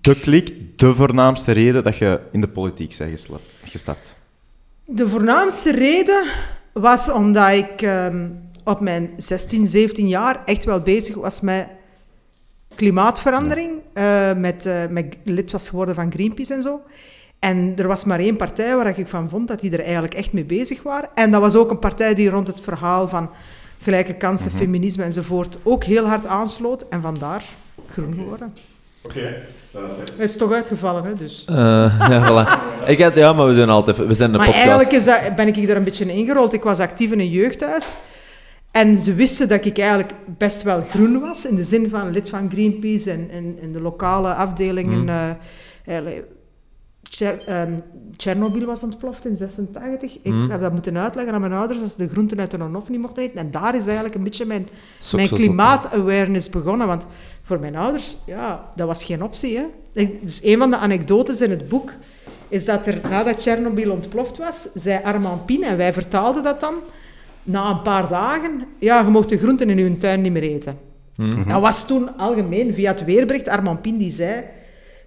de 0.00 0.20
klik, 0.20 0.78
de 0.78 0.94
voornaamste 0.94 1.52
reden 1.52 1.84
dat 1.84 1.96
je 1.96 2.20
in 2.32 2.40
de 2.40 2.48
politiek 2.48 2.96
bent 2.98 3.28
gestapt? 3.64 4.16
De 4.84 5.08
voornaamste 5.08 5.72
reden 5.72 6.24
was 6.80 7.10
omdat 7.10 7.52
ik 7.52 7.82
um, 7.82 8.48
op 8.64 8.80
mijn 8.80 9.10
16, 9.16 9.66
17 9.66 10.08
jaar 10.08 10.42
echt 10.44 10.64
wel 10.64 10.80
bezig 10.80 11.14
was 11.14 11.40
met 11.40 11.68
klimaatverandering. 12.74 13.72
Uh, 13.94 14.34
met, 14.34 14.66
uh, 14.66 14.86
met 14.86 15.16
lid 15.24 15.50
was 15.50 15.68
geworden 15.68 15.94
van 15.94 16.12
Greenpeace 16.12 16.54
en 16.54 16.62
zo. 16.62 16.80
En 17.38 17.74
er 17.76 17.86
was 17.86 18.04
maar 18.04 18.18
één 18.18 18.36
partij 18.36 18.76
waar 18.76 18.98
ik 18.98 19.08
van 19.08 19.28
vond 19.28 19.48
dat 19.48 19.60
die 19.60 19.70
er 19.70 19.84
eigenlijk 19.84 20.14
echt 20.14 20.32
mee 20.32 20.44
bezig 20.44 20.82
waren. 20.82 21.08
En 21.14 21.30
dat 21.30 21.40
was 21.40 21.56
ook 21.56 21.70
een 21.70 21.78
partij 21.78 22.14
die 22.14 22.30
rond 22.30 22.46
het 22.46 22.60
verhaal 22.60 23.08
van 23.08 23.30
gelijke 23.80 24.14
kansen, 24.14 24.50
mhm. 24.50 24.58
feminisme 24.58 25.04
enzovoort 25.04 25.58
ook 25.62 25.84
heel 25.84 26.06
hard 26.06 26.26
aansloot. 26.26 26.88
En 26.88 27.02
vandaar 27.02 27.44
groen 27.90 28.14
geworden. 28.14 28.54
Oké. 29.08 29.34
Hij 30.16 30.24
is 30.24 30.36
toch 30.36 30.52
uitgevallen, 30.52 31.04
hè, 31.04 31.14
dus. 31.14 31.44
Uh, 31.50 31.56
ja, 32.08 32.22
voilà. 32.28 32.86
ik 32.86 33.00
had, 33.00 33.14
ja, 33.14 33.32
maar 33.32 33.46
we 33.46 33.54
doen 33.54 33.68
altijd... 33.68 33.96
We 33.96 34.14
zijn 34.14 34.32
een 34.32 34.36
maar 34.36 34.46
podcast. 34.46 34.66
eigenlijk 34.66 34.96
is 34.96 35.04
dat, 35.04 35.36
ben 35.36 35.46
ik 35.46 35.66
daar 35.66 35.76
een 35.76 35.84
beetje 35.84 36.12
ingerold. 36.12 36.52
Ik 36.52 36.62
was 36.62 36.78
actief 36.78 37.12
in 37.12 37.20
een 37.20 37.30
jeugdhuis. 37.30 37.98
En 38.70 39.02
ze 39.02 39.14
wisten 39.14 39.48
dat 39.48 39.64
ik 39.64 39.78
eigenlijk 39.78 40.12
best 40.26 40.62
wel 40.62 40.84
groen 40.90 41.20
was, 41.20 41.46
in 41.46 41.56
de 41.56 41.64
zin 41.64 41.88
van 41.88 42.10
lid 42.10 42.28
van 42.28 42.50
Greenpeace 42.50 43.10
en, 43.10 43.30
en, 43.60 43.72
de 43.72 43.80
lokale 43.80 44.34
afdelingen. 44.34 45.02
Mm. 45.02 45.36
Uh, 47.20 47.62
Chernobyl 48.16 48.66
was 48.66 48.82
ontploft 48.82 49.26
in 49.26 49.36
86. 49.36 50.18
Ik 50.22 50.32
mm. 50.32 50.50
heb 50.50 50.60
dat 50.60 50.72
moeten 50.72 50.98
uitleggen 50.98 51.34
aan 51.34 51.40
mijn 51.40 51.52
ouders 51.52 51.80
dat 51.80 51.90
ze 51.90 51.96
de 51.96 52.08
groenten 52.08 52.40
uit 52.40 52.50
de 52.50 52.56
non-off 52.56 52.88
niet 52.88 53.00
mochten 53.00 53.22
eten. 53.22 53.38
En 53.38 53.50
daar 53.50 53.74
is 53.74 53.84
eigenlijk 53.84 54.14
een 54.14 54.22
beetje 54.22 54.44
mijn, 54.44 54.68
mijn 55.12 55.28
klimaat-awareness 55.28 56.48
begonnen. 56.48 56.86
Want 56.86 57.06
voor 57.42 57.60
mijn 57.60 57.76
ouders, 57.76 58.16
ja, 58.26 58.72
dat 58.76 58.86
was 58.86 59.04
geen 59.04 59.22
optie. 59.22 59.56
Hè. 59.56 59.64
Dus 60.22 60.44
een 60.44 60.58
van 60.58 60.70
de 60.70 60.76
anekdotes 60.76 61.40
in 61.40 61.50
het 61.50 61.68
boek 61.68 61.92
is 62.48 62.64
dat 62.64 62.86
er 62.86 63.00
nadat 63.10 63.42
Chernobyl 63.42 63.90
ontploft 63.90 64.38
was, 64.38 64.68
zei 64.74 65.00
Armand 65.04 65.46
Pien, 65.46 65.64
en 65.64 65.76
wij 65.76 65.92
vertaalden 65.92 66.42
dat 66.44 66.60
dan, 66.60 66.74
na 67.42 67.70
een 67.70 67.82
paar 67.82 68.08
dagen, 68.08 68.66
ja, 68.78 69.00
je 69.00 69.10
mocht 69.10 69.28
de 69.28 69.38
groenten 69.38 69.70
in 69.70 69.78
uw 69.78 69.98
tuin 69.98 70.22
niet 70.22 70.32
meer 70.32 70.42
eten. 70.42 70.78
Mm 71.14 71.48
Dat 71.48 71.60
was 71.60 71.86
toen 71.86 72.16
algemeen, 72.16 72.74
via 72.74 72.92
het 72.92 73.04
weerbericht, 73.04 73.48
Armand 73.48 73.82
Pien 73.82 73.98
die 73.98 74.10
zei, 74.10 74.44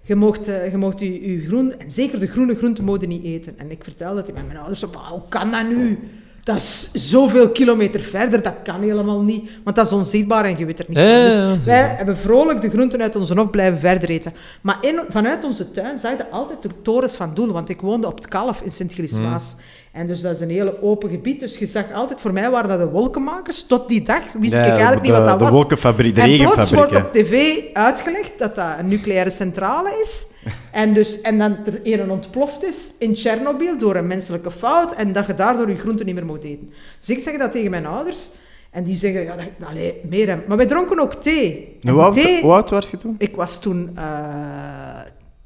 je 0.02 0.14
mocht, 0.14 0.48
uh, 0.48 0.70
je 0.70 0.76
mocht 0.76 0.98
je, 0.98 1.32
je 1.32 1.46
groen, 1.46 1.78
en 1.78 1.90
zeker 1.90 2.20
de 2.20 2.26
groene 2.26 2.54
groenten 2.54 3.08
niet 3.08 3.24
eten. 3.24 3.58
En 3.58 3.70
ik 3.70 3.84
vertelde 3.84 4.22
dat 4.22 4.34
met 4.34 4.46
mijn 4.46 4.58
ouders, 4.58 4.82
hoe 4.82 5.22
kan 5.28 5.50
dat 5.50 5.68
nu? 5.68 5.98
Dat 6.44 6.56
is 6.56 6.90
zoveel 6.92 7.50
kilometer 7.50 8.00
verder, 8.00 8.42
dat 8.42 8.54
kan 8.64 8.80
helemaal 8.80 9.22
niet. 9.22 9.50
Want 9.64 9.76
dat 9.76 9.86
is 9.86 9.92
onzichtbaar 9.92 10.44
en 10.44 10.58
je 10.58 10.66
weet 10.66 10.78
er 10.78 10.84
niet 10.88 10.98
van. 10.98 11.54
Dus 11.54 11.64
wij 11.64 11.94
hebben 11.96 12.16
vrolijk 12.16 12.60
de 12.60 12.70
groenten 12.70 13.02
uit 13.02 13.16
onze 13.16 13.34
hof 13.34 13.50
blijven 13.50 13.80
verder 13.80 14.10
eten. 14.10 14.32
Maar 14.60 14.78
in, 14.80 15.00
vanuit 15.08 15.44
onze 15.44 15.70
tuin 15.70 15.98
zag 15.98 16.16
je 16.16 16.30
altijd 16.30 16.62
de 16.62 16.68
torens 16.82 17.16
van 17.16 17.34
Doel. 17.34 17.52
Want 17.52 17.68
ik 17.68 17.80
woonde 17.80 18.06
op 18.06 18.14
het 18.14 18.28
Kalf 18.28 18.60
in 18.60 18.72
Sint-Gilles-Waas. 18.72 19.54
Mm. 19.54 19.60
En 19.92 20.06
dus 20.06 20.20
dat 20.20 20.34
is 20.34 20.40
een 20.40 20.50
hele 20.50 20.82
open 20.82 21.10
gebied. 21.10 21.40
Dus 21.40 21.58
je 21.58 21.66
zag 21.66 21.92
altijd, 21.92 22.20
voor 22.20 22.32
mij 22.32 22.50
waren 22.50 22.68
dat 22.68 22.78
de 22.78 22.88
wolkenmakers. 22.88 23.66
Tot 23.66 23.88
die 23.88 24.02
dag 24.02 24.32
wist 24.32 24.54
ik 24.54 24.60
eigenlijk 24.60 25.02
niet 25.02 25.10
wat 25.10 25.26
dat 25.26 25.38
de 25.38 25.44
was. 25.44 25.52
Wolkenfabriek, 25.52 26.14
de 26.14 26.20
en 26.20 26.36
plots 26.36 26.72
wordt 26.72 26.96
op 26.96 27.12
tv 27.12 27.58
uitgelegd 27.72 28.38
dat 28.38 28.54
dat 28.54 28.78
een 28.78 28.88
nucleaire 28.88 29.30
centrale 29.30 29.98
is. 30.02 30.26
en, 30.70 30.94
dus, 30.94 31.20
en 31.20 31.38
dan 31.38 31.56
er 31.84 32.00
een 32.00 32.10
ontploft 32.10 32.64
is 32.64 32.92
in 32.98 33.14
Tsjernobyl 33.14 33.78
door 33.78 33.96
een 33.96 34.06
menselijke 34.06 34.50
fout. 34.50 34.94
En 34.94 35.12
dat 35.12 35.26
je 35.26 35.34
daardoor 35.34 35.68
je 35.68 35.76
groenten 35.76 36.06
niet 36.06 36.14
meer 36.14 36.26
moet 36.26 36.44
eten. 36.44 36.72
Dus 36.98 37.10
ik 37.10 37.18
zeg 37.18 37.38
dat 37.38 37.52
tegen 37.52 37.70
mijn 37.70 37.86
ouders. 37.86 38.30
En 38.70 38.84
die 38.84 38.96
zeggen, 38.96 39.22
ja, 39.22 39.36
dat, 39.36 39.68
allee, 39.68 40.00
meer. 40.08 40.42
Maar 40.46 40.56
wij 40.56 40.66
dronken 40.66 40.98
ook 40.98 41.14
thee. 41.14 41.78
Hoe 41.80 42.00
oud, 42.00 42.12
thee, 42.12 42.42
hoe 42.42 42.52
oud 42.52 42.70
was 42.70 42.90
je 42.90 42.98
toen? 42.98 43.14
Ik 43.18 43.36
was 43.36 43.60
toen 43.60 43.90
uh, 43.96 44.02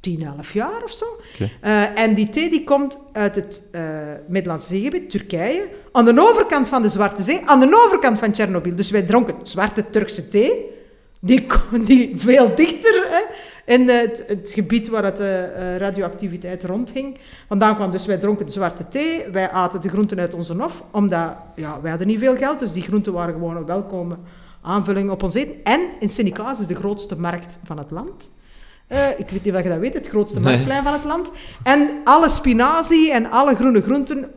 10, 0.06 0.22
11 0.22 0.52
jaar 0.52 0.82
of 0.84 0.90
zo. 0.90 1.04
Uh, 1.38 1.98
en 1.98 2.14
die 2.14 2.28
thee 2.28 2.50
die 2.50 2.64
komt 2.64 2.98
uit 3.12 3.34
het 3.34 3.62
uh, 3.72 3.80
Middellandse 4.28 4.66
zeegebied, 4.66 5.10
Turkije, 5.10 5.68
aan 5.92 6.04
de 6.04 6.20
overkant 6.20 6.68
van 6.68 6.82
de 6.82 6.88
Zwarte 6.88 7.22
Zee, 7.22 7.42
aan 7.46 7.60
de 7.60 7.84
overkant 7.86 8.18
van 8.18 8.32
Tsjernobyl. 8.32 8.74
Dus 8.74 8.90
wij 8.90 9.02
dronken 9.02 9.34
zwarte 9.42 9.90
Turkse 9.90 10.28
thee, 10.28 10.70
die, 11.20 11.46
die 11.86 12.12
veel 12.16 12.54
dichter 12.54 13.06
hè, 13.10 13.22
in 13.74 13.88
het, 13.88 14.24
het, 14.26 14.50
gebied 14.54 14.88
waar 14.88 15.04
het, 15.04 15.20
uh, 15.20 15.76
radioactiviteit 15.76 16.64
rondging. 16.64 17.18
Vandaan 17.48 17.74
kwam 17.74 17.90
dus, 17.90 18.06
wij 18.06 18.18
dronken 18.18 18.46
de 18.46 18.52
zwarte 18.52 18.88
thee, 18.88 19.24
wij 19.32 19.50
aten 19.50 19.80
de 19.80 19.88
groenten 19.88 20.20
uit 20.20 20.34
onze 20.34 20.54
hof, 20.54 20.82
omdat 20.90 21.36
ja, 21.56 21.80
wij 21.80 21.90
hadden 21.90 22.08
niet 22.08 22.18
veel 22.18 22.36
geld, 22.36 22.58
dus 22.58 22.72
die 22.72 22.82
groenten 22.82 23.12
waren 23.12 23.34
gewoon 23.34 23.56
een 23.56 23.66
welkome 23.66 24.16
aanvulling 24.62 25.10
op 25.10 25.22
ons 25.22 25.34
eten. 25.34 25.64
En 25.64 25.80
in 26.00 26.08
Sint-Niklaas 26.08 26.60
is 26.60 26.66
de 26.66 26.74
grootste 26.74 27.20
markt 27.20 27.58
van 27.64 27.78
het 27.78 27.90
land. 27.90 28.34
Uh, 28.92 29.08
ik 29.16 29.28
weet 29.28 29.44
niet 29.44 29.54
of 29.54 29.62
je 29.62 29.68
dat 29.68 29.78
weet, 29.78 29.94
het 29.94 30.06
grootste 30.06 30.40
marktplein 30.40 30.82
van 30.82 30.92
het 30.92 31.04
land. 31.04 31.30
En 31.62 31.88
alle 32.04 32.28
spinazie 32.28 33.12
en 33.12 33.30
alle 33.30 33.54
groene 33.54 33.82
groenten, 33.82 34.30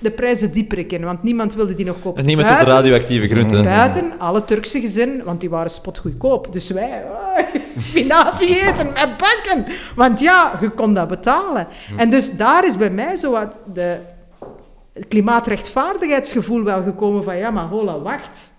de 0.00 0.10
prijzen 0.10 0.52
die 0.52 0.64
prikken, 0.64 1.00
want 1.00 1.22
niemand 1.22 1.54
wilde 1.54 1.74
die 1.74 1.84
nog 1.84 2.00
kopen. 2.00 2.20
En 2.20 2.26
niemand 2.26 2.48
wilde 2.48 2.64
radioactieve 2.64 3.28
groenten. 3.28 3.64
Buiten 3.64 4.18
alle 4.18 4.44
Turkse 4.44 4.80
gezinnen, 4.80 5.24
want 5.24 5.40
die 5.40 5.50
waren 5.50 5.70
spotgoedkoop. 5.70 6.52
Dus 6.52 6.68
wij, 6.70 7.02
oh, 7.04 7.38
spinazie 7.88 8.68
eten 8.68 8.86
met 8.86 9.16
bakken. 9.16 9.66
Want 9.96 10.20
ja, 10.20 10.58
je 10.60 10.70
kon 10.70 10.94
dat 10.94 11.08
betalen. 11.08 11.66
Hm. 11.88 11.98
En 11.98 12.10
dus 12.10 12.36
daar 12.36 12.66
is 12.66 12.76
bij 12.76 12.90
mij 12.90 13.16
zo 13.16 13.30
wat 13.30 13.58
de 13.72 13.96
klimaatrechtvaardigheidsgevoel 15.08 16.62
wel 16.62 16.82
gekomen 16.82 17.24
van, 17.24 17.36
ja, 17.36 17.50
maar 17.50 17.66
hola, 17.66 17.98
wacht. 17.98 18.52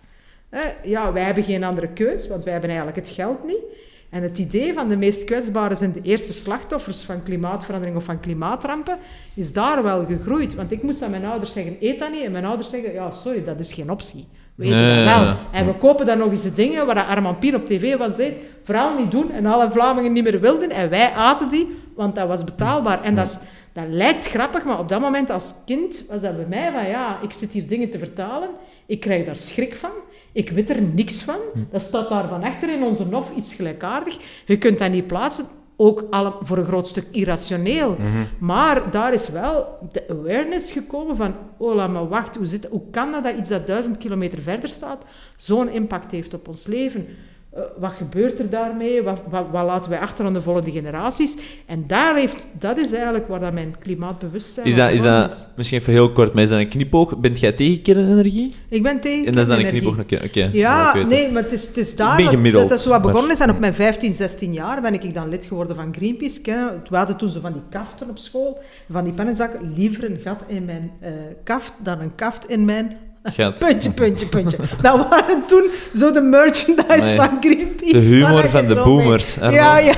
ja, 0.84 1.14
wij 1.14 1.24
hebben 1.24 1.44
geen 1.44 1.64
andere 1.64 1.88
keus, 1.88 2.28
want 2.28 2.44
wij 2.44 2.52
hebben 2.52 2.70
eigenlijk 2.70 3.08
het 3.08 3.16
geld 3.16 3.44
niet. 3.44 3.84
En 4.16 4.24
het 4.24 4.38
idee 4.38 4.74
van 4.74 4.90
de 4.90 4.98
meest 4.98 5.24
kwetsbaren 5.24 5.78
zijn 5.78 5.92
de 5.92 6.02
eerste 6.02 6.34
slachtoffers 6.34 7.02
van 7.02 7.24
klimaatverandering 7.24 7.98
of 7.98 8.04
van 8.04 8.20
klimaatrampen, 8.20 8.98
is 9.34 9.54
daar 9.54 9.84
wel 9.84 10.06
gegroeid. 10.06 10.56
Want 10.56 10.72
ik 10.72 10.84
moest 10.84 11.02
aan 11.02 11.12
mijn 11.12 11.26
ouders 11.26 11.54
zeggen, 11.54 11.78
eet 11.80 12.00
dat 12.00 12.12
niet. 12.12 12.24
En 12.24 12.32
mijn 12.32 12.46
ouders 12.46 12.70
zeggen, 12.70 12.94
ja, 12.94 13.12
sorry, 13.12 13.44
dat 13.44 13.60
is 13.60 13.74
geen 13.74 13.92
optie. 13.92 14.28
We 14.56 14.66
eten 14.66 15.06
dat 15.06 15.18
wel. 15.18 15.36
En 15.52 15.66
we 15.66 15.74
kopen 15.74 16.06
dan 16.06 16.18
nog 16.18 16.30
eens 16.30 16.42
de 16.42 16.54
dingen 16.54 16.86
waar 16.86 17.06
Armand 17.06 17.40
Pien 17.40 17.56
op 17.56 17.66
tv 17.66 17.98
van 17.98 18.14
zei, 18.14 18.34
vooral 18.64 18.98
niet 18.98 19.12
doen. 19.12 19.32
En 19.32 19.46
alle 19.46 19.72
Vlamingen 19.72 20.14
niet 20.14 20.24
meer 20.24 20.40
wilden. 20.40 20.70
En 20.70 20.90
wij 20.90 21.12
aten 21.12 21.50
die, 21.50 21.78
want 21.96 22.16
dat 22.16 22.28
was 22.28 22.44
betaalbaar. 22.44 23.04
En 23.04 23.16
dat, 23.16 23.28
is, 23.28 23.40
dat 23.74 23.86
lijkt 23.90 24.26
grappig, 24.26 24.64
maar 24.64 24.80
op 24.80 24.90
dat 24.90 25.02
moment 25.02 25.30
als 25.30 25.54
kind 25.66 26.04
was 26.10 26.22
dat 26.22 26.36
bij 26.36 26.46
mij 26.50 26.72
van, 26.72 26.88
ja, 26.88 27.20
ik 27.22 27.34
zit 27.34 27.52
hier 27.52 27.68
dingen 27.68 27.90
te 27.90 28.00
vertalen. 28.00 28.50
Ik 28.86 29.00
krijg 29.00 29.26
daar 29.26 29.36
schrik 29.36 29.76
van. 29.76 29.92
Ik 30.36 30.50
weet 30.50 30.70
er 30.70 30.82
niks 30.82 31.24
van. 31.24 31.40
Hm. 31.54 31.60
Dat 31.72 31.82
staat 31.82 32.10
daar 32.10 32.28
van 32.28 32.44
achter 32.44 32.74
in 32.74 32.84
onze 32.84 33.08
nof 33.08 33.32
iets 33.36 33.54
gelijkaardig. 33.54 34.18
Je 34.46 34.58
kunt 34.58 34.80
dat 34.80 34.92
niet 34.92 35.08
plaatsen. 35.08 35.46
Ook 35.78 36.08
alle, 36.10 36.34
voor 36.42 36.58
een 36.58 36.66
groot 36.66 36.88
stuk 36.88 37.06
irrationeel. 37.12 37.96
Mhm. 38.00 38.08
Maar 38.40 38.92
daar 38.92 39.14
is 39.14 39.30
wel 39.30 39.78
de 39.92 40.04
awareness 40.10 40.72
gekomen 40.72 41.18
van... 41.18 41.36
Oh, 41.58 41.76
maar 41.76 42.08
wacht, 42.08 42.36
hoe, 42.36 42.46
zit, 42.46 42.66
hoe 42.66 42.90
kan 42.92 43.12
dat 43.12 43.24
dat 43.24 43.38
iets 43.38 43.50
dat 43.50 43.68
duizend 43.68 43.98
kilometer 43.98 44.42
verder 44.42 44.70
staat 44.70 45.04
zo'n 45.38 45.70
impact 45.70 46.12
heeft 46.12 46.34
op 46.34 46.48
ons 46.48 46.68
leven? 46.68 47.08
Eh, 47.56 47.62
wat 47.78 47.92
gebeurt 47.98 48.40
er 48.40 48.50
daarmee? 48.50 49.04
Wat, 49.04 49.20
wat, 49.30 49.46
wat, 49.52 49.66
laten 49.66 49.92
wij 49.92 50.00
achter 50.00 50.26
aan 50.26 50.34
de 50.34 50.42
volgende 50.42 50.72
generaties? 50.72 51.36
En 51.66 51.84
daar 51.88 52.16
heeft, 52.16 52.48
dat 52.60 52.78
is 52.78 52.92
eigenlijk 52.92 53.28
waar 53.28 53.40
dat 53.40 53.54
mijn 53.54 53.76
klimaatbewustzijn 53.80 54.66
is. 54.66 54.76
Dat, 54.76 54.92
is 54.92 55.02
dat, 55.02 55.52
misschien 55.56 55.80
even 55.80 55.94
heel 55.94 56.12
kort, 56.12 56.34
maar 56.34 56.44
is 56.44 56.50
dat 56.50 56.60
een 56.60 56.70
knipoog? 56.70 57.18
Bent 57.18 57.40
jij 57.40 57.52
tegen 57.52 57.82
kernenergie? 57.82 58.56
Ik 58.70 58.84
ben 58.84 59.00
tegen 59.00 59.26
En 59.26 59.34
dat 59.34 59.42
is 59.42 59.48
dan 59.48 59.60
een 59.60 59.68
knipoog? 59.68 60.00
Oké. 60.00 60.50
ja, 60.54 60.96
nee, 60.96 61.32
maar 61.32 61.44
het 61.44 61.52
is, 61.52 61.68
het 61.68 61.78
is 61.78 61.96
daar 61.96 62.24
dat, 62.24 62.52
dat, 62.52 62.70
dat 62.70 62.86
wat 62.86 63.02
begonnen 63.02 63.32
is. 63.32 63.40
En 63.40 63.50
op 63.50 63.60
mijn 63.60 63.74
15, 63.74 64.14
16 64.14 64.54
jaar 64.54 64.82
ben 64.82 64.94
ik 64.94 65.14
dan 65.14 65.30
lid 65.30 65.46
geworden 65.46 65.76
van 65.76 65.94
Greenpeace. 65.94 66.42
We 66.90 66.98
hadden 66.98 67.18
toen 67.18 67.30
zo 67.30 67.40
van 67.40 67.54
die 67.54 67.62
kaften 67.70 68.10
op 68.10 68.18
school, 68.18 68.60
van 68.92 69.04
die 69.04 69.14
pennenzakken. 69.14 69.74
Liever 69.76 70.04
een 70.04 70.20
gat 70.24 70.44
in 70.48 70.66
mijn 70.66 70.92
uh, 71.02 71.10
kaft 71.44 71.74
dan 71.84 72.00
een 72.00 72.16
kaft 72.16 72.50
in 72.50 72.66
mijn 72.66 72.98
Puntje, 73.34 73.92
puntje, 73.92 74.26
puntje. 74.26 74.58
Dat 74.82 75.08
waren 75.10 75.44
toen 75.48 75.70
zo 75.94 76.12
de 76.12 76.22
merchandise 76.22 77.16
van 77.16 77.38
Greenpeace. 77.40 77.92
De 77.92 78.00
humor 78.00 78.50
van 78.50 78.66
de 78.66 78.76
boomers. 78.76 79.36
Ja, 79.36 79.78
ja. 79.78 79.94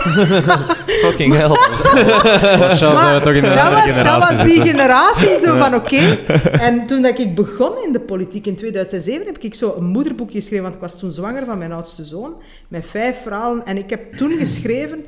Fucking 1.03 1.33
hell. 1.33 1.47
dat, 3.53 3.71
was, 3.73 4.03
dat 4.03 4.29
was 4.29 4.43
die 4.43 4.61
generatie 4.61 5.39
zo 5.43 5.57
van 5.57 5.75
oké. 5.75 6.17
En 6.51 6.87
toen 6.87 7.01
dat 7.01 7.19
ik 7.19 7.35
begon 7.35 7.71
in 7.85 7.93
de 7.93 7.99
politiek 7.99 8.45
in 8.45 8.55
2007 8.55 9.25
heb 9.25 9.37
ik 9.37 9.55
zo 9.55 9.73
een 9.77 9.85
moederboekje 9.85 10.39
geschreven, 10.39 10.63
want 10.63 10.75
ik 10.75 10.81
was 10.81 10.99
toen 10.99 11.11
zwanger 11.11 11.45
van 11.45 11.57
mijn 11.57 11.71
oudste 11.71 12.03
zoon, 12.03 12.35
met 12.67 12.85
vijf 12.89 13.15
verhalen. 13.23 13.65
En 13.65 13.77
ik 13.77 13.89
heb 13.89 14.13
toen 14.13 14.31
geschreven 14.37 15.05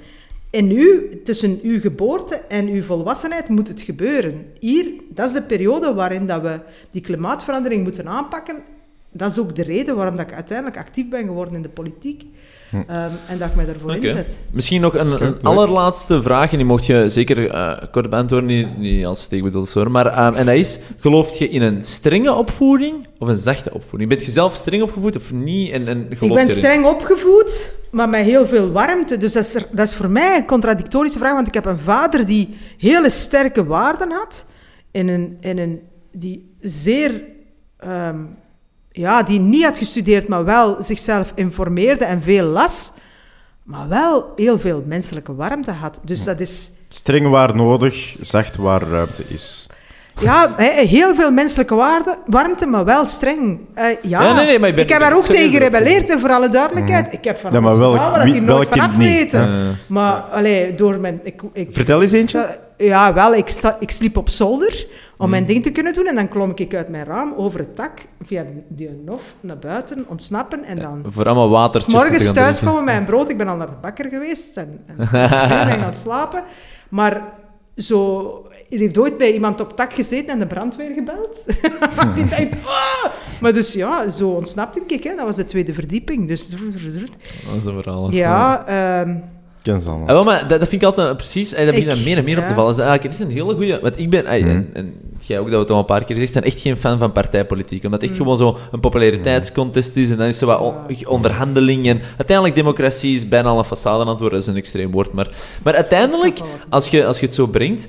in 0.50 0.72
u, 0.72 1.22
tussen 1.24 1.60
uw 1.64 1.80
geboorte 1.80 2.36
en 2.36 2.68
uw 2.68 2.84
volwassenheid 2.84 3.50
moet 3.50 3.68
het 3.68 3.82
gebeuren. 3.82 4.46
Hier, 4.60 4.92
dat 5.10 5.28
is 5.28 5.34
de 5.34 5.42
periode 5.42 5.94
waarin 5.94 6.28
dat 6.28 6.42
we 6.42 6.60
die 6.92 7.02
klimaatverandering 7.02 7.84
moeten 7.84 8.08
aanpakken. 8.08 8.56
Dat 9.12 9.32
is 9.32 9.40
ook 9.40 9.56
de 9.56 9.64
reden 9.64 9.96
waarom 9.96 10.18
dat 10.18 10.28
ik 10.28 10.34
uiteindelijk 10.34 10.78
actief 10.78 11.10
ben 11.10 11.26
geworden 11.26 11.54
in 11.54 11.62
de 11.62 11.70
politiek. 11.70 12.24
Hm. 12.70 12.76
Ehm, 12.88 13.12
en 13.28 13.38
dat 13.38 13.50
ik 13.50 13.56
mij 13.56 13.66
daarvoor 13.66 13.92
okay. 13.92 14.10
inzet. 14.10 14.38
Misschien 14.52 14.82
nog 14.82 14.96
een, 14.96 15.24
een 15.24 15.42
allerlaatste 15.42 16.22
vraag, 16.22 16.52
en 16.52 16.58
die 16.58 16.66
mocht 16.66 16.86
je 16.86 17.10
zeker 17.10 17.38
uh, 17.38 17.78
kort 17.92 18.10
beantwoorden, 18.10 18.50
niet, 18.50 18.78
niet 18.78 19.06
als 19.06 19.22
steekbedoeld 19.22 19.74
hoor. 19.74 19.92
Maar, 19.92 20.28
um, 20.28 20.36
en 20.36 20.46
dat 20.46 20.56
is, 20.56 20.80
geloof 21.00 21.38
je 21.38 21.50
in 21.50 21.62
een 21.62 21.84
strenge 21.84 22.34
opvoeding 22.34 23.08
of 23.18 23.28
een 23.28 23.38
zachte 23.38 23.74
opvoeding? 23.74 24.10
Bent 24.10 24.26
je 24.26 24.32
zelf 24.32 24.56
streng 24.56 24.84
opgevoed 24.84 25.16
of 25.16 25.32
niet? 25.32 25.72
En, 25.72 25.88
en 25.88 26.08
ik 26.10 26.34
ben 26.34 26.50
streng 26.50 26.86
opgevoed, 26.86 27.72
maar 27.92 28.10
met 28.10 28.24
heel 28.24 28.48
veel 28.48 28.72
warmte. 28.72 29.18
Dus 29.18 29.34
dat 29.34 29.46
is, 29.46 29.54
dat 29.72 29.88
is 29.88 29.94
voor 29.94 30.10
mij 30.10 30.38
een 30.38 30.46
contradictorische 30.46 31.20
vraag, 31.20 31.34
want 31.34 31.48
ik 31.48 31.54
heb 31.54 31.66
een 31.66 31.80
vader 31.80 32.26
die 32.26 32.58
hele 32.78 33.10
sterke 33.10 33.66
waarden 33.66 34.12
had, 34.12 34.46
in 34.92 35.08
een, 35.08 35.38
in 35.40 35.58
een, 35.58 35.82
die 36.12 36.56
zeer... 36.60 37.22
Um, 37.86 38.38
ja, 39.00 39.24
die 39.24 39.40
niet 39.40 39.64
had 39.64 39.78
gestudeerd, 39.78 40.28
maar 40.28 40.46
wel 40.46 40.76
zichzelf 40.80 41.32
informeerde 41.36 42.06
en 42.06 42.22
veel 42.22 42.44
las, 42.44 42.92
maar 43.64 43.88
wel 43.88 44.32
heel 44.36 44.60
veel 44.60 44.84
menselijke 44.86 45.36
warmte 45.36 45.72
had. 45.72 46.00
Dus 46.04 46.24
dat 46.24 46.40
is... 46.40 46.70
Streng 46.90 47.30
waar 47.30 47.56
nodig, 47.56 48.16
zacht 48.22 48.56
waar 48.56 48.82
ruimte 48.82 49.24
is. 49.28 49.70
Ja, 50.20 50.54
heel 50.58 51.16
veel 51.16 51.32
menselijke 51.32 51.76
waarde, 51.76 52.18
warmte, 52.26 52.66
maar 52.66 52.86
wel 52.86 53.06
streng. 53.06 53.60
Uh, 53.78 53.84
ja, 54.02 54.34
nee, 54.34 54.46
nee, 54.46 54.60
maar 54.60 54.70
ik, 54.70 54.76
ben, 54.76 54.84
ik 54.84 54.90
heb 54.90 55.00
daar 55.00 55.16
ook 55.16 55.26
tegen 55.26 55.52
gerebelleerd, 55.52 56.20
voor 56.20 56.30
alle 56.30 56.50
duidelijkheid. 56.50 57.06
Mm. 57.06 57.14
Ik 57.14 57.24
heb 57.24 57.40
van 57.40 57.52
ja, 57.52 57.60
maar 57.60 57.78
wel, 57.78 57.94
dat 57.94 58.24
die 58.24 58.42
nooit 58.42 58.68
vanaf 58.70 58.96
weten. 58.96 59.78
Maar 59.88 60.14
allee, 60.14 60.76
door 60.76 61.00
mijn... 61.00 61.20
Ik, 61.24 61.42
ik, 61.54 61.70
Vertel 61.72 62.02
eens 62.02 62.12
eentje. 62.12 62.58
Ja, 62.78 63.14
wel, 63.14 63.34
ik, 63.34 63.52
ik 63.80 63.92
sliep 63.92 64.18
op 64.18 64.30
zolder 64.30 64.86
om 65.20 65.30
mijn 65.30 65.42
mm. 65.42 65.48
ding 65.48 65.64
te 65.64 65.72
kunnen 65.72 65.94
doen. 65.94 66.08
En 66.08 66.16
dan 66.16 66.28
klom 66.28 66.52
ik 66.56 66.76
uit 66.76 66.90
mijn 66.90 67.06
raam 67.06 67.34
over 67.38 67.60
het 67.60 67.78
dak, 67.78 68.06
via 68.22 68.46
die 68.68 69.02
nof, 69.06 69.22
naar 69.40 69.58
buiten, 69.58 70.06
ontsnappen 70.08 70.64
en 70.64 70.80
dan... 70.80 71.04
voor 71.08 71.26
allemaal 71.26 71.50
water. 71.50 71.84
morgens 71.88 72.34
thuiskomen 72.34 72.84
met 72.84 72.94
mijn 72.94 73.06
brood. 73.06 73.30
Ik 73.30 73.38
ben 73.38 73.48
al 73.48 73.56
naar 73.56 73.70
de 73.70 73.78
bakker 73.82 74.10
geweest 74.10 74.58
en, 74.58 74.80
en, 74.86 74.98
en 75.00 75.08
gaan 75.80 75.94
slapen. 76.06 76.44
Maar 76.90 77.34
zo... 77.76 78.44
Er 78.70 78.80
heeft 78.80 78.98
ooit 78.98 79.18
bij 79.18 79.34
iemand 79.34 79.62
op 79.62 79.76
tak 79.76 79.94
gezeten 79.94 80.30
en 80.30 80.40
de 80.40 80.48
brandweer 80.48 80.94
gebeld. 80.94 81.46
die 82.16 82.28
denkt, 82.28 82.56
oh! 82.56 83.06
Maar 83.42 83.54
dus 83.54 83.74
ja, 83.74 84.10
zo 84.10 84.30
ontsnapte 84.30 84.82
ik. 84.88 85.04
Hè. 85.04 85.16
Dat 85.16 85.26
was 85.26 85.36
de 85.36 85.46
tweede 85.46 85.74
verdieping. 85.74 86.28
Dus... 86.28 86.50
Dat 86.50 86.60
is 86.60 87.66
een 87.66 87.82
verhaal. 87.82 88.12
Ja, 88.12 88.68
ehm, 88.68 89.16
ken 89.72 89.82
ze 89.82 89.90
allemaal. 89.90 90.24
maar 90.24 90.48
dat, 90.48 90.60
dat, 90.60 90.70
vind 90.70 90.82
ik 90.82 90.88
altijd 90.88 91.18
precies, 91.18 91.54
en 91.54 91.66
dat 91.66 91.76
begint 91.76 92.06
meer 92.06 92.18
en 92.18 92.24
meer 92.24 92.38
op 92.38 92.48
te 92.48 92.54
vallen. 92.54 92.72
Is 92.72 92.78
eigenlijk 92.78 93.10
echt 93.10 93.20
een 93.20 93.36
hele 93.36 93.54
goede. 93.54 93.80
Want 93.82 94.00
ik 94.00 94.10
ben, 94.10 94.24
mm. 94.24 94.50
en, 94.50 94.70
en, 94.74 94.94
jij 95.22 95.40
ook 95.40 95.46
dat 95.46 95.54
we 95.54 95.60
het 95.60 95.70
al 95.72 95.80
een 95.80 95.86
paar 95.86 96.04
keer 96.04 96.16
gezegd 96.16 96.34
zijn, 96.34 96.44
echt 96.44 96.62
geen 96.62 96.78
fan 96.78 96.98
van 96.98 97.12
partijpolitiek. 97.12 97.84
Omdat 97.84 98.02
het 98.02 98.10
echt 98.10 98.20
mm. 98.20 98.26
gewoon 98.26 98.38
zo 98.38 98.58
een 98.72 98.80
populariteitscontest 98.80 99.96
is 99.96 100.10
en 100.10 100.18
dan 100.18 100.28
is 100.28 100.38
zo 100.38 100.46
wat 100.46 101.06
onderhandeling. 101.06 101.88
En 101.88 102.02
uiteindelijk, 102.18 102.56
democratie 102.56 103.16
is 103.16 103.28
bijna 103.28 103.50
al 103.50 103.58
een 103.58 103.66
façade 103.66 103.84
aan 103.84 104.08
het 104.08 104.20
worden. 104.20 104.40
Dat 104.40 104.48
is 104.48 104.54
een 104.54 104.56
extreem 104.56 104.92
woord. 104.92 105.14
Maar, 105.14 105.28
maar 105.64 105.76
uiteindelijk, 105.76 106.40
als 106.70 106.90
je, 106.90 107.06
als 107.06 107.20
je 107.20 107.26
het 107.26 107.36
zo 107.36 107.48
brengt, 107.48 107.88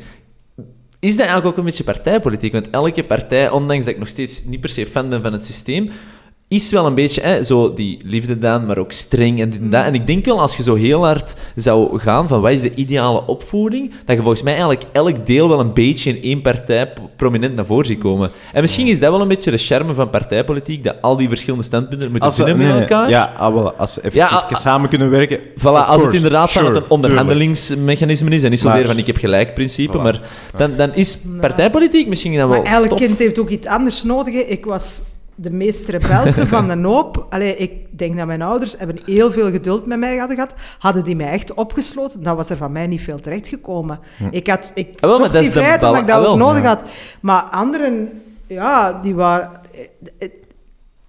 is 0.99 1.17
dat 1.17 1.27
eigenlijk 1.27 1.47
ook 1.47 1.57
een 1.57 1.65
beetje 1.65 1.85
partijpolitiek. 1.85 2.53
Want 2.53 2.71
elke 2.71 3.05
partij, 3.05 3.51
ondanks 3.51 3.85
dat 3.85 3.95
ik 3.95 4.01
nog 4.01 4.09
steeds 4.09 4.45
niet 4.45 4.61
per 4.61 4.71
se 4.71 4.87
fan 4.87 5.09
ben 5.09 5.23
van 5.23 5.33
het 5.33 5.45
systeem, 5.45 5.91
is 6.51 6.71
wel 6.71 6.87
een 6.87 6.95
beetje 6.95 7.21
hè, 7.21 7.43
zo 7.43 7.75
die 7.75 7.99
liefde 8.05 8.39
dan, 8.39 8.67
maar 8.67 8.79
ook 8.79 8.93
streng 8.93 9.41
en 9.41 9.51
dit 9.51 9.61
en 9.61 9.71
dat. 9.71 9.85
En 9.85 9.95
ik 9.95 10.07
denk 10.07 10.25
wel, 10.25 10.41
als 10.41 10.57
je 10.57 10.63
zo 10.63 10.75
heel 10.75 11.05
hard 11.05 11.35
zou 11.57 11.99
gaan 11.99 12.29
van 12.29 12.41
wat 12.41 12.51
is 12.51 12.61
de 12.61 12.75
ideale 12.75 13.27
opvoeding, 13.27 13.91
dat 14.05 14.17
je 14.17 14.23
volgens 14.23 14.43
mij 14.43 14.53
eigenlijk 14.53 14.85
elk 14.93 15.27
deel 15.27 15.49
wel 15.49 15.61
een 15.61 15.73
beetje 15.73 16.11
in 16.11 16.23
één 16.23 16.43
partij 16.43 16.93
prominent 17.17 17.55
naar 17.55 17.67
voren 17.67 17.87
ziet 17.87 17.99
komen. 17.99 18.31
En 18.53 18.61
misschien 18.61 18.87
is 18.87 19.01
dat 19.01 19.11
wel 19.11 19.21
een 19.21 19.29
beetje 19.29 19.51
de 19.51 19.57
charme 19.57 19.95
van 19.95 20.11
partijpolitiek, 20.11 20.85
dat 20.85 21.03
al 21.03 21.17
die 21.17 21.29
verschillende 21.29 21.65
standpunten 21.65 22.11
moeten 22.11 22.33
zien 22.33 22.57
met 22.57 22.81
elkaar. 22.81 23.11
Ja, 23.11 23.33
ah, 23.37 23.55
wel, 23.55 23.73
als 23.73 23.93
ze 23.93 24.05
even, 24.05 24.19
ja, 24.19 24.49
samen 24.53 24.89
kunnen 24.89 25.11
werken. 25.11 25.39
Voilà, 25.39 25.87
als 25.87 26.03
het 26.03 26.15
inderdaad 26.15 26.51
sure, 26.51 26.67
van 26.67 26.77
een 26.77 26.89
onderhandelingsmechanisme 26.89 28.31
is 28.31 28.43
en 28.43 28.51
niet 28.51 28.61
zozeer 28.61 28.87
van 28.87 28.99
ik 28.99 29.07
heb 29.07 29.17
gelijk 29.17 29.55
principe, 29.55 29.99
maar 29.99 30.21
dan, 30.57 30.77
dan 30.77 30.95
is 30.95 31.19
partijpolitiek 31.41 32.09
misschien 32.09 32.37
dan 32.37 32.49
wel 32.49 32.63
Maar 32.63 32.73
elk 32.73 32.97
kind 32.97 33.19
heeft 33.19 33.39
ook 33.39 33.51
iets 33.51 33.67
anders 33.67 34.03
nodig. 34.03 34.35
Ik 34.35 34.65
was 34.65 35.01
de 35.41 35.51
meest 35.51 35.89
rebelse 35.89 36.47
van 36.47 36.69
de 36.69 36.89
hoop. 36.89 37.27
Allee, 37.31 37.57
ik 37.57 37.99
denk 37.99 38.17
dat 38.17 38.27
mijn 38.27 38.43
ouders 38.43 38.75
hebben 38.79 39.01
heel 39.05 39.33
veel 39.33 39.51
geduld 39.51 39.87
met 39.87 39.99
mij 39.99 40.17
hadden 40.17 40.37
gehad. 40.37 40.55
Hadden 40.79 41.05
die 41.05 41.17
mij 41.17 41.31
echt 41.31 41.55
opgesloten, 41.55 42.23
dan 42.23 42.37
was 42.37 42.51
er 42.51 42.57
van 42.57 42.73
mij 42.73 42.87
niet 42.87 43.01
veel 43.01 43.21
terechtgekomen. 43.21 44.01
Hm. 44.17 44.29
Ik 44.31 44.47
had 44.47 44.73
ik 44.75 45.01
ah, 45.01 45.11
zocht 45.11 45.33
die 45.33 45.51
vrijheid 45.51 45.83
omdat 45.83 46.01
ik 46.01 46.07
dat 46.07 46.25
ah, 46.25 46.31
ook 46.31 46.39
nodig 46.39 46.65
had. 46.65 46.83
Maar 47.21 47.43
anderen, 47.43 48.23
ja, 48.47 49.01
die 49.01 49.15
waren... 49.15 49.51
Eh, 50.19 50.29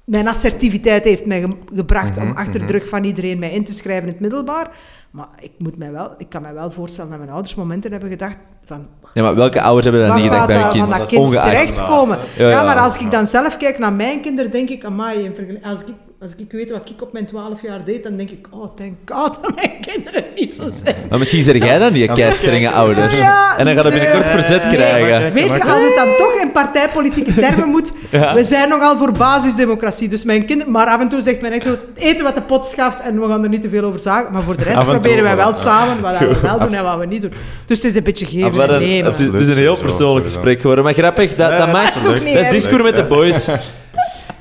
mijn 0.03 0.27
assertiviteit 0.27 1.03
heeft 1.03 1.25
mij 1.25 1.47
gebracht 1.75 2.17
om 2.17 2.27
mhm, 2.27 2.37
achter 2.37 2.59
de 2.59 2.65
mhm. 2.65 2.71
rug 2.71 2.89
van 2.89 3.03
iedereen 3.03 3.39
mij 3.39 3.51
in 3.51 3.65
te 3.65 3.73
schrijven 3.73 4.03
in 4.03 4.11
het 4.11 4.19
middelbaar. 4.19 4.71
Maar 5.11 5.27
ik, 5.39 5.51
moet 5.57 5.77
mij 5.77 5.91
wel, 5.91 6.13
ik 6.17 6.29
kan 6.29 6.41
me 6.41 6.53
wel 6.53 6.71
voorstellen 6.71 7.09
dat 7.09 7.19
mijn 7.19 7.31
ouders 7.31 7.55
momenten 7.55 7.91
hebben 7.91 8.09
gedacht 8.09 8.37
van... 8.71 8.87
Ja, 9.13 9.21
maar 9.21 9.35
welke 9.35 9.61
ouders 9.61 9.85
hebben 9.85 10.07
dat 10.07 10.15
niet 10.15 10.25
gedacht 10.25 10.47
bij 10.47 10.61
een 10.61 10.69
kind? 10.69 10.89
Van 10.89 10.99
dat 10.99 11.07
kind 11.07 11.31
terechtkomen. 11.31 12.19
Ja, 12.37 12.49
ja, 12.49 12.63
maar 12.63 12.77
als 12.77 12.97
ik 12.97 13.11
dan 13.11 13.27
zelf 13.27 13.57
kijk 13.57 13.79
naar 13.79 13.93
mijn 13.93 14.21
kinderen, 14.21 14.51
denk 14.51 14.69
ik, 14.69 14.85
amai, 14.85 15.33
als 15.63 15.79
ik 15.79 15.93
als 16.21 16.31
ik 16.37 16.51
weet 16.51 16.71
wat 16.71 16.89
ik 16.89 17.01
op 17.01 17.13
mijn 17.13 17.25
12 17.25 17.61
jaar 17.61 17.83
deed, 17.85 18.03
dan 18.03 18.17
denk 18.17 18.29
ik, 18.29 18.47
oh, 18.49 18.75
thank 18.75 18.93
god 19.05 19.39
dat 19.41 19.55
mijn 19.55 19.71
kinderen 19.87 20.23
niet 20.35 20.51
zo 20.51 20.63
zijn. 20.83 20.95
Maar 21.09 21.19
misschien 21.19 21.43
zeg 21.43 21.57
jij 21.57 21.77
dan 21.79 21.93
die 21.93 22.11
kei 22.11 22.33
strenge 22.33 22.71
ouder. 22.71 23.15
Ja, 23.15 23.57
en 23.57 23.65
dan 23.65 23.75
gaat 23.75 23.83
hij 23.83 23.91
binnenkort 23.91 24.27
verzet 24.27 24.61
krijgen. 24.67 25.33
Weet 25.33 25.45
je, 25.45 25.63
als 25.63 25.83
het 25.83 25.95
dan 25.95 26.07
toch 26.17 26.41
in 26.41 26.51
partijpolitieke 26.51 27.33
termen 27.33 27.69
moet, 27.69 27.91
we 28.37 28.43
zijn 28.43 28.69
nogal 28.69 28.97
voor 28.97 29.11
basisdemocratie. 29.11 30.09
Dus 30.09 30.23
mijn 30.23 30.45
kind, 30.45 30.67
maar 30.67 30.87
af 30.87 30.99
en 30.99 31.09
toe 31.09 31.21
zegt 31.21 31.41
mijn 31.41 31.53
echtgenoot, 31.53 31.85
eten 31.95 32.23
wat 32.23 32.35
de 32.35 32.41
pot 32.41 32.65
schaft 32.65 32.99
en 32.99 33.21
we 33.21 33.27
gaan 33.27 33.43
er 33.43 33.49
niet 33.49 33.61
te 33.61 33.69
veel 33.69 33.83
over 33.83 33.99
zagen. 33.99 34.33
Maar 34.33 34.43
voor 34.43 34.57
de 34.57 34.63
rest 34.63 34.83
proberen 34.83 35.23
wij 35.23 35.35
wel 35.35 35.53
samen 35.53 36.01
wat 36.01 36.17
we 36.17 36.39
wel 36.41 36.59
doen 36.59 36.73
en 36.73 36.83
wat 36.83 36.97
we 36.97 37.05
niet 37.05 37.21
doen. 37.21 37.33
Dus 37.65 37.77
het 37.77 37.87
is 37.87 37.95
een 37.95 38.03
beetje 38.03 38.25
geven 38.25 38.69
en 38.69 38.79
nemen. 38.79 39.11
Het 39.11 39.33
is 39.33 39.47
een 39.47 39.57
heel 39.57 39.77
persoonlijk 39.77 40.25
gesprek 40.25 40.59
geworden. 40.61 40.83
Maar 40.83 40.93
grappig, 40.93 41.35
dat, 41.35 41.57
dat 41.57 41.71
maakt... 41.71 42.03
Dat 42.03 42.21
is 42.21 42.49
discours 42.49 42.83
met 42.83 42.95
de 42.95 43.03
boys. 43.03 43.49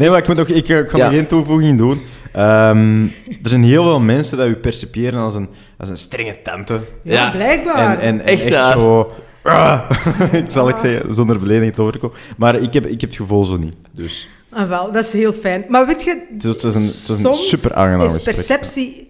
Nee, 0.01 0.11
maar 0.11 0.19
ik, 0.19 0.27
moet 0.27 0.37
nog, 0.37 0.49
ik, 0.49 0.69
ik 0.69 0.91
ga 0.91 0.97
nog 0.97 1.13
geen 1.13 1.27
toevoeging 1.27 1.79
doen. 1.79 2.03
Um, 2.37 3.13
er 3.43 3.49
zijn 3.49 3.63
heel 3.63 3.83
veel 3.83 4.01
mensen 4.01 4.39
dat 4.39 4.47
u 4.47 4.57
perceperen 4.57 5.21
als 5.21 5.35
een, 5.35 5.49
als 5.79 5.89
een 5.89 5.99
strenge 5.99 6.37
tante. 6.43 6.81
Ja, 7.03 7.31
blijkbaar. 7.31 7.99
En, 7.99 8.21
en, 8.21 8.27
echt, 8.27 8.45
echt 8.45 8.73
zo... 8.73 9.13
Uh, 9.45 9.91
ik 10.33 10.51
zal 10.51 10.69
ik 10.69 10.79
zeggen, 10.79 11.15
zonder 11.15 11.39
belediging 11.39 11.75
te 11.75 11.83
overkomen. 11.83 12.17
Maar 12.37 12.55
ik 12.55 12.73
heb, 12.73 12.87
ik 12.87 13.01
heb 13.01 13.11
het 13.11 13.19
gevoel 13.19 13.45
zo 13.45 13.57
niet. 13.57 13.75
Dus. 13.93 14.29
Ah, 14.51 14.69
wel, 14.69 14.93
dat 14.93 15.05
is 15.05 15.13
heel 15.13 15.33
fijn. 15.33 15.65
Maar 15.69 15.87
weet 15.87 16.03
je, 16.03 16.27
het 16.33 16.45
is, 16.45 16.63
het 16.63 16.75
is 16.75 17.09
een, 17.09 17.27
een 17.27 17.35
super 17.35 17.75
aangenaam 17.75 18.07
is 18.07 18.23
perceptie... 18.23 19.09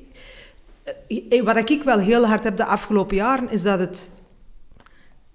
Eh, 1.09 1.43
wat 1.43 1.71
ik 1.71 1.83
wel 1.85 1.99
heel 1.99 2.27
hard 2.27 2.45
heb 2.45 2.57
de 2.57 2.65
afgelopen 2.65 3.17
jaren, 3.17 3.51
is 3.51 3.63
dat 3.63 3.79
het 3.79 4.09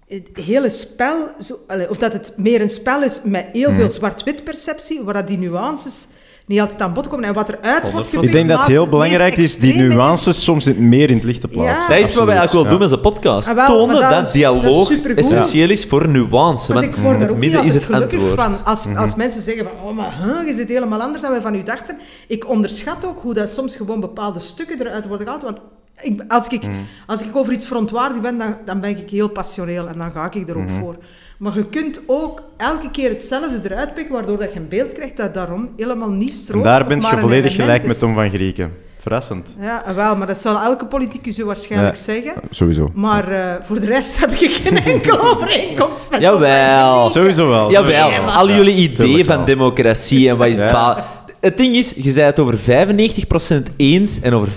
het 0.08 0.30
hele 0.34 0.70
spel, 0.70 1.28
zo, 1.40 1.54
of 1.90 1.98
dat 1.98 2.14
het 2.14 2.34
meer 2.38 2.62
een 2.62 2.70
spel 2.70 3.04
is 3.04 3.22
met 3.24 3.46
heel 3.54 3.74
veel 3.74 3.86
mhm. 3.86 3.94
zwart-wit 3.94 4.44
perceptie, 4.44 5.04
waar 5.04 5.14
dat 5.14 5.28
die 5.28 5.38
nuances 5.38 6.08
niet 6.46 6.60
altijd 6.60 6.82
aan 6.82 6.94
bod 6.94 7.08
komen. 7.08 7.26
En 7.26 7.34
wat 7.34 7.48
er 7.48 7.58
uit 7.62 7.92
wordt 7.92 8.14
Ik 8.14 8.32
denk 8.32 8.50
dat 8.50 8.58
het 8.58 8.68
heel 8.68 8.88
belangrijk 8.88 9.38
is, 9.38 9.58
die 9.58 9.76
nuances 9.76 10.44
soms 10.44 10.74
meer 10.74 11.10
in 11.10 11.16
het 11.16 11.24
licht 11.24 11.42
te 11.42 11.48
plaatsen. 11.48 11.90
Dat 11.90 12.08
is 12.08 12.14
wat 12.14 12.26
wij 12.26 12.38
eigenlijk 12.38 12.70
wel 12.70 12.78
doen 12.78 12.88
met 12.88 12.92
onze 12.92 13.10
podcast. 13.10 13.48
Ah, 13.48 13.68
Tonen 13.68 14.10
dat, 14.10 14.32
dialoog 14.32 14.92
essentieel 15.16 15.70
is 15.70 15.86
voor 15.86 16.10
nuance. 16.10 16.74
Want, 16.74 16.86
ik 16.86 16.96
word 16.96 17.22
er 17.22 17.30
ook 17.30 17.38
midden 17.38 17.64
is 17.64 17.74
het 17.74 17.84
gelukkig 17.84 18.20
antwoord. 18.20 18.40
van. 18.40 18.64
Als, 18.64 18.86
mhm. 18.86 18.98
als 18.98 19.16
mensen 19.16 19.42
zeggen 19.42 19.64
van, 19.64 19.90
oh 19.90 19.96
maar 19.96 20.18
huh, 20.24 20.48
je 20.48 20.54
zit 20.54 20.68
helemaal 20.68 21.02
anders 21.02 21.22
dan 21.22 21.32
wij 21.32 21.42
van 21.42 21.56
u 21.56 21.64
dachten. 21.64 21.98
Ik 22.28 22.50
onderschat 22.50 23.06
ook 23.06 23.22
hoe 23.22 23.34
dat 23.34 23.50
soms 23.50 23.76
gewoon 23.76 24.00
bepaalde 24.00 24.40
stukken 24.40 24.80
eruit 24.80 25.08
worden 25.08 25.26
gehaald. 25.26 25.44
Want 25.44 25.60
ik, 26.02 26.24
als, 26.28 26.48
ik, 26.48 26.68
mm. 26.68 26.86
als 27.08 27.22
ik 27.22 27.36
over 27.36 27.54
iets 27.54 27.66
verontwaardigd 27.66 28.22
ben, 28.22 28.38
dan, 28.38 28.56
dan 28.66 28.82
ben 28.82 28.90
ik 28.90 29.10
heel 29.10 29.30
passioneel 29.30 29.88
en 29.88 29.98
dan 29.98 30.12
ga 30.12 30.32
ik 30.32 30.50
er 30.50 30.58
ook 30.58 30.64
mm-hmm. 30.64 30.80
voor. 30.80 30.96
Maar 31.38 31.58
je 31.58 31.70
kunt 31.70 32.00
ook 32.08 32.44
elke 32.58 32.92
keer 32.92 33.10
hetzelfde 33.10 33.60
eruit 33.64 33.94
pikken, 33.94 34.14
waardoor 34.14 34.38
dat 34.38 34.54
je 34.54 34.60
een 34.60 34.68
beeld 34.68 34.92
krijgt 34.92 35.18
dat 35.18 35.34
daarom 35.34 35.70
helemaal 35.78 36.10
niet 36.10 36.34
strookt. 36.34 36.66
En 36.66 36.72
daar 36.72 36.88
ben 36.88 37.00
je 37.00 37.18
volledig 37.18 37.56
gelijk 37.56 37.86
met 37.86 38.00
Tom 38.00 38.14
van 38.14 38.30
Grieken. 38.30 38.74
Verrassend. 38.98 39.56
Ja, 39.60 39.84
wel, 39.96 40.16
maar 40.16 40.28
dat 40.28 40.38
zal 40.38 40.60
elke 40.60 40.86
politicus 40.86 41.40
u 41.40 41.46
waarschijnlijk 41.46 41.96
zeggen. 41.96 42.34
Sowieso. 42.50 42.92
Maar 42.94 43.32
uh, 43.32 43.54
voor 43.62 43.80
de 43.80 43.86
rest 43.86 44.18
heb 44.22 44.32
ik 44.32 44.52
geen 44.52 44.84
enkele 44.94 45.20
overeenkomst 45.20 46.10
met 46.10 46.22
Jawel. 46.22 47.10
Sowieso 47.10 47.48
wel. 47.48 47.72
Jawel. 47.72 48.10
Al 48.12 48.50
jullie 48.50 48.76
ideeën 48.76 49.26
van 49.26 49.46
democratie 49.46 50.30
en 50.30 50.38
wat 50.38 50.48
is... 50.48 50.60
Ja 50.60 51.15
het 51.46 51.58
ding 51.58 51.76
is, 51.76 51.94
je 51.96 52.12
zei 52.12 52.26
het 52.26 52.40
over 52.40 52.58
95% 52.58 53.76
eens 53.78 54.22
en 54.22 54.34
over 54.34 54.52
5% 54.52 54.56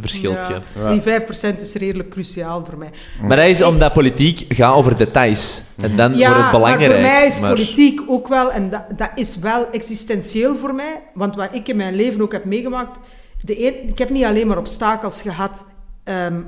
verschilt 0.00 0.46
je. 0.48 0.60
Ja, 0.80 0.92
die 0.92 1.56
5% 1.56 1.60
is 1.60 1.72
redelijk 1.72 2.08
cruciaal 2.08 2.64
voor 2.68 2.78
mij. 2.78 2.90
Maar 3.22 3.36
dat 3.36 3.46
is 3.46 3.62
omdat 3.62 3.92
politiek 3.92 4.44
gaat 4.48 4.74
over 4.74 4.96
details. 4.96 5.62
En 5.80 5.96
dan 5.96 6.16
wordt 6.16 6.36
het 6.36 6.50
belangrijk. 6.50 6.90
maar 6.90 7.00
voor 7.00 7.10
mij 7.10 7.26
is 7.26 7.38
politiek 7.38 8.00
ook 8.06 8.28
wel, 8.28 8.52
en 8.52 8.70
dat, 8.70 8.84
dat 8.96 9.10
is 9.14 9.38
wel 9.38 9.66
existentieel 9.70 10.56
voor 10.56 10.74
mij, 10.74 11.00
want 11.14 11.36
wat 11.36 11.48
ik 11.52 11.68
in 11.68 11.76
mijn 11.76 11.94
leven 11.94 12.20
ook 12.20 12.32
heb 12.32 12.44
meegemaakt, 12.44 12.98
de 13.40 13.66
een, 13.66 13.88
ik 13.88 13.98
heb 13.98 14.10
niet 14.10 14.24
alleen 14.24 14.46
maar 14.46 14.58
obstakels 14.58 15.22
gehad 15.22 15.64
um, 16.04 16.46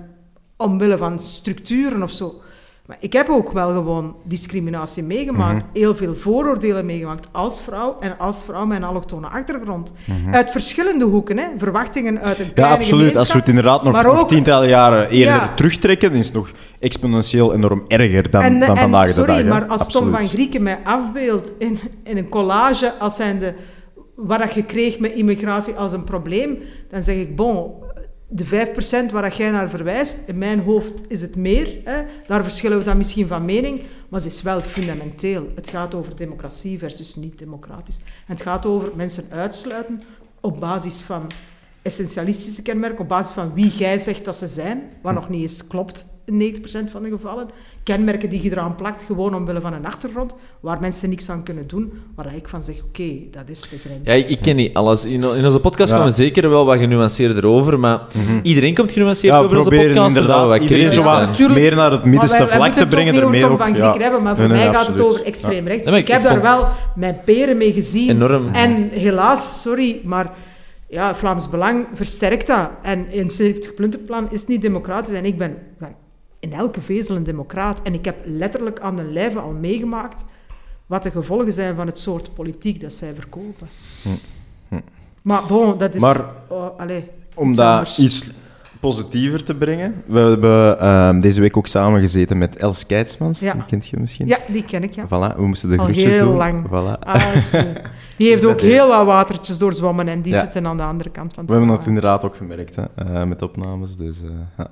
omwille 0.57 0.97
van 0.97 1.19
structuren 1.19 2.03
of 2.03 2.13
zo. 2.13 2.41
Maar 2.87 2.97
ik 3.01 3.13
heb 3.13 3.29
ook 3.29 3.53
wel 3.53 3.71
gewoon 3.71 4.17
discriminatie 4.23 5.03
meegemaakt, 5.03 5.67
mhm. 5.67 5.79
heel 5.79 5.95
veel 5.95 6.15
vooroordelen 6.15 6.87
meegemaakt 6.87 7.29
als 7.33 7.61
vrouw 7.61 7.97
en 8.01 8.19
als 8.19 8.43
vrouw 8.45 8.67
met 8.67 8.77
een 8.77 8.85
allochtone 8.85 9.27
achtergrond. 9.27 9.93
Mhm. 10.05 10.35
Uit 10.35 10.51
verschillende 10.51 11.05
hoeken, 11.05 11.39
hè. 11.39 11.45
verwachtingen 11.59 12.21
uit 12.21 12.39
een 12.39 12.53
kleine 12.53 12.77
Ja, 12.77 12.83
absoluut. 12.83 13.17
Als 13.17 13.33
we 13.33 13.39
het 13.39 13.49
inderdaad 13.49 13.83
nog, 13.83 14.03
nog 14.03 14.29
tientallen 14.29 14.69
jaren 14.69 15.09
eerder 15.09 15.55
terugtrekken, 15.55 16.11
dan 16.11 16.19
is 16.19 16.27
het 16.27 16.35
nog 16.35 16.51
exponentieel 16.79 17.55
enorm 17.55 17.85
erger 17.89 18.31
dan, 18.31 18.41
dan 18.41 18.63
en, 18.69 18.77
vandaag 18.77 19.07
sorry, 19.07 19.21
de 19.21 19.27
dag. 19.27 19.37
Sorry, 19.37 19.49
maar 19.49 19.79
als 19.79 19.89
Tom 19.89 20.15
van 20.15 20.29
Grieken 20.29 20.63
mij 20.63 20.79
afbeeldt 20.85 21.53
in, 21.59 21.79
in 22.05 22.17
een 22.17 22.29
collage 22.29 22.93
als 22.99 23.17
zijnde 23.17 23.55
wat 24.17 24.55
je 24.55 24.63
kreeg 24.63 24.99
met 24.99 25.13
immigratie 25.13 25.75
als 25.75 25.93
een 25.93 26.05
probleem, 26.05 26.59
dan 26.91 27.03
zeg 27.03 27.17
ik, 27.17 27.37
bon, 27.37 27.71
de 28.29 28.47
5% 29.09 29.13
waar 29.13 29.37
jij 29.37 29.51
naar 29.51 29.71
verwijst, 29.71 30.19
in 30.27 30.39
mijn 30.39 30.61
hoofd 30.61 30.93
is 31.09 31.21
het 31.21 31.37
meer. 31.37 31.81
Hè. 31.85 32.03
Daar 32.27 32.43
verschillen 32.43 32.79
we 32.79 32.85
dan 32.85 32.97
misschien 32.97 33.27
van 33.27 33.45
mening, 33.45 33.83
maar 34.09 34.21
het 34.21 34.33
is 34.33 34.43
wel 34.43 34.63
fundamenteel. 34.63 35.49
Het 35.55 35.69
gaat 35.69 35.95
over 35.95 36.17
democratie 36.17 36.79
versus 36.79 37.15
niet-democratisch. 37.15 37.97
En 37.97 38.35
het 38.35 38.43
gaat 38.43 38.67
over 38.67 38.93
mensen 38.97 39.25
uitsluiten 39.31 40.03
op 40.41 40.61
basis 40.61 41.01
van 41.01 41.27
essentialistische 41.83 42.63
kenmerken, 42.63 43.01
op 43.01 43.09
basis 43.09 43.33
van 43.33 43.55
wie 43.55 43.71
jij 43.71 43.99
zegt 43.99 44.25
dat 44.25 44.37
ze 44.37 44.47
zijn, 44.47 44.83
wat 45.03 45.15
nog 45.15 45.29
niet 45.29 45.43
eens 45.43 45.67
klopt 45.67 46.07
in 46.25 46.57
90% 46.57 46.91
van 46.91 47.03
de 47.03 47.09
gevallen 47.09 47.49
kenmerken 47.87 48.29
die 48.29 48.43
je 48.43 48.51
eraan 48.51 48.75
plakt, 48.75 49.05
gewoon 49.05 49.35
omwille 49.35 49.61
van 49.61 49.73
een 49.73 49.87
achtergrond, 49.87 50.35
waar 50.61 50.81
mensen 50.81 51.09
niks 51.09 51.31
aan 51.31 51.43
kunnen 51.43 51.67
doen, 51.67 51.93
waar 52.15 52.35
ik 52.35 52.49
van 52.49 52.63
zeg, 52.63 52.83
oké, 52.83 53.13
dat 53.31 53.49
is 53.49 53.61
de 53.61 53.79
grens. 53.79 53.99
Ja, 54.05 54.13
ik, 54.13 54.39
ken 54.43 54.57
niet 54.57 54.75
alles. 54.75 55.05
In, 55.05 55.23
in 55.23 55.45
onze 55.45 55.61
podcast 55.61 55.91
ja. 55.91 55.97
komen 55.97 56.13
we 56.13 56.17
zeker 56.17 56.51
wel 56.51 56.65
wat 56.65 56.79
genuanceerder 56.79 57.47
over, 57.47 57.79
maar 57.79 58.01
mhm. 58.15 58.39
iedereen 58.43 58.75
komt 58.75 58.93
genuanceerd 58.93 59.35
over 59.35 59.57
onze 59.57 59.71
podcast. 59.71 60.17
Inderdaad, 60.17 60.49
wat 60.49 60.61
iedereen 60.61 60.93
zo 60.93 61.03
wat 61.03 61.39
meer 61.39 61.75
naar 61.75 61.91
het 61.91 62.05
middenste 62.05 62.49
vlak 62.49 62.73
te 62.73 62.87
brengen. 62.87 63.15
Er 63.15 63.29
meer 63.29 63.51
ook 63.51 63.59
van 63.59 63.75
ja. 63.75 63.97
hebben, 63.97 64.23
maar 64.23 64.37
voor 64.37 64.49
mij 64.49 64.73
gaat 64.73 64.87
het 64.87 65.01
over 65.01 65.25
extreem 65.25 65.67
rechts. 65.67 65.89
ik, 65.89 66.09
heb 66.09 66.23
daar 66.23 66.43
wel 66.43 66.69
mijn 66.95 67.21
peren 67.25 67.57
mee 67.57 67.73
gezien. 67.73 68.11
Enorm. 68.11 68.49
En 68.53 68.89
helaas, 68.91 69.63
sorry, 69.63 70.01
maar 70.05 70.33
ja, 70.89 71.15
Vlaams 71.15 71.49
Belang 71.51 71.87
versterkt 71.95 72.47
dat. 72.47 72.71
En 72.83 73.11
in 73.11 73.31
70 73.31 73.75
puntenplan 73.75 74.29
is 74.31 74.47
niet 74.47 74.63
democratisch. 74.63 75.15
En 75.15 75.25
ik 75.25 75.39
ben 75.39 75.57
in 76.47 76.53
elke 76.53 76.81
vezel 76.81 77.17
een 77.17 77.25
democraat. 77.25 77.83
En 77.83 77.95
ik 77.95 78.05
heb 78.05 78.17
letterlijk 78.25 78.81
aan 78.81 78.97
de 78.97 79.05
lijve 79.05 79.39
al 79.39 79.53
meegemaakt 79.53 80.25
wat 80.87 81.03
de 81.03 81.11
gevolgen 81.11 81.53
zijn 81.53 81.75
van 81.75 81.87
het 81.87 81.99
soort 81.99 82.35
politiek 82.35 82.81
dat 82.81 82.93
zij 82.93 83.15
verkopen. 83.15 83.69
Hm. 84.03 84.09
Hm. 84.69 84.81
Maar 85.23 85.43
bon, 85.49 85.79
dat 85.79 85.95
is... 85.95 86.01
Maar, 86.01 86.25
oh, 86.49 86.79
allez, 86.79 87.03
om 87.35 87.57
dat 87.57 87.99
iets 87.99 88.27
positiever 88.81 89.45
te 89.45 89.55
brengen, 89.55 90.03
we 90.07 90.19
hebben 90.19 90.77
uh, 90.83 91.21
deze 91.21 91.41
week 91.41 91.57
ook 91.57 91.67
samen 91.67 92.01
gezeten 92.01 92.39
met 92.39 92.57
Els 92.57 92.87
Keitsmans, 92.87 93.41
ja. 93.41 93.53
die 93.53 93.65
kent 93.65 93.89
je 93.89 93.97
misschien? 94.01 94.27
Ja, 94.27 94.39
die 94.49 94.65
ken 94.65 94.83
ik, 94.83 94.93
ja. 94.93 95.07
Voilà, 95.07 95.37
we 95.37 95.47
moesten 95.47 95.69
de 95.69 95.79
groetjes 95.79 96.05
heel 96.05 96.33
lang. 96.33 96.67
Voilà. 96.67 96.99
Ah, 97.01 97.37
die 98.17 98.29
heeft 98.29 98.45
ook 98.45 98.61
heel 98.61 98.89
wat 98.89 99.05
watertjes 99.05 99.59
doorzwommen 99.59 100.09
en 100.09 100.23
die 100.23 100.35
zitten 100.35 100.67
aan 100.67 100.77
de 100.77 100.83
andere 100.83 101.11
kant 101.11 101.35
van 101.35 101.43
het 101.43 101.53
We 101.53 101.59
hebben 101.59 101.77
dat 101.77 101.87
inderdaad 101.87 102.25
ook 102.25 102.37
gemerkt, 102.37 102.77
hè, 102.77 102.85
uh, 103.03 103.25
met 103.25 103.43
opnames, 103.43 103.97
dus... 103.97 104.23
Uh, 104.23 104.31
ja. 104.59 104.71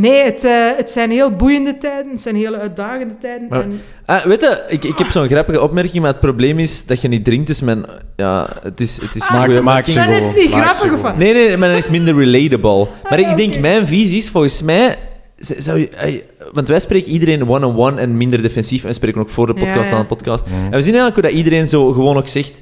Nee, 0.00 0.24
het, 0.24 0.44
uh, 0.44 0.52
het 0.76 0.90
zijn 0.90 1.10
heel 1.10 1.30
boeiende 1.30 1.78
tijden. 1.78 2.10
Het 2.10 2.20
zijn 2.20 2.36
heel 2.36 2.54
uitdagende 2.54 3.18
tijden. 3.18 3.50
en... 3.50 3.80
ah, 4.06 4.24
weet 4.24 4.40
je, 4.40 4.64
ik, 4.68 4.84
ik 4.84 4.98
heb 4.98 5.10
zo'n 5.10 5.28
grappige 5.28 5.60
opmerking, 5.60 6.02
maar 6.02 6.10
het 6.10 6.20
probleem 6.20 6.58
is 6.58 6.86
dat 6.86 7.00
je 7.00 7.08
niet 7.08 7.24
drinkt. 7.24 7.46
Dus 7.46 7.60
mijn, 7.60 7.84
ja, 8.16 8.48
het 8.62 8.80
is, 8.80 9.00
het 9.00 9.14
is 9.14 9.22
ah, 9.22 9.62
maak 9.62 9.86
Dat 9.94 10.08
is 10.08 10.34
niet 10.34 10.52
grappig 10.52 10.98
van. 11.00 11.18
Nee, 11.18 11.32
nee, 11.32 11.56
maar 11.56 11.68
dat 11.68 11.78
is 11.78 11.88
minder 11.88 12.14
relatable. 12.14 12.80
Ah, 12.80 13.10
maar 13.10 13.18
ik 13.18 13.36
denk, 13.36 13.58
mijn 13.58 13.86
visie 13.86 14.18
is 14.18 14.30
volgens 14.30 14.62
mij... 14.62 14.96
Zou 15.38 15.78
je, 15.78 16.24
want 16.52 16.68
wij 16.68 16.80
spreken 16.80 17.12
iedereen 17.12 17.48
one-on-one 17.48 18.00
en 18.00 18.16
minder 18.16 18.42
defensief. 18.42 18.82
En 18.82 18.88
we 18.88 18.94
spreken 18.94 19.20
ook 19.20 19.30
voor 19.30 19.46
de 19.46 19.54
podcast 19.54 19.92
aan 19.92 20.00
de 20.00 20.06
podcast. 20.06 20.44
En 20.46 20.70
we 20.70 20.82
zien 20.82 20.94
eigenlijk 20.94 21.14
hoe 21.14 21.22
dat 21.22 21.32
iedereen 21.32 21.68
zo 21.68 21.92
gewoon 21.92 22.16
ook 22.16 22.28
zegt 22.28 22.60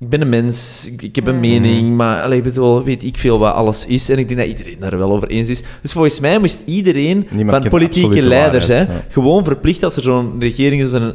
ik 0.00 0.08
ben 0.08 0.20
een 0.20 0.28
mens, 0.28 0.88
ik, 1.00 1.16
heb 1.16 1.26
een 1.26 1.40
mening, 1.40 1.96
maar 1.96 2.22
allee, 2.22 2.42
bedoel, 2.42 2.84
weet 2.84 3.04
ik 3.04 3.16
veel 3.18 3.38
wat 3.38 3.54
alles 3.54 3.86
is. 3.86 4.08
En 4.08 4.18
ik 4.18 4.28
denk 4.28 4.40
dat 4.40 4.48
iedereen 4.48 4.76
daar 4.80 4.98
wel 4.98 5.10
over 5.12 5.28
eens 5.28 5.48
is. 5.48 5.62
Dus 5.82 5.92
volgens 5.92 6.20
mij 6.20 6.38
moest 6.38 6.60
iedereen 6.66 7.28
van 7.46 7.68
politieke 7.68 8.22
leiders 8.22 8.66
hè, 8.66 8.84
gewoon 9.08 9.44
verplicht, 9.44 9.82
als 9.82 9.96
er 9.96 10.02
zo'n 10.02 10.36
regering 10.38 10.82
is, 10.82 10.92
een 10.92 11.14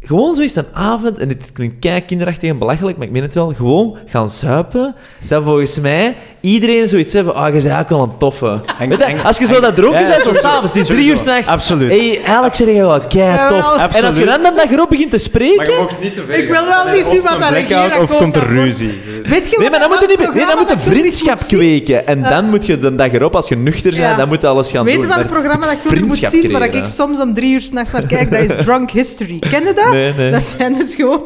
gewoon 0.00 0.34
zo 0.34 0.42
is 0.42 0.56
een 0.56 0.66
avond, 0.72 1.18
en 1.18 1.28
dit 1.28 1.52
klinkt 1.52 1.74
kei 1.80 2.04
kinderachtig 2.04 2.50
en 2.50 2.58
belachelijk, 2.58 2.96
maar 2.96 3.06
ik 3.06 3.12
meen 3.12 3.22
het 3.22 3.34
wel, 3.34 3.52
gewoon 3.56 3.96
gaan 4.06 4.28
zuipen. 4.30 4.94
Zou 5.24 5.44
volgens 5.44 5.80
mij 5.80 6.16
iedereen 6.40 6.88
zoiets 6.88 7.12
hebben, 7.12 7.34
ah, 7.34 7.46
je 7.46 7.52
bent 7.52 7.66
eigenlijk 7.66 7.88
wel 7.88 8.02
een 8.02 8.18
toffe. 8.18 8.60
Weet 8.78 8.98
je, 8.98 9.22
als 9.22 9.38
je 9.38 9.46
zo 9.46 9.60
dat 9.60 9.74
dronken 9.74 10.06
bent, 10.06 10.22
zo 10.22 10.32
s'avonds, 10.32 10.72
het 10.72 10.82
is 10.82 10.86
drie 10.86 11.08
uur 11.08 11.18
s'nachts. 11.18 11.50
Absoluut. 11.50 11.90
Hey, 11.90 12.20
eigenlijk 12.24 12.54
zeg 12.54 12.66
je 12.66 12.72
wel 12.74 13.00
kei 13.00 13.48
tof. 13.48 13.76
En 13.96 14.04
als 14.04 14.16
je 14.16 14.24
dan 14.24 14.42
dat 14.42 14.56
dag 14.56 14.70
erop 14.70 14.88
begint 14.88 15.10
te 15.10 15.18
spreken... 15.18 15.56
Maar 15.76 15.88
je 15.88 15.94
niet 16.02 16.14
te 16.14 16.24
veel 16.26 16.38
Ik 16.38 16.48
wil 16.48 16.64
wel 16.66 16.94
niet 16.94 17.04
zien 17.04 17.22
wat 17.22 17.40
daar 17.40 17.52
reageert. 17.52 17.98
Of 17.98 18.16
komt 18.16 18.36
er 18.36 18.46
ruzie? 18.46 19.00
Weet 19.22 19.50
je 19.50 19.56
Nee, 19.58 19.70
maar 19.70 19.78
dan 19.78 19.88
moet 19.88 20.00
je 20.00 20.06
niet... 20.06 20.34
Nee, 20.34 20.46
dan 20.46 20.58
moet 20.58 20.68
je 20.68 20.74
je 20.74 20.90
vriendschap 20.90 21.38
kweken. 21.38 22.06
En 22.06 22.22
dan 22.22 22.50
moet 22.50 22.66
je 22.66 22.78
de 22.78 22.94
dag 22.94 23.12
erop, 23.12 23.34
als 23.34 23.48
je 23.48 23.56
nuchter 23.56 23.90
bent, 23.90 24.02
Ja. 24.02 24.16
dan 24.16 24.28
moet 24.28 24.40
je 24.40 24.46
alles 24.46 24.70
gaan 24.70 24.84
Weet 24.84 24.94
je 24.94 25.00
doen. 25.00 25.08
wat 25.08 25.18
het 25.18 25.26
programma 25.26 25.66
dat 25.66 25.72
ik 25.92 26.04
moet 26.04 26.16
zien, 26.16 26.52
waar 26.52 26.74
ik 26.74 26.84
soms 26.84 27.20
om 27.20 27.34
drie 27.34 27.52
uur 27.52 27.60
s'nachts 27.60 27.92
naar 27.92 28.06
kijk? 28.06 28.30
Dat 28.30 28.40
is 28.40 28.64
Drunk 28.64 28.90
History. 28.90 29.38
Ken 29.38 29.64
je 29.64 29.72
dat? 29.74 29.87
Nee, 29.96 30.12
nee. 30.12 30.30
Dat 30.30 30.44
zijn 30.44 30.74
dus 30.74 30.94
gewoon... 30.94 31.22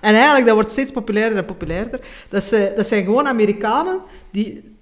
En 0.00 0.14
eigenlijk, 0.14 0.46
dat 0.46 0.54
wordt 0.54 0.70
steeds 0.70 0.90
populairder 0.90 1.38
en 1.38 1.44
populairder. 1.44 2.00
Dat, 2.28 2.44
ze, 2.44 2.72
dat 2.76 2.86
zijn 2.86 3.04
gewoon 3.04 3.28
Amerikanen 3.28 3.98
die... 4.32 4.74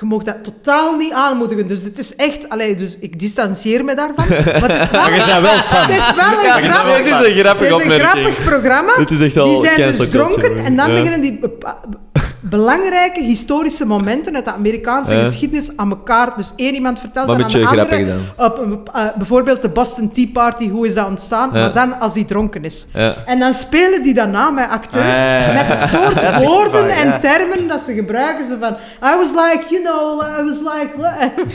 Je 0.00 0.06
mag 0.06 0.22
dat 0.22 0.44
totaal 0.44 0.96
niet 0.96 1.12
aanmoedigen. 1.12 1.68
Dus 1.68 1.82
het 1.82 1.98
is 1.98 2.16
echt... 2.16 2.48
Allee, 2.48 2.74
dus 2.74 2.98
ik 2.98 3.18
distancieer 3.18 3.84
me 3.84 3.94
daarvan. 3.94 4.28
Maar 4.28 4.70
het 4.70 4.82
is 4.82 4.90
wel, 4.90 5.00
Maar 5.00 5.14
je 5.14 5.24
bent 5.26 5.40
wel 5.40 5.56
fan. 5.56 5.90
het 5.90 5.98
is 5.98 6.14
wel 6.14 6.44
een 6.44 6.68
grappig... 6.68 6.96
Het 6.96 7.06
is 7.06 7.28
een 7.28 7.36
grappige 7.36 7.74
Het 7.74 7.82
is 7.82 7.92
een 7.92 8.00
grappig 8.00 8.44
programma. 8.44 8.92
Het 8.96 9.10
is 9.10 9.20
echt 9.20 9.36
al 9.36 9.48
Die 9.60 9.64
zijn 9.64 9.96
dus 9.96 10.08
dronken 10.08 10.58
en 10.64 10.76
dan 10.76 10.90
ja. 10.90 10.94
beginnen 10.94 11.20
die 11.20 11.40
belangrijke 12.50 13.22
historische 13.22 13.86
momenten 13.86 14.34
uit 14.34 14.44
de 14.44 14.52
Amerikaanse 14.52 15.14
Ja. 15.14 15.24
geschiedenis 15.24 15.70
aan 15.76 15.90
elkaar. 15.90 16.32
Dus 16.36 16.52
één 16.56 16.74
iemand 16.74 17.00
vertelt 17.00 17.26
dan 17.26 17.42
aan 17.44 17.50
de 17.50 17.66
andere. 17.66 18.14
Op, 18.36 18.90
eh, 18.94 19.02
bijvoorbeeld 19.16 19.62
de 19.62 19.68
Boston 19.68 20.10
Tea 20.12 20.26
Party, 20.32 20.68
hoe 20.70 20.86
is 20.86 20.94
dat 20.94 21.06
ontstaan? 21.06 21.50
Maar 21.52 21.72
dan 21.72 22.00
als 22.00 22.14
hij 22.14 22.24
dronken 22.24 22.64
is. 22.64 22.86
En 23.26 23.38
dan 23.38 23.54
spelen 23.54 24.02
die 24.02 24.14
daarna 24.14 24.50
met 24.50 24.68
acteurs 24.70 25.06
Ah. 25.18 25.54
met 25.54 25.66
het 25.66 25.90
soort 25.94 26.44
woorden 26.44 26.88
en 26.90 27.20
termen 27.20 27.68
dat 27.68 27.80
ze 27.80 27.92
gebruiken. 27.94 28.44
Ze 28.44 28.56
van, 28.60 28.72
I 29.12 29.16
was 29.16 29.30
like, 29.30 29.64
you 29.70 29.82
know, 29.82 30.22
I 30.40 30.44
was 30.44 30.58
like... 30.58 30.86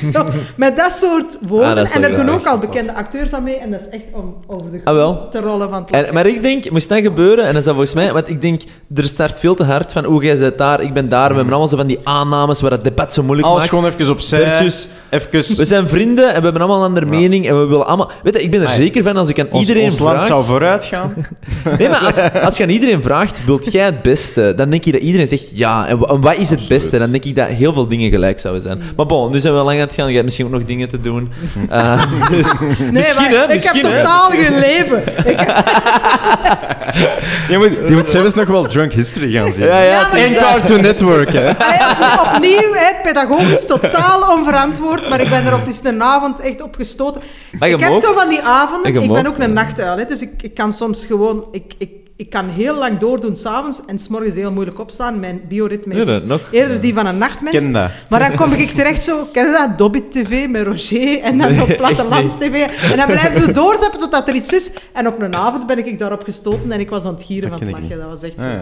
Zo, 0.14 0.24
met 0.56 0.78
dat 0.78 0.92
soort 0.92 1.38
woorden. 1.48 1.70
Ah, 1.70 1.76
dat 1.76 1.86
is 1.86 1.92
en 1.96 2.04
er 2.04 2.16
doen 2.16 2.30
ook 2.30 2.46
al 2.46 2.58
bekende 2.58 2.94
acteurs 2.94 3.34
aan 3.34 3.44
mee. 3.44 3.56
En 3.58 3.72
dat 3.72 3.80
is 3.80 3.90
echt 3.90 4.04
om 4.12 4.36
over 4.48 4.72
de 4.72 4.82
Ah, 4.84 5.30
te 5.32 5.40
rollen 5.40 5.70
van 5.70 5.82
het 5.82 6.06
En, 6.08 6.14
maar 6.14 6.26
ik 6.26 6.42
denk, 6.42 6.70
moest 6.72 6.90
dat 6.90 7.00
gebeuren, 7.00 7.46
en 7.46 7.50
dat 7.50 7.60
is 7.60 7.64
dat 7.66 7.74
volgens 7.76 7.94
mij, 7.96 8.14
want 8.14 8.30
ik 8.30 8.42
denk, 8.42 8.62
er 8.96 9.04
start 9.04 9.40
veel 9.40 9.56
te 9.56 9.64
hard 9.64 9.92
van, 9.92 10.04
hoe 10.06 10.24
jij 10.24 10.36
zit 10.36 10.58
daar, 10.58 10.83
ik 10.84 10.94
ben 10.94 11.10
daar, 11.10 11.28
we 11.30 11.34
hebben 11.36 11.52
allemaal 11.52 11.68
zo 11.68 11.78
van 11.78 11.88
die 11.88 12.00
aannames 12.04 12.62
waar 12.62 12.72
het 12.72 12.84
debat 12.84 13.14
zo 13.14 13.24
moeilijk 13.24 13.48
Alles 13.48 13.60
maakt. 13.60 13.70
gewoon 13.74 13.86
even 13.92 14.10
opzij. 14.12 14.50
Versus, 14.52 14.88
Even... 15.10 15.56
we 15.58 15.66
zijn 15.66 15.90
vrienden 15.90 16.28
en 16.28 16.36
we 16.38 16.42
hebben 16.44 16.62
allemaal 16.62 16.80
een 16.80 16.88
andere 16.88 17.06
mening 17.06 17.48
en 17.48 17.60
we 17.60 17.66
willen 17.66 17.86
allemaal... 17.86 18.12
Weet 18.24 18.34
je, 18.34 18.44
ik 18.44 18.52
ben 18.52 18.62
er 18.62 18.70
zeker 18.70 19.04
van, 19.04 19.18
als 19.18 19.30
ik 19.30 19.40
aan 19.40 19.48
Ons, 19.52 19.68
iedereen 19.68 19.90
ons 19.90 20.00
land 20.00 20.16
vraag... 20.16 20.28
zou 20.28 20.46
vooruit 20.46 20.86
gaan. 20.86 21.14
Nee, 21.80 21.90
maar 21.90 22.00
als, 22.06 22.42
als 22.44 22.58
je 22.58 22.64
aan 22.64 22.70
iedereen 22.70 23.02
vraagt, 23.04 23.46
wilt 23.46 23.72
jij 23.72 23.86
het 23.86 24.02
beste? 24.02 24.54
Dan 24.56 24.70
denk 24.70 24.84
je 24.84 24.92
dat 24.92 25.02
iedereen 25.02 25.28
zegt 25.28 25.58
ja. 25.58 25.88
En, 25.88 25.98
wa- 25.98 26.08
en 26.08 26.22
wat 26.22 26.38
is 26.38 26.50
het 26.50 26.68
beste? 26.68 26.98
Dan 27.00 27.12
denk 27.12 27.24
ik 27.26 27.36
dat 27.36 27.48
heel 27.48 27.74
veel 27.74 27.88
dingen 27.88 28.10
gelijk 28.10 28.40
zouden 28.40 28.64
zijn. 28.64 28.82
Maar 28.96 29.06
bon, 29.06 29.32
nu 29.32 29.40
zijn 29.40 29.54
we 29.54 29.60
lang 29.60 29.80
aan 29.80 29.86
het 29.86 29.94
gaan. 29.96 30.08
Je 30.08 30.12
hebt 30.14 30.24
misschien 30.26 30.46
ook 30.46 30.52
nog 30.52 30.66
dingen 30.66 30.90
te 30.90 31.00
doen. 31.00 31.32
Eh, 31.70 32.02
dus, 32.30 32.48
Nee, 32.80 32.92
misschien, 32.92 33.32
hè? 33.32 33.54
ik 33.54 33.64
heb 33.64 33.74
hè? 33.74 33.82
totaal 33.82 34.30
geen 34.42 34.60
leven. 34.60 35.04
Ik 35.26 35.40
heb- 35.40 35.64
Je 37.50 37.58
moet, 37.58 37.70
je 37.88 37.94
moet 37.96 38.10
zelfs 38.10 38.34
nog 38.36 38.48
wel 38.48 38.66
Drunk 38.66 38.94
History 38.94 39.32
gaan 39.32 39.52
zien. 39.52 39.66
Ja, 39.66 39.82
ja, 39.82 40.08
Ja, 40.16 40.60
Cartoon 40.64 40.82
Network, 40.82 41.30
hè. 41.30 41.52
Hey, 41.58 42.34
opnieuw, 42.34 42.74
hè, 42.74 43.02
pedagogisch 43.04 43.66
totaal 43.66 44.38
onverantwoord, 44.38 45.10
maar 45.10 45.22
ik 45.22 45.30
ben 45.30 45.46
er 45.46 45.54
op 45.54 45.66
eens 45.68 45.80
een 45.84 46.04
avond 46.04 46.40
echt 46.40 46.62
op 46.62 46.76
gestoten. 46.76 47.22
Ik 47.60 47.80
heb 47.80 48.04
zo 48.04 48.14
van 48.14 48.30
die 48.30 48.42
avonden, 48.42 48.96
ik 48.96 49.12
ben 49.12 49.28
ook 49.28 49.38
een 49.38 49.54
nachtuil, 49.54 49.98
hè, 49.98 50.06
dus 50.06 50.22
ik, 50.22 50.32
ik 50.42 50.54
kan 50.54 50.74
soms 50.74 51.06
gewoon, 51.06 51.46
ik, 51.52 51.74
ik, 51.78 51.90
ik 52.24 52.30
kan 52.30 52.46
heel 52.50 52.76
lang 52.78 52.98
doordoen 53.00 53.38
s'avonds 53.38 53.82
en 53.88 54.00
s'morgens 54.00 54.36
heel 54.36 54.52
moeilijk 54.52 54.80
opstaan. 54.80 55.20
Mijn 55.20 55.42
bioritme 55.48 55.94
is 55.94 56.06
dus 56.06 56.16
dat 56.16 56.26
nog. 56.26 56.42
eerder 56.52 56.80
die 56.82 56.94
van 56.94 57.06
een 57.06 57.18
nachtmens. 57.18 57.56
Ken 57.56 57.72
dat. 57.72 57.90
Maar 58.10 58.20
dan 58.20 58.36
kom 58.36 58.52
ik 58.52 58.70
terecht 58.70 59.04
zo, 59.04 59.28
ken 59.34 59.46
je 59.46 59.52
dat, 59.52 59.78
Dobbit 59.78 60.12
TV 60.12 60.48
met 60.50 60.66
Roger 60.66 61.20
en 61.22 61.38
dan 61.38 61.52
Nee, 61.56 61.62
op 61.62 61.78
Plattelands 61.78 62.34
TV. 62.38 62.66
En 62.92 62.98
dan 62.98 63.06
blijven 63.06 63.40
ze 63.42 63.52
doorzappen 63.52 64.00
totdat 64.00 64.28
er 64.30 64.36
iets 64.36 64.50
is. 64.54 64.72
En 64.94 65.08
op 65.08 65.22
een 65.22 65.36
avond 65.36 65.68
ben 65.68 65.78
ik 65.88 66.00
daarop 66.00 66.24
gestoten 66.24 66.72
en 66.72 66.80
ik 66.80 66.90
was 66.90 67.04
aan 67.06 67.14
het 67.14 67.24
gieren 67.24 67.50
Dat 67.50 67.60
van 67.60 67.68
het 67.68 67.78
lachen. 67.82 67.98
Dat 68.00 68.08
was 68.10 68.24
echt 68.24 68.40
Ah, 68.40 68.46
ja. 68.46 68.62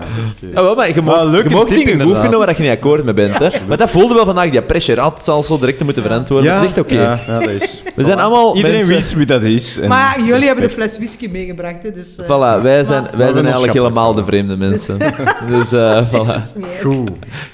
Ah, 0.55 0.63
wel, 0.63 0.75
maar 0.75 0.87
je 0.95 1.01
Maar 1.01 1.15
mag, 1.27 1.31
dingen 1.43 1.51
goed 1.57 1.71
inderdaad. 1.71 2.21
vinden 2.21 2.39
waar 2.39 2.55
je 2.55 2.61
niet 2.61 2.71
akkoord 2.71 3.03
mee 3.03 3.13
bent. 3.13 3.37
Hè? 3.37 3.49
Maar 3.67 3.77
dat 3.77 3.89
voelde 3.89 4.13
wel 4.13 4.25
vandaag, 4.25 4.49
die 4.49 4.61
pressure. 4.63 5.01
Had 5.01 5.15
het 5.15 5.25
zal 5.25 5.43
zo 5.43 5.59
direct 5.59 5.77
te 5.77 5.83
moeten 5.83 6.03
verantwoorden. 6.03 6.53
Dat 6.53 6.61
is 6.61 6.67
echt 6.67 6.77
oké. 6.77 6.93
Ja, 6.93 7.19
ja, 7.27 7.39
dat 7.39 7.49
is... 7.49 7.83
We 7.95 8.03
zijn 8.03 8.19
allemaal 8.19 8.55
Iedereen 8.55 8.77
mensen- 8.77 8.95
wist 8.95 9.13
wie 9.13 9.25
dat 9.25 9.41
is. 9.41 9.77
en 9.79 9.87
Maar 9.89 10.21
jullie 10.25 10.45
hebben 10.45 10.63
de 10.67 10.73
fles 10.73 10.97
whisky 10.97 11.27
meegebracht, 11.31 11.83
hè, 11.83 11.91
dus... 11.91 12.15
eh, 12.17 12.25
Voilà, 12.25 12.61
wij 12.61 12.83
zijn, 12.83 13.03
maar- 13.03 13.17
wij 13.17 13.31
zijn 13.31 13.45
eigenlijk 13.51 13.73
helemaal 13.73 14.13
de 14.13 14.25
vreemde 14.25 14.57
mensen. 14.57 14.97
Dus, 15.49 15.71
eh 15.71 16.01
voilà. 16.13 16.35
Goed. 16.81 17.09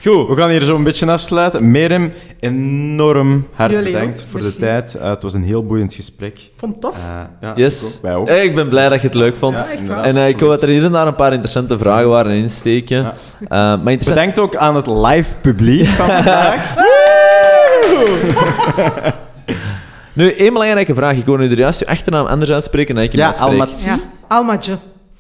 Goed. 0.05 0.27
We 0.27 0.33
gaan 0.35 0.49
hier 0.49 0.61
zo 0.61 0.75
een 0.75 0.83
beetje 0.83 1.11
afsluiten. 1.11 1.71
Merem, 1.71 2.13
enorm 2.39 3.47
hard 3.53 3.71
Jullie 3.71 3.91
bedankt 3.93 4.19
ook. 4.21 4.25
voor 4.31 4.39
Merci. 4.39 4.59
de 4.59 4.65
tijd. 4.65 4.95
Eh, 4.95 5.09
het 5.09 5.21
was 5.21 5.33
een 5.33 5.43
heel 5.43 5.65
boeiend 5.65 5.93
gesprek. 5.93 6.39
Vond 6.57 6.71
het 6.73 6.81
tof. 6.81 6.95
Eh, 6.95 7.19
ja, 7.41 7.51
Yes. 7.55 7.81
ik 7.81 7.95
ook. 7.95 8.01
Wij 8.01 8.15
ook. 8.15 8.43
Ik 8.43 8.55
ben 8.55 8.67
blij 8.69 8.89
dat 8.89 9.01
je 9.01 9.07
het 9.07 9.15
leuk 9.15 9.35
vond. 9.39 9.57
Ja, 9.57 9.67
echt. 9.69 9.89
En 9.89 10.17
eh, 10.17 10.27
ik 10.27 10.39
hoop 10.39 10.49
dat 10.49 10.61
er 10.61 10.67
hier 10.67 10.85
en 10.85 10.91
daar 10.91 11.07
een 11.07 11.15
paar 11.15 11.31
interessante 11.31 11.77
vragen 11.77 12.09
waren 12.09 12.31
en 12.31 12.37
insteken. 12.37 12.97
Ja. 12.97 13.13
Eh, 13.41 13.49
maar 13.49 13.91
interessant... 13.91 14.15
Bedankt 14.15 14.39
ook 14.39 14.55
aan 14.55 14.75
het 14.75 14.87
live 14.87 15.35
publiek 15.41 15.87
van 15.87 16.07
vandaag. 16.07 16.73
Nu, 20.13 20.31
één 20.33 20.53
belangrijke 20.53 20.93
vraag. 20.95 21.15
Ik 21.17 21.25
hoor 21.25 21.37
nu 21.37 21.49
er 21.51 21.57
juist 21.57 21.79
je 21.79 21.87
achternaam 21.87 22.25
anders 22.25 22.51
uitspreken 22.51 22.95
dan 22.95 23.03
ik 23.03 23.11
hem 23.11 23.21
Ja, 23.21 23.27
uitspreek. 23.27 23.49
Almat. 24.27 24.63
Ja, 24.65 24.77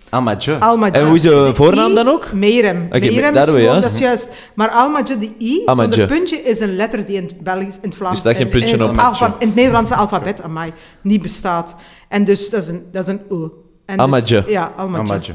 Almadje. 0.09 0.51
Amadje. 0.51 0.67
Almadje. 0.69 1.01
En 1.01 1.07
hoe 1.07 1.15
is 1.15 1.21
je 1.23 1.29
De 1.29 1.51
voornaam 1.55 1.91
I, 1.91 1.95
dan 1.95 2.07
ook? 2.07 2.31
Merem. 2.33 2.85
Oké, 2.85 2.99
Merem 2.99 3.35
is 3.35 3.43
gewoon, 3.43 3.61
juist. 3.61 3.81
dat 3.81 3.91
is 3.91 3.99
juist. 3.99 4.29
Maar 4.55 4.69
Almadje, 4.69 5.17
de 5.17 5.29
I, 5.39 5.61
zonder 5.65 6.07
puntje, 6.07 6.41
is 6.41 6.59
een 6.59 6.75
letter 6.75 7.05
die 7.05 7.15
in 7.15 7.23
het 7.23 7.39
Belgisch, 7.41 7.75
in 7.81 7.89
het 7.89 7.95
Vlaams... 7.95 8.13
Dus 8.15 8.23
dat 8.23 8.35
geen 8.35 8.45
in- 8.45 8.51
puntje 8.51 8.73
in, 8.75 8.79
het 8.81 8.89
op. 8.89 8.97
alfa- 8.97 9.35
in 9.39 9.47
het 9.47 9.55
Nederlandse 9.55 9.95
alfabet, 9.95 10.41
amai, 10.41 10.71
niet 11.01 11.21
bestaat. 11.21 11.75
En 12.09 12.23
dus, 12.23 12.49
dat 12.49 12.61
is 12.61 12.67
een, 12.69 12.83
dat 12.91 13.03
is 13.03 13.09
een 13.09 13.21
O. 13.29 13.51
En 13.85 13.99
Amadje. 13.99 14.41
Dus, 14.43 14.51
ja, 14.53 14.73
Almadje. 14.77 15.33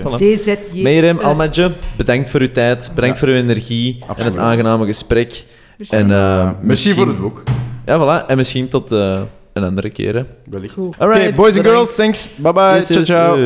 Voilà. 0.00 0.14
D-Z-J. 0.16 0.82
Meirem, 0.82 1.18
Eh, 1.18 1.24
Almadje, 1.26 1.72
bedankt 1.96 2.28
voor 2.30 2.40
uw 2.40 2.50
tijd, 2.52 2.90
bedankt 2.94 3.18
voor 3.18 3.28
uw 3.28 3.34
energie 3.34 3.98
en 4.16 4.24
het 4.24 4.36
aangename 4.36 4.86
gesprek. 4.86 5.44
merci. 5.78 5.96
En, 5.96 6.10
eh, 6.10 6.42
Merci 6.44 6.56
misschien- 6.60 6.94
voor 6.94 7.06
het 7.06 7.20
boek. 7.20 7.42
Ja, 7.86 7.98
voilà. 8.22 8.26
En 8.26 8.36
misschien 8.36 8.68
tot 8.68 8.92
eh, 8.92 9.20
een 9.52 9.64
andere 9.64 9.90
keer. 9.90 10.14
hè. 10.14 10.22
Wellicht. 10.50 10.74
Goed. 10.74 10.86
Oké, 10.86 10.98
Alright, 11.04 11.34
boys 11.34 11.56
and 11.56 11.66
girls, 11.66 11.94
thanks. 11.94 12.30
Bye 12.36 12.52
bye. 12.52 12.74
Yes, 12.74 12.86
ciao, 12.86 12.98
yes, 12.98 13.06
ciao. 13.08 13.36